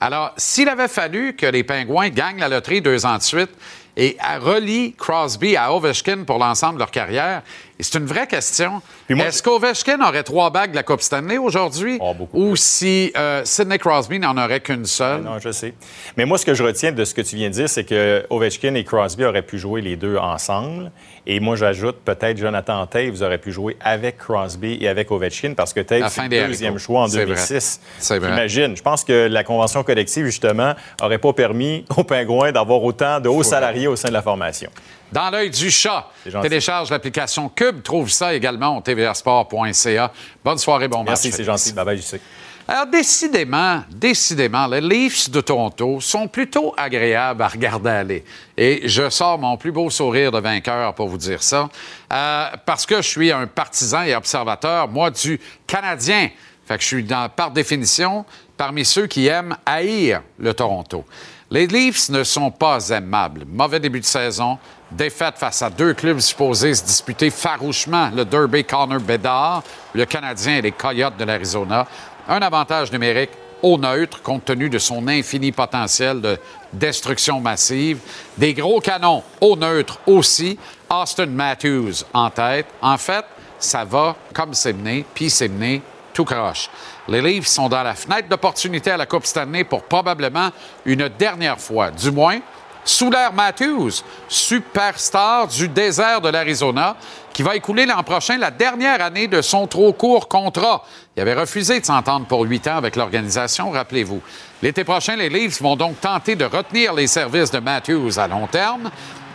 Alors, 0.00 0.32
s'il 0.36 0.68
avait 0.68 0.88
fallu 0.88 1.34
que 1.34 1.46
les 1.46 1.64
Pingouins 1.64 2.10
gagnent 2.10 2.38
la 2.38 2.48
loterie 2.48 2.80
deux 2.80 3.04
ans 3.04 3.16
de 3.16 3.22
suite, 3.22 3.50
et 3.96 4.16
relie 4.40 4.94
Crosby 4.96 5.56
à 5.56 5.72
Ovechkin 5.72 6.24
pour 6.24 6.38
l'ensemble 6.38 6.74
de 6.74 6.80
leur 6.80 6.90
carrière. 6.90 7.42
Et 7.78 7.82
c'est 7.82 7.98
une 7.98 8.06
vraie 8.06 8.26
question. 8.26 8.80
Est-ce 9.10 9.42
qu'Ovechkin 9.42 10.00
aurait 10.00 10.22
trois 10.22 10.50
bagues 10.50 10.70
de 10.70 10.76
la 10.76 10.82
Coupe 10.82 11.02
Stanley 11.02 11.36
aujourd'hui? 11.36 11.98
Oh, 12.00 12.14
ou 12.32 12.56
si 12.56 13.12
euh, 13.16 13.42
Sidney 13.44 13.78
Crosby 13.78 14.18
n'en 14.18 14.36
aurait 14.38 14.60
qu'une 14.60 14.86
seule? 14.86 15.22
non, 15.22 15.38
je 15.38 15.52
sais. 15.52 15.74
Mais 16.16 16.24
moi, 16.24 16.38
ce 16.38 16.46
que 16.46 16.54
je 16.54 16.62
retiens 16.62 16.92
de 16.92 17.04
ce 17.04 17.12
que 17.12 17.20
tu 17.20 17.36
viens 17.36 17.48
de 17.48 17.54
dire, 17.54 17.68
c'est 17.68 17.84
que 17.84 18.24
Ovechkin 18.30 18.74
et 18.74 18.84
Crosby 18.84 19.24
auraient 19.24 19.42
pu 19.42 19.58
jouer 19.58 19.82
les 19.82 19.96
deux 19.96 20.16
ensemble. 20.16 20.90
Et 21.26 21.38
moi, 21.38 21.56
j'ajoute 21.56 21.96
peut-être 22.04 22.38
Jonathan 22.38 22.86
Taves 22.86 23.22
aurait 23.22 23.38
pu 23.38 23.52
jouer 23.52 23.76
avec 23.80 24.16
Crosby 24.18 24.78
et 24.80 24.88
avec 24.88 25.10
Ovechkin 25.10 25.52
parce 25.54 25.74
que 25.74 25.80
Taves, 25.80 26.08
c'est 26.08 26.22
le 26.22 26.46
deuxième 26.46 26.78
choix 26.78 27.02
en 27.02 27.08
2006. 27.08 27.80
C'est 27.98 28.18
vrai. 28.18 28.30
Imagine. 28.30 28.76
Je 28.76 28.82
pense 28.82 29.04
que 29.04 29.26
la 29.26 29.44
convention 29.44 29.82
collective, 29.82 30.24
justement, 30.24 30.74
n'aurait 31.00 31.18
pas 31.18 31.32
permis 31.34 31.84
aux 31.96 32.04
Pingouins 32.04 32.52
d'avoir 32.52 32.82
autant 32.82 33.20
de 33.20 33.28
hauts 33.28 33.42
salariés 33.42 33.86
au 33.86 33.96
sein 33.96 34.08
de 34.08 34.14
la 34.14 34.22
formation. 34.22 34.70
Dans 35.12 35.30
l'œil 35.30 35.50
du 35.50 35.70
chat, 35.70 36.10
télécharge 36.42 36.90
l'application 36.90 37.48
Cube. 37.48 37.82
Trouve 37.82 38.10
ça 38.10 38.34
également 38.34 38.76
au 38.76 38.80
tvsport.ca. 38.80 40.12
Bonne 40.44 40.58
soirée, 40.58 40.88
bon 40.88 40.98
match. 40.98 41.08
Merci, 41.08 41.32
c'est 41.32 41.44
gentil. 41.44 41.72
Bye 41.72 41.84
bye, 41.84 41.96
je 41.96 42.02
sais. 42.02 42.20
Alors, 42.68 42.86
décidément, 42.86 43.84
décidément, 43.90 44.66
les 44.66 44.80
Leafs 44.80 45.30
de 45.30 45.40
Toronto 45.40 46.00
sont 46.00 46.26
plutôt 46.26 46.74
agréables 46.76 47.40
à 47.40 47.46
regarder 47.46 47.90
aller. 47.90 48.24
Et 48.56 48.88
je 48.88 49.08
sors 49.08 49.38
mon 49.38 49.56
plus 49.56 49.70
beau 49.70 49.88
sourire 49.88 50.32
de 50.32 50.40
vainqueur 50.40 50.92
pour 50.94 51.06
vous 51.06 51.18
dire 51.18 51.44
ça, 51.44 51.68
euh, 52.12 52.46
parce 52.64 52.84
que 52.84 52.96
je 52.96 53.08
suis 53.08 53.30
un 53.30 53.46
partisan 53.46 54.02
et 54.02 54.16
observateur, 54.16 54.88
moi, 54.88 55.12
du 55.12 55.38
Canadien. 55.64 56.30
Fait 56.66 56.76
que 56.76 56.82
je 56.82 56.88
suis, 56.88 57.04
dans, 57.04 57.28
par 57.28 57.52
définition, 57.52 58.24
parmi 58.56 58.84
ceux 58.84 59.06
qui 59.06 59.28
aiment 59.28 59.56
haïr 59.64 60.22
le 60.36 60.52
Toronto. 60.52 61.04
Les 61.52 61.68
Leafs 61.68 62.08
ne 62.08 62.24
sont 62.24 62.50
pas 62.50 62.88
aimables. 62.88 63.44
Mauvais 63.46 63.78
début 63.78 64.00
de 64.00 64.04
saison, 64.04 64.58
défaite 64.90 65.36
face 65.36 65.62
à 65.62 65.70
deux 65.70 65.94
clubs 65.94 66.20
supposés 66.20 66.74
se 66.74 66.84
disputer 66.84 67.30
farouchement 67.30 68.10
le 68.14 68.24
Derby 68.24 68.64
Connor 68.64 69.00
Bedard, 69.00 69.62
le 69.94 70.04
Canadien 70.04 70.56
et 70.56 70.62
les 70.62 70.72
Coyotes 70.72 71.16
de 71.16 71.24
l'Arizona. 71.24 71.86
Un 72.28 72.40
avantage 72.40 72.92
numérique 72.92 73.30
au 73.62 73.78
neutre 73.78 74.22
compte 74.22 74.44
tenu 74.44 74.68
de 74.68 74.78
son 74.78 75.08
infini 75.08 75.50
potentiel 75.50 76.20
de 76.20 76.38
destruction 76.72 77.40
massive. 77.40 77.98
Des 78.36 78.54
gros 78.54 78.80
canons 78.80 79.22
au 79.40 79.56
neutre 79.56 79.98
aussi. 80.06 80.58
Austin 80.88 81.26
Matthews 81.26 82.04
en 82.12 82.30
tête. 82.30 82.66
En 82.80 82.98
fait, 82.98 83.24
ça 83.58 83.84
va 83.84 84.14
comme 84.32 84.54
c'est 84.54 84.72
mené, 84.72 85.04
puis 85.14 85.30
c'est 85.30 85.48
mené 85.48 85.82
tout 86.12 86.24
croche. 86.24 86.70
Les 87.08 87.20
Leafs 87.20 87.46
sont 87.46 87.68
dans 87.68 87.82
la 87.82 87.94
fenêtre 87.94 88.28
d'opportunité 88.28 88.90
à 88.90 88.96
la 88.96 89.06
Coupe 89.06 89.26
Stanley 89.26 89.64
pour 89.64 89.82
probablement 89.82 90.50
une 90.84 91.08
dernière 91.08 91.60
fois, 91.60 91.90
du 91.90 92.10
moins 92.10 92.38
sous 92.86 93.10
l'air 93.10 93.32
Matthews, 93.32 93.90
superstar 94.28 95.48
du 95.48 95.68
désert 95.68 96.20
de 96.20 96.28
l'Arizona, 96.28 96.96
qui 97.32 97.42
va 97.42 97.56
écouler 97.56 97.84
l'an 97.84 98.02
prochain 98.04 98.38
la 98.38 98.52
dernière 98.52 99.02
année 99.02 99.26
de 99.26 99.42
son 99.42 99.66
trop 99.66 99.92
court 99.92 100.28
contrat. 100.28 100.84
Il 101.16 101.20
avait 101.20 101.34
refusé 101.34 101.80
de 101.80 101.84
s'entendre 101.84 102.26
pour 102.26 102.42
huit 102.42 102.66
ans 102.68 102.76
avec 102.76 102.94
l'organisation, 102.94 103.72
rappelez-vous. 103.72 104.22
L'été 104.62 104.84
prochain, 104.84 105.16
les 105.16 105.28
Leafs 105.28 105.60
vont 105.60 105.74
donc 105.74 106.00
tenter 106.00 106.36
de 106.36 106.44
retenir 106.44 106.94
les 106.94 107.08
services 107.08 107.50
de 107.50 107.58
Matthews 107.58 108.18
à 108.18 108.28
long 108.28 108.46
terme. 108.46 108.90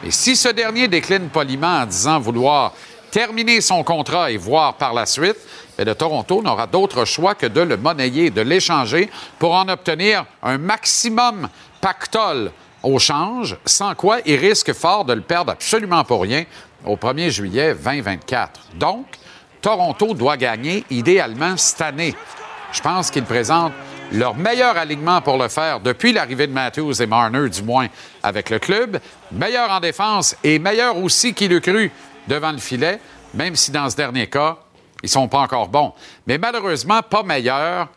Et 0.06 0.12
si 0.12 0.38
ce 0.38 0.50
dernier 0.50 0.88
décline 0.88 1.28
poliment 1.28 1.82
en 1.82 1.86
disant 1.86 2.20
vouloir 2.20 2.74
terminer 3.12 3.60
son 3.60 3.84
contrat 3.84 4.32
et 4.32 4.38
voir 4.38 4.76
par 4.76 4.94
la 4.94 5.06
suite, 5.06 5.38
le 5.78 5.94
Toronto 5.94 6.42
n'aura 6.42 6.68
d'autre 6.68 7.04
choix 7.04 7.36
que 7.36 7.48
de 7.48 7.62
le 7.62 7.76
monnayer, 7.76 8.30
de 8.30 8.42
l'échanger 8.42 9.10
pour 9.38 9.54
en 9.54 9.68
obtenir 9.68 10.26
un 10.42 10.58
maximum 10.58 11.50
pactole 11.82 12.52
au 12.84 13.00
change, 13.00 13.58
sans 13.66 13.96
quoi 13.96 14.20
il 14.26 14.36
risque 14.36 14.74
fort 14.74 15.06
de 15.06 15.14
le 15.14 15.22
perdre 15.22 15.52
absolument 15.52 16.04
pour 16.04 16.22
rien 16.22 16.46
au 16.86 16.96
1er 16.96 17.30
juillet 17.30 17.76
2024. 17.76 18.62
Donc, 18.76 19.06
Toronto 19.62 20.14
doit 20.14 20.38
gagner 20.38 20.84
idéalement 20.90 21.56
cette 21.58 21.82
année. 21.82 22.16
Je 22.72 22.82
pense 22.82 23.12
qu'ils 23.12 23.24
présentent 23.24 23.74
leur 24.12 24.36
meilleur 24.36 24.78
alignement 24.78 25.22
pour 25.22 25.38
le 25.38 25.48
faire 25.48 25.80
depuis 25.80 26.12
l'arrivée 26.12 26.48
de 26.48 26.54
Matthews 26.54 27.02
et 27.02 27.06
Marner, 27.06 27.50
du 27.50 27.62
moins 27.62 27.88
avec 28.24 28.50
le 28.50 28.60
club. 28.60 29.00
Meilleur 29.32 29.70
en 29.70 29.80
défense 29.80 30.36
et 30.44 30.60
meilleur 30.60 30.98
aussi 30.98 31.34
qu'il 31.34 31.54
eût 31.54 31.62
cru 31.62 31.92
devant 32.28 32.52
le 32.52 32.58
filet, 32.58 33.00
même 33.34 33.56
si 33.56 33.72
dans 33.72 33.90
ce 33.90 33.96
dernier 33.96 34.28
cas, 34.28 34.58
ils 35.04 35.10
sont 35.10 35.28
pas 35.28 35.40
encore 35.40 35.68
bons. 35.68 35.94
Mais 36.28 36.38
malheureusement, 36.38 37.02
pas 37.02 37.24
meilleurs 37.24 37.88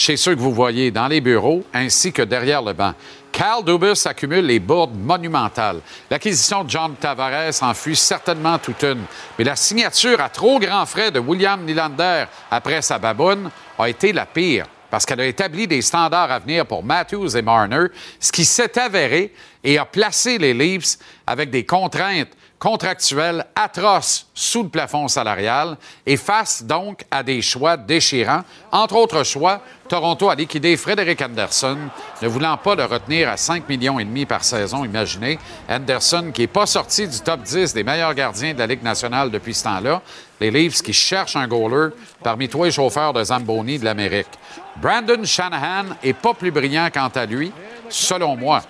chez 0.00 0.16
ceux 0.16 0.34
que 0.34 0.40
vous 0.40 0.54
voyez 0.54 0.90
dans 0.90 1.08
les 1.08 1.20
bureaux 1.20 1.62
ainsi 1.74 2.10
que 2.10 2.22
derrière 2.22 2.62
le 2.62 2.72
banc. 2.72 2.94
Carl 3.30 3.62
Dubus 3.62 4.06
accumule 4.06 4.46
les 4.46 4.58
bourdes 4.58 4.96
monumentales. 4.96 5.80
L'acquisition 6.10 6.64
de 6.64 6.70
John 6.70 6.94
Tavares 6.98 7.62
en 7.62 7.74
fut 7.74 7.94
certainement 7.94 8.58
toute 8.58 8.82
une, 8.82 9.04
mais 9.38 9.44
la 9.44 9.56
signature 9.56 10.18
à 10.22 10.30
trop 10.30 10.58
grands 10.58 10.86
frais 10.86 11.10
de 11.10 11.20
William 11.20 11.62
Nylander 11.62 12.24
après 12.50 12.80
sa 12.80 12.98
baboune 12.98 13.50
a 13.78 13.88
été 13.90 14.14
la 14.14 14.24
pire 14.24 14.64
parce 14.90 15.04
qu'elle 15.04 15.20
a 15.20 15.26
établi 15.26 15.68
des 15.68 15.82
standards 15.82 16.32
à 16.32 16.38
venir 16.38 16.64
pour 16.64 16.82
Matthews 16.82 17.36
et 17.36 17.42
Marner, 17.42 17.88
ce 18.18 18.32
qui 18.32 18.46
s'est 18.46 18.78
avéré 18.78 19.34
et 19.62 19.76
a 19.76 19.84
placé 19.84 20.38
les 20.38 20.54
Leafs 20.54 20.96
avec 21.26 21.50
des 21.50 21.66
contraintes 21.66 22.32
contractuels 22.60 23.46
atroces 23.56 24.26
sous 24.34 24.62
le 24.62 24.68
plafond 24.68 25.08
salarial 25.08 25.78
et 26.06 26.18
face 26.18 26.62
donc 26.62 27.04
à 27.10 27.22
des 27.22 27.40
choix 27.40 27.78
déchirants. 27.78 28.42
Entre 28.70 28.94
autres 28.96 29.24
choix, 29.24 29.62
Toronto 29.88 30.28
a 30.28 30.34
liquidé 30.34 30.76
Frédéric 30.76 31.22
Anderson, 31.22 31.78
ne 32.20 32.28
voulant 32.28 32.58
pas 32.58 32.74
le 32.74 32.84
retenir 32.84 33.30
à 33.30 33.38
5 33.38 33.66
millions 33.66 33.98
et 33.98 34.04
demi 34.04 34.26
par 34.26 34.44
saison, 34.44 34.84
imaginez. 34.84 35.38
Anderson 35.68 36.30
qui 36.32 36.42
n'est 36.42 36.46
pas 36.46 36.66
sorti 36.66 37.08
du 37.08 37.18
top 37.20 37.42
10 37.42 37.72
des 37.72 37.82
meilleurs 37.82 38.14
gardiens 38.14 38.52
de 38.52 38.58
la 38.58 38.66
Ligue 38.66 38.82
nationale 38.82 39.30
depuis 39.30 39.54
ce 39.54 39.64
temps-là. 39.64 40.02
Les 40.38 40.50
Leafs 40.50 40.82
qui 40.82 40.92
cherchent 40.92 41.36
un 41.36 41.48
goaler 41.48 41.94
parmi 42.22 42.48
tous 42.48 42.64
les 42.64 42.70
chauffeurs 42.70 43.14
de 43.14 43.24
Zamboni 43.24 43.78
de 43.78 43.86
l'Amérique. 43.86 44.28
Brandon 44.76 45.24
Shanahan 45.24 45.96
est 46.02 46.12
pas 46.12 46.34
plus 46.34 46.50
brillant 46.50 46.88
quant 46.92 47.10
à 47.14 47.24
lui, 47.24 47.52
selon 47.88 48.36
moi. 48.36 48.62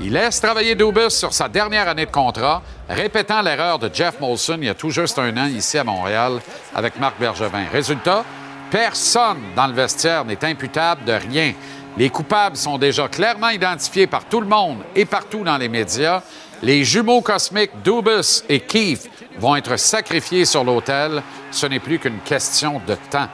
Il 0.00 0.12
laisse 0.12 0.40
travailler 0.40 0.76
Dubus 0.76 1.10
sur 1.10 1.32
sa 1.32 1.48
dernière 1.48 1.88
année 1.88 2.06
de 2.06 2.10
contrat, 2.10 2.62
répétant 2.88 3.42
l'erreur 3.42 3.80
de 3.80 3.90
Jeff 3.92 4.20
Molson 4.20 4.58
il 4.60 4.66
y 4.66 4.68
a 4.68 4.74
tout 4.74 4.90
juste 4.90 5.18
un 5.18 5.36
an 5.36 5.46
ici 5.46 5.76
à 5.76 5.82
Montréal 5.82 6.40
avec 6.72 7.00
Marc 7.00 7.18
Bergevin. 7.18 7.64
Résultat, 7.72 8.24
personne 8.70 9.38
dans 9.56 9.66
le 9.66 9.72
vestiaire 9.72 10.24
n'est 10.24 10.44
imputable 10.44 11.04
de 11.04 11.12
rien. 11.12 11.52
Les 11.96 12.10
coupables 12.10 12.56
sont 12.56 12.78
déjà 12.78 13.08
clairement 13.08 13.48
identifiés 13.48 14.06
par 14.06 14.24
tout 14.26 14.40
le 14.40 14.46
monde 14.46 14.84
et 14.94 15.04
partout 15.04 15.42
dans 15.42 15.58
les 15.58 15.68
médias. 15.68 16.22
Les 16.62 16.84
jumeaux 16.84 17.20
cosmiques 17.20 17.82
Dubus 17.82 18.44
et 18.48 18.60
Keith 18.60 19.10
vont 19.36 19.56
être 19.56 19.76
sacrifiés 19.76 20.44
sur 20.44 20.62
l'autel. 20.62 21.24
Ce 21.50 21.66
n'est 21.66 21.80
plus 21.80 21.98
qu'une 21.98 22.20
question 22.20 22.80
de 22.86 22.94
temps. 23.10 23.28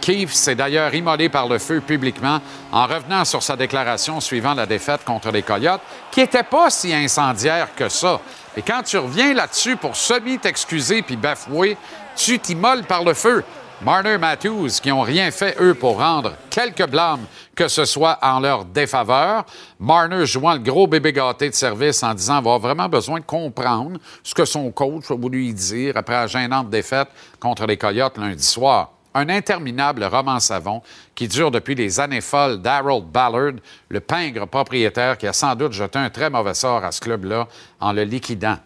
Keefe 0.00 0.32
s'est 0.32 0.54
d'ailleurs 0.54 0.94
immolé 0.94 1.28
par 1.28 1.48
le 1.48 1.58
feu 1.58 1.80
publiquement 1.80 2.40
en 2.72 2.86
revenant 2.86 3.24
sur 3.24 3.42
sa 3.42 3.56
déclaration 3.56 4.20
suivant 4.20 4.54
la 4.54 4.66
défaite 4.66 5.04
contre 5.04 5.30
les 5.30 5.42
Coyotes, 5.42 5.82
qui 6.10 6.20
n'était 6.20 6.42
pas 6.42 6.70
si 6.70 6.92
incendiaire 6.92 7.74
que 7.74 7.88
ça. 7.88 8.20
Et 8.56 8.62
quand 8.62 8.82
tu 8.82 8.98
reviens 8.98 9.34
là-dessus 9.34 9.76
pour 9.76 9.94
semi 9.96 10.38
t'excuser 10.38 11.02
puis 11.02 11.16
bafouer, 11.16 11.76
tu 12.16 12.38
t'immoles 12.38 12.84
par 12.84 13.04
le 13.04 13.14
feu. 13.14 13.44
Marner 13.82 14.18
Matthews, 14.18 14.68
qui 14.82 14.90
n'ont 14.90 15.00
rien 15.00 15.30
fait, 15.30 15.56
eux, 15.58 15.72
pour 15.74 15.98
rendre 15.98 16.34
quelques 16.50 16.86
blâmes 16.86 17.24
que 17.54 17.66
ce 17.66 17.86
soit 17.86 18.18
en 18.20 18.38
leur 18.38 18.66
défaveur. 18.66 19.44
Marner 19.78 20.26
jouant 20.26 20.52
le 20.52 20.58
gros 20.58 20.86
bébé 20.86 21.14
gâté 21.14 21.48
de 21.48 21.54
service 21.54 22.02
en 22.02 22.12
disant 22.12 22.36
avoir 22.36 22.58
vraiment 22.58 22.90
besoin 22.90 23.20
de 23.20 23.24
comprendre 23.24 23.98
ce 24.22 24.34
que 24.34 24.44
son 24.44 24.70
coach 24.70 25.10
a 25.10 25.14
voulu 25.14 25.50
dire 25.54 25.96
après 25.96 26.14
la 26.14 26.26
gênante 26.26 26.68
défaite 26.68 27.08
contre 27.38 27.66
les 27.66 27.78
Coyotes 27.78 28.18
lundi 28.18 28.44
soir. 28.44 28.90
Un 29.12 29.28
interminable 29.28 30.04
roman 30.04 30.38
savon 30.38 30.82
qui 31.16 31.26
dure 31.26 31.50
depuis 31.50 31.74
les 31.74 31.98
années 31.98 32.20
folles 32.20 32.62
d'Harold 32.62 33.06
Ballard, 33.06 33.54
le 33.88 34.00
pingre 34.00 34.46
propriétaire 34.46 35.18
qui 35.18 35.26
a 35.26 35.32
sans 35.32 35.56
doute 35.56 35.72
jeté 35.72 35.98
un 35.98 36.10
très 36.10 36.30
mauvais 36.30 36.54
sort 36.54 36.84
à 36.84 36.92
ce 36.92 37.00
club-là 37.00 37.48
en 37.80 37.92
le 37.92 38.04
liquidant. 38.04 38.58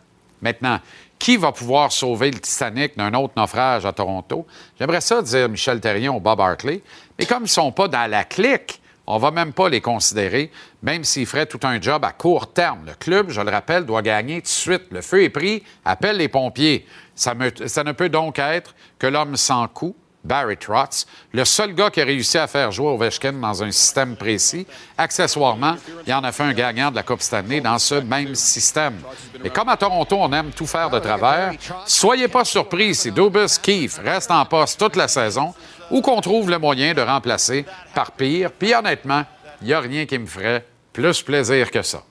Maintenant, 0.42 0.80
qui 1.18 1.38
va 1.38 1.52
pouvoir 1.52 1.90
sauver 1.90 2.30
le 2.30 2.38
Titanic 2.38 2.98
d'un 2.98 3.14
autre 3.14 3.32
naufrage 3.36 3.86
à 3.86 3.92
Toronto? 3.92 4.46
J'aimerais 4.78 5.00
ça 5.00 5.22
dire 5.22 5.48
Michel 5.48 5.80
Terrien 5.80 6.12
ou 6.12 6.20
Bob 6.20 6.38
Hartley, 6.38 6.82
mais 7.18 7.24
comme 7.24 7.40
ils 7.40 7.42
ne 7.44 7.48
sont 7.48 7.72
pas 7.72 7.88
dans 7.88 8.10
la 8.10 8.24
clique, 8.24 8.82
on 9.06 9.16
ne 9.16 9.20
va 9.20 9.30
même 9.30 9.54
pas 9.54 9.70
les 9.70 9.80
considérer, 9.80 10.50
même 10.82 11.04
s'ils 11.04 11.26
feraient 11.26 11.46
tout 11.46 11.60
un 11.62 11.80
job 11.80 12.04
à 12.04 12.12
court 12.12 12.52
terme. 12.52 12.80
Le 12.86 12.94
club, 12.94 13.30
je 13.30 13.40
le 13.40 13.50
rappelle, 13.50 13.86
doit 13.86 14.02
gagner 14.02 14.36
tout 14.36 14.46
de 14.46 14.48
suite. 14.48 14.84
Le 14.90 15.00
feu 15.00 15.22
est 15.22 15.30
pris, 15.30 15.62
appelle 15.84 16.18
les 16.18 16.28
pompiers. 16.28 16.86
Ça, 17.14 17.34
ça 17.66 17.84
ne 17.84 17.92
peut 17.92 18.08
donc 18.10 18.38
être 18.38 18.74
que 18.98 19.06
l'homme 19.06 19.36
sans 19.36 19.68
coup, 19.68 19.94
Barry 20.24 20.56
Trotz, 20.56 21.06
le 21.32 21.44
seul 21.44 21.74
gars 21.74 21.90
qui 21.90 22.00
a 22.00 22.04
réussi 22.04 22.38
à 22.38 22.46
faire 22.46 22.72
jouer 22.72 22.88
Ovechkin 22.88 23.34
dans 23.34 23.62
un 23.62 23.70
système 23.70 24.16
précis. 24.16 24.66
Accessoirement, 24.96 25.76
il 26.06 26.14
en 26.14 26.24
a 26.24 26.32
fait 26.32 26.44
un 26.44 26.54
gagnant 26.54 26.90
de 26.90 26.96
la 26.96 27.02
Coupe 27.02 27.20
Stanley 27.20 27.60
dans 27.60 27.78
ce 27.78 27.96
même 27.96 28.34
système. 28.34 28.94
Mais 29.42 29.50
comme 29.50 29.68
à 29.68 29.76
Toronto, 29.76 30.16
on 30.18 30.32
aime 30.32 30.50
tout 30.50 30.66
faire 30.66 30.88
de 30.88 30.98
travers, 30.98 31.52
soyez 31.86 32.28
pas 32.28 32.44
surpris 32.44 32.94
si 32.94 33.12
Dubus 33.12 33.58
Keefe 33.60 34.00
reste 34.02 34.30
en 34.30 34.44
poste 34.46 34.80
toute 34.80 34.96
la 34.96 35.08
saison 35.08 35.54
ou 35.90 36.00
qu'on 36.00 36.20
trouve 36.20 36.50
le 36.50 36.58
moyen 36.58 36.94
de 36.94 37.02
remplacer 37.02 37.66
par 37.94 38.12
pire. 38.12 38.50
Puis 38.52 38.74
honnêtement, 38.74 39.24
il 39.60 39.68
n'y 39.68 39.74
a 39.74 39.80
rien 39.80 40.06
qui 40.06 40.18
me 40.18 40.26
ferait 40.26 40.64
plus 40.92 41.22
plaisir 41.22 41.70
que 41.70 41.82
ça. 41.82 42.02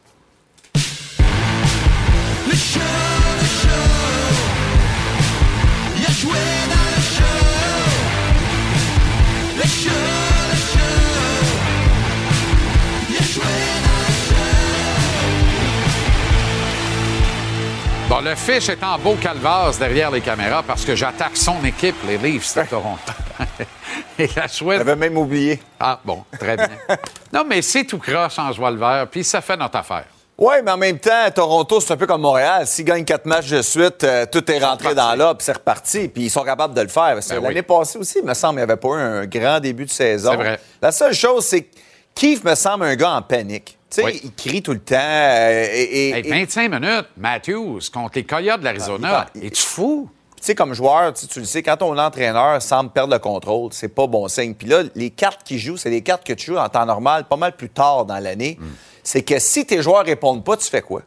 Bon, 18.14 18.22
le 18.22 18.36
fiche 18.36 18.70
est 18.70 18.84
en 18.84 18.99
beau 18.99 19.16
calvase 19.16 19.80
derrière 19.80 20.11
les 20.11 20.22
caméras 20.22 20.61
parce 20.61 20.86
que 20.86 20.95
j'attaque 20.95 21.36
son 21.36 21.66
équipe, 21.66 21.95
les 22.05 22.20
Leafs 22.20 22.55
de 22.55 22.61
Toronto. 22.70 23.11
Et 24.20 24.30
la 24.36 24.47
chouette. 24.47 24.78
J'avais 24.78 24.95
même 24.95 25.18
oublié. 25.18 25.59
Ah, 25.80 25.99
bon, 26.05 26.24
très 26.39 26.55
bien. 26.55 26.70
non, 27.34 27.43
mais 27.49 27.64
c'est 27.64 27.86
tout 27.86 27.97
croche 27.97 28.38
en 28.38 28.51
joie 28.51 28.70
le 28.70 28.78
vert, 28.78 29.07
puis 29.09 29.24
ça 29.24 29.41
fait 29.41 29.57
notre 29.57 29.78
affaire. 29.78 30.05
Oui, 30.38 30.53
mais 30.64 30.70
en 30.70 30.78
même 30.78 30.99
temps, 30.99 31.32
Toronto, 31.34 31.80
c'est 31.80 31.93
un 31.93 31.97
peu 31.97 32.05
comme 32.05 32.22
Montréal. 32.22 32.68
S'ils 32.68 32.86
gagnent 32.86 33.03
quatre 33.03 33.26
matchs 33.26 33.49
de 33.49 33.64
suite, 33.64 34.03
euh, 34.03 34.28
tout 34.32 34.51
est 34.51 34.64
rentré 34.64 34.93
dans 34.93 35.16
là, 35.16 35.34
puis 35.34 35.43
c'est 35.43 35.53
reparti, 35.53 36.07
puis 36.07 36.26
ils 36.26 36.30
sont 36.30 36.43
capables 36.43 36.76
de 36.76 36.82
le 36.82 36.89
faire. 36.89 37.18
Ben 37.28 37.41
l'année 37.41 37.64
passée 37.64 37.97
aussi, 37.97 38.20
il 38.20 38.26
me 38.26 38.36
semble, 38.36 38.59
il 38.59 38.66
n'y 38.66 38.72
avait 38.72 38.80
pas 38.80 38.89
eu 38.89 39.01
un 39.01 39.26
grand 39.26 39.59
début 39.59 39.86
de 39.86 39.91
saison. 39.91 40.30
C'est 40.30 40.38
vrai. 40.38 40.59
La 40.84 40.91
seule 40.91 41.16
chose, 41.16 41.45
c'est 41.45 41.64
que 41.64 41.76
Keith 42.14 42.43
me 42.43 42.53
semble 42.53 42.86
un 42.86 42.95
gars 42.95 43.16
en 43.16 43.24
panique. 43.24 43.76
Il 44.24 44.34
crie 44.34 44.62
tout 44.62 44.74
le 44.74 44.80
temps. 44.80 44.96
euh, 44.98 45.68
et, 45.72 46.10
et- 46.20 46.22
25 46.30 46.70
minutes, 46.70 47.06
Matthews, 47.18 47.80
contre 47.94 48.14
les 48.16 48.24
Coyotes 48.24 48.60
de 48.60 48.66
l'Arizona. 48.66 49.28
Ah, 49.28 49.30
il- 49.36 49.46
Es-tu 49.46 49.62
fou? 49.62 50.10
tu 50.36 50.48
sais, 50.48 50.56
comme 50.56 50.74
joueur, 50.74 51.14
tu, 51.14 51.39
le 51.39 51.46
sais, 51.46 51.64
quand 51.64 51.78
ton 51.78 51.98
entraîneur 51.98 52.62
semble 52.62 52.89
perdre 52.89 53.14
le 53.14 53.20
contrôle, 53.20 53.70
c'est 53.72 53.88
pas 53.88 54.08
bon 54.08 54.28
signe. 54.28 54.54
Puis 54.56 54.68
là, 54.68 54.84
les 54.96 55.10
cartes 55.10 55.41
qu'il 55.44 55.58
joue, 55.58 55.78
c'est 55.78 55.89
les 55.89 56.02
cartes 56.02 56.26
que 56.26 56.34
tu 56.34 56.48
joues 56.52 56.58
en 56.58 56.68
temps 56.68 56.86
normal, 56.86 57.26
pas 57.30 57.38
mal 57.38 57.56
plus 57.56 57.70
tard 57.70 58.04
dans 58.06 58.20
l'année. 58.20 58.58
C'est 59.04 59.22
que 59.22 59.39
si 59.39 59.66
tes 59.66 59.82
joueurs 59.82 60.04
répondent 60.06 60.44
pas, 60.44 60.58
tu 60.58 60.68
fais 60.70 60.82
quoi? 60.82 61.02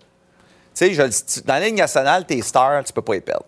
Tu 0.75 0.95
sais, 0.95 1.43
dans 1.45 1.55
la 1.55 1.61
Ligue 1.61 1.77
nationale, 1.77 2.25
tes 2.25 2.41
stars, 2.41 2.85
tu 2.85 2.93
peux 2.95 3.03
pas 3.03 3.15
les 3.15 3.21
perdre. 3.21 3.45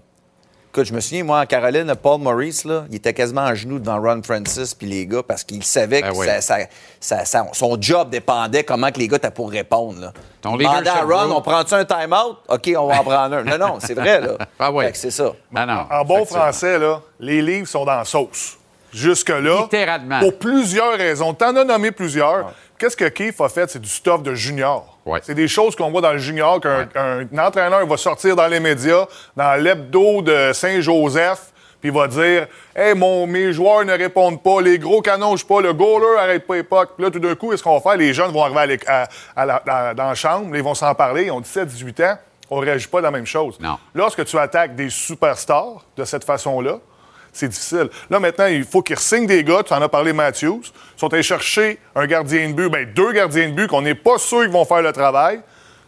Écoute, 0.78 0.90
je 0.90 0.94
me 0.94 1.00
souviens, 1.00 1.24
moi, 1.24 1.40
en 1.40 1.44
Caroline, 1.46 1.92
Paul 2.00 2.20
Maurice, 2.20 2.64
là, 2.64 2.84
il 2.88 2.94
était 2.94 3.12
quasiment 3.12 3.40
à 3.40 3.52
genoux 3.56 3.80
devant 3.80 4.00
Ron 4.00 4.20
Francis 4.22 4.76
puis 4.76 4.86
les 4.86 5.06
gars 5.08 5.24
parce 5.26 5.42
qu'il 5.42 5.64
savait 5.64 6.02
Ben 6.02 6.12
que 6.12 6.16
oui. 6.16 6.24
ça- 6.24 6.40
ça- 6.40 6.58
ça- 7.00 7.24
ça- 7.24 7.46
son 7.52 7.76
job 7.80 8.10
dépendait 8.10 8.62
comment 8.62 8.92
que 8.92 9.00
les 9.00 9.08
gars 9.08 9.16
étaient 9.16 9.32
pour 9.32 9.50
répondre. 9.50 10.00
Là. 10.00 10.12
Ton 10.40 10.56
à 10.56 11.02
Ron, 11.02 11.32
on 11.34 11.42
prend-tu 11.42 11.74
un 11.74 11.84
time-out? 11.84 12.36
OK, 12.48 12.70
on 12.78 12.86
va 12.86 13.00
en 13.00 13.02
prendre 13.02 13.34
un. 13.38 13.42
Non, 13.42 13.58
non, 13.58 13.78
c'est 13.80 13.94
vrai, 13.94 14.20
là. 14.20 14.38
Ah 14.60 14.70
oui. 14.70 14.84
Fait 14.84 14.92
que 14.92 14.98
c'est 14.98 15.10
ça. 15.10 15.32
Ben 15.50 15.66
non. 15.66 15.84
En 15.90 16.04
bon 16.04 16.24
français, 16.24 16.78
là, 16.78 17.00
les 17.18 17.42
livres 17.42 17.66
sont 17.66 17.84
dans 17.84 17.96
la 17.96 18.04
sauce. 18.04 18.56
Jusque-là. 18.92 19.62
Littéralement. 19.62 20.20
Pour 20.20 20.38
plusieurs 20.38 20.96
raisons. 20.96 21.34
T'en 21.34 21.56
as 21.56 21.64
nommé 21.64 21.90
plusieurs. 21.90 22.52
Qu'est-ce 22.78 22.96
que 22.96 23.08
Keith 23.08 23.40
a 23.40 23.48
fait? 23.48 23.68
C'est 23.68 23.80
du 23.80 23.88
stuff 23.88 24.22
de 24.22 24.32
junior. 24.34 24.96
Ouais. 25.08 25.20
C'est 25.22 25.34
des 25.34 25.48
choses 25.48 25.74
qu'on 25.74 25.90
voit 25.90 26.00
dans 26.00 26.12
le 26.12 26.18
junior, 26.18 26.60
qu'un 26.60 26.88
un 26.94 27.38
entraîneur 27.38 27.86
va 27.86 27.96
sortir 27.96 28.36
dans 28.36 28.46
les 28.46 28.60
médias, 28.60 29.06
dans 29.36 29.60
l'hebdo 29.62 30.22
de 30.22 30.52
Saint-Joseph, 30.52 31.52
puis 31.80 31.90
il 31.90 31.94
va 31.94 32.06
dire 32.08 32.46
Hey, 32.76 32.94
mon, 32.94 33.26
mes 33.26 33.52
joueurs 33.52 33.84
ne 33.84 33.92
répondent 33.92 34.42
pas, 34.42 34.60
les 34.60 34.78
gros 34.78 35.00
canons 35.00 35.36
jouent 35.36 35.46
pas, 35.46 35.60
le 35.60 35.72
goaler 35.72 36.18
arrête 36.18 36.46
pas 36.46 36.56
les 36.56 36.62
pucks. 36.62 36.90
Puis 36.96 37.04
là, 37.04 37.10
tout 37.10 37.20
d'un 37.20 37.34
coup, 37.34 37.50
qu'est-ce 37.50 37.62
qu'on 37.62 37.78
va 37.78 37.80
faire? 37.80 37.96
Les 37.96 38.12
jeunes 38.12 38.32
vont 38.32 38.42
arriver 38.44 38.60
à 38.60 38.66
l'éc- 38.66 38.88
à- 38.88 39.08
à 39.36 39.46
la- 39.46 39.94
dans, 39.94 40.08
la 40.08 40.14
chambre, 40.14 40.54
ils 40.56 40.62
vont 40.62 40.74
s'en 40.74 40.94
parler, 40.94 41.24
ils 41.26 41.30
ont 41.30 41.40
17-18 41.40 42.00
ans, 42.04 42.18
on 42.50 42.58
réagit 42.58 42.88
pas 42.88 42.98
de 42.98 43.04
la 43.04 43.10
même 43.10 43.26
chose. 43.26 43.58
Non. 43.60 43.78
Lorsque 43.94 44.24
tu 44.24 44.36
attaques 44.38 44.74
des 44.74 44.90
superstars 44.90 45.84
de 45.96 46.04
cette 46.04 46.24
façon-là, 46.24 46.78
c'est 47.32 47.48
difficile. 47.48 47.88
Là, 48.10 48.18
maintenant, 48.20 48.46
il 48.46 48.64
faut 48.64 48.82
qu'ils 48.82 48.98
signent 48.98 49.26
des 49.26 49.44
gars. 49.44 49.62
Tu 49.64 49.72
en 49.72 49.80
as 49.82 49.88
parlé, 49.88 50.12
Matthews. 50.12 50.62
Ils 50.64 51.00
sont 51.00 51.12
allés 51.12 51.22
chercher 51.22 51.78
un 51.94 52.06
gardien 52.06 52.48
de 52.48 52.54
but, 52.54 52.68
ben, 52.68 52.92
deux 52.92 53.12
gardiens 53.12 53.48
de 53.48 53.54
but 53.54 53.68
qu'on 53.68 53.82
n'est 53.82 53.94
pas 53.94 54.18
sûr 54.18 54.42
qu'ils 54.42 54.50
vont 54.50 54.64
faire 54.64 54.82
le 54.82 54.92
travail. 54.92 55.40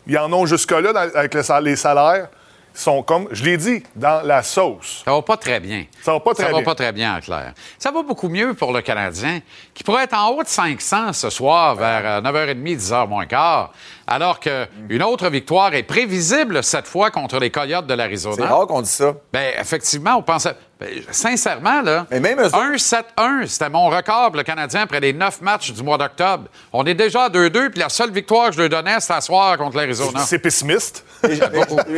Ils 0.07 0.19
en 0.19 0.33
ont 0.33 0.47
jusque-là 0.47 0.93
dans- 0.93 1.01
avec 1.17 1.35
le 1.35 1.61
les 1.63 1.77
salaires. 1.77 2.29
Ils 2.73 2.79
sont 2.81 3.03
comme, 3.03 3.27
je 3.33 3.43
l'ai 3.45 3.57
dit, 3.57 3.83
dans 3.97 4.25
la 4.25 4.45
sauce. 4.45 5.03
Ça 5.05 5.13
va 5.13 5.23
pas 5.23 5.37
très 5.37 5.59
bien. 5.59 5.87
Ça 6.03 6.13
va 6.13 6.21
pas 6.21 6.35
très 6.35 6.45
Ça 6.45 6.51
va 6.51 6.59
bien. 6.59 6.65
pas 6.65 6.75
très 6.77 6.93
bien, 6.93 7.17
en 7.17 7.21
clair. 7.21 7.53
Ça 7.81 7.91
va 7.91 8.03
beaucoup 8.03 8.29
mieux 8.29 8.55
pour 8.55 8.73
le 8.73 8.81
Canadien, 8.81 9.41
qui 9.75 9.83
pourrait 9.83 10.05
être 10.05 10.15
en 10.15 10.29
haut 10.31 10.43
de 10.45 10.49
500 10.49 11.13
ce 11.13 11.31
soir 11.31 11.75
vers 11.75 12.03
euh, 12.05 12.21
9h30, 12.21 12.77
10h 12.77 13.09
moins 13.09 13.27
quart, 13.27 13.73
alors 14.11 14.41
qu'une 14.41 15.03
autre 15.05 15.31
victoire 15.31 15.73
est 15.75 15.85
prévisible 15.85 16.63
cette 16.65 16.87
fois 16.89 17.11
contre 17.11 17.39
les 17.39 17.51
Coyotes 17.51 17.87
de 17.87 17.93
C'est 17.93 17.97
l'Arizona. 17.97 18.47
rare 18.47 18.67
qu'on 18.67 18.83
dise 18.83 18.91
ça. 18.93 19.15
Ben, 19.33 19.53
effectivement, 19.59 20.17
on 20.17 20.23
pensait. 20.23 20.55
ben, 20.81 20.89
sincèrement, 21.13 21.81
là. 21.81 22.07
Mais 22.11 22.19
même 22.21 22.41
eux 22.41 22.47
autres- 22.47 22.59
1-7-1, 22.75 23.47
c'était 23.47 23.69
mon 23.71 23.89
record, 23.89 24.33
le 24.35 24.43
Canadien, 24.43 24.83
après 24.83 24.99
les 25.01 25.13
neuf 25.13 25.41
matchs 25.41 25.73
du 25.73 25.83
mois 25.83 25.97
d'octobre. 25.97 26.45
On 26.73 26.85
est 26.87 26.95
déjà 26.95 27.25
à 27.25 27.29
2-2, 27.29 27.71
puis 27.71 27.79
la 27.81 27.89
seule 27.89 28.11
victoire 28.11 28.49
que 28.51 28.57
je 28.57 28.63
lui 28.63 28.69
donnais, 28.69 28.99
c'était 28.99 29.15
à 29.15 29.21
soir 29.21 29.57
contre 29.57 29.77
l'Arizona. 29.77 30.21
C'est 30.27 30.39
pessimiste. 30.41 31.05
Mais 31.23 31.37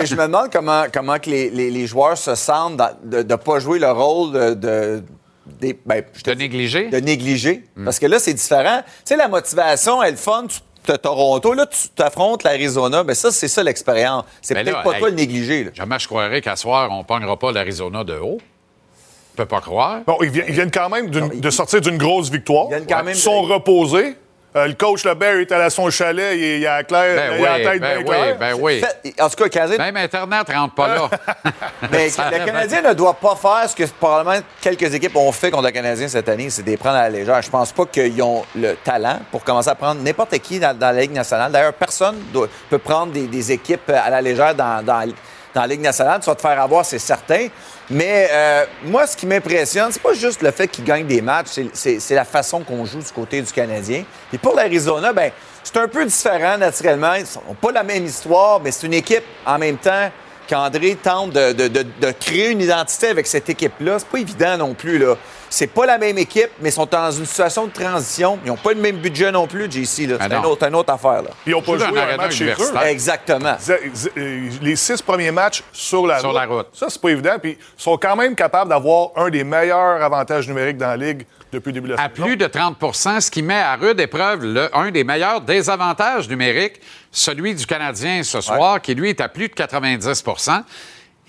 je, 0.07 0.15
me 0.15 0.23
demande 0.27 0.51
comment, 0.53 0.85
comment 0.93 1.19
que 1.19 1.31
les, 1.31 1.49
les- 1.51 1.71
les 1.71 1.87
joueurs 1.87 2.19
se 2.19 2.35
sentent 2.35 2.77
dans- 2.77 2.95
de 3.03 3.23
ne 3.23 3.37
pas 3.37 3.59
jouer 3.59 3.79
le 3.79 3.91
rôle 3.91 4.33
de. 4.33 4.55
de 4.55 5.03
des- 5.61 5.79
ben, 5.87 6.03
je 6.15 6.23
te 6.23 6.31
De 6.31 6.35
négliger? 6.37 6.89
De 6.89 6.99
négliger. 6.99 7.65
Parce 7.85 7.99
que 7.99 8.07
là, 8.07 8.19
c'est 8.19 8.35
différent. 8.35 8.83
Tu 8.85 8.93
sais, 9.07 9.17
la 9.17 9.29
motivation, 9.29 10.03
elle 10.03 10.09
est 10.11 10.13
le 10.13 10.17
fun. 10.17 10.45
Tu 10.49 10.59
Toronto, 11.03 11.53
là, 11.55 11.67
tu 11.67 11.89
t'affrontes 11.91 12.43
l'Arizona. 12.45 13.05
Ben 13.05 13.15
ça, 13.15 13.31
c'est 13.31 13.49
ça 13.49 13.63
l'expérience. 13.63 14.25
C'est 14.41 14.55
Mais 14.55 14.65
peut-être 14.65 14.83
pas 14.83 14.93
hey, 14.95 14.99
toi 14.99 15.09
le 15.11 15.15
négliger. 15.17 15.65
là. 15.65 15.71
Jamais 15.75 15.99
je 15.99 16.07
croirais 16.07 16.41
qu'à 16.41 16.57
soir, 16.57 16.89
on 16.91 16.99
ne 16.99 17.03
pognera 17.05 17.39
pas 17.39 17.53
l'Arizona 17.53 18.05
de 18.05 18.15
haut. 18.19 18.39
Je 19.33 19.37
peux 19.37 19.47
pas 19.47 19.61
croire. 19.61 20.01
Bon, 20.07 20.19
ils 20.23 20.29
viennent, 20.31 20.71
quand 20.71 20.91
même 20.91 21.09
de 21.09 21.51
sortir 21.51 21.81
d'une 21.81 21.97
grosse 21.97 22.31
victoire. 22.31 22.67
Ils 22.67 22.75
viennent 22.75 22.87
quand 22.87 23.03
même- 23.03 23.15
Ils 23.15 23.19
sont 23.19 23.43
reposés. 23.43 24.15
Euh, 24.55 24.67
le 24.67 24.75
coach 24.75 25.05
Lebert 25.05 25.37
est 25.37 25.51
allé 25.51 25.65
à 25.65 25.71
son 25.71 25.89
chalet, 25.89 26.37
il, 26.37 26.59
il 26.61 26.67
a, 26.67 26.85
clair, 26.85 27.17
Ben 27.17 27.39
il 27.39 27.47
a 27.47 27.53
oui, 27.55 27.59
la 27.65 27.71
tête 27.71 27.81
ben 27.81 28.03
bien 28.03 28.13
oui, 28.21 28.33
ben 28.39 28.57
oui. 28.61 28.81
Fait- 28.81 29.23
en 29.23 29.31
tout 29.31 29.37
cas, 29.37 29.45
le 29.45 29.49
Canadien, 29.49 29.79
Même 29.79 29.97
Internet 29.97 30.49
ne 30.49 30.55
rentre 30.55 30.75
pas 30.75 30.89
là. 30.89 31.09
mais 31.91 32.09
le. 32.09 32.45
Canadien 32.45 32.83
ne 32.83 32.93
doit 32.93 33.15
pas 33.15 33.35
faire 33.35 33.71
ce 33.71 33.75
que 33.75 33.85
probablement 33.99 34.41
quelques 34.61 34.93
équipes 34.93 35.17
ont 35.17 35.33
fait 35.33 35.51
contre 35.51 35.65
le 35.69 35.71
Canadien 35.71 36.07
cette 36.07 36.29
année, 36.29 36.51
c'est 36.51 36.63
de 36.63 36.71
les 36.71 36.77
prendre 36.77 36.97
à 36.97 37.05
la 37.05 37.09
légère. 37.11 37.41
Je 37.41 37.49
pense 37.49 37.73
pas 37.73 37.87
qu'ils 37.87 38.23
ont 38.23 38.45
le 38.55 38.75
talent 38.77 39.21
pour 39.31 39.43
commencer 39.43 39.71
à 39.71 39.75
prendre 39.75 40.03
n'importe 40.03 40.39
qui 40.41 40.61
dans, 40.61 40.77
dans 40.77 40.95
la 40.95 41.01
Ligue 41.01 41.13
nationale. 41.13 41.51
D'ailleurs, 41.51 41.73
personne 41.73 42.17
doit- 42.31 42.49
peut 42.69 42.79
prendre 42.79 43.11
des, 43.13 43.27
des 43.29 43.53
équipes 43.53 43.89
à 43.89 44.11
la 44.11 44.21
légère 44.21 44.55
dans, 44.55 44.85
dans, 44.85 45.11
dans 45.55 45.61
la 45.63 45.67
Ligue 45.67 45.81
nationale. 45.81 46.21
Tu 46.21 46.27
vas 46.29 46.35
te 46.35 46.43
faire 46.43 46.61
avoir, 46.61 46.85
c'est 46.85 46.99
certain. 46.99 47.47
Mais 47.93 48.29
euh, 48.33 48.65
moi, 48.85 49.07
ce 49.07 49.17
qui 49.17 49.27
m'impressionne, 49.27 49.93
c'est 49.93 50.03
pas 50.03 50.15
juste 50.15 50.41
le 50.43 50.51
fait 50.51 50.67
qu'ils 50.67 50.85
gagnent 50.85 51.07
des 51.07 51.21
matchs, 51.21 51.61
c'est- 51.75 52.11
la 52.11 52.25
façon 52.25 52.61
qu'on 52.65 52.85
joue 52.87 52.99
du 53.01 53.13
côté 53.15 53.41
du 53.43 53.53
Canadien. 53.53 54.05
Puis 54.31 54.39
pour 54.39 54.55
l'Arizona, 54.55 55.13
ben 55.13 55.31
c'est 55.63 55.77
un 55.77 55.87
peu 55.89 56.05
différent 56.05 56.57
naturellement. 56.59 57.15
Ils 57.15 57.25
n'ont 57.47 57.55
pas 57.55 57.71
la 57.73 57.83
même 57.83 58.07
histoire, 58.07 58.61
mais 58.61 58.73
c'est 58.73 58.87
une 58.87 58.95
équipe 58.95 59.25
en 59.47 59.59
même 59.59 59.77
temps 59.77 60.11
qu'André 60.49 60.97
tente 61.01 61.31
de- 61.33 61.53
de 61.53 62.11
créer 62.19 62.49
une 62.51 62.61
identité 62.63 63.09
avec 63.09 63.27
cette 63.27 63.49
équipe-là. 63.49 63.99
C'est 63.99 64.09
pas 64.09 64.19
évident 64.19 64.57
non 64.57 64.75
plus, 64.75 64.99
là. 64.99 65.15
C'est 65.55 65.67
pas 65.67 65.85
la 65.85 65.99
même 65.99 66.17
équipe, 66.17 66.49
mais 66.63 66.71
ils 66.71 66.73
sont 66.73 66.87
dans 66.91 67.11
une 67.11 67.27
situation 67.27 67.67
de 67.67 67.73
transition. 67.73 68.39
Ils 68.43 68.49
n'ont 68.49 68.57
pas 68.57 68.73
le 68.73 68.81
même 68.81 68.97
budget 68.97 69.31
non 69.31 69.47
plus, 69.47 69.71
JC. 69.71 70.07
là. 70.07 70.17
Ah 70.19 70.25
C'est 70.27 70.35
un 70.35 70.41
non. 70.41 70.49
autre, 70.49 70.67
une 70.67 70.75
autre 70.75 70.91
affaire. 70.93 71.21
Là. 71.23 71.29
Ils 71.47 71.53
n'ont 71.53 71.61
pas 71.61 71.77
joué 71.77 71.87
un 72.01 72.15
un 72.15 72.17
match 72.17 72.33
chez 72.37 72.45
eux. 72.45 72.53
universitaire. 72.53 72.83
Exactement. 72.87 73.57
Euh, 74.17 74.49
Les 74.63 74.77
six 74.77 75.03
premiers 75.03 75.31
matchs 75.31 75.63
sur 75.71 76.07
la 76.07 76.21
Sur 76.21 76.31
route. 76.31 76.39
la 76.41 76.47
route. 76.47 76.67
Ça, 76.73 76.87
c'est 76.89 77.01
pas 77.03 77.11
évident. 77.11 77.35
Puis 77.41 77.59
ils 77.61 77.83
sont 77.83 77.99
quand 77.99 78.17
même 78.17 78.35
capables 78.35 78.71
d'avoir 78.71 79.11
un 79.17 79.29
des 79.29 79.45
meilleurs 79.45 80.03
avantages 80.03 80.49
numériques 80.49 80.79
dans 80.79 80.89
la 80.89 80.97
Ligue 80.97 81.27
depuis 81.53 81.69
le 81.69 81.73
début 81.75 81.89
de 81.89 81.95
la 81.97 82.01
À 82.03 82.09
saison. 82.09 82.25
plus 82.27 82.37
de 82.39 82.47
30% 82.47 83.21
ce 83.21 83.31
qui 83.31 83.43
met 83.43 83.61
à 83.61 83.77
rude 83.77 84.01
épreuve 84.01 84.43
le- 84.45 84.75
un 84.75 84.91
des 84.91 85.05
meilleurs 85.05 85.43
désavantages 85.43 86.27
numériques, 86.31 86.81
celui 87.11 87.55
du 87.55 87.67
Canadien 87.67 88.23
ce 88.23 88.41
soir, 88.41 88.81
qui 88.81 88.95
lui 88.95 89.11
est 89.11 89.21
à 89.21 89.29
plus 89.29 89.49
de 89.49 89.53
90 89.55 90.25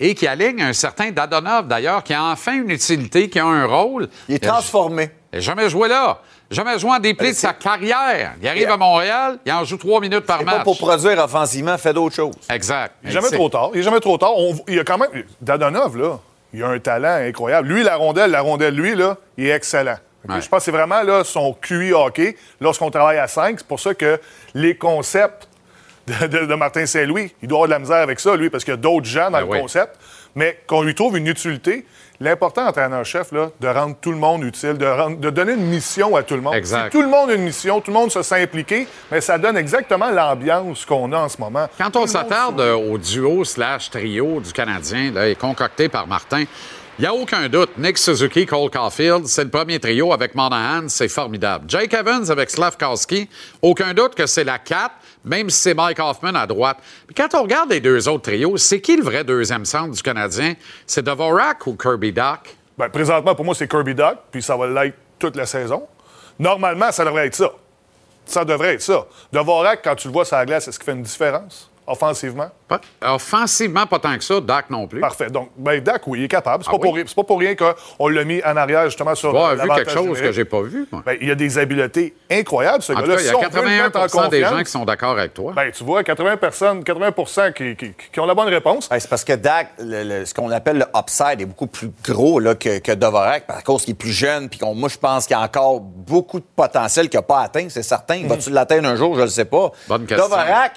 et 0.00 0.14
qui 0.14 0.26
aligne 0.26 0.62
un 0.62 0.72
certain 0.72 1.10
Dadonov, 1.10 1.66
d'ailleurs, 1.68 2.02
qui 2.02 2.12
a 2.14 2.22
enfin 2.24 2.54
une 2.54 2.70
utilité, 2.70 3.28
qui 3.28 3.38
a 3.38 3.44
un 3.46 3.64
rôle. 3.66 4.08
Il 4.28 4.34
est 4.36 4.38
transformé. 4.46 5.10
Il 5.32 5.36
n'a 5.36 5.40
jamais 5.40 5.68
joué 5.68 5.88
là. 5.88 6.18
Jamais 6.50 6.78
joué 6.78 6.90
en 6.90 6.98
dépli 6.98 7.30
de 7.30 7.34
sa 7.36 7.52
carrière. 7.54 8.34
Il 8.40 8.46
arrive 8.48 8.70
à 8.70 8.76
Montréal, 8.76 9.38
il 9.46 9.52
en 9.52 9.64
joue 9.64 9.76
trois 9.78 10.00
minutes 10.00 10.20
par 10.26 10.44
match. 10.44 10.56
pas 10.58 10.62
pour 10.62 10.76
produire 10.78 11.18
offensivement, 11.24 11.76
fait 11.78 11.92
d'autres 11.92 12.14
choses. 12.14 12.34
Exact. 12.50 12.94
Il 13.02 13.06
n'est 13.08 13.12
jamais 13.12 13.30
trop 13.30 13.48
tard. 13.48 13.70
Il 13.74 13.80
est 13.80 13.82
jamais 13.82 14.00
trop 14.00 14.18
tard. 14.18 14.36
On- 14.36 14.54
il 14.68 14.74
y 14.74 14.78
a 14.80 14.84
quand 14.84 14.98
même. 14.98 15.10
Dadonov, 15.40 15.96
là, 15.96 16.18
il 16.52 16.62
a 16.62 16.68
un 16.68 16.78
talent 16.78 17.26
incroyable. 17.26 17.68
Lui, 17.68 17.82
la 17.82 17.96
rondelle, 17.96 18.30
la 18.30 18.42
rondelle, 18.42 18.74
lui, 18.74 18.94
là, 18.94 19.16
il 19.38 19.46
est 19.46 19.50
excellent. 19.50 19.96
Ouais. 20.28 20.40
Je 20.40 20.48
pense 20.48 20.60
que 20.60 20.64
c'est 20.66 20.70
vraiment 20.70 21.02
là, 21.02 21.24
son 21.24 21.54
QI 21.54 21.92
hockey 21.92 22.36
lorsqu'on 22.60 22.90
travaille 22.90 23.18
à 23.18 23.26
5. 23.26 23.56
C'est 23.58 23.66
pour 23.66 23.80
ça 23.80 23.94
que 23.94 24.20
les 24.54 24.76
concepts 24.76 25.48
de, 26.06 26.26
de- 26.26 26.46
de 26.46 26.54
Martin 26.54 26.86
Saint-Louis, 26.86 27.34
il 27.42 27.48
doit 27.48 27.58
avoir 27.58 27.68
de 27.68 27.72
la 27.74 27.78
misère 27.78 27.96
avec 28.02 28.20
ça, 28.20 28.36
lui, 28.36 28.50
parce 28.50 28.64
qu'il 28.64 28.72
y 28.72 28.74
a 28.74 28.78
d'autres 28.78 29.06
gens 29.06 29.26
dans 29.30 29.38
Ben 29.38 29.40
le 29.40 29.46
oui. 29.46 29.60
concept. 29.60 29.96
Mais 30.36 30.58
qu'on 30.66 30.82
lui 30.82 30.96
trouve 30.96 31.16
une 31.16 31.28
utilité, 31.28 31.86
l'important, 32.18 32.66
entraîneur-chef, 32.66 33.30
là, 33.30 33.50
de 33.60 33.68
rendre 33.68 33.94
tout 34.00 34.10
le 34.10 34.16
monde 34.18 34.42
utile, 34.42 34.74
de, 34.76 34.84
rendre- 34.86 35.18
de 35.18 35.30
donner 35.30 35.52
une 35.52 35.66
mission 35.66 36.16
à 36.16 36.24
tout 36.24 36.34
le 36.34 36.40
monde. 36.40 36.54
Exact. 36.56 36.86
Si 36.86 36.90
tout 36.90 37.02
le 37.02 37.08
monde 37.08 37.30
a 37.30 37.34
une 37.34 37.42
mission, 37.44 37.80
tout 37.80 37.92
le 37.92 37.96
monde 37.96 38.10
se 38.10 38.20
sent 38.22 38.42
impliqué, 38.42 38.88
mais 39.12 39.20
ça 39.20 39.38
donne 39.38 39.56
exactement 39.56 40.10
l'ambiance 40.10 40.84
qu'on 40.84 41.12
a 41.12 41.18
en 41.18 41.28
ce 41.28 41.40
moment. 41.40 41.68
Quand 41.78 41.90
Tout 41.92 42.00
on 42.00 42.06
s'attarde 42.08 42.60
euh, 42.60 42.74
au 42.74 42.98
duo 42.98 43.44
slash 43.44 43.90
trio 43.90 44.40
du 44.40 44.52
Canadien, 44.52 45.12
là, 45.12 45.32
concocté 45.36 45.88
par 45.88 46.08
Martin, 46.08 46.42
il 46.98 47.02
n'y 47.02 47.06
a 47.06 47.14
aucun 47.14 47.48
doute. 47.48 47.70
Nick 47.76 47.98
Suzuki, 47.98 48.46
Cole 48.46 48.70
Caulfield, 48.70 49.26
c'est 49.26 49.42
le 49.42 49.50
premier 49.50 49.80
trio 49.80 50.12
avec 50.12 50.34
Monahan, 50.34 50.88
c'est 50.88 51.08
formidable. 51.08 51.64
Jake 51.68 51.92
Evans 51.92 52.30
avec 52.30 52.50
Slavkowski, 52.50 53.28
aucun 53.62 53.92
doute 53.94 54.14
que 54.14 54.26
c'est 54.26 54.44
la 54.44 54.58
4, 54.58 54.92
même 55.24 55.50
si 55.50 55.60
c'est 55.60 55.74
Mike 55.74 55.98
Hoffman 55.98 56.34
à 56.34 56.46
droite. 56.46 56.76
Puis 57.06 57.14
quand 57.14 57.34
on 57.34 57.42
regarde 57.42 57.70
les 57.70 57.80
deux 57.80 58.08
autres 58.08 58.30
trios, 58.30 58.56
c'est 58.58 58.80
qui 58.80 58.96
le 58.96 59.02
vrai 59.02 59.24
deuxième 59.24 59.64
centre 59.64 59.92
du 59.92 60.02
Canadien? 60.02 60.54
C'est 60.86 61.02
Dvorak 61.02 61.66
ou 61.66 61.74
Kirby 61.74 62.12
Doc? 62.12 62.56
Ben, 62.78 62.88
présentement, 62.88 63.34
pour 63.34 63.44
moi, 63.44 63.54
c'est 63.56 63.68
Kirby 63.68 63.94
Duck, 63.94 64.18
puis 64.30 64.42
ça 64.42 64.56
va 64.56 64.66
l'être 64.68 64.96
toute 65.18 65.34
la 65.34 65.46
saison. 65.46 65.88
Normalement, 66.38 66.92
ça 66.92 67.04
devrait 67.04 67.26
être 67.26 67.34
ça. 67.34 67.50
Ça 68.24 68.44
devrait 68.44 68.74
être 68.74 68.82
ça. 68.82 69.06
Dvorak, 69.32 69.80
quand 69.82 69.96
tu 69.96 70.08
le 70.08 70.12
vois 70.12 70.24
sur 70.24 70.36
la 70.36 70.46
glace, 70.46 70.68
est-ce 70.68 70.78
qu'il 70.78 70.86
fait 70.86 70.92
une 70.92 71.02
différence? 71.02 71.70
Offensivement? 71.86 72.48
Pas- 72.68 72.80
Offensivement, 73.14 73.86
pas 73.86 73.98
tant 73.98 74.16
que 74.16 74.24
ça. 74.24 74.40
Doc 74.40 74.64
non 74.70 74.86
plus. 74.86 75.00
Parfait. 75.00 75.28
Donc, 75.28 75.50
ben, 75.56 75.80
Dak, 75.80 76.06
oui, 76.06 76.20
il 76.20 76.24
est 76.24 76.28
capable. 76.28 76.64
C'est 76.64 76.70
Ah 76.72 76.78
pas, 76.78 76.88
oui? 76.88 77.04
pas 77.04 77.22
pour 77.24 77.38
rien 77.38 77.54
qu'on 77.54 78.08
l'a 78.08 78.24
mis 78.24 78.42
en 78.42 78.56
arrière, 78.56 78.84
justement, 78.86 79.14
sur 79.14 79.28
euh, 79.36 79.52
vu 79.52 79.56
l'avantage 79.58 79.76
quelque 79.78 79.90
chose 79.92 80.04
numérique. 80.06 80.24
que 80.26 80.32
j'ai 80.32 80.44
pas 80.44 80.62
vu, 80.62 80.86
moi. 80.90 81.02
Ben, 81.04 81.16
il 81.20 81.30
a 81.30 81.34
des 81.34 81.58
habiletés 81.58 82.14
incroyables, 82.30 82.82
ce 82.82 82.92
gars-là. 82.92 83.16
il 83.20 83.26
y 83.26 83.28
a 83.28 83.36
on 83.36 83.40
veut 83.48 83.62
le 83.62 83.68
mettre 83.68 83.98
en 83.98 84.02
81 84.02 84.28
des 84.30 84.40
gens 84.42 84.62
qui 84.62 84.70
sont 84.70 84.84
d'accord 84.84 85.10
avec 85.12 85.34
toi. 85.34 85.52
Ben, 85.54 85.70
tu 85.70 85.84
vois, 85.84 86.02
80 86.02 86.36
personnes, 86.38 86.82
80 86.84 87.52
qui, 87.52 87.76
qui- 87.76 87.92
qui 88.12 88.20
ont 88.20 88.26
la 88.26 88.34
bonne 88.34 88.48
réponse. 88.48 88.88
Ouais, 88.90 88.98
c'est 88.98 89.08
parce 89.08 89.24
que 89.24 89.34
Dak, 89.34 89.72
le- 89.78 90.02
le- 90.20 90.24
ce 90.24 90.32
qu'on 90.34 90.50
appelle 90.50 90.78
le 90.78 90.86
upside 90.98 91.40
est 91.40 91.46
beaucoup 91.46 91.66
plus 91.66 91.90
gros 92.04 92.38
là, 92.40 92.54
que, 92.54 92.78
que 92.78 92.92
Dvorak, 92.92 93.44
à 93.48 93.60
cause 93.62 93.84
qu'il 93.84 93.92
est 93.92 93.98
plus 93.98 94.12
jeune, 94.12 94.48
puis 94.48 94.58
qu'on- 94.58 94.74
moi, 94.74 94.88
je 94.88 94.96
pense 94.98 95.26
qu'il 95.26 95.36
y 95.36 95.38
a 95.38 95.42
encore 95.42 95.80
beaucoup 95.80 96.40
de 96.40 96.46
potentiel 96.56 97.08
qu'il 97.10 97.18
n'a 97.18 97.22
pas 97.22 97.40
atteint, 97.42 97.66
c'est 97.68 97.82
certain. 97.82 98.26
Va-tu 98.26 98.50
l'atteindre 98.50 98.88
un 98.88 98.96
jour? 98.96 99.14
Je 99.14 99.20
ne 99.20 99.24
le 99.26 99.30
sais 99.30 99.44
pas. 99.44 99.70
Bonne 99.86 100.06
question. 100.06 100.26
Dvorak, 100.26 100.72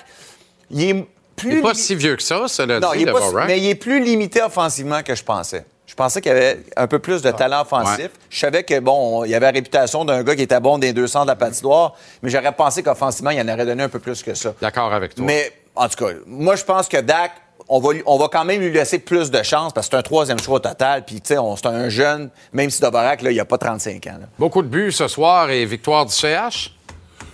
il 0.72 0.84
est 0.84 1.06
plus... 1.36 1.50
Il 1.52 1.56
n'est 1.58 1.62
pas 1.62 1.74
si 1.74 1.96
vieux 1.96 2.16
que 2.16 2.24
ça, 2.24 2.48
cela 2.48 2.80
Non, 2.80 2.92
dit, 2.94 3.00
il 3.02 3.08
est 3.08 3.12
pas- 3.12 3.20
Dvorak. 3.20 3.48
mais 3.48 3.60
il 3.60 3.68
est 3.70 3.76
plus 3.76 4.04
limité 4.04 4.42
offensivement 4.42 5.02
que 5.04 5.14
je 5.16 5.24
pensais. 5.24 5.66
Je 5.86 5.96
pensais 5.96 6.20
qu'il 6.20 6.32
y 6.32 6.36
avait 6.36 6.60
un 6.76 6.86
peu 6.88 7.00
plus 7.00 7.22
de 7.22 7.32
talent 7.32 7.62
offensif. 7.62 7.98
Ouais. 8.06 8.12
Je 8.30 8.40
savais 8.40 8.64
que, 8.64 8.80
bon, 8.80 9.24
il 9.24 9.32
y 9.32 9.36
avait 9.36 9.46
la 9.46 9.52
réputation 9.54 10.04
d'un 10.04 10.22
gars 10.24 10.36
qui 10.36 10.42
était 10.42 10.60
bon 10.60 10.78
des 10.78 10.92
deux 10.94 11.08
centres 11.08 11.26
de 11.28 11.32
la 11.32 11.36
patinoire, 11.38 11.96
mais 12.22 12.30
j'aurais 12.30 12.52
pensé 12.52 12.84
qu'offensivement, 12.84 13.30
il 13.30 13.40
en 13.42 13.48
aurait 13.54 13.66
donné 13.66 13.84
un 13.84 13.90
peu 13.90 14.00
plus 14.00 14.22
que 14.22 14.34
ça. 14.34 14.54
D'accord 14.62 14.94
avec 14.94 15.16
toi. 15.16 15.24
Mais, 15.26 15.52
en 15.76 15.88
tout 15.88 16.04
cas, 16.06 16.12
moi, 16.26 16.56
je 16.58 16.64
pense 16.66 16.88
que 16.90 16.98
Dak, 16.98 17.32
on 17.70 17.80
va, 17.80 17.90
on 18.06 18.18
va 18.18 18.28
quand 18.30 18.44
même 18.46 18.60
lui 18.62 18.72
laisser 18.72 19.00
plus 19.00 19.32
de 19.32 19.42
chance 19.44 19.72
parce 19.74 19.88
que 19.88 19.92
c'est 19.92 19.98
un 20.00 20.02
troisième 20.04 20.40
choix 20.40 20.56
au 20.58 20.60
total. 20.60 21.06
Puis, 21.06 21.22
tu 21.22 21.36
sais, 21.36 21.40
c'est 21.56 21.68
un 21.68 21.88
jeune, 21.90 22.30
même 22.52 22.70
si 22.70 22.82
Dvorak, 22.82 23.22
là, 23.22 23.32
il 23.32 23.40
a 23.40 23.46
pas 23.46 23.58
35 23.58 24.08
ans. 24.08 24.18
là. 24.20 24.28
Beaucoup 24.38 24.62
de 24.64 24.68
buts 24.68 24.92
ce 24.92 25.08
soir 25.08 25.50
et 25.52 25.64
victoire 25.66 26.06
du 26.06 26.12
CH. 26.14 26.74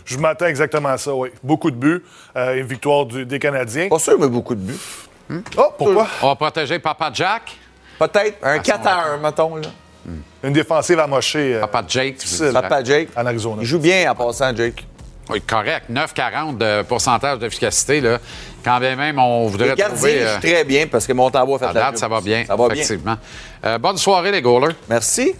Je 0.05 0.17
m'attends 0.17 0.45
exactement 0.47 0.89
à 0.89 0.97
ça, 0.97 1.13
oui. 1.13 1.30
Beaucoup 1.41 1.71
de 1.71 1.75
buts, 1.75 2.03
euh, 2.35 2.59
une 2.59 2.65
victoire 2.67 3.05
du- 3.05 3.25
des 3.25 3.39
Canadiens. 3.39 3.88
Pas 3.89 3.99
sûr, 3.99 4.17
mais 4.19 4.27
beaucoup 4.27 4.55
de 4.55 4.61
buts. 4.61 4.80
Oh, 5.57 5.73
pourquoi? 5.77 6.07
On 6.21 6.27
va 6.27 6.35
protéger 6.35 6.80
Papa 6.80 7.09
Jack. 7.13 7.57
Peut-être 7.97 8.38
un 8.43 8.59
4 8.59 8.88
à 8.88 9.03
1, 9.13 9.17
mettons. 9.17 9.55
Là. 9.55 9.67
Une 10.43 10.51
défensive 10.53 10.99
amochée 10.99 11.55
euh, 11.55 11.61
Papa 11.61 11.84
Jake. 11.88 12.17
Papa 12.51 12.84
Jake. 12.84 13.09
en 13.15 13.25
Arizona. 13.25 13.57
Il 13.61 13.65
joue 13.67 13.80
bien 13.80 14.11
en 14.11 14.15
passant, 14.15 14.53
Jake. 14.55 14.85
Oui, 15.30 15.39
correct. 15.41 15.85
9,40 15.89 16.57
de 16.57 16.81
pourcentage 16.81 17.39
d'efficacité. 17.39 18.01
Là. 18.01 18.19
Quand 18.65 18.77
bien 18.81 18.97
même, 18.97 19.17
on 19.17 19.47
voudrait 19.47 19.69
Les 19.69 19.75
gardiens 19.75 19.95
trouver... 19.95 20.21
euh, 20.21 20.39
très 20.39 20.65
bien 20.65 20.88
parce 20.88 21.07
que 21.07 21.13
Montembourg 21.13 21.55
a 21.55 21.59
fait 21.59 21.65
à 21.65 21.73
la 21.73 21.80
date, 21.80 21.97
ça 21.97 22.09
va 22.09 22.19
bien. 22.19 22.43
Ça 22.45 22.57
va 22.57 22.67
bien. 22.67 22.75
effectivement. 22.75 23.15
Euh, 23.63 23.77
bonne 23.77 23.97
soirée, 23.97 24.34
les 24.34 24.41
goalers. 24.41 24.75
Merci. 24.89 25.34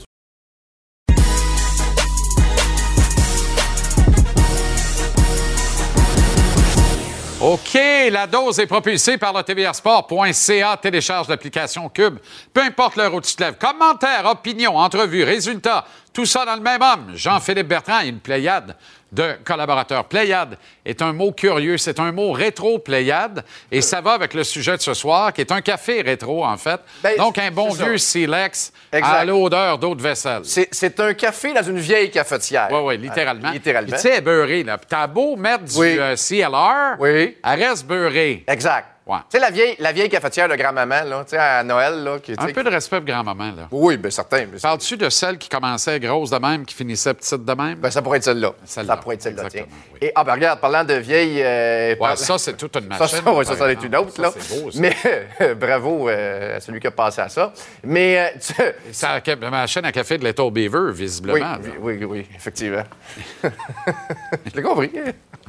OK, 7.44 7.78
la 8.10 8.26
dose 8.26 8.58
est 8.60 8.68
propulsée 8.68 9.18
par 9.18 9.34
le 9.34 9.44
tvrsport.ca. 9.44 10.78
Télécharge 10.78 11.28
l'application 11.28 11.90
Cube. 11.90 12.20
Peu 12.54 12.62
importe 12.62 12.96
l'heure 12.96 13.14
où 13.14 13.20
tu 13.20 13.36
te 13.36 13.44
lèves. 13.44 13.58
Commentaires, 13.58 14.26
opinions, 14.26 14.78
entrevues, 14.78 15.26
résultats, 15.26 15.84
tout 16.14 16.26
ça 16.26 16.46
dans 16.46 16.56
le 16.56 16.62
même 16.62 16.82
homme. 16.82 17.12
Jean-Philippe 17.16 17.68
Bertrand 17.68 18.02
et 18.02 18.08
une 18.08 18.20
pléiade 18.20 18.76
de 19.12 19.34
collaborateurs. 19.44 20.06
Pléiade 20.06 20.58
est 20.86 21.02
un 21.02 21.14
mot 21.14 21.32
curieux. 21.32 21.78
C'est 21.78 22.00
un 22.00 22.12
mot 22.12 22.32
rétro-pléiade. 22.32 23.44
Et 23.72 23.82
ça 23.82 24.02
va 24.02 24.12
avec 24.14 24.34
le 24.34 24.44
sujet 24.44 24.76
de 24.78 24.82
ce 24.82 24.94
soir, 24.94 25.34
qui 25.34 25.42
est 25.42 25.52
un 25.52 25.62
café 25.62 26.02
rétro, 26.02 26.44
en 26.46 26.58
fait. 26.58 26.80
Ben, 27.04 27.16
Donc, 27.18 27.38
un 27.38 27.52
bon 27.52 27.70
vieux 27.70 27.98
Silex 27.98 28.72
à 28.92 29.24
l'odeur 29.26 29.78
d'eau 29.78 29.94
de 29.96 30.02
vaisselle. 30.02 30.42
C'est 30.46 31.00
un 31.00 31.14
café 31.14 31.54
dans 31.54 31.64
une 31.64 31.80
vieille 31.80 32.10
cafetière. 32.12 32.70
Oui, 32.72 32.80
oui, 32.84 32.98
littéralement. 32.98 33.50
Euh, 33.50 33.54
littéralement. 33.54 33.92
Puis, 33.92 34.02
Tu 34.02 34.10
sais, 34.10 34.22
beurrée, 34.22 34.64
là. 34.64 34.78
T'as 34.88 35.08
beau 35.08 35.36
mettre 35.36 35.64
du 35.66 35.78
Oui. 35.78 35.96
euh, 36.00 36.16
CLR, 36.16 36.96
Oui. 37.00 37.38
elle 37.44 37.64
reste 37.64 37.86
beurrée. 37.86 38.44
Exact. 38.48 38.88
Ouais. 39.06 39.18
Tu 39.30 39.38
sais, 39.38 39.40
la 39.40 39.50
vieille, 39.52 39.76
la 39.80 39.92
vieille 39.92 40.08
cafetière 40.08 40.48
de 40.48 40.56
grand-maman, 40.56 41.04
là, 41.04 41.24
tu 41.26 41.32
sais, 41.32 41.38
à 41.38 41.62
Noël, 41.62 42.04
là, 42.06 42.20
qui, 42.20 42.32
Un 42.38 42.48
peu 42.54 42.64
de 42.64 42.70
respect 42.70 42.98
pour 43.02 43.06
grand-maman, 43.06 43.52
là. 43.58 43.68
Oui, 43.70 43.98
bien 43.98 44.10
certain. 44.10 44.46
mais- 44.50 44.60
Parles-tu 44.62 44.96
de 44.96 45.10
celle 45.10 45.38
qui 45.38 45.50
commençait 45.50 46.00
grosse 46.00 46.30
de 46.30 46.38
même, 46.38 46.66
qui 46.66 46.74
finissait 46.74 47.14
petite 47.14 47.44
de 47.44 47.54
même? 47.54 47.76
Ben, 47.80 47.92
ça 47.92 48.02
pourrait 48.02 48.20
être 48.20 48.24
celle-là. 48.24 48.54
Ça 48.64 48.84
pourrait 48.98 49.16
être 49.16 49.24
celle-là, 49.24 49.44
tiens. 49.50 49.66
Oui. 49.94 50.00
Et, 50.02 50.12
ah, 50.16 50.24
ben, 50.24 50.32
regarde, 50.34 50.60
parlant 50.62 50.86
de 50.86 50.94
vieille. 50.94 51.42
euh, 51.44 51.96
Ouais, 52.00 52.16
ça, 52.16 52.38
c'est 52.38 52.56
toute 52.56 52.76
une 52.78 52.84
Ça, 52.94 53.00
machine. 53.00 53.20
ça, 53.24 53.34
ouais, 53.34 53.44
ça, 53.44 53.50
par 53.52 53.58
ça 53.60 53.68
est 53.70 53.72
exemple. 53.74 53.88
une 53.88 53.96
autre, 53.98 54.16
Ça, 54.16 54.22
là. 54.22 54.32
c'est 54.40 54.62
beau, 54.64 54.72
ça. 54.72 54.80
Mais 54.80 54.96
euh, 55.42 55.56
bravo 55.56 56.08
euh, 56.08 56.56
à 56.58 56.60
celui 56.62 56.80
qui 56.80 56.88
a 56.88 56.92
passé 56.92 57.20
à 57.22 57.28
ça. 57.28 57.52
Mais, 57.84 58.18
euh, 58.34 58.40
tu- 58.40 58.54
C'est 58.94 59.36
la 59.42 59.50
machine 59.52 59.84
à 59.84 59.92
café 59.92 60.18
de 60.18 60.26
Little 60.26 60.50
Beaver, 60.52 60.80
oui, 60.88 60.94
visiblement. 60.94 61.40
là. 61.40 61.60
oui, 61.82 61.98
oui, 62.00 62.06
oui, 62.06 62.28
effectivement. 62.34 62.84
Je 63.44 64.56
l'ai 64.56 64.62
compris. 64.62 64.92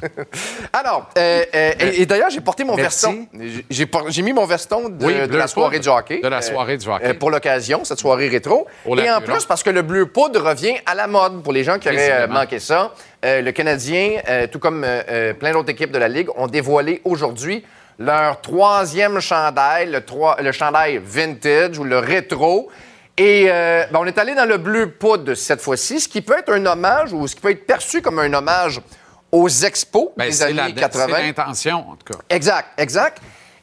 Alors, 0.73 1.09
euh, 1.17 1.43
euh, 1.55 1.71
et, 1.79 2.01
et 2.01 2.05
d'ailleurs, 2.05 2.29
j'ai 2.29 2.41
porté 2.41 2.63
mon 2.63 2.75
Merci. 2.75 3.05
veston. 3.05 3.27
J'ai- 3.39 3.65
J'ai 3.69 3.85
por- 3.85 4.09
j'ai 4.09 4.21
mis 4.21 4.33
mon 4.33 4.45
veston 4.45 4.89
de, 4.89 5.05
Oui, 5.05 5.13
de 5.13 5.25
bleu 5.27 5.37
la 5.37 5.47
soirée 5.47 5.77
poudre. 5.77 5.83
du 5.83 5.89
hockey. 5.99 6.21
De 6.21 6.27
la 6.27 6.41
soirée 6.41 6.77
du 6.77 6.87
hockey. 6.87 7.05
euh, 7.07 7.13
pour 7.13 7.31
l'occasion, 7.31 7.83
cette 7.83 7.99
soirée 7.99 8.27
rétro. 8.27 8.67
Et 8.97 9.09
en 9.09 9.21
plus, 9.21 9.45
parce 9.45 9.63
que 9.63 9.69
le 9.69 9.81
bleu 9.81 10.05
poudre 10.07 10.41
revient 10.41 10.75
à 10.85 10.95
la 10.95 11.07
mode 11.07 11.41
pour 11.43 11.53
les 11.53 11.63
gens 11.63 11.79
qui 11.79 11.87
auraient 11.89 12.11
euh, 12.23 12.27
manqué 12.27 12.59
ça. 12.59 12.93
Euh, 13.23 13.41
le 13.41 13.51
Canadien, 13.51 14.19
euh, 14.29 14.47
tout 14.47 14.59
comme 14.59 14.83
euh, 14.83 15.01
euh, 15.09 15.33
plein 15.33 15.51
d'autres 15.53 15.69
équipes 15.71 15.91
de 15.91 15.97
la 15.97 16.07
Ligue, 16.07 16.29
ont 16.35 16.47
dévoilé 16.47 17.01
aujourd'hui 17.05 17.65
leur 17.97 18.41
troisième 18.41 19.19
chandail, 19.21 19.89
le, 19.89 20.01
le 20.43 20.51
chandail 20.51 20.99
vintage 21.03 21.79
ou 21.79 21.83
le 21.85 21.97
rétro. 21.99 22.69
Et 23.17 23.45
euh, 23.47 23.85
ben, 23.91 23.99
on 24.01 24.05
est 24.05 24.17
allé 24.17 24.35
dans 24.35 24.43
le 24.45 24.57
bleu 24.57 24.91
poudre 24.91 25.33
cette 25.35 25.61
fois-ci, 25.61 26.01
ce 26.01 26.09
qui 26.09 26.21
peut 26.21 26.37
être 26.37 26.51
un 26.51 26.65
hommage 26.65 27.13
ou 27.13 27.25
ce 27.27 27.35
qui 27.35 27.41
peut 27.41 27.51
être 27.51 27.65
perçu 27.65 28.01
comme 28.01 28.19
un 28.19 28.33
hommage 28.33 28.81
aux 29.35 29.49
expos 29.49 30.09
Ben, 30.17 30.25
des 30.27 30.31
c'est 30.31 30.53
la- 30.53 30.63
années 30.65 30.73
c'est 30.75 30.81
80. 30.81 31.07
l'intention, 31.21 31.77
en 31.89 31.95
tout 31.95 32.13
cas. 32.13 32.19
Exact, 32.29 32.67
exact. 32.77 33.21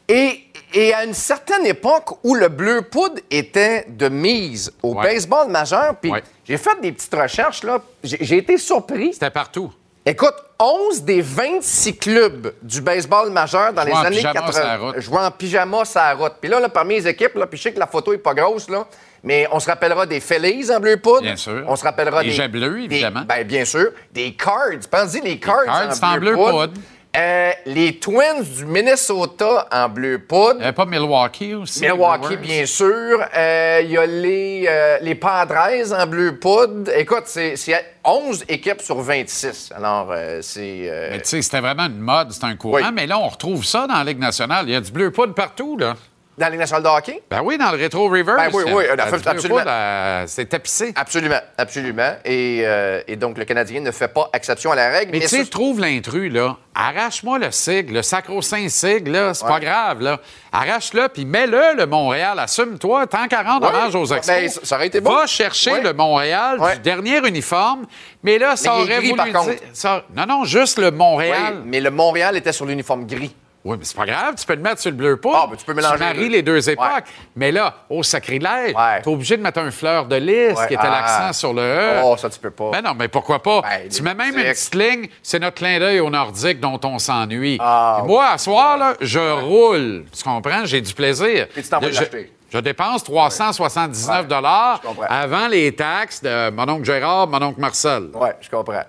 Et, 0.08 0.40
et 0.74 0.92
à 0.92 1.04
une 1.04 1.14
certaine 1.14 1.64
époque 1.64 2.18
où 2.24 2.34
le 2.34 2.48
bleu 2.48 2.82
poudre 2.82 3.20
était 3.30 3.86
de 3.88 4.08
mise 4.08 4.72
au 4.82 4.94
Ouais. 4.94 5.04
baseball 5.04 5.48
majeur, 5.48 5.94
puis 6.00 6.10
Ouais. 6.10 6.22
j'ai 6.44 6.58
fait 6.58 6.78
des 6.82 6.92
petites 6.92 7.14
recherches, 7.14 7.62
là, 7.62 7.80
j'ai 8.02 8.36
été 8.38 8.58
surpris. 8.58 9.14
C'était 9.14 9.30
partout. 9.30 9.72
Écoute, 10.04 10.34
11 10.58 11.02
des 11.04 11.22
26 11.22 11.96
clubs 11.96 12.52
du 12.60 12.80
baseball 12.80 13.30
majeur 13.30 13.72
dans 13.72 13.84
les 13.84 13.92
Jouant 13.92 14.00
années 14.02 14.16
pyjama 14.16 14.40
80 14.40 14.52
sur 14.52 14.64
la 14.66 14.76
route. 14.78 15.00
jouaient 15.00 15.18
en 15.20 15.30
pyjama 15.30 15.84
sur 15.84 16.00
la 16.00 16.14
route. 16.14 16.32
Puis 16.40 16.50
là, 16.50 16.58
là, 16.60 16.68
parmi 16.68 16.94
les 16.96 17.06
équipes, 17.08 17.36
là, 17.36 17.46
puis 17.46 17.56
je 17.56 17.62
sais 17.62 17.72
que 17.72 17.78
la 17.78 17.86
photo 17.86 18.12
est 18.12 18.18
pas 18.18 18.34
grosse, 18.34 18.68
là, 18.68 18.84
mais 19.24 19.46
on 19.52 19.60
se 19.60 19.68
rappellera 19.68 20.06
des 20.06 20.20
Phillies 20.20 20.70
en 20.70 20.80
bleu 20.80 20.96
poudre. 20.96 21.22
Bien 21.22 21.36
sûr. 21.36 21.64
On 21.68 21.76
se 21.76 21.84
rappellera 21.84 22.22
Les 22.22 22.30
des... 22.30 22.34
jets 22.34 22.48
bleus, 22.48 22.86
des- 22.88 22.94
évidemment. 22.96 23.22
ben, 23.28 23.44
bien 23.46 23.64
sûr. 23.64 23.90
Des 24.12 24.32
Cards. 24.34 24.88
Pensez 24.90 25.20
les 25.20 25.38
Cards, 25.38 25.64
Cards, 25.64 25.94
c'est 25.94 26.04
en 26.04 26.16
bleu 26.18 26.34
poudre. 26.34 26.72
Euh, 27.14 27.50
les 27.66 27.98
Twins 27.98 28.42
du 28.42 28.64
Minnesota 28.64 29.68
en 29.70 29.86
bleu 29.90 30.18
poudre. 30.20 30.62
Avait 30.62 30.72
pas 30.72 30.86
Milwaukee 30.86 31.52
aussi? 31.52 31.82
Milwaukee, 31.82 32.38
bien 32.38 32.64
sûr. 32.64 33.20
Euh, 33.36 33.80
Il 33.84 33.90
y 33.90 33.98
a 33.98 34.06
les, 34.06 34.64
euh, 34.66 34.96
les 35.02 35.14
Padres 35.14 35.92
en 35.92 36.06
bleu 36.06 36.38
poudre. 36.38 36.90
Écoute, 36.96 37.24
c'est 37.26 37.56
c'est 37.56 37.84
11 38.02 38.44
équipes 38.48 38.80
sur 38.80 38.98
26. 39.02 39.72
Alors, 39.76 40.08
euh, 40.10 40.38
c'est... 40.40 40.84
euh, 40.88 41.10
Mais 41.12 41.20
tu 41.20 41.28
sais, 41.28 41.42
c'était 41.42 41.60
vraiment 41.60 41.84
une 41.84 41.98
mode, 41.98 42.32
c'était 42.32 42.46
un 42.46 42.56
courant. 42.56 42.76
Oui. 42.78 42.82
Mais 42.94 43.06
là, 43.06 43.18
on 43.18 43.28
retrouve 43.28 43.62
ça 43.62 43.86
dans 43.86 43.98
la 43.98 44.04
Ligue 44.04 44.18
nationale. 44.18 44.64
Il 44.66 44.72
y 44.72 44.76
a 44.76 44.80
du 44.80 44.90
bleu 44.90 45.10
poudre 45.10 45.34
partout, 45.34 45.76
là. 45.76 45.96
Dans 46.38 46.48
les 46.48 46.56
nationales 46.56 46.82
de 46.82 46.88
hockey? 46.88 47.22
Ben 47.30 47.42
oui, 47.44 47.58
dans 47.58 47.70
le 47.70 47.76
rétro 47.78 48.08
reverse. 48.08 48.36
Ben 48.36 48.50
oui, 48.52 48.64
oui, 48.72 48.84
absolument. 48.96 49.60
euh, 49.66 50.24
c'est 50.26 50.46
tapissé. 50.48 50.92
Absolument, 50.96 51.40
absolument. 51.58 52.12
Et, 52.24 52.62
euh, 52.64 53.02
et 53.06 53.16
donc, 53.16 53.36
le 53.38 53.44
Canadien 53.44 53.80
ne 53.80 53.90
fait 53.90 54.08
pas 54.08 54.30
exception 54.32 54.72
à 54.72 54.76
la 54.76 54.88
règle. 54.90 55.12
Mais 55.12 55.20
tu 55.20 55.28
sais, 55.28 55.44
trouve 55.44 55.80
l'intrus, 55.80 56.32
là. 56.32 56.56
Arrache-moi 56.74 57.38
le 57.38 57.50
sigle, 57.50 57.92
le 57.94 58.02
sacro-saint 58.02 58.68
sigle, 58.70 59.10
là. 59.12 59.34
C'est 59.34 59.46
pas 59.46 59.60
grave, 59.60 60.00
là. 60.00 60.20
Arrache-le, 60.52 61.08
puis 61.08 61.24
mets-le, 61.26 61.76
le 61.76 61.86
Montréal. 61.86 62.38
Assume-toi, 62.38 63.06
tant 63.06 63.28
qu'à 63.28 63.42
rendre 63.42 63.66
Ouais. 63.70 63.74
hommage 63.76 63.94
aux 63.94 64.06
Ben, 64.06 64.16
expos. 64.16 64.52
ça- 64.54 64.60
ça 64.64 64.76
aurait 64.76 64.86
été 64.86 65.00
bon. 65.00 65.14
Va 65.14 65.26
chercher 65.26 65.72
Ouais. 65.72 65.80
le 65.82 65.92
Montréal 65.92 66.58
du 66.74 66.78
dernier 66.80 67.18
uniforme. 67.28 67.84
Mais 68.22 68.38
là, 68.38 68.56
ça 68.56 68.72
Mais 68.74 68.82
aurait 68.82 68.96
gris, 68.98 69.06
voulu 69.10 69.16
par 69.16 69.26
dire- 69.26 69.34
contre. 69.34 69.62
ça- 69.74 70.02
Non, 70.16 70.24
non, 70.26 70.44
juste 70.44 70.78
le 70.78 70.90
Montréal. 70.90 71.62
mais 71.66 71.80
le 71.80 71.90
Montréal 71.90 72.36
était 72.36 72.52
sur 72.52 72.64
l'uniforme 72.64 73.06
gris. 73.06 73.34
Oui, 73.64 73.76
mais 73.78 73.84
c'est 73.84 73.96
pas 73.96 74.06
grave, 74.06 74.34
tu 74.36 74.44
peux 74.44 74.54
le 74.56 74.60
mettre 74.60 74.80
sur 74.80 74.90
le 74.90 74.96
bleu 74.96 75.16
poudre. 75.18 75.42
Ah, 75.44 75.46
ben, 75.48 75.56
tu 75.56 75.64
peux 75.64 75.72
mélanger 75.72 75.98
maries 75.98 76.16
les 76.28 76.42
deux. 76.42 76.54
les 76.54 76.60
deux 76.60 76.70
époques. 76.70 76.84
Ouais. 76.84 77.02
Mais 77.36 77.52
là, 77.52 77.74
au 77.88 78.02
sacrilège, 78.02 78.74
Ouais. 78.74 79.00
t'es 79.02 79.08
obligé 79.08 79.36
de 79.36 79.42
mettre 79.42 79.60
un 79.60 79.70
fleur 79.70 80.06
de 80.06 80.16
lys 80.16 80.58
Ouais. 80.58 80.66
qui 80.66 80.74
était 80.74 80.82
Ah. 80.84 80.90
l'accent 81.00 81.32
sur 81.38 81.52
le 81.54 81.62
E. 81.62 82.00
Oh, 82.04 82.16
ça, 82.16 82.28
tu 82.28 82.40
peux 82.40 82.50
pas. 82.50 82.70
Ben 82.72 82.82
non, 82.82 82.94
mais 82.98 83.06
pourquoi 83.06 83.40
pas? 83.40 83.60
Ben, 83.62 83.88
tu 83.88 84.02
mets 84.02 84.14
même 84.14 84.36
une 84.36 84.42
petite 84.44 84.74
ligne, 84.74 85.08
c'est 85.22 85.38
notre 85.38 85.56
clin 85.56 85.78
d'œil 85.78 86.00
au 86.00 86.10
Nordique 86.10 86.58
dont 86.58 86.80
on 86.82 86.98
s'ennuie. 86.98 87.58
Ah, 87.60 88.02
Moi, 88.04 88.26
à 88.32 88.38
soir, 88.38 88.76
là, 88.78 88.94
je 89.00 89.20
roule. 89.40 90.04
Tu 90.16 90.24
comprends? 90.24 90.64
J'ai 90.64 90.80
du 90.80 90.92
plaisir. 90.92 91.46
Puis 91.52 91.62
tu 91.62 91.68
t'en 91.68 91.78
vas 91.78 91.86
l'acheter. 91.88 92.32
Je 92.52 92.58
dépense 92.58 93.02
379 93.04 94.28
dollars 94.28 94.82
avant 95.08 95.48
les 95.48 95.74
taxes 95.74 96.20
de 96.22 96.50
mon 96.50 96.68
oncle 96.68 96.84
Gérard, 96.84 97.26
mon 97.26 97.40
oncle 97.40 97.58
Marcel. 97.60 98.10
Oui, 98.12 98.28
je 98.42 98.50
comprends. 98.50 98.82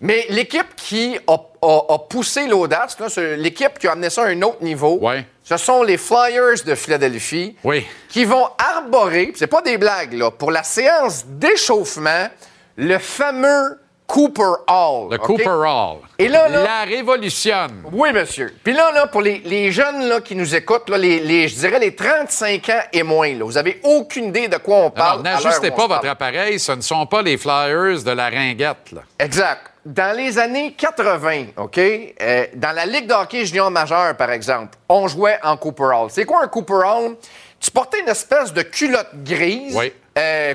Mais 0.00 0.24
l'équipe 0.30 0.74
qui 0.74 1.18
a, 1.26 1.34
a- 1.34 1.82
a 1.94 1.98
poussé 1.98 2.46
l'audace, 2.46 2.96
l'équipe 3.36 3.78
qui 3.78 3.86
a 3.88 3.92
amené 3.92 4.08
ça 4.08 4.22
à 4.22 4.28
un 4.28 4.40
autre 4.40 4.62
niveau, 4.62 4.98
Ouais. 5.02 5.26
ce 5.44 5.58
sont 5.58 5.82
les 5.82 5.98
Flyers 5.98 6.64
de 6.64 6.74
Philadelphie 6.74 7.56
Oui. 7.62 7.86
qui 8.08 8.24
vont 8.24 8.46
arborer, 8.58 9.32
c'est 9.36 9.46
pas 9.48 9.60
des 9.60 9.76
blagues, 9.76 10.14
là, 10.14 10.30
pour 10.30 10.50
la 10.50 10.62
séance 10.62 11.26
d'échauffement, 11.26 12.28
le 12.76 12.96
fameux 12.98 13.78
Cooper 14.10 14.42
Hall. 14.66 15.08
Le? 15.12 15.18
Cooper 15.18 15.44
Hall. 15.64 15.98
Et 16.18 16.26
là, 16.26 16.48
là- 16.48 16.64
La 16.64 16.80
révolutionne. 16.84 17.84
Oui, 17.92 18.12
monsieur. 18.12 18.52
Puis 18.64 18.72
là, 18.72 18.90
là, 18.92 19.06
pour 19.06 19.22
les, 19.22 19.38
les 19.44 19.70
jeunes 19.70 20.08
là, 20.08 20.20
qui 20.20 20.34
nous 20.34 20.52
écoutent, 20.54 20.88
là, 20.90 20.98
les, 20.98 21.20
les- 21.20 21.46
je 21.46 21.54
dirais 21.54 21.78
les 21.78 21.94
35 21.94 22.68
ans 22.70 22.80
et 22.92 23.02
moins, 23.04 23.32
là, 23.32 23.44
vous 23.44 23.56
avez 23.56 23.80
aucune 23.84 24.26
idée 24.26 24.48
de 24.48 24.56
quoi 24.56 24.78
on 24.78 24.90
parle. 24.90 25.22
N'ajustez 25.22 25.70
pas 25.70 25.86
votre 25.86 26.08
appareil, 26.08 26.58
ce 26.58 26.72
ne 26.72 26.80
sont 26.80 27.06
pas 27.06 27.22
les 27.22 27.38
Flyers 27.38 28.02
de 28.02 28.10
la 28.10 28.28
ringuette. 28.30 28.90
Là. 28.92 29.02
Exact. 29.18 29.60
Dans 29.86 30.14
les 30.16 30.38
années 30.38 30.72
80, 30.76 31.44
OK, 31.56 31.78
euh, 31.78 32.46
dans 32.54 32.72
la 32.74 32.84
Ligue 32.86 33.06
de 33.06 33.14
hockey 33.14 33.46
junior 33.46 33.70
majeur, 33.70 34.14
par 34.16 34.30
exemple, 34.30 34.76
on 34.88 35.06
jouait 35.08 35.38
en 35.42 35.56
Cooper 35.56 35.84
Hall. 35.94 36.08
C'est 36.10 36.24
quoi 36.24 36.42
un 36.42 36.48
Cooper 36.48 36.82
Hall? 36.84 37.16
Tu 37.60 37.70
portais 37.70 38.00
une 38.00 38.08
espèce 38.08 38.52
de 38.52 38.62
culotte 38.62 39.08
grise, 39.24 39.74
Oui. 39.76 39.92
Euh. 40.20 40.54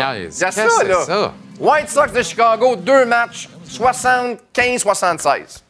ça, 0.53 0.69
c'est 0.78 0.89
là. 0.89 1.05
ça? 1.05 1.35
White 1.59 1.91
Sox 1.91 2.12
de 2.12 2.23
Chicago, 2.23 2.77
deux 2.77 3.05
matchs, 3.05 3.49
75-76. 3.69 5.61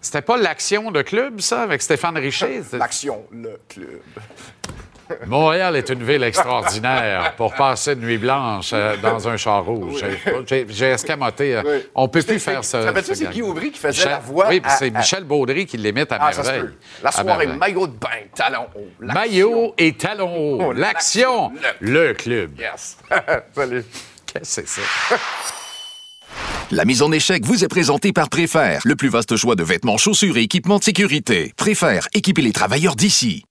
C'était 0.00 0.22
pas 0.22 0.36
l'action 0.38 0.90
de 0.90 1.02
club, 1.02 1.40
ça, 1.40 1.62
avec 1.62 1.82
Stéphane 1.82 2.16
Richer? 2.16 2.62
L'action, 2.72 3.22
le 3.30 3.60
club. 3.68 4.00
Montréal 5.26 5.76
est 5.76 5.88
une 5.90 6.02
ville 6.04 6.22
extraordinaire 6.22 7.34
pour 7.36 7.52
passer 7.54 7.92
une 7.92 8.00
nuit 8.00 8.18
blanche 8.18 8.70
euh, 8.72 8.96
dans 8.96 9.28
un 9.28 9.36
char 9.36 9.64
rouge. 9.64 10.04
J'ai- 10.46 10.66
J'ai 10.68 10.86
escamoté. 10.86 11.56
euh, 11.56 11.62
Oui. 11.64 11.84
On 11.94 12.08
peut 12.08 12.20
C'est- 12.20 12.26
plus 12.28 12.38
faire 12.40 12.64
ça. 12.64 12.92
ce 13.02 13.14
c'est. 13.14 13.30
Guy 13.30 13.42
Aubry 13.42 13.70
qui 13.72 13.78
faisait 13.78 13.88
Michel- 13.98 14.10
la 14.10 14.18
voix 14.18 14.48
Oui, 14.48 14.62
c'est 14.78 14.90
Michel 14.90 15.24
Baudry 15.24 15.66
qui 15.66 15.76
l'imite 15.76 16.10
à 16.12 16.18
Ah, 16.20 16.32
ça 16.32 16.42
se 16.42 16.50
merveille. 16.50 16.70
peut. 16.70 16.76
La 17.02 17.12
soirée, 17.12 17.46
maillot 17.46 17.86
de 17.86 17.92
bain, 17.96 18.08
talon 18.34 18.66
haut. 18.74 18.86
l'action. 19.00 19.20
Maillot 19.20 19.74
et 19.78 19.92
talons 19.94 20.36
hauts. 20.36 20.62
Oh, 20.66 20.72
L'action, 20.72 21.52
le 21.80 22.12
club. 22.14 22.58
Yes. 22.58 22.96
Salut. 23.54 23.84
Qu'est-ce 24.26 24.60
que 24.62 24.66
c'est 24.68 24.80
ça? 24.82 25.16
La 26.70 26.86
mise 26.86 27.02
en 27.02 27.12
échec 27.12 27.44
vous 27.44 27.64
est 27.64 27.68
présentée 27.68 28.12
par 28.14 28.30
Préfère, 28.30 28.80
le 28.86 28.96
plus 28.96 29.08
vaste 29.10 29.36
choix 29.36 29.54
de 29.56 29.62
vêtements, 29.62 29.98
chaussures 29.98 30.38
et 30.38 30.42
équipements 30.42 30.78
de 30.78 30.84
sécurité. 30.84 31.52
Préfère, 31.58 32.08
équipez 32.14 32.40
les 32.40 32.52
travailleurs 32.52 32.96
d'ici. 32.96 33.44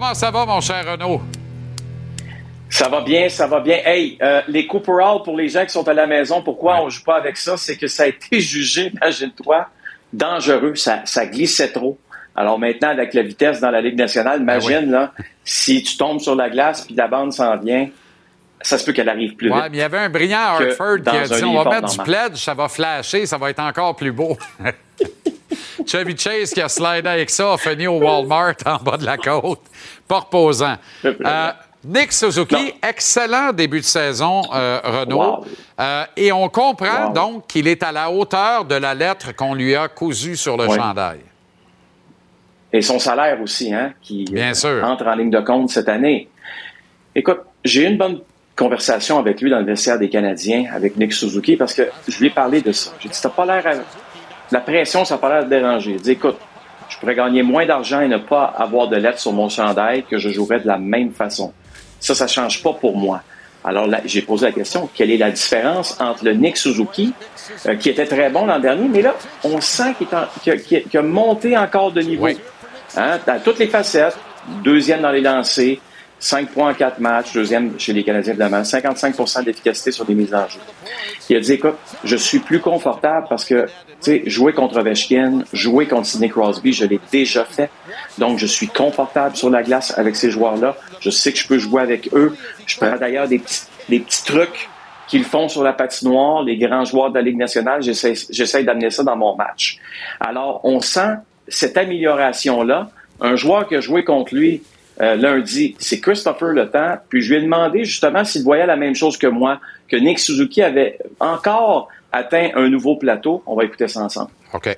Comment 0.00 0.14
ça 0.14 0.30
va, 0.30 0.46
mon 0.46 0.60
cher 0.60 0.84
Renaud? 0.86 1.20
Ça 2.70 2.88
va 2.88 3.00
bien, 3.00 3.28
ça 3.28 3.48
va 3.48 3.58
bien. 3.58 3.78
Hey, 3.84 4.16
euh, 4.22 4.42
les 4.46 4.64
Cooper 4.64 4.92
Hall, 4.92 5.24
pour 5.24 5.36
les 5.36 5.48
gens 5.48 5.64
qui 5.64 5.72
sont 5.72 5.88
à 5.88 5.92
la 5.92 6.06
maison, 6.06 6.40
pourquoi 6.40 6.80
on 6.82 6.88
joue 6.88 7.02
pas 7.02 7.16
avec 7.16 7.36
ça? 7.36 7.56
C'est 7.56 7.76
que 7.76 7.88
ça 7.88 8.04
a 8.04 8.06
été 8.06 8.38
jugé, 8.40 8.92
imagine-toi, 8.94 9.66
dangereux. 10.12 10.76
Ça, 10.76 11.00
ça 11.04 11.26
glissait 11.26 11.72
trop. 11.72 11.98
Alors 12.36 12.60
maintenant, 12.60 12.90
avec 12.90 13.12
la 13.12 13.22
vitesse 13.22 13.58
dans 13.58 13.72
la 13.72 13.80
Ligue 13.80 13.98
nationale, 13.98 14.40
imagine, 14.40 14.88
là, 14.88 15.12
si 15.42 15.82
tu 15.82 15.96
tombes 15.96 16.20
sur 16.20 16.36
la 16.36 16.48
glace 16.48 16.82
puis 16.82 16.94
la 16.94 17.08
bande 17.08 17.32
s'en 17.32 17.56
vient, 17.56 17.88
ça 18.60 18.78
se 18.78 18.84
peut 18.84 18.92
qu'elle 18.92 19.08
arrive 19.08 19.34
plus 19.34 19.50
Ouais, 19.50 19.62
vite. 19.62 19.70
mais 19.72 19.78
il 19.78 19.80
y 19.80 19.82
avait 19.82 19.98
un 19.98 20.10
brillant 20.10 20.38
Hartford 20.38 20.98
qui 21.02 21.16
a 21.16 21.26
dit 21.26 21.44
on 21.44 21.60
va 21.60 21.70
mettre 21.70 21.90
du 21.90 21.98
pledge, 21.98 22.36
ça 22.36 22.54
va 22.54 22.68
flasher, 22.68 23.26
ça 23.26 23.36
va 23.36 23.50
être 23.50 23.58
encore 23.58 23.96
plus 23.96 24.12
beau. 24.12 24.38
Chevy 25.86 26.16
Chase 26.16 26.50
qui 26.52 26.60
a 26.60 26.68
slidé 26.68 27.08
avec 27.08 27.30
ça 27.30 27.52
a 27.52 27.56
fini 27.58 27.86
au 27.86 27.98
Walmart 27.98 28.54
en 28.66 28.76
bas 28.76 28.96
de 28.96 29.04
la 29.06 29.16
côte. 29.16 29.60
Pas 30.06 30.18
reposant. 30.20 30.76
Euh, 31.04 31.50
Nick 31.84 32.12
Suzuki, 32.12 32.74
excellent 32.86 33.52
début 33.52 33.80
de 33.80 33.84
saison, 33.84 34.42
euh, 34.52 34.80
Renault. 34.82 35.16
Wow. 35.18 35.44
Euh, 35.80 36.04
et 36.16 36.32
on 36.32 36.48
comprend 36.48 37.06
Wow. 37.08 37.12
donc 37.12 37.46
qu'il 37.46 37.68
est 37.68 37.82
à 37.82 37.92
la 37.92 38.10
hauteur 38.10 38.64
de 38.64 38.74
la 38.74 38.94
lettre 38.94 39.34
qu'on 39.34 39.54
lui 39.54 39.74
a 39.76 39.86
cousue 39.88 40.36
sur 40.36 40.56
le 40.56 40.66
Oui. 40.66 40.76
chandail. 40.76 41.20
Et 42.72 42.82
son 42.82 42.98
salaire 42.98 43.40
aussi, 43.40 43.72
hein, 43.72 43.94
qui 44.02 44.24
Bien 44.24 44.52
sûr. 44.54 44.84
entre 44.84 45.06
en 45.06 45.14
ligne 45.14 45.30
de 45.30 45.40
compte 45.40 45.70
cette 45.70 45.88
année. 45.88 46.28
Écoute, 47.14 47.40
j'ai 47.64 47.82
eu 47.84 47.86
une 47.86 47.96
bonne 47.96 48.20
conversation 48.56 49.18
avec 49.18 49.40
lui 49.40 49.48
dans 49.50 49.60
le 49.60 49.64
vestiaire 49.64 49.98
des 49.98 50.10
Canadiens, 50.10 50.66
avec 50.74 50.96
Nick 50.96 51.12
Suzuki, 51.12 51.56
parce 51.56 51.72
que 51.74 51.88
je 52.08 52.18
lui 52.18 52.26
ai 52.26 52.30
parlé 52.30 52.60
de 52.60 52.72
ça. 52.72 52.90
J'ai 52.98 53.08
dit, 53.08 53.18
t'as 53.22 53.28
pas 53.30 53.46
l'air 53.46 53.64
à- 53.66 54.07
La 54.50 54.60
pression, 54.60 55.04
ça 55.04 55.16
de 55.16 55.48
déranger. 55.48 55.92
Il 55.92 56.00
dit, 56.00 56.12
écoute, 56.12 56.36
je 56.88 56.98
pourrais 56.98 57.14
gagner 57.14 57.42
moins 57.42 57.66
d'argent 57.66 58.00
et 58.00 58.08
ne 58.08 58.18
pas 58.18 58.44
avoir 58.44 58.88
de 58.88 58.96
lettres 58.96 59.18
sur 59.18 59.32
mon 59.32 59.48
chandail 59.48 60.04
que 60.04 60.18
je 60.18 60.30
jouerais 60.30 60.60
de 60.60 60.66
la 60.66 60.78
même 60.78 61.12
façon. 61.12 61.52
Ça, 62.00 62.14
ça 62.14 62.26
change 62.26 62.62
pas 62.62 62.72
pour 62.72 62.96
moi. 62.96 63.22
Alors 63.64 63.86
là, 63.86 64.00
j'ai 64.04 64.22
posé 64.22 64.46
la 64.46 64.52
question, 64.52 64.88
quelle 64.94 65.10
est 65.10 65.16
la 65.16 65.30
différence 65.30 66.00
entre 66.00 66.24
le 66.24 66.32
Nick 66.32 66.56
Suzuki, 66.56 67.12
euh, 67.66 67.74
qui 67.74 67.90
était 67.90 68.06
très 68.06 68.30
bon 68.30 68.46
l'an 68.46 68.60
dernier, 68.60 68.88
mais 68.88 69.02
là, 69.02 69.14
on 69.42 69.60
sent 69.60 69.94
qu'il 69.98 70.08
a, 70.96 71.02
monté 71.02 71.56
encore 71.58 71.92
de 71.92 72.00
niveau. 72.00 72.28
Hein, 72.96 73.18
dans 73.26 73.40
toutes 73.42 73.58
les 73.58 73.66
facettes, 73.66 74.16
deuxième 74.62 75.02
dans 75.02 75.10
les 75.10 75.20
lancers, 75.20 75.78
5 76.20 76.50
points 76.50 76.70
en 76.70 76.74
4 76.74 76.98
matchs, 77.00 77.32
deuxième 77.32 77.78
chez 77.78 77.92
les 77.92 78.02
Canadiens 78.02 78.32
évidemment, 78.32 78.64
55 78.64 79.44
d'efficacité 79.44 79.92
sur 79.92 80.04
des 80.04 80.14
mises 80.14 80.34
en 80.34 80.48
jeu. 80.48 80.58
Il 81.30 81.36
a 81.36 81.40
dit, 81.40 81.52
écoute, 81.52 81.76
je 82.04 82.16
suis 82.16 82.38
plus 82.38 82.60
confortable 82.60 83.26
parce 83.28 83.44
que, 83.44 83.66
tu 83.66 83.70
sais, 84.00 84.22
jouer 84.26 84.52
contre 84.52 84.78
Ovechkin, 84.78 85.44
jouer 85.52 85.86
contre 85.86 86.06
Sidney 86.06 86.28
Crosby, 86.28 86.72
je 86.72 86.86
l'ai 86.86 87.00
déjà 87.12 87.44
fait. 87.44 87.70
Donc, 88.16 88.38
je 88.38 88.46
suis 88.46 88.68
confortable 88.68 89.36
sur 89.36 89.50
la 89.50 89.62
glace 89.62 89.96
avec 89.98 90.16
ces 90.16 90.30
joueurs-là. 90.30 90.76
Je 91.00 91.10
sais 91.10 91.32
que 91.32 91.38
je 91.38 91.46
peux 91.46 91.58
jouer 91.58 91.82
avec 91.82 92.08
eux. 92.14 92.34
Je 92.66 92.76
prends 92.78 92.96
d'ailleurs 92.96 93.28
des 93.28 93.38
petits, 93.38 94.24
trucs 94.24 94.68
qu'ils 95.06 95.24
font 95.24 95.48
sur 95.48 95.62
la 95.62 95.72
patinoire, 95.72 96.42
les 96.42 96.56
grands 96.56 96.84
joueurs 96.84 97.10
de 97.10 97.14
la 97.16 97.22
Ligue 97.22 97.36
nationale. 97.36 97.82
J'essaie 97.82 98.64
d'amener 98.64 98.90
ça 98.90 99.02
dans 99.02 99.16
mon 99.16 99.36
match. 99.36 99.78
Alors, 100.20 100.60
on 100.64 100.80
sent 100.80 101.14
cette 101.46 101.76
amélioration-là. 101.76 102.90
Un 103.20 103.36
joueur 103.36 103.68
qui 103.68 103.76
a 103.76 103.80
joué 103.80 104.04
contre 104.04 104.34
lui 104.34 104.62
euh, 105.00 105.14
lundi, 105.16 105.76
c'est 105.78 106.00
Christopher 106.00 106.48
Le 106.48 106.68
Temps. 106.70 106.96
Puis 107.08 107.22
je 107.22 107.32
lui 107.32 107.40
ai 107.40 107.42
demandé 107.42 107.84
justement 107.84 108.24
s'il 108.24 108.42
voyait 108.42 108.66
la 108.66 108.76
même 108.76 108.94
chose 108.94 109.16
que 109.16 109.26
moi, 109.26 109.60
que 109.88 109.96
Nick 109.96 110.18
Suzuki 110.18 110.62
avait 110.62 110.98
encore 111.20 111.88
atteint 112.12 112.50
un 112.54 112.68
nouveau 112.68 112.96
plateau. 112.96 113.42
On 113.46 113.54
va 113.54 113.64
écouter 113.64 113.86
ça 113.86 114.02
ensemble. 114.02 114.30
OK. 114.52 114.76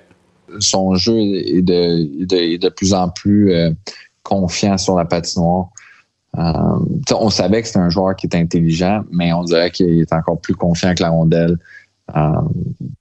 Son 0.59 0.95
jeu 0.97 1.17
est 1.17 1.63
de, 1.63 2.57
de, 2.57 2.69
plus 2.69 2.93
en 2.93 3.09
plus 3.09 3.53
euh, 3.53 3.71
confiant 4.23 4.77
sur 4.77 4.97
la 4.97 5.05
patinoire. 5.05 5.69
Euh, 6.37 7.13
on 7.13 7.31
savait 7.31 7.63
que 7.63 7.69
c'était 7.69 7.81
un 7.81 7.91
joueur 7.91 8.15
qui 8.15 8.27
était 8.27 8.39
intelligent, 8.39 9.03
mais 9.11 9.33
on 9.33 9.45
dirait 9.45 9.71
qu'il 9.71 10.01
est 10.01 10.13
encore 10.13 10.41
plus 10.41 10.55
confiant 10.55 10.95
que 10.95 11.03
la 11.03 11.11
rondelle. 11.11 11.57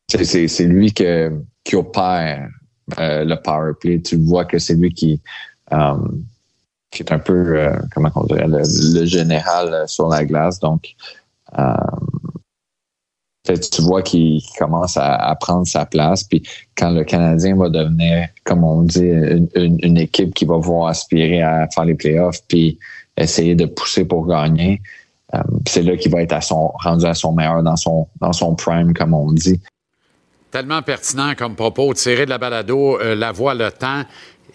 c'est 0.07 0.65
lui 0.65 0.93
qui 0.93 1.75
opère 1.75 2.49
le 2.97 3.35
power 3.35 3.73
play. 3.79 3.99
Tu 3.99 4.15
vois 4.15 4.45
que 4.45 4.57
c'est 4.57 4.75
lui 4.75 4.93
qui, 4.93 5.21
qui 6.91 7.03
est 7.03 7.11
un 7.11 7.19
peu, 7.19 7.57
euh, 7.57 7.75
comment 7.93 8.11
on 8.15 8.23
dirait, 8.25 8.47
le, 8.47 9.05
général 9.05 9.73
euh, 9.73 9.87
sur 9.87 10.07
la 10.09 10.25
glace. 10.25 10.59
Donc, 10.59 10.95
euh, 11.57 11.73
tu 13.45 13.81
vois 13.81 14.03
qu'il 14.03 14.41
commence 14.57 14.95
à, 14.97 15.35
prendre 15.39 15.65
sa 15.65 15.85
place. 15.85 16.23
Puis 16.23 16.43
quand 16.77 16.91
le 16.91 17.03
Canadien 17.03 17.55
va 17.55 17.69
devenir, 17.69 18.27
comme 18.43 18.63
on 18.63 18.83
dit, 18.83 19.09
une, 19.55 19.97
équipe 19.97 20.35
qui 20.35 20.45
va 20.45 20.59
pouvoir 20.59 20.89
aspirer 20.89 21.41
à 21.41 21.67
faire 21.73 21.85
les 21.85 21.95
playoffs 21.95 22.43
puis 22.47 22.77
essayer 23.17 23.55
de 23.55 23.65
pousser 23.65 24.05
pour 24.05 24.27
gagner, 24.27 24.83
c'est 25.67 25.81
là 25.81 25.97
qu'il 25.97 26.11
va 26.11 26.21
être 26.21 26.37
rendu 26.83 27.05
à 27.05 27.15
son 27.15 27.33
meilleur 27.33 27.63
dans 27.63 27.75
son, 27.75 28.07
dans 28.21 28.33
son 28.33 28.53
prime, 28.53 28.93
comme 28.93 29.15
on 29.15 29.31
dit. 29.31 29.59
Tellement 30.51 30.83
pertinent 30.83 31.33
comme 31.35 31.55
propos, 31.55 31.91
tirer 31.95 32.25
de 32.25 32.29
la 32.29 32.37
balado, 32.37 32.99
la 32.99 33.31
voix, 33.31 33.55
le 33.55 33.71
temps. 33.71 34.03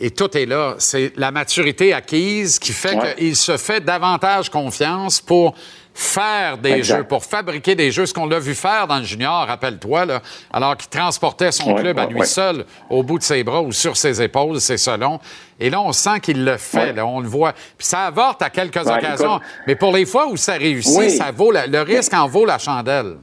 Et 0.00 0.10
tout 0.10 0.36
est 0.36 0.46
là. 0.46 0.74
C'est 0.78 1.12
la 1.16 1.30
maturité 1.30 1.92
acquise 1.92 2.58
qui 2.58 2.72
fait 2.72 3.16
qu'il 3.16 3.36
se 3.36 3.56
fait 3.56 3.80
davantage 3.80 4.50
confiance 4.50 5.20
pour 5.20 5.54
faire 5.94 6.58
des 6.58 6.82
jeux, 6.82 7.04
pour 7.04 7.24
fabriquer 7.24 7.76
des 7.76 7.92
jeux. 7.92 8.04
Ce 8.04 8.12
qu'on 8.12 8.26
l'a 8.26 8.40
vu 8.40 8.54
faire 8.54 8.88
dans 8.88 8.98
le 8.98 9.04
junior, 9.04 9.46
rappelle-toi, 9.46 10.04
là, 10.06 10.22
alors 10.52 10.76
qu'il 10.76 10.88
transportait 10.88 11.52
son 11.52 11.74
club 11.74 11.98
à 11.98 12.06
lui 12.06 12.26
seul 12.26 12.66
au 12.90 13.04
bout 13.04 13.18
de 13.18 13.22
ses 13.22 13.44
bras 13.44 13.62
ou 13.62 13.70
sur 13.70 13.96
ses 13.96 14.20
épaules, 14.20 14.60
c'est 14.60 14.76
selon. 14.76 15.20
Et 15.60 15.70
là, 15.70 15.80
on 15.80 15.92
sent 15.92 16.18
qu'il 16.20 16.44
le 16.44 16.56
fait, 16.56 16.92
là, 16.92 17.06
on 17.06 17.20
le 17.20 17.28
voit. 17.28 17.52
Puis 17.52 17.86
ça 17.86 18.06
avorte 18.06 18.42
à 18.42 18.50
quelques 18.50 18.76
occasions. 18.76 19.40
Mais 19.68 19.76
pour 19.76 19.92
les 19.92 20.04
fois 20.04 20.26
où 20.26 20.36
ça 20.36 20.54
réussit, 20.54 21.10
ça 21.10 21.30
vaut 21.30 21.52
le 21.52 21.80
risque 21.82 22.12
en 22.12 22.26
vaut 22.26 22.44
la 22.44 22.58
chandelle 22.58 23.16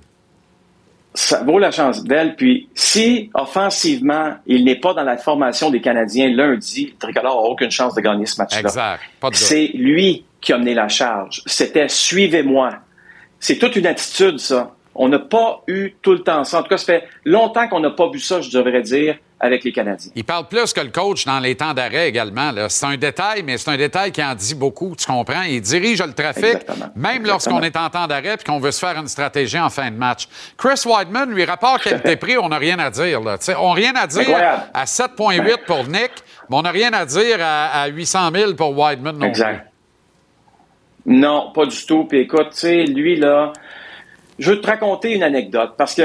ça 1.13 1.43
vaut 1.43 1.59
la 1.59 1.71
chance 1.71 2.03
d'elle. 2.03 2.35
Puis, 2.35 2.69
si 2.73 3.29
offensivement, 3.33 4.35
il 4.45 4.63
n'est 4.63 4.79
pas 4.79 4.93
dans 4.93 5.03
la 5.03 5.17
formation 5.17 5.69
des 5.69 5.81
Canadiens 5.81 6.29
lundi, 6.29 6.87
le 6.87 6.97
tricolore 6.97 7.43
n'a 7.43 7.49
aucune 7.49 7.71
chance 7.71 7.93
de 7.95 8.01
gagner 8.01 8.25
ce 8.25 8.41
match-là. 8.41 8.61
Exact. 8.61 9.01
C'est 9.33 9.71
lui 9.73 10.25
qui 10.39 10.53
a 10.53 10.57
mené 10.57 10.73
la 10.73 10.87
charge. 10.87 11.41
C'était 11.45 11.89
suivez-moi. 11.89 12.71
C'est 13.39 13.57
toute 13.57 13.75
une 13.75 13.87
attitude, 13.87 14.39
ça. 14.39 14.71
On 14.95 15.09
n'a 15.09 15.19
pas 15.19 15.63
eu 15.67 15.93
tout 16.01 16.11
le 16.11 16.19
temps 16.19 16.43
ça. 16.43 16.59
En 16.59 16.63
tout 16.63 16.69
cas, 16.69 16.77
ça 16.77 16.85
fait 16.85 17.07
longtemps 17.25 17.67
qu'on 17.67 17.79
n'a 17.79 17.91
pas 17.91 18.09
vu 18.09 18.19
ça, 18.19 18.41
je 18.41 18.51
devrais 18.51 18.81
dire 18.81 19.17
avec 19.41 19.63
les 19.63 19.71
Canadiens. 19.71 20.11
Il 20.15 20.23
parle 20.23 20.47
plus 20.47 20.71
que 20.71 20.81
le 20.81 20.89
coach 20.89 21.25
dans 21.25 21.39
les 21.39 21.55
temps 21.55 21.73
d'arrêt 21.73 22.07
également. 22.07 22.51
C'est 22.69 22.85
un 22.85 22.95
détail, 22.95 23.41
mais 23.43 23.57
c'est 23.57 23.71
un 23.71 23.77
détail 23.77 24.11
qui 24.11 24.23
en 24.23 24.35
dit 24.35 24.53
beaucoup, 24.53 24.95
tu 24.95 25.07
comprends? 25.07 25.41
Il 25.41 25.59
dirige 25.61 26.01
le 26.03 26.13
trafic, 26.13 26.59
même 26.95 27.25
lorsqu'on 27.25 27.59
est 27.61 27.75
en 27.75 27.89
temps 27.89 28.05
d'arrêt 28.05 28.35
et 28.35 28.43
qu'on 28.45 28.59
veut 28.59 28.71
se 28.71 28.79
faire 28.79 28.97
une 28.99 29.07
stratégie 29.07 29.59
en 29.59 29.71
fin 29.71 29.89
de 29.89 29.95
match. 29.95 30.27
Chris 30.57 30.83
Weidman, 30.85 31.31
lui, 31.31 31.43
rapport 31.43 31.79
qualité 31.79 32.15
prix, 32.17 32.37
on 32.37 32.49
n'a 32.49 32.59
rien 32.59 32.77
à 32.77 32.91
dire. 32.91 33.19
Là. 33.21 33.37
on 33.59 33.69
n'a 33.69 33.73
rien 33.73 33.93
à 33.95 34.05
dire 34.05 34.37
à 34.73 34.85
7,8 34.85 35.65
pour 35.65 35.87
Nick, 35.87 36.11
mais 36.49 36.57
on 36.57 36.61
n'a 36.61 36.71
rien 36.71 36.93
à 36.93 37.05
dire 37.05 37.37
à, 37.41 37.87
800 37.87 38.29
000 38.33 38.53
pour 38.53 38.77
Weidman 38.77 39.17
non 39.17 39.27
exact. 39.27 39.67
Non, 41.03 41.51
pas 41.51 41.65
du 41.65 41.83
tout. 41.83 42.05
Puis 42.05 42.19
écoute, 42.19 42.49
tu 42.51 42.57
sais, 42.57 42.83
lui, 42.83 43.15
là, 43.15 43.53
je 44.37 44.51
veux 44.51 44.61
te 44.61 44.67
raconter 44.67 45.13
une 45.15 45.23
anecdote 45.23 45.73
parce 45.75 45.95
que 45.95 46.03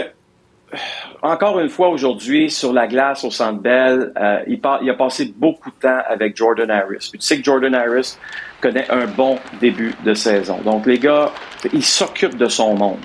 encore 1.22 1.60
une 1.60 1.68
fois 1.68 1.88
aujourd'hui, 1.88 2.50
sur 2.50 2.72
la 2.72 2.86
glace 2.86 3.24
au 3.24 3.30
Centre 3.30 3.60
Bell, 3.60 4.12
euh, 4.18 4.40
il, 4.46 4.90
a 4.90 4.94
passé 4.94 5.32
beaucoup 5.36 5.70
de 5.70 5.76
temps 5.76 5.98
avec 6.08 6.36
Jordan 6.36 6.70
Harris. 6.70 7.10
tu 7.12 7.20
sais 7.20 7.38
que 7.38 7.44
Jordan 7.44 7.74
Harris 7.74 8.16
connaît 8.60 8.90
un 8.90 9.06
bon 9.06 9.38
début 9.60 9.94
de 10.04 10.14
saison. 10.14 10.58
Donc, 10.64 10.86
les 10.86 10.98
gars, 10.98 11.30
il 11.72 11.84
s'occupe 11.84 12.36
de 12.36 12.46
son 12.46 12.74
monde. 12.74 13.00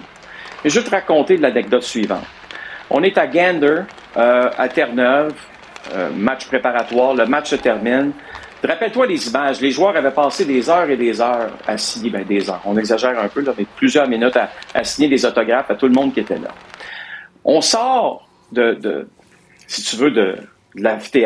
Je 0.65 0.79
vais 0.79 0.85
te 0.85 0.91
raconter 0.91 1.37
l'anecdote 1.37 1.83
suivante. 1.83 2.25
On 2.89 3.03
est 3.03 3.17
à 3.17 3.27
Gander, 3.27 3.81
euh, 4.17 4.49
à 4.57 4.67
Terre-Neuve, 4.67 5.33
euh, 5.93 6.09
match 6.15 6.45
préparatoire. 6.47 7.15
Le 7.15 7.25
match 7.25 7.49
se 7.49 7.55
termine. 7.55 8.11
Rappelle-toi 8.63 9.07
les 9.07 9.27
images. 9.27 9.59
Les 9.59 9.71
joueurs 9.71 9.95
avaient 9.95 10.11
passé 10.11 10.45
des 10.45 10.69
heures 10.69 10.89
et 10.89 10.97
des 10.97 11.19
heures 11.19 11.49
à 11.65 11.77
signer, 11.77 12.11
ben 12.11 12.23
des 12.23 12.47
heures, 12.47 12.61
on 12.65 12.77
exagère 12.77 13.17
un 13.19 13.27
peu, 13.27 13.43
mais 13.57 13.65
plusieurs 13.75 14.07
minutes 14.07 14.37
à 14.75 14.83
signer 14.83 15.09
des 15.09 15.25
autographes 15.25 15.71
à 15.71 15.75
tout 15.75 15.87
le 15.87 15.93
monde 15.93 16.13
qui 16.13 16.19
était 16.19 16.37
là. 16.37 16.49
On 17.43 17.61
sort 17.61 18.27
de, 18.51 19.07
si 19.67 19.83
tu 19.83 19.95
veux, 19.95 20.11
de, 20.11 20.37
de 20.75 21.25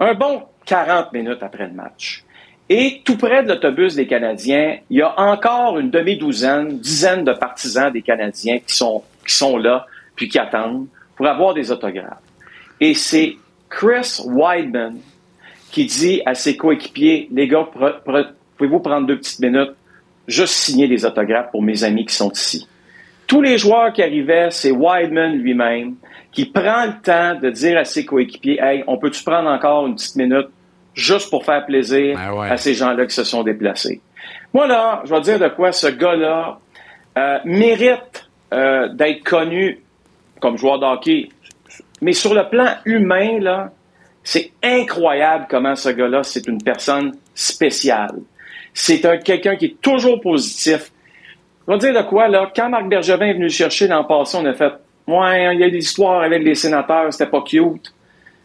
un 0.00 0.14
bon 0.14 0.42
40 0.66 1.12
minutes 1.12 1.42
après 1.42 1.66
le 1.66 1.74
match. 1.74 2.24
Et 2.68 3.00
tout 3.04 3.16
près 3.16 3.42
de 3.42 3.48
l'autobus 3.48 3.94
des 3.94 4.06
Canadiens, 4.06 4.78
il 4.90 4.98
y 4.98 5.02
a 5.02 5.18
encore 5.18 5.78
une 5.78 5.90
demi-douzaine, 5.90 6.78
dizaine 6.78 7.24
de 7.24 7.32
partisans 7.32 7.90
des 7.90 8.02
Canadiens 8.02 8.58
qui 8.58 8.74
sont, 8.74 9.02
qui 9.26 9.34
sont 9.34 9.56
là, 9.56 9.86
puis 10.14 10.28
qui 10.28 10.38
attendent 10.38 10.86
pour 11.16 11.26
avoir 11.26 11.54
des 11.54 11.70
autographes. 11.70 12.18
Et 12.80 12.92
c'est 12.92 13.36
Chris 13.70 14.20
Weidman 14.26 14.98
qui 15.70 15.86
dit 15.86 16.20
à 16.26 16.34
ses 16.34 16.56
coéquipiers, 16.56 17.28
les 17.32 17.48
gars, 17.48 17.66
pouvez-vous 18.56 18.80
prendre 18.80 19.06
deux 19.06 19.16
petites 19.16 19.40
minutes, 19.40 19.72
juste 20.26 20.54
signer 20.54 20.88
des 20.88 21.06
autographes 21.06 21.50
pour 21.50 21.62
mes 21.62 21.84
amis 21.84 22.04
qui 22.04 22.14
sont 22.14 22.30
ici 22.30 22.68
tous 23.28 23.42
les 23.42 23.58
joueurs 23.58 23.92
qui 23.92 24.02
arrivaient, 24.02 24.48
c'est 24.50 24.72
Wideman 24.72 25.34
lui-même 25.36 25.94
qui 26.32 26.46
prend 26.46 26.86
le 26.86 27.00
temps 27.00 27.38
de 27.40 27.50
dire 27.50 27.78
à 27.78 27.84
ses 27.84 28.04
coéquipiers 28.04 28.58
Hey, 28.60 28.82
on 28.88 28.96
peut-tu 28.98 29.22
prendre 29.22 29.48
encore 29.48 29.86
une 29.86 29.94
petite 29.94 30.16
minute 30.16 30.48
juste 30.94 31.30
pour 31.30 31.44
faire 31.44 31.64
plaisir 31.64 32.16
ben 32.16 32.40
à 32.42 32.56
ces 32.56 32.74
gens-là 32.74 33.06
qui 33.06 33.14
se 33.14 33.24
sont 33.24 33.44
déplacés? 33.44 34.00
Moi, 34.52 34.66
là, 34.66 35.02
je 35.04 35.14
vais 35.14 35.20
dire 35.20 35.38
de 35.38 35.48
quoi 35.48 35.72
ce 35.72 35.86
gars-là 35.86 36.58
euh, 37.16 37.38
mérite 37.44 38.28
euh, 38.52 38.88
d'être 38.88 39.22
connu 39.22 39.82
comme 40.40 40.56
joueur 40.56 40.78
d'hockey. 40.78 41.28
Mais 42.00 42.12
sur 42.12 42.32
le 42.32 42.48
plan 42.48 42.76
humain, 42.84 43.40
là, 43.40 43.70
c'est 44.22 44.52
incroyable 44.62 45.46
comment 45.50 45.74
ce 45.74 45.90
gars-là, 45.90 46.22
c'est 46.22 46.46
une 46.48 46.62
personne 46.62 47.12
spéciale. 47.34 48.20
C'est 48.72 49.04
un 49.04 49.18
quelqu'un 49.18 49.56
qui 49.56 49.66
est 49.66 49.80
toujours 49.80 50.20
positif, 50.20 50.92
je 51.68 51.72
vais 51.72 51.78
dire 51.78 52.02
de 52.02 52.08
quoi, 52.08 52.28
là, 52.28 52.50
quand 52.54 52.70
Marc 52.70 52.88
Bergevin 52.88 53.26
est 53.26 53.34
venu 53.34 53.44
le 53.44 53.50
chercher 53.50 53.88
l'an 53.88 54.04
passé, 54.04 54.38
on 54.40 54.46
a 54.46 54.54
fait 54.54 54.72
Ouais, 55.06 55.54
il 55.54 55.60
y 55.60 55.64
a 55.64 55.70
des 55.70 55.78
histoires 55.78 56.22
avec 56.22 56.42
les 56.42 56.54
sénateurs, 56.54 57.12
c'était 57.12 57.30
pas 57.30 57.42
cute. 57.42 57.94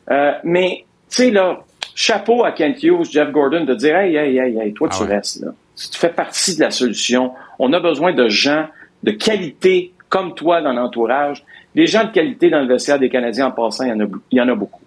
Euh, 0.10 0.32
mais, 0.44 0.86
tu 1.10 1.16
sais, 1.16 1.32
là, 1.32 1.60
chapeau 1.94 2.46
à 2.46 2.52
Kent 2.54 2.82
Hughes, 2.84 3.12
Jeff 3.12 3.32
Gordon, 3.32 3.66
de 3.66 3.74
dire 3.76 3.98
Hey, 3.98 4.16
hey, 4.16 4.38
hey, 4.38 4.58
hey, 4.58 4.74
toi, 4.74 4.88
tu 4.90 5.04
ah 5.04 5.06
restes 5.06 5.42
là. 5.42 5.52
Tu 5.76 5.98
fais 5.98 6.10
partie 6.10 6.56
de 6.56 6.62
la 6.62 6.72
solution. 6.72 7.34
On 7.60 7.74
a 7.74 7.80
besoin 7.80 8.14
de 8.14 8.30
gens 8.30 8.68
de 9.02 9.12
qualité 9.12 9.94
comme 10.08 10.36
toi 10.36 10.62
dans 10.62 10.72
l'entourage. 10.72 11.44
Des 11.76 11.88
gens 11.88 12.06
de 12.06 12.12
qualité 12.12 12.50
dans 12.50 12.62
le 12.62 12.68
vestiaire 12.68 13.00
des 13.00 13.10
Canadiens 13.10 13.48
en 13.48 13.52
passant, 13.52 13.84
il 13.84 13.90
y 13.90 13.94
en 13.94 14.00
a, 14.00 14.08
il 14.32 14.38
y 14.38 14.42
en 14.42 14.48
a 14.48 14.56
beaucoup. 14.56 14.82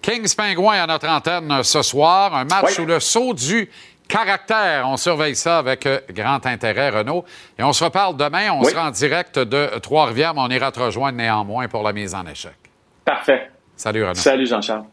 Kings 0.00 0.34
Pingouin 0.34 0.82
à 0.82 0.86
notre 0.86 1.08
antenne 1.08 1.62
ce 1.62 1.82
soir. 1.82 2.34
Un 2.34 2.44
match 2.44 2.74
sous 2.74 2.86
le 2.86 3.00
saut 3.00 3.34
du 3.34 3.68
caractère. 4.08 4.88
On 4.88 4.96
surveille 4.96 5.36
ça 5.36 5.58
avec 5.58 5.86
euh, 5.86 6.00
grand 6.10 6.44
intérêt, 6.46 6.90
Renaud. 6.90 7.24
Et 7.58 7.62
on 7.62 7.72
se 7.72 7.84
reparle 7.84 8.16
demain. 8.16 8.50
On 8.52 8.64
sera 8.64 8.88
en 8.88 8.90
direct 8.90 9.38
de 9.38 9.78
Trois-Rivières, 9.78 10.34
mais 10.34 10.40
on 10.40 10.48
ira 10.48 10.72
te 10.72 10.80
rejoindre 10.80 11.18
néanmoins 11.18 11.68
pour 11.68 11.82
la 11.82 11.92
mise 11.92 12.14
en 12.14 12.26
échec. 12.26 12.56
Parfait. 13.04 13.50
Salut, 13.76 14.02
Renaud. 14.02 14.14
Salut, 14.14 14.46
Jean-Charles. 14.46 14.84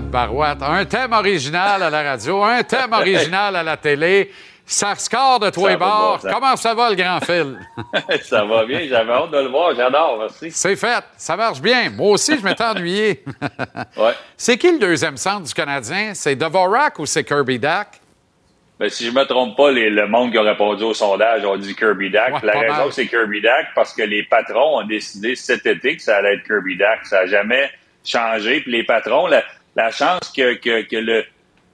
Tabarouette. 0.00 0.62
Un 0.62 0.84
thème 0.84 1.12
original 1.12 1.82
à 1.82 1.90
la 1.90 2.02
radio, 2.02 2.42
un 2.42 2.62
thème 2.62 2.92
original 2.92 3.54
à 3.56 3.62
la 3.62 3.76
télé. 3.76 4.30
Ça 4.64 4.94
score 4.94 5.40
de 5.40 5.50
toi 5.50 5.72
et 5.72 5.76
bord. 5.76 6.20
Comment 6.22 6.54
ça 6.54 6.74
va, 6.74 6.90
le 6.90 6.96
grand 6.96 7.18
fil? 7.20 7.58
ça 8.22 8.44
va 8.44 8.64
bien. 8.64 8.86
J'avais 8.88 9.12
hâte 9.12 9.32
de 9.32 9.38
le 9.38 9.48
voir. 9.48 9.74
J'adore. 9.74 10.18
Merci. 10.20 10.52
C'est 10.52 10.76
fait. 10.76 11.02
Ça 11.16 11.36
marche 11.36 11.60
bien. 11.60 11.90
Moi 11.90 12.12
aussi, 12.12 12.38
je 12.38 12.44
m'étais 12.44 12.62
ennuyé. 12.62 13.24
ouais. 13.96 14.12
C'est 14.36 14.56
qui 14.56 14.70
le 14.70 14.78
deuxième 14.78 15.16
centre 15.16 15.46
du 15.46 15.52
Canadien? 15.52 16.12
C'est 16.14 16.36
Dvorak 16.36 17.00
ou 17.00 17.06
c'est 17.06 17.24
Kirby 17.24 17.58
Dack? 17.58 18.00
Ben, 18.78 18.88
si 18.88 19.06
je 19.06 19.10
me 19.10 19.24
trompe 19.24 19.56
pas, 19.56 19.72
le 19.72 20.06
monde 20.06 20.30
qui 20.30 20.38
a 20.38 20.42
répondu 20.42 20.84
au 20.84 20.94
sondage 20.94 21.44
ont 21.44 21.56
dit 21.56 21.74
Kirby 21.74 22.10
Dack. 22.10 22.40
la 22.42 22.52
raison, 22.52 22.90
c'est 22.92 23.08
Kirby 23.08 23.42
Dack 23.42 23.74
parce 23.74 23.92
que 23.92 24.02
les 24.02 24.22
patrons 24.22 24.78
ont 24.78 24.86
décidé 24.86 25.34
cet 25.34 25.66
été 25.66 25.96
que 25.96 26.02
ça 26.02 26.18
allait 26.18 26.36
être 26.36 26.44
Kirby 26.44 26.76
Dack. 26.76 27.04
Ça 27.06 27.22
n'a 27.22 27.26
jamais 27.26 27.70
changé. 28.04 28.60
Puis 28.60 28.70
les 28.70 28.84
patrons, 28.84 29.26
la, 29.26 29.42
chance 29.90 30.32
que, 30.34 30.54
que, 30.54 30.82
que 30.82 30.96
le 30.96 31.24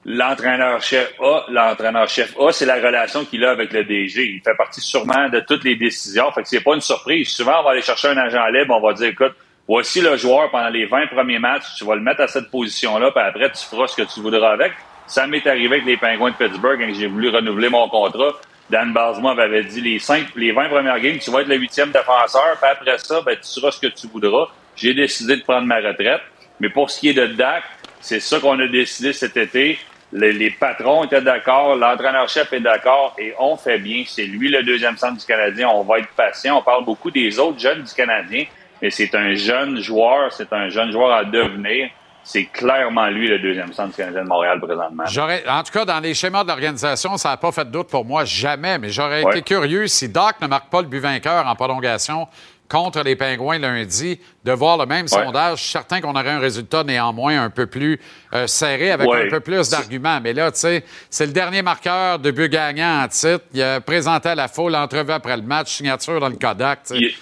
l'entraîneur-chef 0.06 1.14
A, 1.20 1.46
l'entraîneur-chef 1.48 2.34
A, 2.38 2.52
c'est 2.52 2.64
la 2.64 2.76
relation 2.76 3.24
qu'il 3.24 3.44
a 3.44 3.50
avec 3.50 3.72
le 3.72 3.84
DG. 3.84 4.24
Il 4.24 4.40
fait 4.40 4.54
partie 4.56 4.80
sûrement 4.80 5.28
de 5.28 5.40
toutes 5.40 5.64
les 5.64 5.74
décisions. 5.74 6.30
Fait 6.30 6.42
que 6.42 6.48
c'est 6.48 6.60
pas 6.60 6.74
une 6.74 6.80
surprise. 6.80 7.28
Souvent, 7.28 7.60
on 7.60 7.64
va 7.64 7.72
aller 7.72 7.82
chercher 7.82 8.08
un 8.08 8.16
agent 8.16 8.46
libre, 8.46 8.76
on 8.76 8.86
va 8.86 8.94
dire, 8.94 9.08
écoute, 9.08 9.34
voici 9.66 10.00
le 10.00 10.16
joueur 10.16 10.50
pendant 10.52 10.68
les 10.68 10.86
20 10.86 11.08
premiers 11.08 11.40
matchs, 11.40 11.64
tu 11.76 11.84
vas 11.84 11.96
le 11.96 12.02
mettre 12.02 12.20
à 12.20 12.28
cette 12.28 12.50
position-là, 12.52 13.10
puis 13.10 13.20
après, 13.20 13.50
tu 13.50 13.64
feras 13.66 13.88
ce 13.88 13.96
que 13.96 14.02
tu 14.02 14.20
voudras 14.20 14.52
avec. 14.52 14.72
Ça 15.08 15.26
m'est 15.26 15.44
arrivé 15.44 15.76
avec 15.76 15.86
les 15.86 15.96
Pingouins 15.96 16.30
de 16.30 16.36
Pittsburgh 16.36 16.78
quand 16.78 16.94
j'ai 16.94 17.08
voulu 17.08 17.28
renouveler 17.28 17.68
mon 17.68 17.88
contrat. 17.88 18.32
Dan 18.70 18.92
Barsma 18.92 19.34
m'avait 19.34 19.64
dit 19.64 19.80
les 19.80 19.98
cinq, 19.98 20.26
les 20.36 20.52
20 20.52 20.68
premières 20.68 21.00
games, 21.00 21.18
tu 21.18 21.30
vas 21.32 21.40
être 21.40 21.48
le 21.48 21.56
huitième 21.56 21.90
défenseur, 21.90 22.56
puis 22.60 22.70
après 22.70 22.98
ça, 22.98 23.20
ben, 23.22 23.36
tu 23.36 23.46
seras 23.46 23.72
ce 23.72 23.80
que 23.80 23.86
tu 23.88 24.06
voudras. 24.06 24.48
J'ai 24.76 24.94
décidé 24.94 25.36
de 25.36 25.42
prendre 25.42 25.66
ma 25.66 25.76
retraite. 25.76 26.22
Mais 26.60 26.70
pour 26.70 26.90
ce 26.90 27.00
qui 27.00 27.10
est 27.10 27.14
de 27.14 27.26
Dak, 27.26 27.64
c'est 28.06 28.20
ça 28.20 28.38
qu'on 28.38 28.58
a 28.60 28.68
décidé 28.68 29.12
cet 29.12 29.36
été 29.36 29.78
les, 30.12 30.50
patrons 30.50 31.04
étaient 31.04 31.20
d'accord, 31.20 31.74
l'entraîneur-chef 31.74 32.52
est 32.52 32.60
d'accord 32.60 33.14
et 33.18 33.34
on 33.38 33.56
fait 33.56 33.78
bien. 33.78 34.04
C'est 34.06 34.24
lui 34.24 34.48
le 34.48 34.62
deuxième 34.62 34.96
centre 34.96 35.18
du 35.18 35.26
Canadien. 35.26 35.68
On 35.68 35.82
va 35.82 35.98
être 35.98 36.08
patient. 36.16 36.58
On 36.58 36.62
parle 36.62 36.84
beaucoup 36.84 37.10
des 37.10 37.38
autres 37.38 37.58
jeunes 37.58 37.82
du 37.82 37.92
Canadien, 37.92 38.44
mais 38.80 38.90
c'est 38.90 39.14
un 39.14 39.34
jeune 39.34 39.80
joueur, 39.80 40.32
c'est 40.32 40.52
un 40.52 40.68
jeune 40.68 40.92
joueur 40.92 41.12
à 41.12 41.24
devenir. 41.24 41.90
C'est 42.22 42.46
clairement 42.46 43.08
lui 43.08 43.28
le 43.28 43.38
deuxième 43.38 43.72
centre 43.72 43.90
du 43.90 43.96
Canadien 43.96 44.22
de 44.22 44.28
Montréal 44.28 44.60
présentement. 44.60 45.04
J'aurais, 45.06 45.44
en 45.48 45.62
tout 45.62 45.72
cas, 45.72 45.84
dans 45.84 46.00
les 46.00 46.14
schémas 46.14 46.42
de 46.42 46.48
l'organisation, 46.48 47.16
ça 47.16 47.30
n'a 47.30 47.36
pas 47.36 47.52
fait 47.52 47.64
de 47.64 47.70
doute 47.70 47.88
pour 47.88 48.04
moi, 48.04 48.24
jamais, 48.24 48.78
mais 48.78 48.88
j'aurais 48.88 49.22
été 49.22 49.42
curieux 49.42 49.86
si 49.86 50.08
Doc 50.08 50.34
ne 50.40 50.46
marque 50.46 50.68
pas 50.70 50.82
le 50.82 50.88
but 50.88 50.98
vainqueur 50.98 51.46
en 51.46 51.54
prolongation 51.54 52.26
contre 52.68 53.02
les 53.02 53.16
Pingouins 53.16 53.58
lundi, 53.58 54.18
de 54.44 54.52
voir 54.52 54.78
le 54.78 54.86
même 54.86 55.08
sondage. 55.08 55.58
Je 55.58 55.62
suis 55.62 55.72
certain 55.72 56.00
qu'on 56.00 56.14
aurait 56.14 56.30
un 56.30 56.38
résultat 56.38 56.84
néanmoins 56.84 57.42
un 57.42 57.50
peu 57.50 57.66
plus 57.66 57.98
euh, 58.32 58.46
serré, 58.46 58.90
avec 58.90 59.08
un 59.08 59.28
peu 59.28 59.40
plus 59.40 59.70
d'arguments. 59.70 60.20
Mais 60.22 60.32
là, 60.32 60.50
tu 60.52 60.58
sais, 60.58 60.84
c'est 61.10 61.26
le 61.26 61.32
dernier 61.32 61.62
marqueur 61.62 62.18
de 62.18 62.30
but 62.30 62.50
gagnant 62.50 63.02
en 63.02 63.08
titre. 63.08 63.44
Il 63.52 63.62
a 63.62 63.80
présenté 63.80 64.30
à 64.30 64.34
la 64.34 64.48
foule 64.48 64.72
l'entrevue 64.72 65.12
après 65.12 65.36
le 65.36 65.42
match, 65.42 65.76
signature 65.76 66.20
dans 66.20 66.28
le 66.28 66.36
Kodak. 66.36 66.80
Il, 66.90 67.12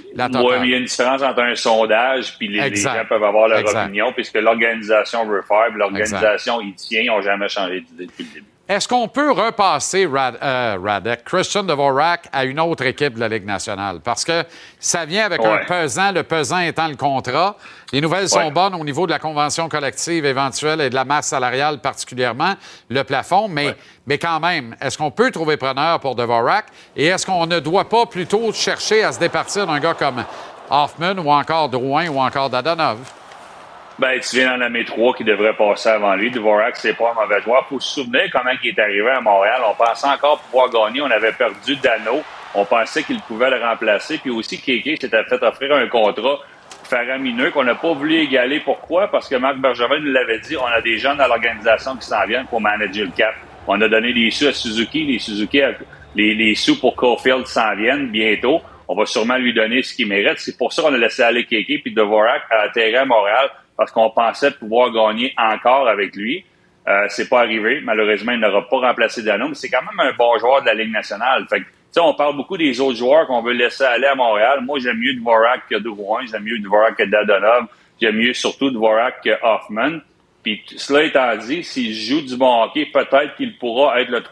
il 0.65 0.71
y 0.71 0.75
a 0.75 0.79
une 0.79 0.85
différence 0.85 1.23
entre 1.23 1.41
un 1.41 1.55
sondage 1.55 2.37
puis 2.39 2.49
les, 2.49 2.75
gens 2.77 3.05
peuvent 3.09 3.23
avoir 3.23 3.49
leur 3.49 3.65
opinion, 3.65 4.13
puisque 4.13 4.37
l'organisation 4.37 5.27
veut 5.27 5.43
faire, 5.43 5.71
l'organisation 5.75 6.61
y 6.61 6.75
tient, 6.75 7.01
ils 7.01 7.07
n'ont 7.07 7.23
jamais 7.23 7.49
changé 7.49 7.81
d'idée 7.81 8.07
depuis 8.07 8.25
le 8.25 8.35
début. 8.35 8.54
Est-ce 8.67 8.89
qu'on 8.89 9.09
peut 9.09 9.31
repasser 9.31 10.09
euh, 10.11 10.79
Radek, 10.83 11.23
Christian 11.25 11.65
Dvorak 11.65 12.29
à 12.33 12.47
une 12.47 12.59
autre 12.59 12.87
équipe 12.87 13.13
de 13.13 13.21
la 13.21 13.29
Ligue 13.29 13.45
nationale? 13.45 14.01
Parce 14.03 14.25
que 14.25 14.43
ça 14.81 15.05
vient 15.05 15.27
avec 15.27 15.45
un 15.45 15.59
pesant, 15.69 16.13
le 16.13 16.23
pesant 16.23 16.61
étant 16.61 16.89
le 16.89 16.97
contrat. 16.97 17.57
Les 17.93 18.01
nouvelles 18.01 18.31
sont 18.31 18.51
bonnes 18.51 18.75
au 18.75 18.83
niveau 18.83 19.07
de 19.07 19.13
la 19.13 19.19
convention 19.19 19.69
collective 19.69 20.25
éventuelle 20.25 20.81
et 20.81 20.89
de 20.89 20.95
la 20.95 21.05
masse 21.05 21.27
salariale 21.27 21.79
particulièrement, 21.79 22.55
le 22.89 23.05
plafond, 23.05 23.49
mais, 23.49 23.77
mais 24.07 24.17
quand 24.17 24.41
même, 24.41 24.75
est-ce 24.81 24.97
qu'on 24.97 25.11
peut 25.11 25.31
trouver 25.31 25.59
preneur 25.59 26.01
pour 26.01 26.15
Dvorak? 26.15 26.65
Et 26.97 27.05
est-ce 27.05 27.27
qu'on 27.27 27.47
ne 27.47 27.61
doit 27.61 27.87
pas 27.87 28.07
plutôt 28.07 28.51
chercher 28.55 29.05
à 29.05 29.13
se 29.13 29.19
départir 29.19 29.67
d'un 29.67 29.79
gars 29.79 29.93
comme 29.93 30.25
Hoffman 30.71 31.19
ou 31.19 31.31
encore 31.31 31.69
Drouin 31.69 32.09
ou 32.09 32.19
encore 32.19 32.49
Dadonov? 32.49 32.97
Ben, 33.97 34.19
tu 34.19 34.37
viens 34.37 34.59
dans 34.59 34.69
la 34.69 34.85
trois 34.85 35.15
qui 35.15 35.23
devrait 35.23 35.55
passer 35.55 35.89
avant 35.89 36.17
lui. 36.17 36.29
Dvorak, 36.29 36.77
c'est 36.77 36.95
pas 36.95 37.13
un 37.13 37.23
mauvais 37.23 37.41
joueur. 37.43 37.65
Faut 37.69 37.79
se 37.79 37.95
souvenir 37.95 38.23
comment 38.33 38.51
il 38.61 38.71
est 38.71 38.79
arrivé 38.79 39.09
à 39.09 39.21
Montréal. 39.21 39.63
On 39.69 39.75
pensait 39.75 40.09
encore 40.09 40.41
pouvoir 40.41 40.69
gagner. 40.69 41.01
On 41.01 41.11
avait 41.11 41.31
perdu 41.31 41.77
Dano. 41.77 42.23
On 42.57 42.65
pensait 42.65 43.05
qu'il 43.05 43.21
pouvait 43.21 43.51
le 43.51 43.65
remplacer. 43.65 44.19
Puis 44.19 44.31
aussi, 44.31 44.61
Kéké 44.61 44.97
s'était 44.97 45.23
fait 45.25 45.41
offrir 45.43 45.77
un 45.77 45.87
contrat 45.87 46.41
faramineux 46.83 47.53
qu'on 47.53 47.63
n'a 47.63 47.77
pas 47.77 47.93
voulu 47.93 48.17
égaler. 48.17 48.59
Pourquoi? 48.61 49.09
Parce 49.09 49.29
que 49.29 49.37
Marc 49.37 49.59
Bergevin 49.59 50.01
nous 50.01 50.13
l'avait 50.13 50.41
dit, 50.41 50.57
on 50.57 50.67
a 50.67 50.81
des 50.81 50.99
jeunes 50.99 51.19
dans 51.19 51.29
l'organisation 51.29 51.95
qui 51.95 52.07
s'en 52.07 52.27
viennent 52.27 52.47
pour 52.47 52.61
manager 52.61 53.05
le 53.07 53.13
cap. 53.13 53.35
On 53.69 53.81
a 53.81 53.89
donné 53.89 54.13
des 54.13 54.31
sous 54.33 54.49
à 54.49 54.53
Suzuki. 54.53 55.05
Les 55.05 55.21
Suzuki, 55.21 55.63
les, 56.17 56.35
les 56.35 56.55
sous 56.57 56.81
pour 56.81 56.97
Caulfield 56.97 57.47
s'en 57.47 57.77
viennent 57.77 58.09
bientôt. 58.09 58.61
On 58.89 58.97
va 58.97 59.07
sûrement 59.07 59.37
lui 59.37 59.55
donner 59.55 59.83
ce 59.85 59.95
qu'il 59.95 60.09
mérite. 60.09 60.39
C'est 60.39 60.59
pour 60.59 60.73
ça 60.73 60.83
qu'on 60.83 60.93
a 60.93 60.99
laissé 60.99 61.23
aller 61.23 61.45
Kéké. 61.45 61.79
Puis 61.79 61.95
Dvorak 61.95 62.43
a 62.51 62.63
atterri 62.63 62.97
à 62.97 63.05
Montréal 63.05 63.51
parce 63.77 63.91
qu'on 63.91 64.11
pensait 64.11 64.53
pouvoir 64.53 64.93
gagner 64.93 65.35
encore 65.37 65.89
avec 65.89 66.15
lui. 66.15 66.45
Euh, 66.87 67.07
c'est 67.09 67.29
pas 67.29 67.41
arrivé. 67.41 67.81
Malheureusement, 67.83 68.33
il 68.33 68.41
n'aura 68.41 68.69
pas 68.69 68.79
remplacé 68.79 69.23
Dano, 69.23 69.49
mais 69.49 69.55
c'est 69.55 69.71
quand 69.71 69.83
même 69.83 70.07
un 70.07 70.13
bon 70.17 70.39
joueur 70.39 70.61
de 70.61 70.67
la 70.67 70.75
Ligue 70.75 70.93
nationale. 70.93 71.47
Fait 71.49 71.61
que, 71.61 71.67
on 72.01 72.15
parle 72.15 72.37
beaucoup 72.37 72.57
des 72.59 72.81
autres 72.81 72.97
joueurs 72.97 73.27
qu'on 73.27 73.41
veut 73.41 73.53
laisser 73.53 73.85
aller 73.85 74.07
à 74.07 74.15
Montréal. 74.15 74.61
Moi, 74.63 74.79
j'aime 74.81 74.99
mieux 74.99 75.15
Dvorak 75.15 75.69
que 75.71 75.77
Drouin, 75.77 76.23
j'aime 76.31 76.43
mieux 76.43 76.59
Dvorak 76.59 76.97
que 76.97 77.05
Dadonov, 77.05 77.67
j'aime 78.01 78.17
mieux 78.17 78.35
surtout 78.35 78.71
Dvorak 78.71 79.23
que 79.23 79.31
Hoffman. 79.43 80.01
Puis 80.43 80.63
cela 80.77 81.05
étant 81.05 81.37
dit, 81.37 81.63
s'il 81.65 81.95
joue 81.95 82.21
du 82.21 82.37
bon 82.37 82.65
hockey, 82.65 82.87
peut-être 82.87 83.35
qu'il 83.37 83.57
pourra 83.59 84.01
être 84.01 84.11
le 84.11 84.23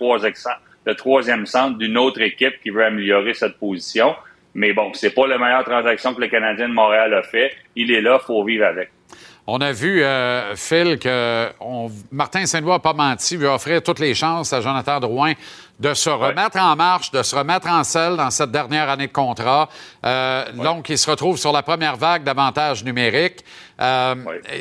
troisième, 0.95 1.47
centre 1.47 1.79
d'une 1.79 1.97
autre 1.97 2.21
équipe 2.21 2.61
qui 2.63 2.71
veut 2.71 2.85
améliorer 2.85 3.33
cette 3.33 3.57
position. 3.59 4.15
Mais 4.55 4.75
bon, 4.75 4.93
c'est 4.93 5.15
pas 5.15 5.27
la 5.27 5.39
meilleure 5.39 5.65
transaction 5.65 6.13
que 6.15 6.21
le 6.21 6.29
Canadien 6.29 6.69
de 6.69 6.75
Montréal 6.75 7.15
a 7.15 7.23
fait. 7.23 7.53
Il 7.77 7.91
est 7.91 8.03
là, 8.03 8.19
faut 8.19 8.45
vivre 8.45 8.67
avec. 8.67 8.91
On 9.47 9.61
a 9.61 9.73
vu, 9.73 10.05
euh, 10.05 10.55
Phil, 10.55 11.01
que 11.01 11.51
Martin 12.13 12.47
Saint-Louis 12.47 12.71
n'a 12.71 12.79
pas 12.79 12.93
menti, 12.93 13.37
veut 13.37 13.49
offrir 13.49 13.83
toutes 13.83 13.99
les 13.99 14.15
chances 14.15 14.53
à 14.53 14.61
Jonathan 14.61 15.01
Drouin 15.01 15.33
de 15.81 15.95
se 15.95 16.11
remettre 16.11 16.59
en 16.59 16.77
marche, 16.77 17.11
de 17.11 17.25
se 17.25 17.35
remettre 17.35 17.67
en 17.67 17.83
selle 17.83 18.17
dans 18.17 18.31
cette 18.31 18.53
dernière 18.53 18.89
année 18.89 19.09
de 19.09 19.13
contrat. 19.13 19.69
Euh, 20.07 20.45
donc, 20.53 20.89
il 20.91 20.99
se 20.99 21.11
retrouve 21.11 21.39
sur 21.39 21.51
la 21.51 21.63
première 21.63 21.97
vague 21.97 22.23
d'avantages 22.23 22.85
numériques. 22.85 23.45
Euh, 23.83 24.15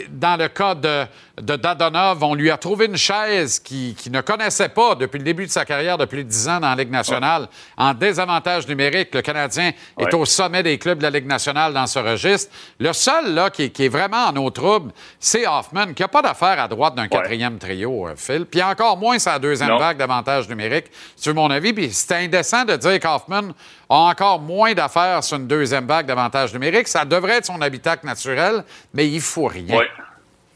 dans 0.10 0.36
le 0.36 0.48
cas 0.48 0.74
de, 0.74 1.06
de, 1.40 1.56
Dadonov, 1.56 2.24
on 2.24 2.34
lui 2.34 2.50
a 2.50 2.58
trouvé 2.58 2.88
une 2.88 2.98
chaise 2.98 3.60
qui, 3.60 3.96
qui, 3.96 4.10
ne 4.10 4.22
connaissait 4.22 4.70
pas 4.70 4.96
depuis 4.96 5.20
le 5.20 5.24
début 5.24 5.46
de 5.46 5.52
sa 5.52 5.64
carrière 5.64 6.00
de 6.00 6.06
plus 6.06 6.24
de 6.24 6.30
10 6.30 6.50
ans 6.50 6.60
dans 6.60 6.70
la 6.70 6.76
Ligue 6.76 6.90
nationale. 6.90 7.48
En 7.78 7.94
désavantage 7.94 8.68
numérique, 8.68 9.14
le 9.14 9.22
Canadien 9.22 9.74
est 10.00 10.14
au 10.16 10.26
sommet 10.26 10.64
des 10.64 10.80
clubs 10.80 10.98
de 10.98 11.04
la 11.04 11.12
Ligue 11.12 11.28
nationale 11.28 11.72
dans 11.72 11.86
ce 11.86 12.00
registre. 12.00 12.52
Le 12.80 12.94
seul 12.94 13.36
là, 13.36 13.52
qui, 13.52 13.70
qui 13.70 13.86
est 13.86 13.90
vraiment 13.90 14.26
en 14.26 14.36
eau 14.38 14.50
trouble, 14.50 14.92
c'est 15.20 15.46
Hoffman, 15.46 15.94
qui 15.94 16.02
n'a 16.02 16.08
pas 16.08 16.24
d'affaire 16.24 16.60
à 16.60 16.68
droite 16.68 16.96
d'un 16.96 17.08
quatrième 17.08 17.60
trio, 17.60 18.08
euh, 18.08 18.16
Phil. 18.16 18.48
Puis 18.48 18.64
encore 18.64 18.98
moins 18.98 19.20
sa 19.20 19.38
deuxième 19.38 19.78
vague 19.78 19.98
d'avantages 19.98 20.50
numériques, 20.50 20.88
c'est 21.16 21.34
mon 21.34 21.52
avis. 21.52 21.74
Puis 21.74 21.92
c'est 21.92 22.16
indécent 22.16 22.66
de 22.66 22.76
dire 22.76 23.00
qu'Hoffman 23.00 23.54
a 23.92 24.10
encore 24.10 24.40
moins 24.40 24.74
d'affaires 24.74 25.22
sur 25.22 25.38
une 25.38 25.48
deuxième 25.48 25.86
vague 25.86 26.06
d'avantages 26.06 26.54
numériques. 26.54 26.88
Ça 26.88 27.04
devrait 27.04 27.38
être 27.38 27.46
son 27.46 27.62
habitacle 27.62 28.06
naturel, 28.06 28.64
mais 28.94 29.08
il 29.08 29.20
faut 29.20 29.48
rien. 29.48 29.78
Oui. 29.78 29.86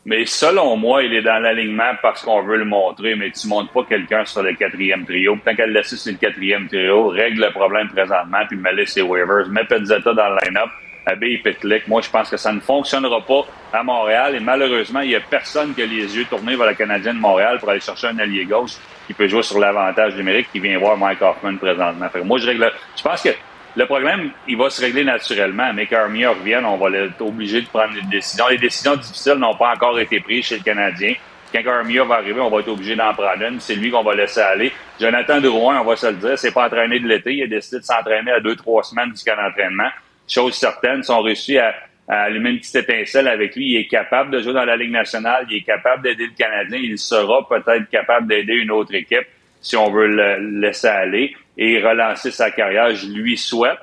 Mais 0.06 0.26
selon 0.26 0.78
moi, 0.78 1.04
il 1.04 1.14
est 1.14 1.24
dans 1.24 1.40
l'alignement 1.40 1.92
parce 2.02 2.22
qu'on 2.22 2.44
veut 2.44 2.58
le 2.58 2.66
montrer, 2.66 3.16
mais 3.16 3.32
tu 3.32 3.48
montes 3.48 3.72
pas 3.74 3.84
quelqu'un 3.84 4.24
sur 4.24 4.44
le 4.44 4.54
quatrième 4.54 5.04
trio. 5.04 5.38
Tant 5.44 5.56
qu'elle 5.56 5.74
laisse 5.74 5.96
sur 5.96 6.12
le 6.12 6.18
quatrième 6.18 6.68
trio, 6.68 7.08
règle 7.08 7.42
le 7.42 7.52
problème 7.52 7.90
présentement, 7.90 8.46
puis 8.48 8.56
me 8.56 8.72
laisse 8.72 8.94
ses 8.94 9.02
waivers. 9.02 9.50
Mets 9.50 9.66
Pezzetta 9.66 10.14
dans 10.14 10.30
le 10.30 10.38
line-up, 10.46 10.70
habille 11.08 11.40
Pitlick. 11.40 11.88
Moi, 11.88 12.02
je 12.02 12.10
pense 12.10 12.30
que 12.30 12.38
ça 12.38 12.54
ne 12.54 12.60
fonctionnera 12.60 13.20
pas 13.22 13.46
à 13.74 13.84
Montréal. 13.84 14.36
Et 14.36 14.40
malheureusement, 14.40 15.02
il 15.02 15.10
n'y 15.10 15.16
a 15.16 15.22
personne 15.22 15.74
qui 15.74 15.82
a 15.82 15.88
les 15.88 16.16
yeux 16.16 16.26
tournés 16.26 16.56
vers 16.56 16.68
la 16.68 16.76
Canadienne 16.76 17.16
de 17.16 17.22
Montréal 17.22 17.58
pour 17.60 17.70
aller 17.72 17.82
chercher 17.82 18.08
un 18.08 18.20
allié 18.20 18.46
gauche 18.46 18.78
qui 19.08 19.14
peut 19.14 19.28
jouer 19.28 19.44
sur 19.44 19.60
l'avantage 19.60 20.16
numérique 20.16 20.48
qui 20.52 20.60
vient 20.60 20.78
voir 20.80 20.98
Mike 20.98 21.22
Hoffman 21.22 21.58
présentement. 21.58 22.08
moi, 22.24 22.40
je 22.40 22.48
règle. 22.48 22.72
Je 22.96 23.04
pense 23.04 23.22
que 23.22 23.30
le 23.76 23.86
problème, 23.86 24.32
il 24.48 24.58
va 24.58 24.70
se 24.70 24.82
régler 24.82 25.04
naturellement. 25.04 25.72
Mais 25.74 25.86
qu'Armia 25.86 26.30
revienne, 26.32 26.66
on 26.66 26.78
va 26.78 26.90
être 26.98 27.22
obligé 27.22 27.62
de 27.62 27.68
prendre 27.68 27.94
des 27.94 28.02
décisions. 28.04 28.48
Les 28.48 28.58
décisions 28.58 28.96
difficiles 28.96 29.34
n'ont 29.34 29.56
pas 29.56 29.74
encore 29.74 30.00
été 30.00 30.20
prises 30.20 30.46
chez 30.46 30.58
le 30.58 30.64
Canadien. 30.64 31.14
Quand 31.54 31.72
Armia 31.72 32.04
va 32.04 32.16
arriver, 32.16 32.40
on 32.42 32.50
va 32.50 32.60
être 32.60 32.68
obligé 32.70 32.96
d'en 32.96 33.14
prendre 33.14 33.42
une. 33.44 33.60
C'est 33.60 33.76
lui 33.76 33.92
qu'on 33.92 34.04
va 34.04 34.16
laisser 34.16 34.42
aller. 34.42 34.72
Jonathan 35.00 35.40
Drouin, 35.40 35.80
on 35.82 35.86
va 35.86 35.96
se 35.96 36.08
le 36.08 36.14
dire, 36.14 36.38
c'est 36.38 36.54
pas 36.54 36.66
entraîné 36.66 37.00
de 37.00 37.08
l'été. 37.08 37.34
Il 37.34 37.44
a 37.44 37.48
décidé 37.48 37.80
de 37.80 37.86
s'entraîner 37.86 38.32
à 38.32 38.40
deux, 38.40 38.56
trois 38.56 38.84
semaines 38.84 39.12
du 39.12 39.24
camp 39.24 39.36
d'entraînement. 39.36 39.90
Chose 40.28 40.56
certaine, 40.56 41.04
sont 41.04 41.22
réussi 41.22 41.58
à, 41.58 41.74
à 42.08 42.24
allumer 42.24 42.52
une 42.52 42.60
petite 42.60 42.76
étincelle 42.76 43.28
avec 43.28 43.56
lui. 43.56 43.72
Il 43.72 43.78
est 43.78 43.88
capable 43.88 44.32
de 44.32 44.40
jouer 44.40 44.54
dans 44.54 44.66
la 44.66 44.78
Ligue 44.78 44.92
nationale. 44.92 45.48
Il 45.50 45.58
est 45.58 45.62
capable 45.62 46.04
d'aider 46.04 46.28
le 46.28 46.38
Canadien. 46.38 46.80
Il 46.82 46.98
sera 46.98 47.48
peut-être 47.48 47.90
capable 47.90 48.28
d'aider 48.28 48.54
une 48.54 48.72
autre 48.72 48.94
équipe 48.94 49.28
si 49.62 49.76
on 49.76 49.90
veut 49.90 50.08
le 50.08 50.60
laisser 50.62 50.88
aller 50.88 51.36
et 51.58 51.82
relancer 51.82 52.32
sa 52.32 52.52
carrière. 52.52 52.94
Je 52.94 53.08
lui 53.08 53.38
souhaite. 53.38 53.80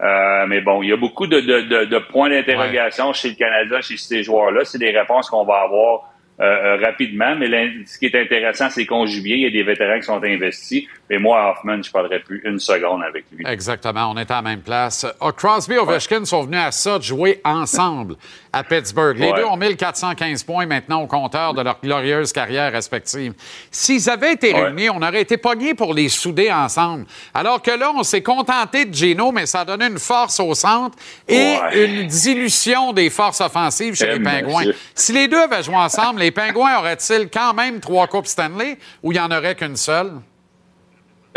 Euh, 0.00 0.46
mais 0.46 0.60
bon, 0.60 0.82
il 0.82 0.90
y 0.90 0.92
a 0.92 0.96
beaucoup 0.96 1.26
de, 1.26 1.40
de, 1.40 1.84
de, 1.84 1.98
points 1.98 2.30
d'interrogation 2.30 3.12
chez 3.12 3.30
le 3.30 3.34
Canada, 3.34 3.80
chez 3.80 3.96
ces 3.96 4.22
joueurs-là. 4.22 4.64
C'est 4.64 4.78
des 4.78 4.96
réponses 4.96 5.28
qu'on 5.28 5.44
va 5.44 5.62
avoir 5.62 6.12
euh, 6.40 6.76
rapidement. 6.76 7.34
Mais 7.36 7.48
ce 7.86 7.98
qui 7.98 8.06
est 8.06 8.14
intéressant, 8.14 8.70
c'est 8.70 8.84
bien. 8.84 9.36
Il 9.36 9.42
y 9.42 9.46
a 9.46 9.50
des 9.50 9.62
vétérans 9.62 9.98
qui 9.98 10.04
sont 10.04 10.22
investis. 10.22 10.84
Mais 11.10 11.18
moi, 11.18 11.50
Hoffman, 11.50 11.82
je 11.82 11.88
ne 11.88 11.92
parlerai 11.92 12.20
plus 12.20 12.40
une 12.44 12.58
seconde 12.58 13.02
avec 13.02 13.24
lui. 13.32 13.44
Exactement. 13.46 14.12
On 14.12 14.16
est 14.16 14.30
à 14.30 14.36
la 14.36 14.42
même 14.42 14.60
place. 14.60 15.06
Oh, 15.20 15.32
Crosby 15.32 15.74
et 15.74 15.78
Ovechkin 15.78 16.24
sont 16.24 16.42
venus 16.44 16.60
à 16.60 16.70
ça 16.70 16.98
de 16.98 17.02
jouer 17.02 17.40
ensemble 17.44 18.14
à 18.58 18.64
Pittsburgh. 18.64 19.16
Les 19.18 19.32
deux 19.32 19.44
ont 19.44 19.56
1415 19.56 20.42
points 20.42 20.66
maintenant 20.66 21.02
au 21.02 21.06
compteur 21.06 21.54
de 21.54 21.62
leur 21.62 21.78
glorieuse 21.80 22.32
carrière 22.32 22.72
respective. 22.72 23.34
S'ils 23.70 24.10
avaient 24.10 24.32
été 24.32 24.52
réunis, 24.52 24.90
on 24.90 25.00
aurait 25.00 25.22
été 25.22 25.36
pognés 25.36 25.74
pour 25.74 25.94
les 25.94 26.08
souder 26.08 26.50
ensemble. 26.50 27.06
Alors 27.32 27.62
que 27.62 27.70
là, 27.70 27.92
on 27.94 28.02
s'est 28.02 28.22
contenté 28.22 28.84
de 28.84 28.92
Gino, 28.94 29.30
mais 29.30 29.46
ça 29.46 29.60
a 29.60 29.64
donné 29.64 29.86
une 29.86 29.98
force 29.98 30.40
au 30.40 30.54
centre 30.54 30.98
et 31.28 31.56
une 31.72 32.06
dilution 32.06 32.92
des 32.92 33.10
forces 33.10 33.40
offensives 33.40 33.94
chez 33.94 34.06
les 34.06 34.20
Pingouins. 34.20 34.64
Si 34.94 35.12
les 35.12 35.28
deux 35.28 35.40
avaient 35.40 35.62
joué 35.62 35.76
ensemble, 35.76 36.20
les 36.20 36.32
Pingouins 36.32 36.78
auraient-ils 36.78 37.28
quand 37.32 37.54
même 37.54 37.80
trois 37.80 38.08
Coupes 38.08 38.26
Stanley 38.26 38.76
ou 39.02 39.12
il 39.12 39.14
n'y 39.14 39.20
en 39.20 39.30
aurait 39.30 39.54
qu'une 39.54 39.76
seule? 39.76 40.12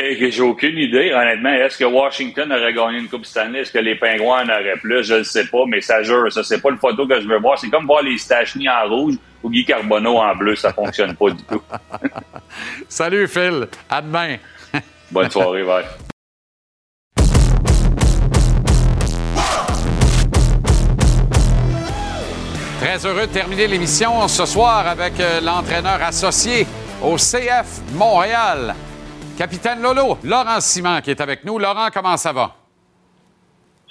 J'ai 0.01 0.41
aucune 0.41 0.77
idée, 0.77 1.11
honnêtement. 1.13 1.53
Est-ce 1.53 1.77
que 1.77 1.85
Washington 1.85 2.51
aurait 2.51 2.73
gagné 2.73 2.99
une 2.99 3.07
Coupe 3.07 3.25
Stanley? 3.25 3.59
Est-ce 3.59 3.71
que 3.71 3.77
les 3.77 3.95
Pingouins 3.95 4.43
en 4.43 4.49
auraient 4.49 4.79
plus? 4.81 5.03
Je 5.03 5.15
ne 5.15 5.23
sais 5.23 5.45
pas, 5.45 5.63
mais 5.67 5.81
ça 5.81 6.01
jure. 6.01 6.31
Ça, 6.31 6.43
c'est 6.43 6.61
pas 6.61 6.69
une 6.71 6.77
photo 6.77 7.07
que 7.07 7.19
je 7.21 7.27
veux 7.27 7.39
voir. 7.39 7.57
C'est 7.59 7.69
comme 7.69 7.85
voir 7.85 8.01
les 8.01 8.17
Stachny 8.17 8.67
en 8.67 8.87
rouge 8.89 9.15
ou 9.43 9.49
Guy 9.49 9.63
Carbonneau 9.63 10.17
en 10.17 10.35
bleu. 10.35 10.55
Ça 10.55 10.73
fonctionne 10.73 11.15
pas 11.15 11.29
du 11.29 11.43
tout. 11.43 11.61
Salut, 12.89 13.27
Phil. 13.27 13.67
À 13.89 14.01
demain. 14.01 14.37
Bonne 15.11 15.29
soirée, 15.29 15.63
bye. 15.63 15.85
Très 22.79 23.05
heureux 23.05 23.27
de 23.27 23.31
terminer 23.31 23.67
l'émission 23.67 24.27
ce 24.27 24.43
soir 24.47 24.87
avec 24.87 25.19
euh, 25.19 25.39
l'entraîneur 25.41 26.01
associé 26.01 26.65
au 27.03 27.15
CF 27.15 27.81
Montréal, 27.93 28.73
capitaine 29.37 29.81
Lolo, 29.81 30.17
Laurent 30.23 30.59
Simon, 30.59 31.01
qui 31.01 31.11
est 31.11 31.21
avec 31.21 31.43
nous. 31.43 31.57
Laurent, 31.59 31.89
comment 31.93 32.17
ça 32.17 32.31
va? 32.31 32.55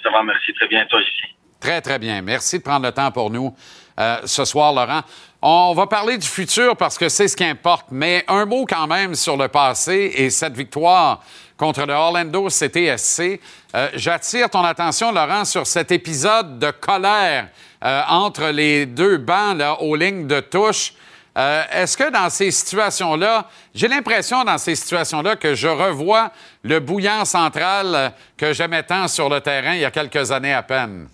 Ça 0.03 0.09
va, 0.09 0.23
merci. 0.23 0.53
Très 0.53 0.67
bien. 0.67 0.85
Toi, 0.85 1.01
ici. 1.01 1.35
Très, 1.59 1.81
très 1.81 1.99
bien. 1.99 2.21
Merci 2.21 2.57
de 2.59 2.63
prendre 2.63 2.85
le 2.85 2.91
temps 2.91 3.11
pour 3.11 3.29
nous 3.29 3.55
euh, 3.99 4.17
ce 4.25 4.45
soir, 4.45 4.73
Laurent. 4.73 5.01
On 5.41 5.73
va 5.75 5.87
parler 5.87 6.17
du 6.17 6.27
futur 6.27 6.75
parce 6.75 6.97
que 6.97 7.09
c'est 7.09 7.27
ce 7.27 7.35
qui 7.35 7.43
importe, 7.43 7.87
mais 7.91 8.23
un 8.27 8.45
mot 8.45 8.65
quand 8.65 8.87
même 8.87 9.15
sur 9.15 9.37
le 9.37 9.47
passé 9.47 10.13
et 10.15 10.29
cette 10.29 10.55
victoire 10.55 11.23
contre 11.57 11.85
le 11.85 11.93
Orlando 11.93 12.47
CTSC. 12.47 13.39
Euh, 13.75 13.89
j'attire 13.93 14.49
ton 14.49 14.63
attention, 14.63 15.11
Laurent, 15.11 15.45
sur 15.45 15.67
cet 15.67 15.91
épisode 15.91 16.57
de 16.57 16.71
colère 16.71 17.49
euh, 17.83 18.01
entre 18.07 18.47
les 18.47 18.85
deux 18.85 19.17
bancs 19.17 19.57
là, 19.57 19.81
aux 19.81 19.95
lignes 19.95 20.27
de 20.27 20.39
touche. 20.39 20.93
Euh, 21.37 21.63
est-ce 21.71 21.95
que 21.95 22.11
dans 22.11 22.29
ces 22.29 22.51
situations-là, 22.51 23.47
j'ai 23.73 23.87
l'impression 23.87 24.43
dans 24.43 24.57
ces 24.57 24.75
situations-là 24.75 25.37
que 25.37 25.55
je 25.55 25.67
revois 25.67 26.31
le 26.63 26.79
bouillant 26.79 27.23
central 27.23 28.13
que 28.37 28.51
j'aimais 28.53 28.83
tant 28.83 29.07
sur 29.07 29.29
le 29.29 29.39
terrain 29.39 29.73
il 29.73 29.81
y 29.81 29.85
a 29.85 29.91
quelques 29.91 30.31
années 30.31 30.53
à 30.53 30.63
peine? 30.63 31.07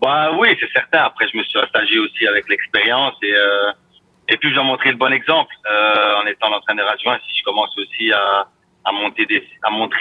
Bah 0.00 0.32
oui, 0.38 0.54
c'est 0.60 0.70
certain. 0.72 1.04
Après, 1.04 1.26
je 1.32 1.36
me 1.38 1.42
suis 1.44 1.58
partagé 1.58 1.98
aussi 1.98 2.26
avec 2.26 2.48
l'expérience 2.48 3.14
et, 3.22 3.34
et 4.28 4.36
puis 4.36 4.50
je 4.50 4.54
dois 4.54 4.64
montrer 4.64 4.90
le 4.90 4.96
bon 4.96 5.12
exemple 5.12 5.54
en 6.20 6.26
étant 6.26 6.50
l'entraîneur 6.50 6.90
adjoint. 6.90 7.18
Si 7.26 7.38
je 7.38 7.44
commence 7.44 7.70
aussi 7.78 8.12
à 8.12 8.46
montrer 8.92 9.26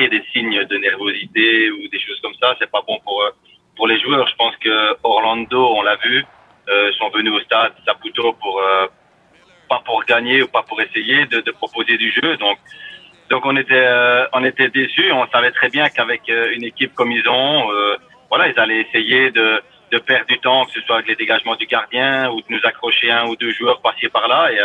des 0.09 0.23
signes 0.33 0.65
de 0.65 0.77
nervosité 0.77 1.71
ou 1.71 1.87
des 1.87 1.99
choses 1.99 2.19
comme 2.21 2.33
ça, 2.41 2.55
c'est 2.59 2.71
pas 2.71 2.81
bon 2.87 2.99
pour 3.03 3.21
euh, 3.21 3.29
pour 3.75 3.87
les 3.87 3.99
joueurs. 4.01 4.27
Je 4.27 4.35
pense 4.35 4.55
que 4.57 4.97
Orlando, 5.03 5.73
on 5.75 5.81
l'a 5.81 5.95
vu, 5.97 6.25
euh, 6.71 6.91
sont 6.93 7.09
venus 7.09 7.33
au 7.33 7.39
stade 7.41 7.73
Saputo 7.85 8.33
pour 8.33 8.59
euh, 8.59 8.87
pas 9.69 9.81
pour 9.85 10.03
gagner 10.05 10.41
ou 10.41 10.47
pas 10.47 10.63
pour 10.63 10.81
essayer 10.81 11.25
de, 11.25 11.41
de 11.41 11.51
proposer 11.51 11.97
du 11.97 12.11
jeu. 12.11 12.37
Donc 12.37 12.57
donc 13.29 13.45
on 13.45 13.55
était 13.55 13.73
euh, 13.75 14.25
on 14.33 14.43
était 14.43 14.69
déçus. 14.69 15.11
On 15.11 15.27
savait 15.27 15.51
très 15.51 15.69
bien 15.69 15.87
qu'avec 15.89 16.21
une 16.27 16.63
équipe 16.63 16.93
comme 16.93 17.11
ils 17.11 17.27
ont, 17.27 17.69
voilà, 18.29 18.47
ils 18.49 18.59
allaient 18.59 18.81
essayer 18.81 19.31
de 19.31 19.61
de 19.91 19.97
perdre 19.97 20.27
du 20.27 20.39
temps, 20.39 20.63
que 20.65 20.71
ce 20.71 20.81
soit 20.81 20.95
avec 20.95 21.07
les 21.07 21.15
dégagements 21.15 21.57
du 21.57 21.65
gardien 21.65 22.29
ou 22.31 22.39
de 22.39 22.45
nous 22.49 22.61
accrocher 22.63 23.11
un 23.11 23.27
ou 23.27 23.35
deux 23.35 23.51
joueurs 23.51 23.81
par-ci 23.81 24.07
par-là. 24.07 24.51
Et 24.53 24.59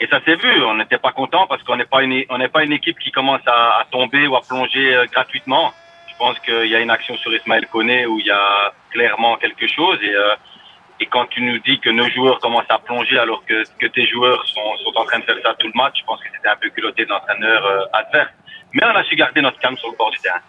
et 0.00 0.06
ça 0.06 0.20
s'est 0.24 0.34
vu. 0.34 0.64
On 0.64 0.74
n'était 0.74 0.98
pas 0.98 1.12
content 1.12 1.46
parce 1.46 1.62
qu'on 1.62 1.76
n'est 1.76 1.84
pas 1.84 2.02
une, 2.02 2.24
on 2.30 2.38
n'est 2.38 2.48
pas 2.48 2.64
une 2.64 2.72
équipe 2.72 2.98
qui 2.98 3.12
commence 3.12 3.42
à, 3.46 3.84
tomber 3.90 4.26
ou 4.26 4.34
à 4.34 4.40
plonger 4.40 4.94
euh, 4.94 5.04
gratuitement. 5.12 5.72
Je 6.10 6.16
pense 6.16 6.38
qu'il 6.40 6.66
y 6.66 6.74
a 6.74 6.80
une 6.80 6.90
action 6.90 7.16
sur 7.18 7.32
Ismaël 7.34 7.66
Koné 7.66 8.06
où 8.06 8.18
il 8.18 8.26
y 8.26 8.30
a 8.30 8.72
clairement 8.90 9.36
quelque 9.36 9.68
chose. 9.68 9.98
Et, 10.02 10.14
euh, 10.14 10.34
et 11.00 11.06
quand 11.06 11.26
tu 11.26 11.40
nous 11.40 11.58
dis 11.60 11.80
que 11.80 11.88
nos 11.88 12.08
joueurs 12.10 12.38
commencent 12.40 12.70
à 12.70 12.78
plonger 12.78 13.18
alors 13.18 13.42
que, 13.46 13.86
tes 13.86 14.06
joueurs 14.06 14.44
sont, 14.46 14.76
sont 14.84 14.92
en 14.96 15.04
train 15.04 15.18
de 15.18 15.24
faire 15.24 15.36
ça 15.42 15.54
tout 15.58 15.66
le 15.66 15.72
match, 15.74 15.94
je 16.00 16.04
pense 16.04 16.20
que 16.20 16.28
c'était 16.34 16.48
un 16.48 16.56
peu 16.56 16.68
culotté 16.68 17.04
de 17.06 17.10
l'entraîneur 17.10 17.64
euh, 17.64 17.84
adverse. 17.94 18.30
Mais 18.74 18.82
on 18.84 18.94
a 18.94 19.02
su 19.04 19.16
garder 19.16 19.40
notre 19.40 19.58
calme 19.58 19.76
sur 19.78 19.90
le 19.90 19.96
bord 19.96 20.10
du 20.10 20.18
terrain. 20.18 20.40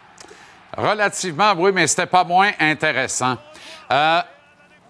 Relativement, 0.78 1.53
oui, 1.57 1.72
mais 1.73 1.88
c'était 1.88 2.06
pas 2.06 2.26
moins 2.26 2.52
intéressant. 2.60 3.38
Euh, 3.91 4.22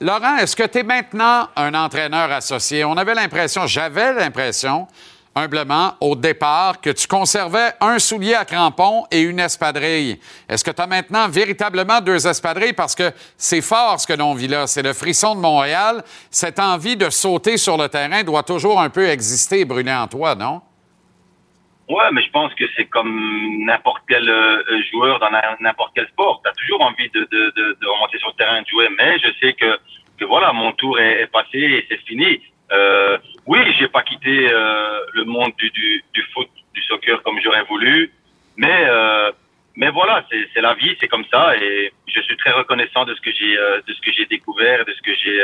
Laurent, 0.01 0.37
est-ce 0.37 0.55
que 0.55 0.63
tu 0.63 0.79
es 0.79 0.83
maintenant 0.83 1.47
un 1.55 1.73
entraîneur 1.75 2.31
associé? 2.31 2.83
On 2.83 2.97
avait 2.97 3.13
l'impression, 3.13 3.67
j'avais 3.67 4.13
l'impression, 4.13 4.87
humblement, 5.35 5.95
au 6.01 6.15
départ, 6.15 6.81
que 6.81 6.89
tu 6.89 7.07
conservais 7.07 7.71
un 7.79 7.99
soulier 7.99 8.35
à 8.35 8.45
crampons 8.45 9.05
et 9.11 9.21
une 9.21 9.39
espadrille. 9.39 10.19
Est-ce 10.49 10.63
que 10.63 10.71
tu 10.71 10.81
as 10.81 10.87
maintenant 10.87 11.29
véritablement 11.29 12.01
deux 12.01 12.27
espadrilles? 12.27 12.73
Parce 12.73 12.95
que 12.95 13.11
c'est 13.37 13.61
fort 13.61 13.99
ce 13.99 14.07
que 14.07 14.13
l'on 14.13 14.33
vit 14.33 14.47
là. 14.47 14.67
C'est 14.67 14.83
le 14.83 14.93
frisson 14.93 15.35
de 15.35 15.39
Montréal. 15.39 16.03
Cette 16.29 16.59
envie 16.59 16.97
de 16.97 17.09
sauter 17.09 17.57
sur 17.57 17.77
le 17.77 17.87
terrain 17.87 18.23
doit 18.23 18.43
toujours 18.43 18.81
un 18.81 18.89
peu 18.89 19.07
exister 19.07 19.61
et 19.61 19.65
brûler 19.65 19.93
en 19.93 20.07
toi, 20.07 20.35
non? 20.35 20.61
Ouais, 21.89 22.09
mais 22.13 22.23
je 22.23 22.29
pense 22.31 22.53
que 22.53 22.63
c'est 22.77 22.85
comme 22.85 23.65
n'importe 23.65 24.03
quel 24.07 24.29
euh, 24.29 24.63
joueur 24.91 25.19
dans 25.19 25.29
n'importe 25.59 25.91
quel 25.93 26.07
sport. 26.07 26.41
Tu 26.43 26.49
as 26.49 26.53
toujours 26.53 26.81
envie 26.81 27.09
de, 27.09 27.27
de, 27.31 27.87
remonter 27.87 28.17
sur 28.17 28.29
le 28.29 28.35
terrain, 28.35 28.61
de 28.61 28.67
jouer, 28.67 28.87
mais 28.97 29.19
je 29.19 29.27
sais 29.41 29.53
que, 29.53 29.77
voilà, 30.25 30.53
mon 30.53 30.71
tour 30.73 30.99
est 30.99 31.27
passé 31.31 31.57
et 31.57 31.85
c'est 31.89 31.99
fini. 32.07 32.39
Euh, 32.71 33.17
oui, 33.45 33.59
j'ai 33.77 33.87
pas 33.87 34.01
quitté 34.03 34.49
euh, 34.51 34.99
le 35.13 35.25
monde 35.25 35.51
du, 35.57 35.69
du, 35.71 36.03
du, 36.13 36.23
foot, 36.33 36.47
du 36.73 36.81
soccer 36.83 37.21
comme 37.23 37.39
j'aurais 37.41 37.63
voulu, 37.63 38.11
mais 38.57 38.85
euh, 38.87 39.31
mais 39.75 39.89
voilà, 39.89 40.23
c'est 40.29 40.61
la 40.61 40.73
vie, 40.73 40.95
c'est 40.99 41.07
comme 41.07 41.25
ça, 41.31 41.55
et 41.57 41.93
je 42.07 42.21
suis 42.21 42.37
très 42.37 42.51
reconnaissant 42.51 43.05
de 43.05 43.15
ce 43.15 43.21
que 43.21 43.31
j'ai 43.31 43.57
euh, 43.57 43.81
de 43.87 43.93
ce 43.93 44.01
que 44.01 44.11
j'ai 44.11 44.25
découvert, 44.25 44.85
de 44.85 44.93
ce 44.93 45.01
que 45.01 45.13
j'ai 45.15 45.39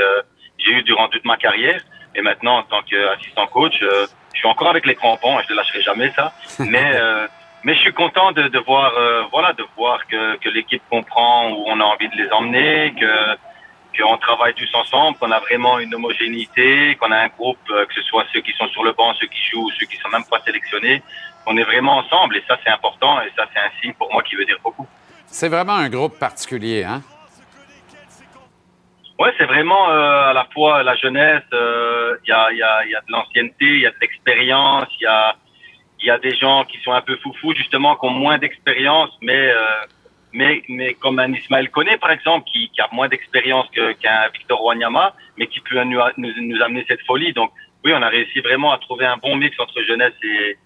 j'ai 0.58 0.72
eu 0.72 0.84
durant 0.84 1.08
toute 1.10 1.26
ma 1.26 1.38
carrière. 1.38 1.82
Et 2.16 2.22
maintenant, 2.22 2.58
en 2.60 2.64
tant 2.64 2.82
qu'assistant 2.82 3.46
coach, 3.48 3.76
je 3.80 4.42
suis 4.42 4.48
encore 4.48 4.70
avec 4.70 4.86
les 4.86 4.96
crampons, 4.96 5.40
je 5.48 5.52
ne 5.52 5.58
lâcherai 5.58 5.82
jamais 5.82 6.12
ça. 6.16 6.34
Mais 6.60 6.92
euh, 6.96 7.28
mais 7.64 7.74
je 7.74 7.80
suis 7.80 7.94
content 7.94 8.32
de, 8.32 8.44
de 8.44 8.60
voir 8.60 8.94
euh, 8.96 9.24
voilà 9.32 9.52
de 9.54 9.66
voir 9.76 10.06
que, 10.08 10.38
que 10.38 10.48
l'équipe 10.50 10.82
comprend 10.90 11.50
où 11.50 11.64
on 11.68 11.80
a 11.80 11.84
envie 11.84 12.08
de 12.08 12.16
les 12.16 12.30
emmener, 12.32 12.94
que 13.00 13.36
qu'on 13.98 14.18
travaille 14.18 14.54
tous 14.54 14.74
ensemble, 14.74 15.18
qu'on 15.18 15.32
a 15.32 15.40
vraiment 15.40 15.80
une 15.80 15.94
homogénéité, 15.96 16.96
qu'on 16.96 17.12
a 17.12 17.18
un 17.18 17.28
groupe, 17.28 17.58
euh, 17.72 17.86
que 17.86 17.94
ce 17.94 18.02
soit 18.04 18.26
ceux 18.34 18.42
qui 18.42 18.52
sont 18.54 18.68
sur 18.70 18.84
le 18.84 18.94
banc, 18.94 19.14
ceux 19.20 19.28
qui 19.28 19.42
jouent, 19.50 19.70
ceux 19.80 19.86
qui 19.86 19.98
sont 19.98 20.10
même 20.10 20.26
pas 20.30 20.42
sélectionnés, 20.46 21.02
on 21.46 21.58
est 21.58 21.64
vraiment 21.64 21.98
ensemble 21.98 22.38
et 22.38 22.44
ça 22.48 22.58
c'est 22.64 22.70
important 22.70 23.22
et 23.22 23.32
ça 23.36 23.48
c'est 23.54 23.60
un 23.60 23.72
signe 23.82 23.94
pour 23.94 24.12
moi 24.12 24.22
qui 24.24 24.36
veut 24.36 24.46
dire 24.46 24.60
beaucoup. 24.64 24.88
C'est 25.26 25.50
vraiment 25.50 25.76
un 25.76 25.90
groupe 25.90 26.18
particulier, 26.20 26.84
hein? 26.84 27.02
Ouais, 29.20 29.34
c'est 29.38 29.46
vraiment 29.46 29.90
euh, 29.90 30.30
à 30.30 30.34
la 30.34 30.46
fois 30.54 30.84
la 30.84 30.96
jeunesse, 30.96 31.44
il 31.52 31.58
euh, 31.58 32.18
y, 32.28 32.32
a, 32.32 32.52
y, 32.52 32.62
a, 32.62 32.86
y 32.86 32.96
a 32.96 33.02
de 33.02 33.12
l'ancienneté, 33.12 33.66
il 33.66 33.82
y 33.82 33.88
a 33.88 33.90
de 33.90 33.98
l'expérience, 34.00 34.88
il 35.00 35.04
y 35.04 35.08
a, 35.08 35.36
y 36.04 36.10
a 36.12 36.20
des 36.20 36.36
gens 36.36 36.66
qui 36.66 36.78
sont 36.84 36.92
un 36.92 37.02
peu 37.02 37.18
foufous, 37.18 37.56
justement, 37.56 37.96
qui 37.96 38.06
ont 38.06 38.12
moins 38.12 38.38
d'expérience, 38.38 39.10
mais, 39.22 39.50
euh, 39.50 39.58
mais, 40.34 40.64
mais 40.68 40.94
comme 40.94 41.20
un 41.20 41.34
Ismaël 41.34 41.70
Koné, 41.70 41.98
par 41.98 42.12
exemple, 42.12 42.46
qui, 42.52 42.70
qui 42.70 42.82
a 42.82 42.88
moins 42.92 43.08
d'expérience 43.08 43.68
qu'un 43.74 44.30
Victor 44.34 44.64
Wanyama, 44.64 45.16
mais 45.38 45.48
qui 45.48 45.60
peut 45.62 45.82
nous, 45.84 46.00
amener 46.00 46.86
cette 46.88 47.02
folie. 47.06 47.34
Donc, 47.34 47.52
oui, 47.84 47.94
on 47.96 48.02
a 48.02 48.10
réussi 48.10 48.40
vraiment 48.42 48.72
à 48.72 48.78
trouver 48.78 49.06
un 49.06 49.18
bon 49.18 49.36
mix 49.36 49.58
entre 49.60 49.82
jeunesse 49.84 50.14
et, 50.24 50.58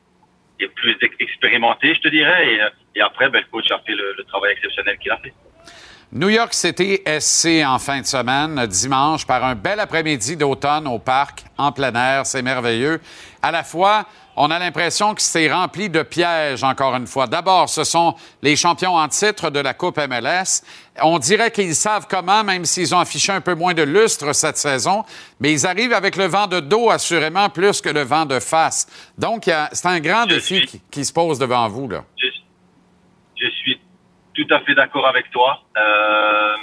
et 0.60 0.68
plus 0.68 0.98
expérimenté, 1.20 1.94
je 1.96 2.02
te 2.02 2.08
dirais. 2.08 2.54
Et, 2.54 2.60
et 3.00 3.02
après, 3.02 3.30
ben, 3.30 3.40
le 3.40 3.52
coach 3.52 3.70
a 3.72 3.80
fait 3.80 3.94
le, 3.94 4.16
le 4.18 4.24
travail 4.26 4.54
exceptionnel 4.54 4.98
qu'il 4.98 5.12
a 5.12 5.18
fait. 5.18 5.34
New 6.14 6.28
York 6.28 6.54
City 6.54 7.00
SC 7.08 7.64
en 7.66 7.80
fin 7.80 8.02
de 8.02 8.06
semaine, 8.06 8.66
dimanche, 8.68 9.26
par 9.26 9.46
un 9.46 9.56
bel 9.56 9.80
après-midi 9.80 10.36
d'automne 10.36 10.86
au 10.86 11.00
parc, 11.00 11.46
en 11.58 11.72
plein 11.72 11.94
air. 11.94 12.26
C'est 12.26 12.42
merveilleux. 12.42 13.00
À 13.42 13.50
la 13.50 13.64
fois, 13.64 14.06
on 14.36 14.50
a 14.52 14.60
l'impression 14.60 15.14
que 15.14 15.22
c'est 15.22 15.52
rempli 15.52 15.90
de 15.90 16.04
pièges, 16.04 16.64
encore 16.64 16.96
une 16.96 17.08
fois. 17.08 17.28
D'abord, 17.28 17.70
ce 17.70 17.84
sont 17.84 18.16
les 18.42 18.56
champions 18.56 18.96
en 18.96 19.08
titre 19.08 19.50
de 19.50 19.60
la 19.60 19.74
Coupe 19.74 19.98
MLS. 19.98 20.64
On 21.02 21.20
dirait 21.20 21.52
qu'ils 21.52 21.76
savent 21.76 22.08
comment, 22.10 22.44
même 22.44 22.66
s'ils 22.66 22.94
ont 22.96 23.00
affiché 23.00 23.32
un 23.32 23.42
peu 23.42 23.56
moins 23.56 23.74
de 23.74 23.84
lustre 23.84 24.34
cette 24.34 24.58
saison, 24.58 25.04
mais 25.40 25.52
ils 25.52 25.66
arrivent 25.68 25.94
avec 25.94 26.16
le 26.16 26.26
vent 26.26 26.48
de 26.48 26.60
dos, 26.60 26.90
assurément, 26.90 27.50
plus 27.50 27.82
que 27.82 27.90
le 27.90 28.02
vent 28.02 28.26
de 28.26 28.40
face. 28.40 28.88
Donc, 29.18 29.50
c'est 29.72 29.88
un 29.88 30.00
grand 30.00 30.26
défi 30.26 30.66
qui, 30.66 30.82
qui, 30.92 31.06
se 31.06 31.14
pose 31.14 31.40
devant 31.40 31.68
vous. 31.68 31.88
Là. 31.88 32.04
Je, 32.18 32.28
je 33.36 33.50
suis 33.50 33.80
tout 34.34 34.48
à 34.50 34.60
fait 34.62 34.76
d'accord 34.76 35.08
avec 35.08 35.30
toi. 35.32 35.62
Euh, 35.78 36.56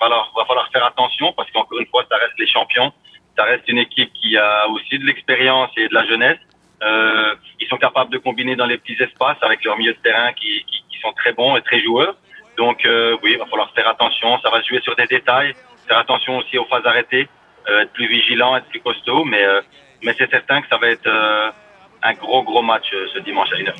alors, 0.00 0.32
va 0.36 0.44
falloir 0.44 0.68
faire 0.72 0.84
attention 0.84 1.32
parce 1.32 1.50
qu'encore 1.50 1.78
une 1.78 1.86
fois, 1.86 2.04
ça 2.10 2.16
reste 2.16 2.38
les 2.38 2.46
champions. 2.46 2.92
Ça 3.36 3.44
reste 3.44 3.66
une 3.68 3.78
équipe 3.78 4.12
qui 4.12 4.36
a 4.36 4.68
aussi 4.68 4.98
de 4.98 5.04
l'expérience 5.04 5.70
et 5.76 5.88
de 5.88 5.94
la 5.94 6.06
jeunesse. 6.06 6.38
Euh, 6.84 7.34
ils 7.60 7.68
sont 7.68 7.78
capables 7.78 8.10
de 8.10 8.18
combiner 8.18 8.56
dans 8.56 8.66
les 8.66 8.78
petits 8.78 9.00
espaces 9.02 9.38
avec 9.42 9.64
leur 9.64 9.76
milieu 9.76 9.92
de 9.92 9.98
terrain 9.98 10.32
qui, 10.32 10.64
qui, 10.66 10.84
qui 10.90 10.98
sont 11.00 11.12
très 11.12 11.32
bons 11.32 11.56
et 11.56 11.62
très 11.62 11.80
joueurs. 11.80 12.16
Donc 12.56 12.84
euh, 12.84 13.16
oui, 13.22 13.32
il 13.32 13.38
va 13.38 13.46
falloir 13.46 13.72
faire 13.72 13.88
attention. 13.88 14.38
Ça 14.40 14.50
va 14.50 14.62
jouer 14.62 14.80
sur 14.82 14.94
des 14.96 15.06
détails. 15.06 15.54
Faire 15.88 15.98
attention 15.98 16.38
aussi 16.38 16.58
aux 16.58 16.66
phases 16.66 16.86
arrêtées. 16.86 17.28
Euh, 17.68 17.82
être 17.82 17.92
plus 17.92 18.06
vigilant, 18.06 18.56
être 18.56 18.66
plus 18.66 18.80
costaud. 18.80 19.24
Mais, 19.24 19.42
euh, 19.42 19.60
mais 20.02 20.14
c'est 20.18 20.30
certain 20.30 20.60
que 20.60 20.68
ça 20.68 20.76
va 20.76 20.88
être 20.88 21.06
euh, 21.06 21.50
un 22.02 22.12
gros, 22.14 22.42
gros 22.42 22.62
match 22.62 22.86
euh, 22.92 23.06
ce 23.14 23.18
dimanche 23.20 23.48
à 23.52 23.56
1h. 23.56 23.74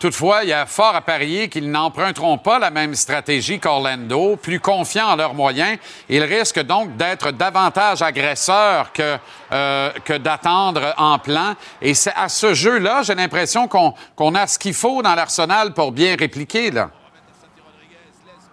Toutefois, 0.00 0.44
il 0.44 0.50
y 0.50 0.52
a 0.52 0.64
fort 0.64 0.94
à 0.94 1.00
parier 1.00 1.48
qu'ils 1.48 1.68
n'emprunteront 1.70 2.38
pas 2.38 2.60
la 2.60 2.70
même 2.70 2.94
stratégie 2.94 3.58
qu'Orlando. 3.58 4.36
Plus 4.36 4.60
confiants 4.60 5.08
en 5.08 5.16
leurs 5.16 5.34
moyens, 5.34 5.76
ils 6.08 6.22
risquent 6.22 6.62
donc 6.62 6.96
d'être 6.96 7.32
davantage 7.32 8.00
agresseurs 8.00 8.92
que, 8.92 9.16
euh, 9.52 9.90
d'attendre 10.20 10.94
en 10.98 11.18
plan. 11.18 11.54
Et 11.82 11.94
c'est 11.94 12.14
à 12.14 12.28
ce 12.28 12.54
jeu-là, 12.54 13.02
j'ai 13.02 13.16
l'impression 13.16 13.66
qu'on 13.66 14.34
a 14.36 14.46
ce 14.46 14.58
qu'il 14.58 14.74
faut 14.74 15.02
dans 15.02 15.16
l'arsenal 15.16 15.74
pour 15.74 15.90
bien 15.90 16.14
répliquer. 16.16 16.70
Là. 16.70 16.90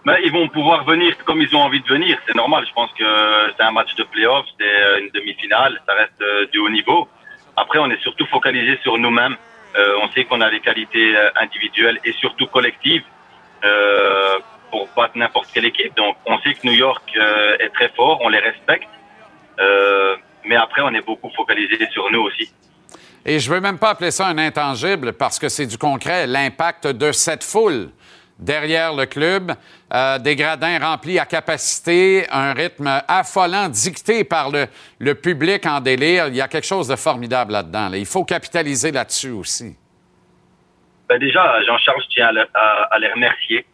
Mais 0.04 0.20
ils 0.24 0.32
vont 0.32 0.48
pouvoir 0.48 0.84
venir 0.84 1.16
comme 1.24 1.40
ils 1.42 1.54
ont 1.54 1.62
envie 1.62 1.80
de 1.80 1.88
venir. 1.88 2.18
C'est 2.26 2.34
normal. 2.36 2.64
Je 2.68 2.72
pense 2.72 2.90
que 2.98 3.04
c'est 3.56 3.64
un 3.64 3.72
match 3.72 3.94
de 3.94 4.02
playoff, 4.02 4.46
c'est 4.58 4.64
euh, 4.64 5.00
une 5.00 5.10
demi-finale, 5.10 5.80
ça 5.86 5.94
reste 5.94 6.22
euh, 6.22 6.46
du 6.52 6.58
haut 6.58 6.70
niveau. 6.70 7.08
Après, 7.56 7.78
on 7.78 7.90
est 7.90 8.00
surtout 8.02 8.26
focalisé 8.26 8.78
sur 8.82 8.98
nous-mêmes. 8.98 9.36
Euh, 9.76 9.98
on 10.02 10.08
sait 10.12 10.24
qu'on 10.24 10.40
a 10.40 10.50
des 10.50 10.60
qualités 10.60 11.14
euh, 11.14 11.28
individuelles 11.36 11.98
et 12.04 12.12
surtout 12.12 12.46
collectives 12.46 13.04
euh, 13.64 14.38
pour 14.70 14.88
battre 14.96 15.16
n'importe 15.16 15.48
quelle 15.52 15.66
équipe. 15.66 15.94
Donc, 15.96 16.16
on 16.24 16.38
sait 16.40 16.54
que 16.54 16.66
New 16.66 16.72
York 16.72 17.02
est 17.60 17.68
très 17.70 17.88
fort, 17.90 18.18
on 18.22 18.28
les 18.28 18.40
respecte. 18.40 18.88
Mais 20.44 20.56
après, 20.56 20.82
on 20.82 20.92
est 20.92 21.04
beaucoup 21.04 21.30
focalisé 21.34 21.78
sur 21.92 22.10
nous 22.10 22.20
aussi. 22.20 22.52
Et 23.24 23.38
je 23.38 23.50
veux 23.50 23.60
même 23.60 23.78
pas 23.78 23.90
appeler 23.90 24.10
ça 24.10 24.26
un 24.26 24.38
intangible 24.38 25.12
parce 25.12 25.38
que 25.38 25.48
c'est 25.48 25.66
du 25.66 25.78
concret, 25.78 26.26
l'impact 26.26 26.86
de 26.88 27.12
cette 27.12 27.44
foule 27.44 27.90
derrière 28.38 28.94
le 28.94 29.06
club, 29.06 29.52
euh, 29.92 30.18
des 30.18 30.36
gradins 30.36 30.78
remplis 30.78 31.18
à 31.18 31.24
capacité, 31.26 32.26
un 32.30 32.52
rythme 32.52 33.00
affolant 33.08 33.68
dicté 33.68 34.24
par 34.24 34.50
le, 34.50 34.66
le 34.98 35.14
public 35.14 35.64
en 35.66 35.80
délire. 35.80 36.28
Il 36.28 36.36
y 36.36 36.40
a 36.40 36.48
quelque 36.48 36.66
chose 36.66 36.88
de 36.88 36.96
formidable 36.96 37.52
là-dedans. 37.52 37.88
là. 37.88 37.96
Il 37.96 38.06
faut 38.06 38.24
capitaliser 38.24 38.92
là-dessus 38.92 39.30
aussi. 39.30 39.76
Ben 41.08 41.18
déjà, 41.18 41.62
Jean-Charles, 41.64 42.02
je 42.02 42.14
tiens 42.14 42.26
à, 42.28 42.32
le- 42.32 42.48
à- 42.54 42.88
à 42.94 42.98
les 42.98 43.08
remercier. 43.12 43.64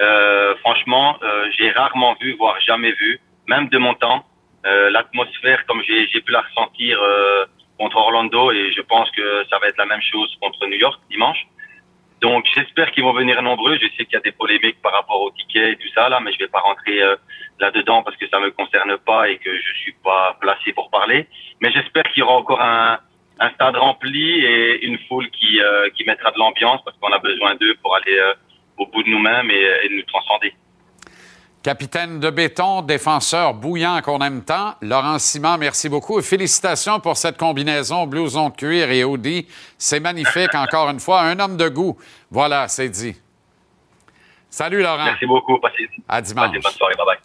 Euh, 0.00 0.54
franchement, 0.60 1.18
euh, 1.22 1.46
j'ai 1.58 1.70
rarement 1.72 2.16
vu, 2.20 2.34
voire 2.38 2.58
jamais 2.66 2.92
vu, 2.92 3.20
même 3.48 3.68
de 3.68 3.76
mon 3.78 3.92
temps, 3.94 4.24
euh, 4.66 4.88
l'atmosphère 4.90 5.64
comme 5.66 5.82
j'ai 5.86 6.06
j'ai 6.08 6.20
pu 6.22 6.32
la 6.32 6.40
ressentir 6.40 6.98
euh, 7.02 7.44
contre 7.78 7.96
Orlando 7.96 8.50
et 8.50 8.72
je 8.72 8.80
pense 8.82 9.10
que 9.10 9.44
ça 9.50 9.58
va 9.58 9.68
être 9.68 9.76
la 9.78 9.84
même 9.86 10.00
chose 10.02 10.34
contre 10.40 10.66
New 10.66 10.78
York 10.78 10.98
dimanche. 11.10 11.46
Donc 12.20 12.44
j'espère 12.54 12.90
qu'ils 12.92 13.04
vont 13.04 13.12
venir 13.12 13.40
nombreux. 13.42 13.78
Je 13.80 13.86
sais 13.96 14.04
qu'il 14.04 14.14
y 14.14 14.16
a 14.16 14.20
des 14.20 14.32
polémiques 14.32 14.80
par 14.82 14.92
rapport 14.92 15.20
aux 15.22 15.30
tickets 15.30 15.72
et 15.72 15.76
tout 15.76 15.88
ça 15.94 16.08
là, 16.08 16.20
mais 16.20 16.32
je 16.32 16.38
vais 16.38 16.48
pas 16.48 16.60
rentrer 16.60 17.02
euh, 17.02 17.16
là-dedans 17.58 18.02
parce 18.02 18.16
que 18.16 18.28
ça 18.28 18.38
me 18.40 18.50
concerne 18.50 18.96
pas 18.98 19.30
et 19.30 19.38
que 19.38 19.50
je 19.56 19.72
suis 19.80 19.94
pas 20.04 20.36
placé 20.40 20.72
pour 20.72 20.90
parler. 20.90 21.26
Mais 21.60 21.72
j'espère 21.72 22.04
qu'il 22.04 22.20
y 22.20 22.22
aura 22.22 22.36
encore 22.36 22.60
un, 22.60 22.98
stade 23.54 23.76
rempli 23.76 24.44
et 24.44 24.84
une 24.84 24.98
foule 25.08 25.30
qui, 25.30 25.60
euh, 25.62 25.88
qui 25.96 26.04
mettra 26.04 26.30
de 26.30 26.38
l'ambiance 26.38 26.82
parce 26.84 26.96
qu'on 26.98 27.10
a 27.10 27.18
besoin 27.18 27.54
d'eux 27.54 27.74
pour 27.82 27.96
aller 27.96 28.18
euh, 28.18 28.34
au 28.76 28.86
bout 28.86 29.02
de 29.02 29.08
nous-mêmes 29.08 29.50
et, 29.50 29.64
et 29.84 29.88
nous 29.88 30.02
transcender. 30.02 30.52
Capitaine 31.62 32.20
de 32.20 32.30
béton, 32.30 32.80
défenseur 32.80 33.52
bouillant 33.52 34.00
qu'on 34.00 34.18
aime 34.20 34.42
tant, 34.42 34.76
Laurent 34.80 35.18
Simon, 35.18 35.58
merci 35.58 35.90
beaucoup 35.90 36.18
et 36.18 36.22
félicitations 36.22 37.00
pour 37.00 37.18
cette 37.18 37.36
combinaison 37.36 38.06
blouson 38.06 38.48
de 38.48 38.56
cuir 38.56 38.90
et 38.90 39.04
Audi. 39.04 39.46
C'est 39.76 40.00
magnifique, 40.00 40.54
encore 40.54 40.88
une 40.88 41.00
fois, 41.00 41.20
un 41.20 41.38
homme 41.38 41.58
de 41.58 41.68
goût. 41.68 41.98
Voilà, 42.30 42.66
c'est 42.66 42.88
dit. 42.88 43.14
Salut 44.48 44.82
Laurent. 44.82 45.04
Merci 45.04 45.26
beaucoup. 45.26 45.58
Passez, 45.60 45.86
À 46.08 46.22
dimanche. 46.22 46.46
passez 46.46 46.56
une 46.56 46.62
bonne 46.62 46.72
soirée. 46.72 46.94
Bye 46.96 47.06
bye. 47.06 47.18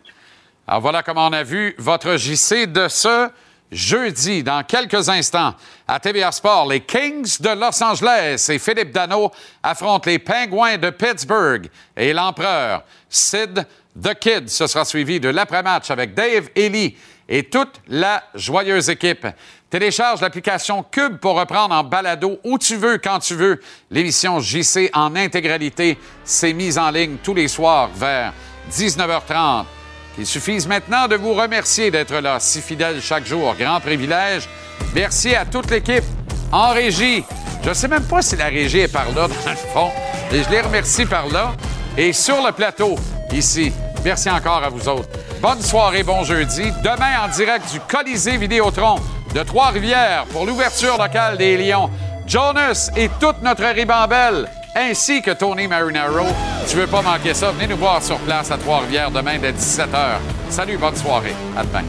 Alors 0.67 0.81
voilà 0.81 1.01
comment 1.01 1.27
on 1.27 1.33
a 1.33 1.43
vu 1.43 1.73
votre 1.77 2.17
JC 2.17 2.67
de 2.67 2.89
ce 2.89 3.29
jeudi, 3.71 4.43
dans 4.43 4.63
quelques 4.63 5.07
instants, 5.07 5.53
à 5.87 5.99
TVA 6.01 6.33
Sport. 6.33 6.67
Les 6.67 6.81
Kings 6.81 7.37
de 7.39 7.49
Los 7.49 7.81
Angeles 7.81 8.47
et 8.49 8.59
Philippe 8.59 8.91
Dano 8.91 9.31
affrontent 9.63 10.09
les 10.09 10.19
Penguins 10.19 10.77
de 10.77 10.89
Pittsburgh 10.89 11.69
et 11.95 12.11
l'empereur 12.11 12.83
Sid 13.09 13.65
The 14.01 14.13
Kid. 14.13 14.49
Ce 14.49 14.67
sera 14.67 14.85
suivi 14.85 15.19
de 15.19 15.29
l'après-match 15.29 15.89
avec 15.91 16.13
Dave 16.13 16.49
Ely 16.55 16.95
et 17.27 17.43
toute 17.43 17.81
la 17.87 18.23
joyeuse 18.35 18.89
équipe. 18.89 19.27
Télécharge 19.69 20.21
l'application 20.21 20.83
Cube 20.83 21.17
pour 21.17 21.35
reprendre 21.35 21.73
en 21.73 21.83
balado 21.83 22.39
où 22.43 22.57
tu 22.57 22.75
veux, 22.75 22.97
quand 22.97 23.19
tu 23.19 23.35
veux. 23.35 23.59
L'émission 23.89 24.39
JC 24.39 24.89
en 24.93 25.15
intégralité 25.15 25.97
s'est 26.23 26.53
mise 26.53 26.77
en 26.77 26.91
ligne 26.91 27.17
tous 27.23 27.33
les 27.33 27.47
soirs 27.47 27.89
vers 27.95 28.33
19h30. 28.71 29.65
Il 30.17 30.25
suffise 30.25 30.67
maintenant 30.67 31.07
de 31.07 31.15
vous 31.15 31.33
remercier 31.33 31.91
d'être 31.91 32.15
là, 32.15 32.39
si 32.39 32.61
fidèle 32.61 33.01
chaque 33.01 33.25
jour. 33.25 33.53
Grand 33.59 33.81
privilège. 33.81 34.47
Merci 34.93 35.35
à 35.35 35.45
toute 35.45 35.69
l'équipe 35.69 36.05
en 36.51 36.71
régie. 36.71 37.23
Je 37.63 37.69
ne 37.69 37.73
sais 37.73 37.87
même 37.87 38.05
pas 38.05 38.21
si 38.21 38.35
la 38.35 38.45
régie 38.45 38.79
est 38.79 38.87
par 38.87 39.07
là, 39.07 39.27
dans 39.27 39.51
le 39.51 39.57
fond. 39.73 39.91
Et 40.31 40.43
je 40.43 40.49
les 40.49 40.61
remercie 40.61 41.05
par 41.05 41.27
là. 41.27 41.53
Et 41.97 42.11
sur 42.11 42.45
le 42.45 42.51
plateau, 42.51 42.95
ici, 43.31 43.71
merci 44.03 44.29
encore 44.29 44.63
à 44.63 44.69
vous 44.69 44.87
autres. 44.89 45.07
Bonne 45.41 45.61
soirée, 45.61 46.03
bon 46.03 46.23
jeudi. 46.23 46.71
Demain, 46.83 47.23
en 47.23 47.27
direct 47.29 47.71
du 47.71 47.79
Colisée 47.79 48.37
Vidéotron 48.37 48.95
de 49.33 49.43
Trois-Rivières 49.43 50.25
pour 50.31 50.45
l'ouverture 50.45 50.97
locale 50.97 51.37
des 51.37 51.57
Lions. 51.57 51.89
Jonas 52.27 52.91
et 52.97 53.09
toute 53.19 53.41
notre 53.41 53.63
ribambelle, 53.65 54.49
ainsi 54.75 55.21
que 55.21 55.31
Tony 55.31 55.67
Marinaro. 55.67 56.25
Tu 56.67 56.75
veux 56.75 56.87
pas 56.87 57.01
manquer 57.01 57.33
ça? 57.33 57.51
Venez 57.51 57.67
nous 57.67 57.77
voir 57.77 58.01
sur 58.03 58.17
place 58.19 58.51
à 58.51 58.57
Trois-Rivières 58.57 59.11
demain 59.11 59.37
dès 59.39 59.53
17h. 59.53 60.17
Salut, 60.49 60.77
bonne 60.77 60.95
soirée. 60.95 61.35
À 61.55 61.63
demain. 61.63 61.83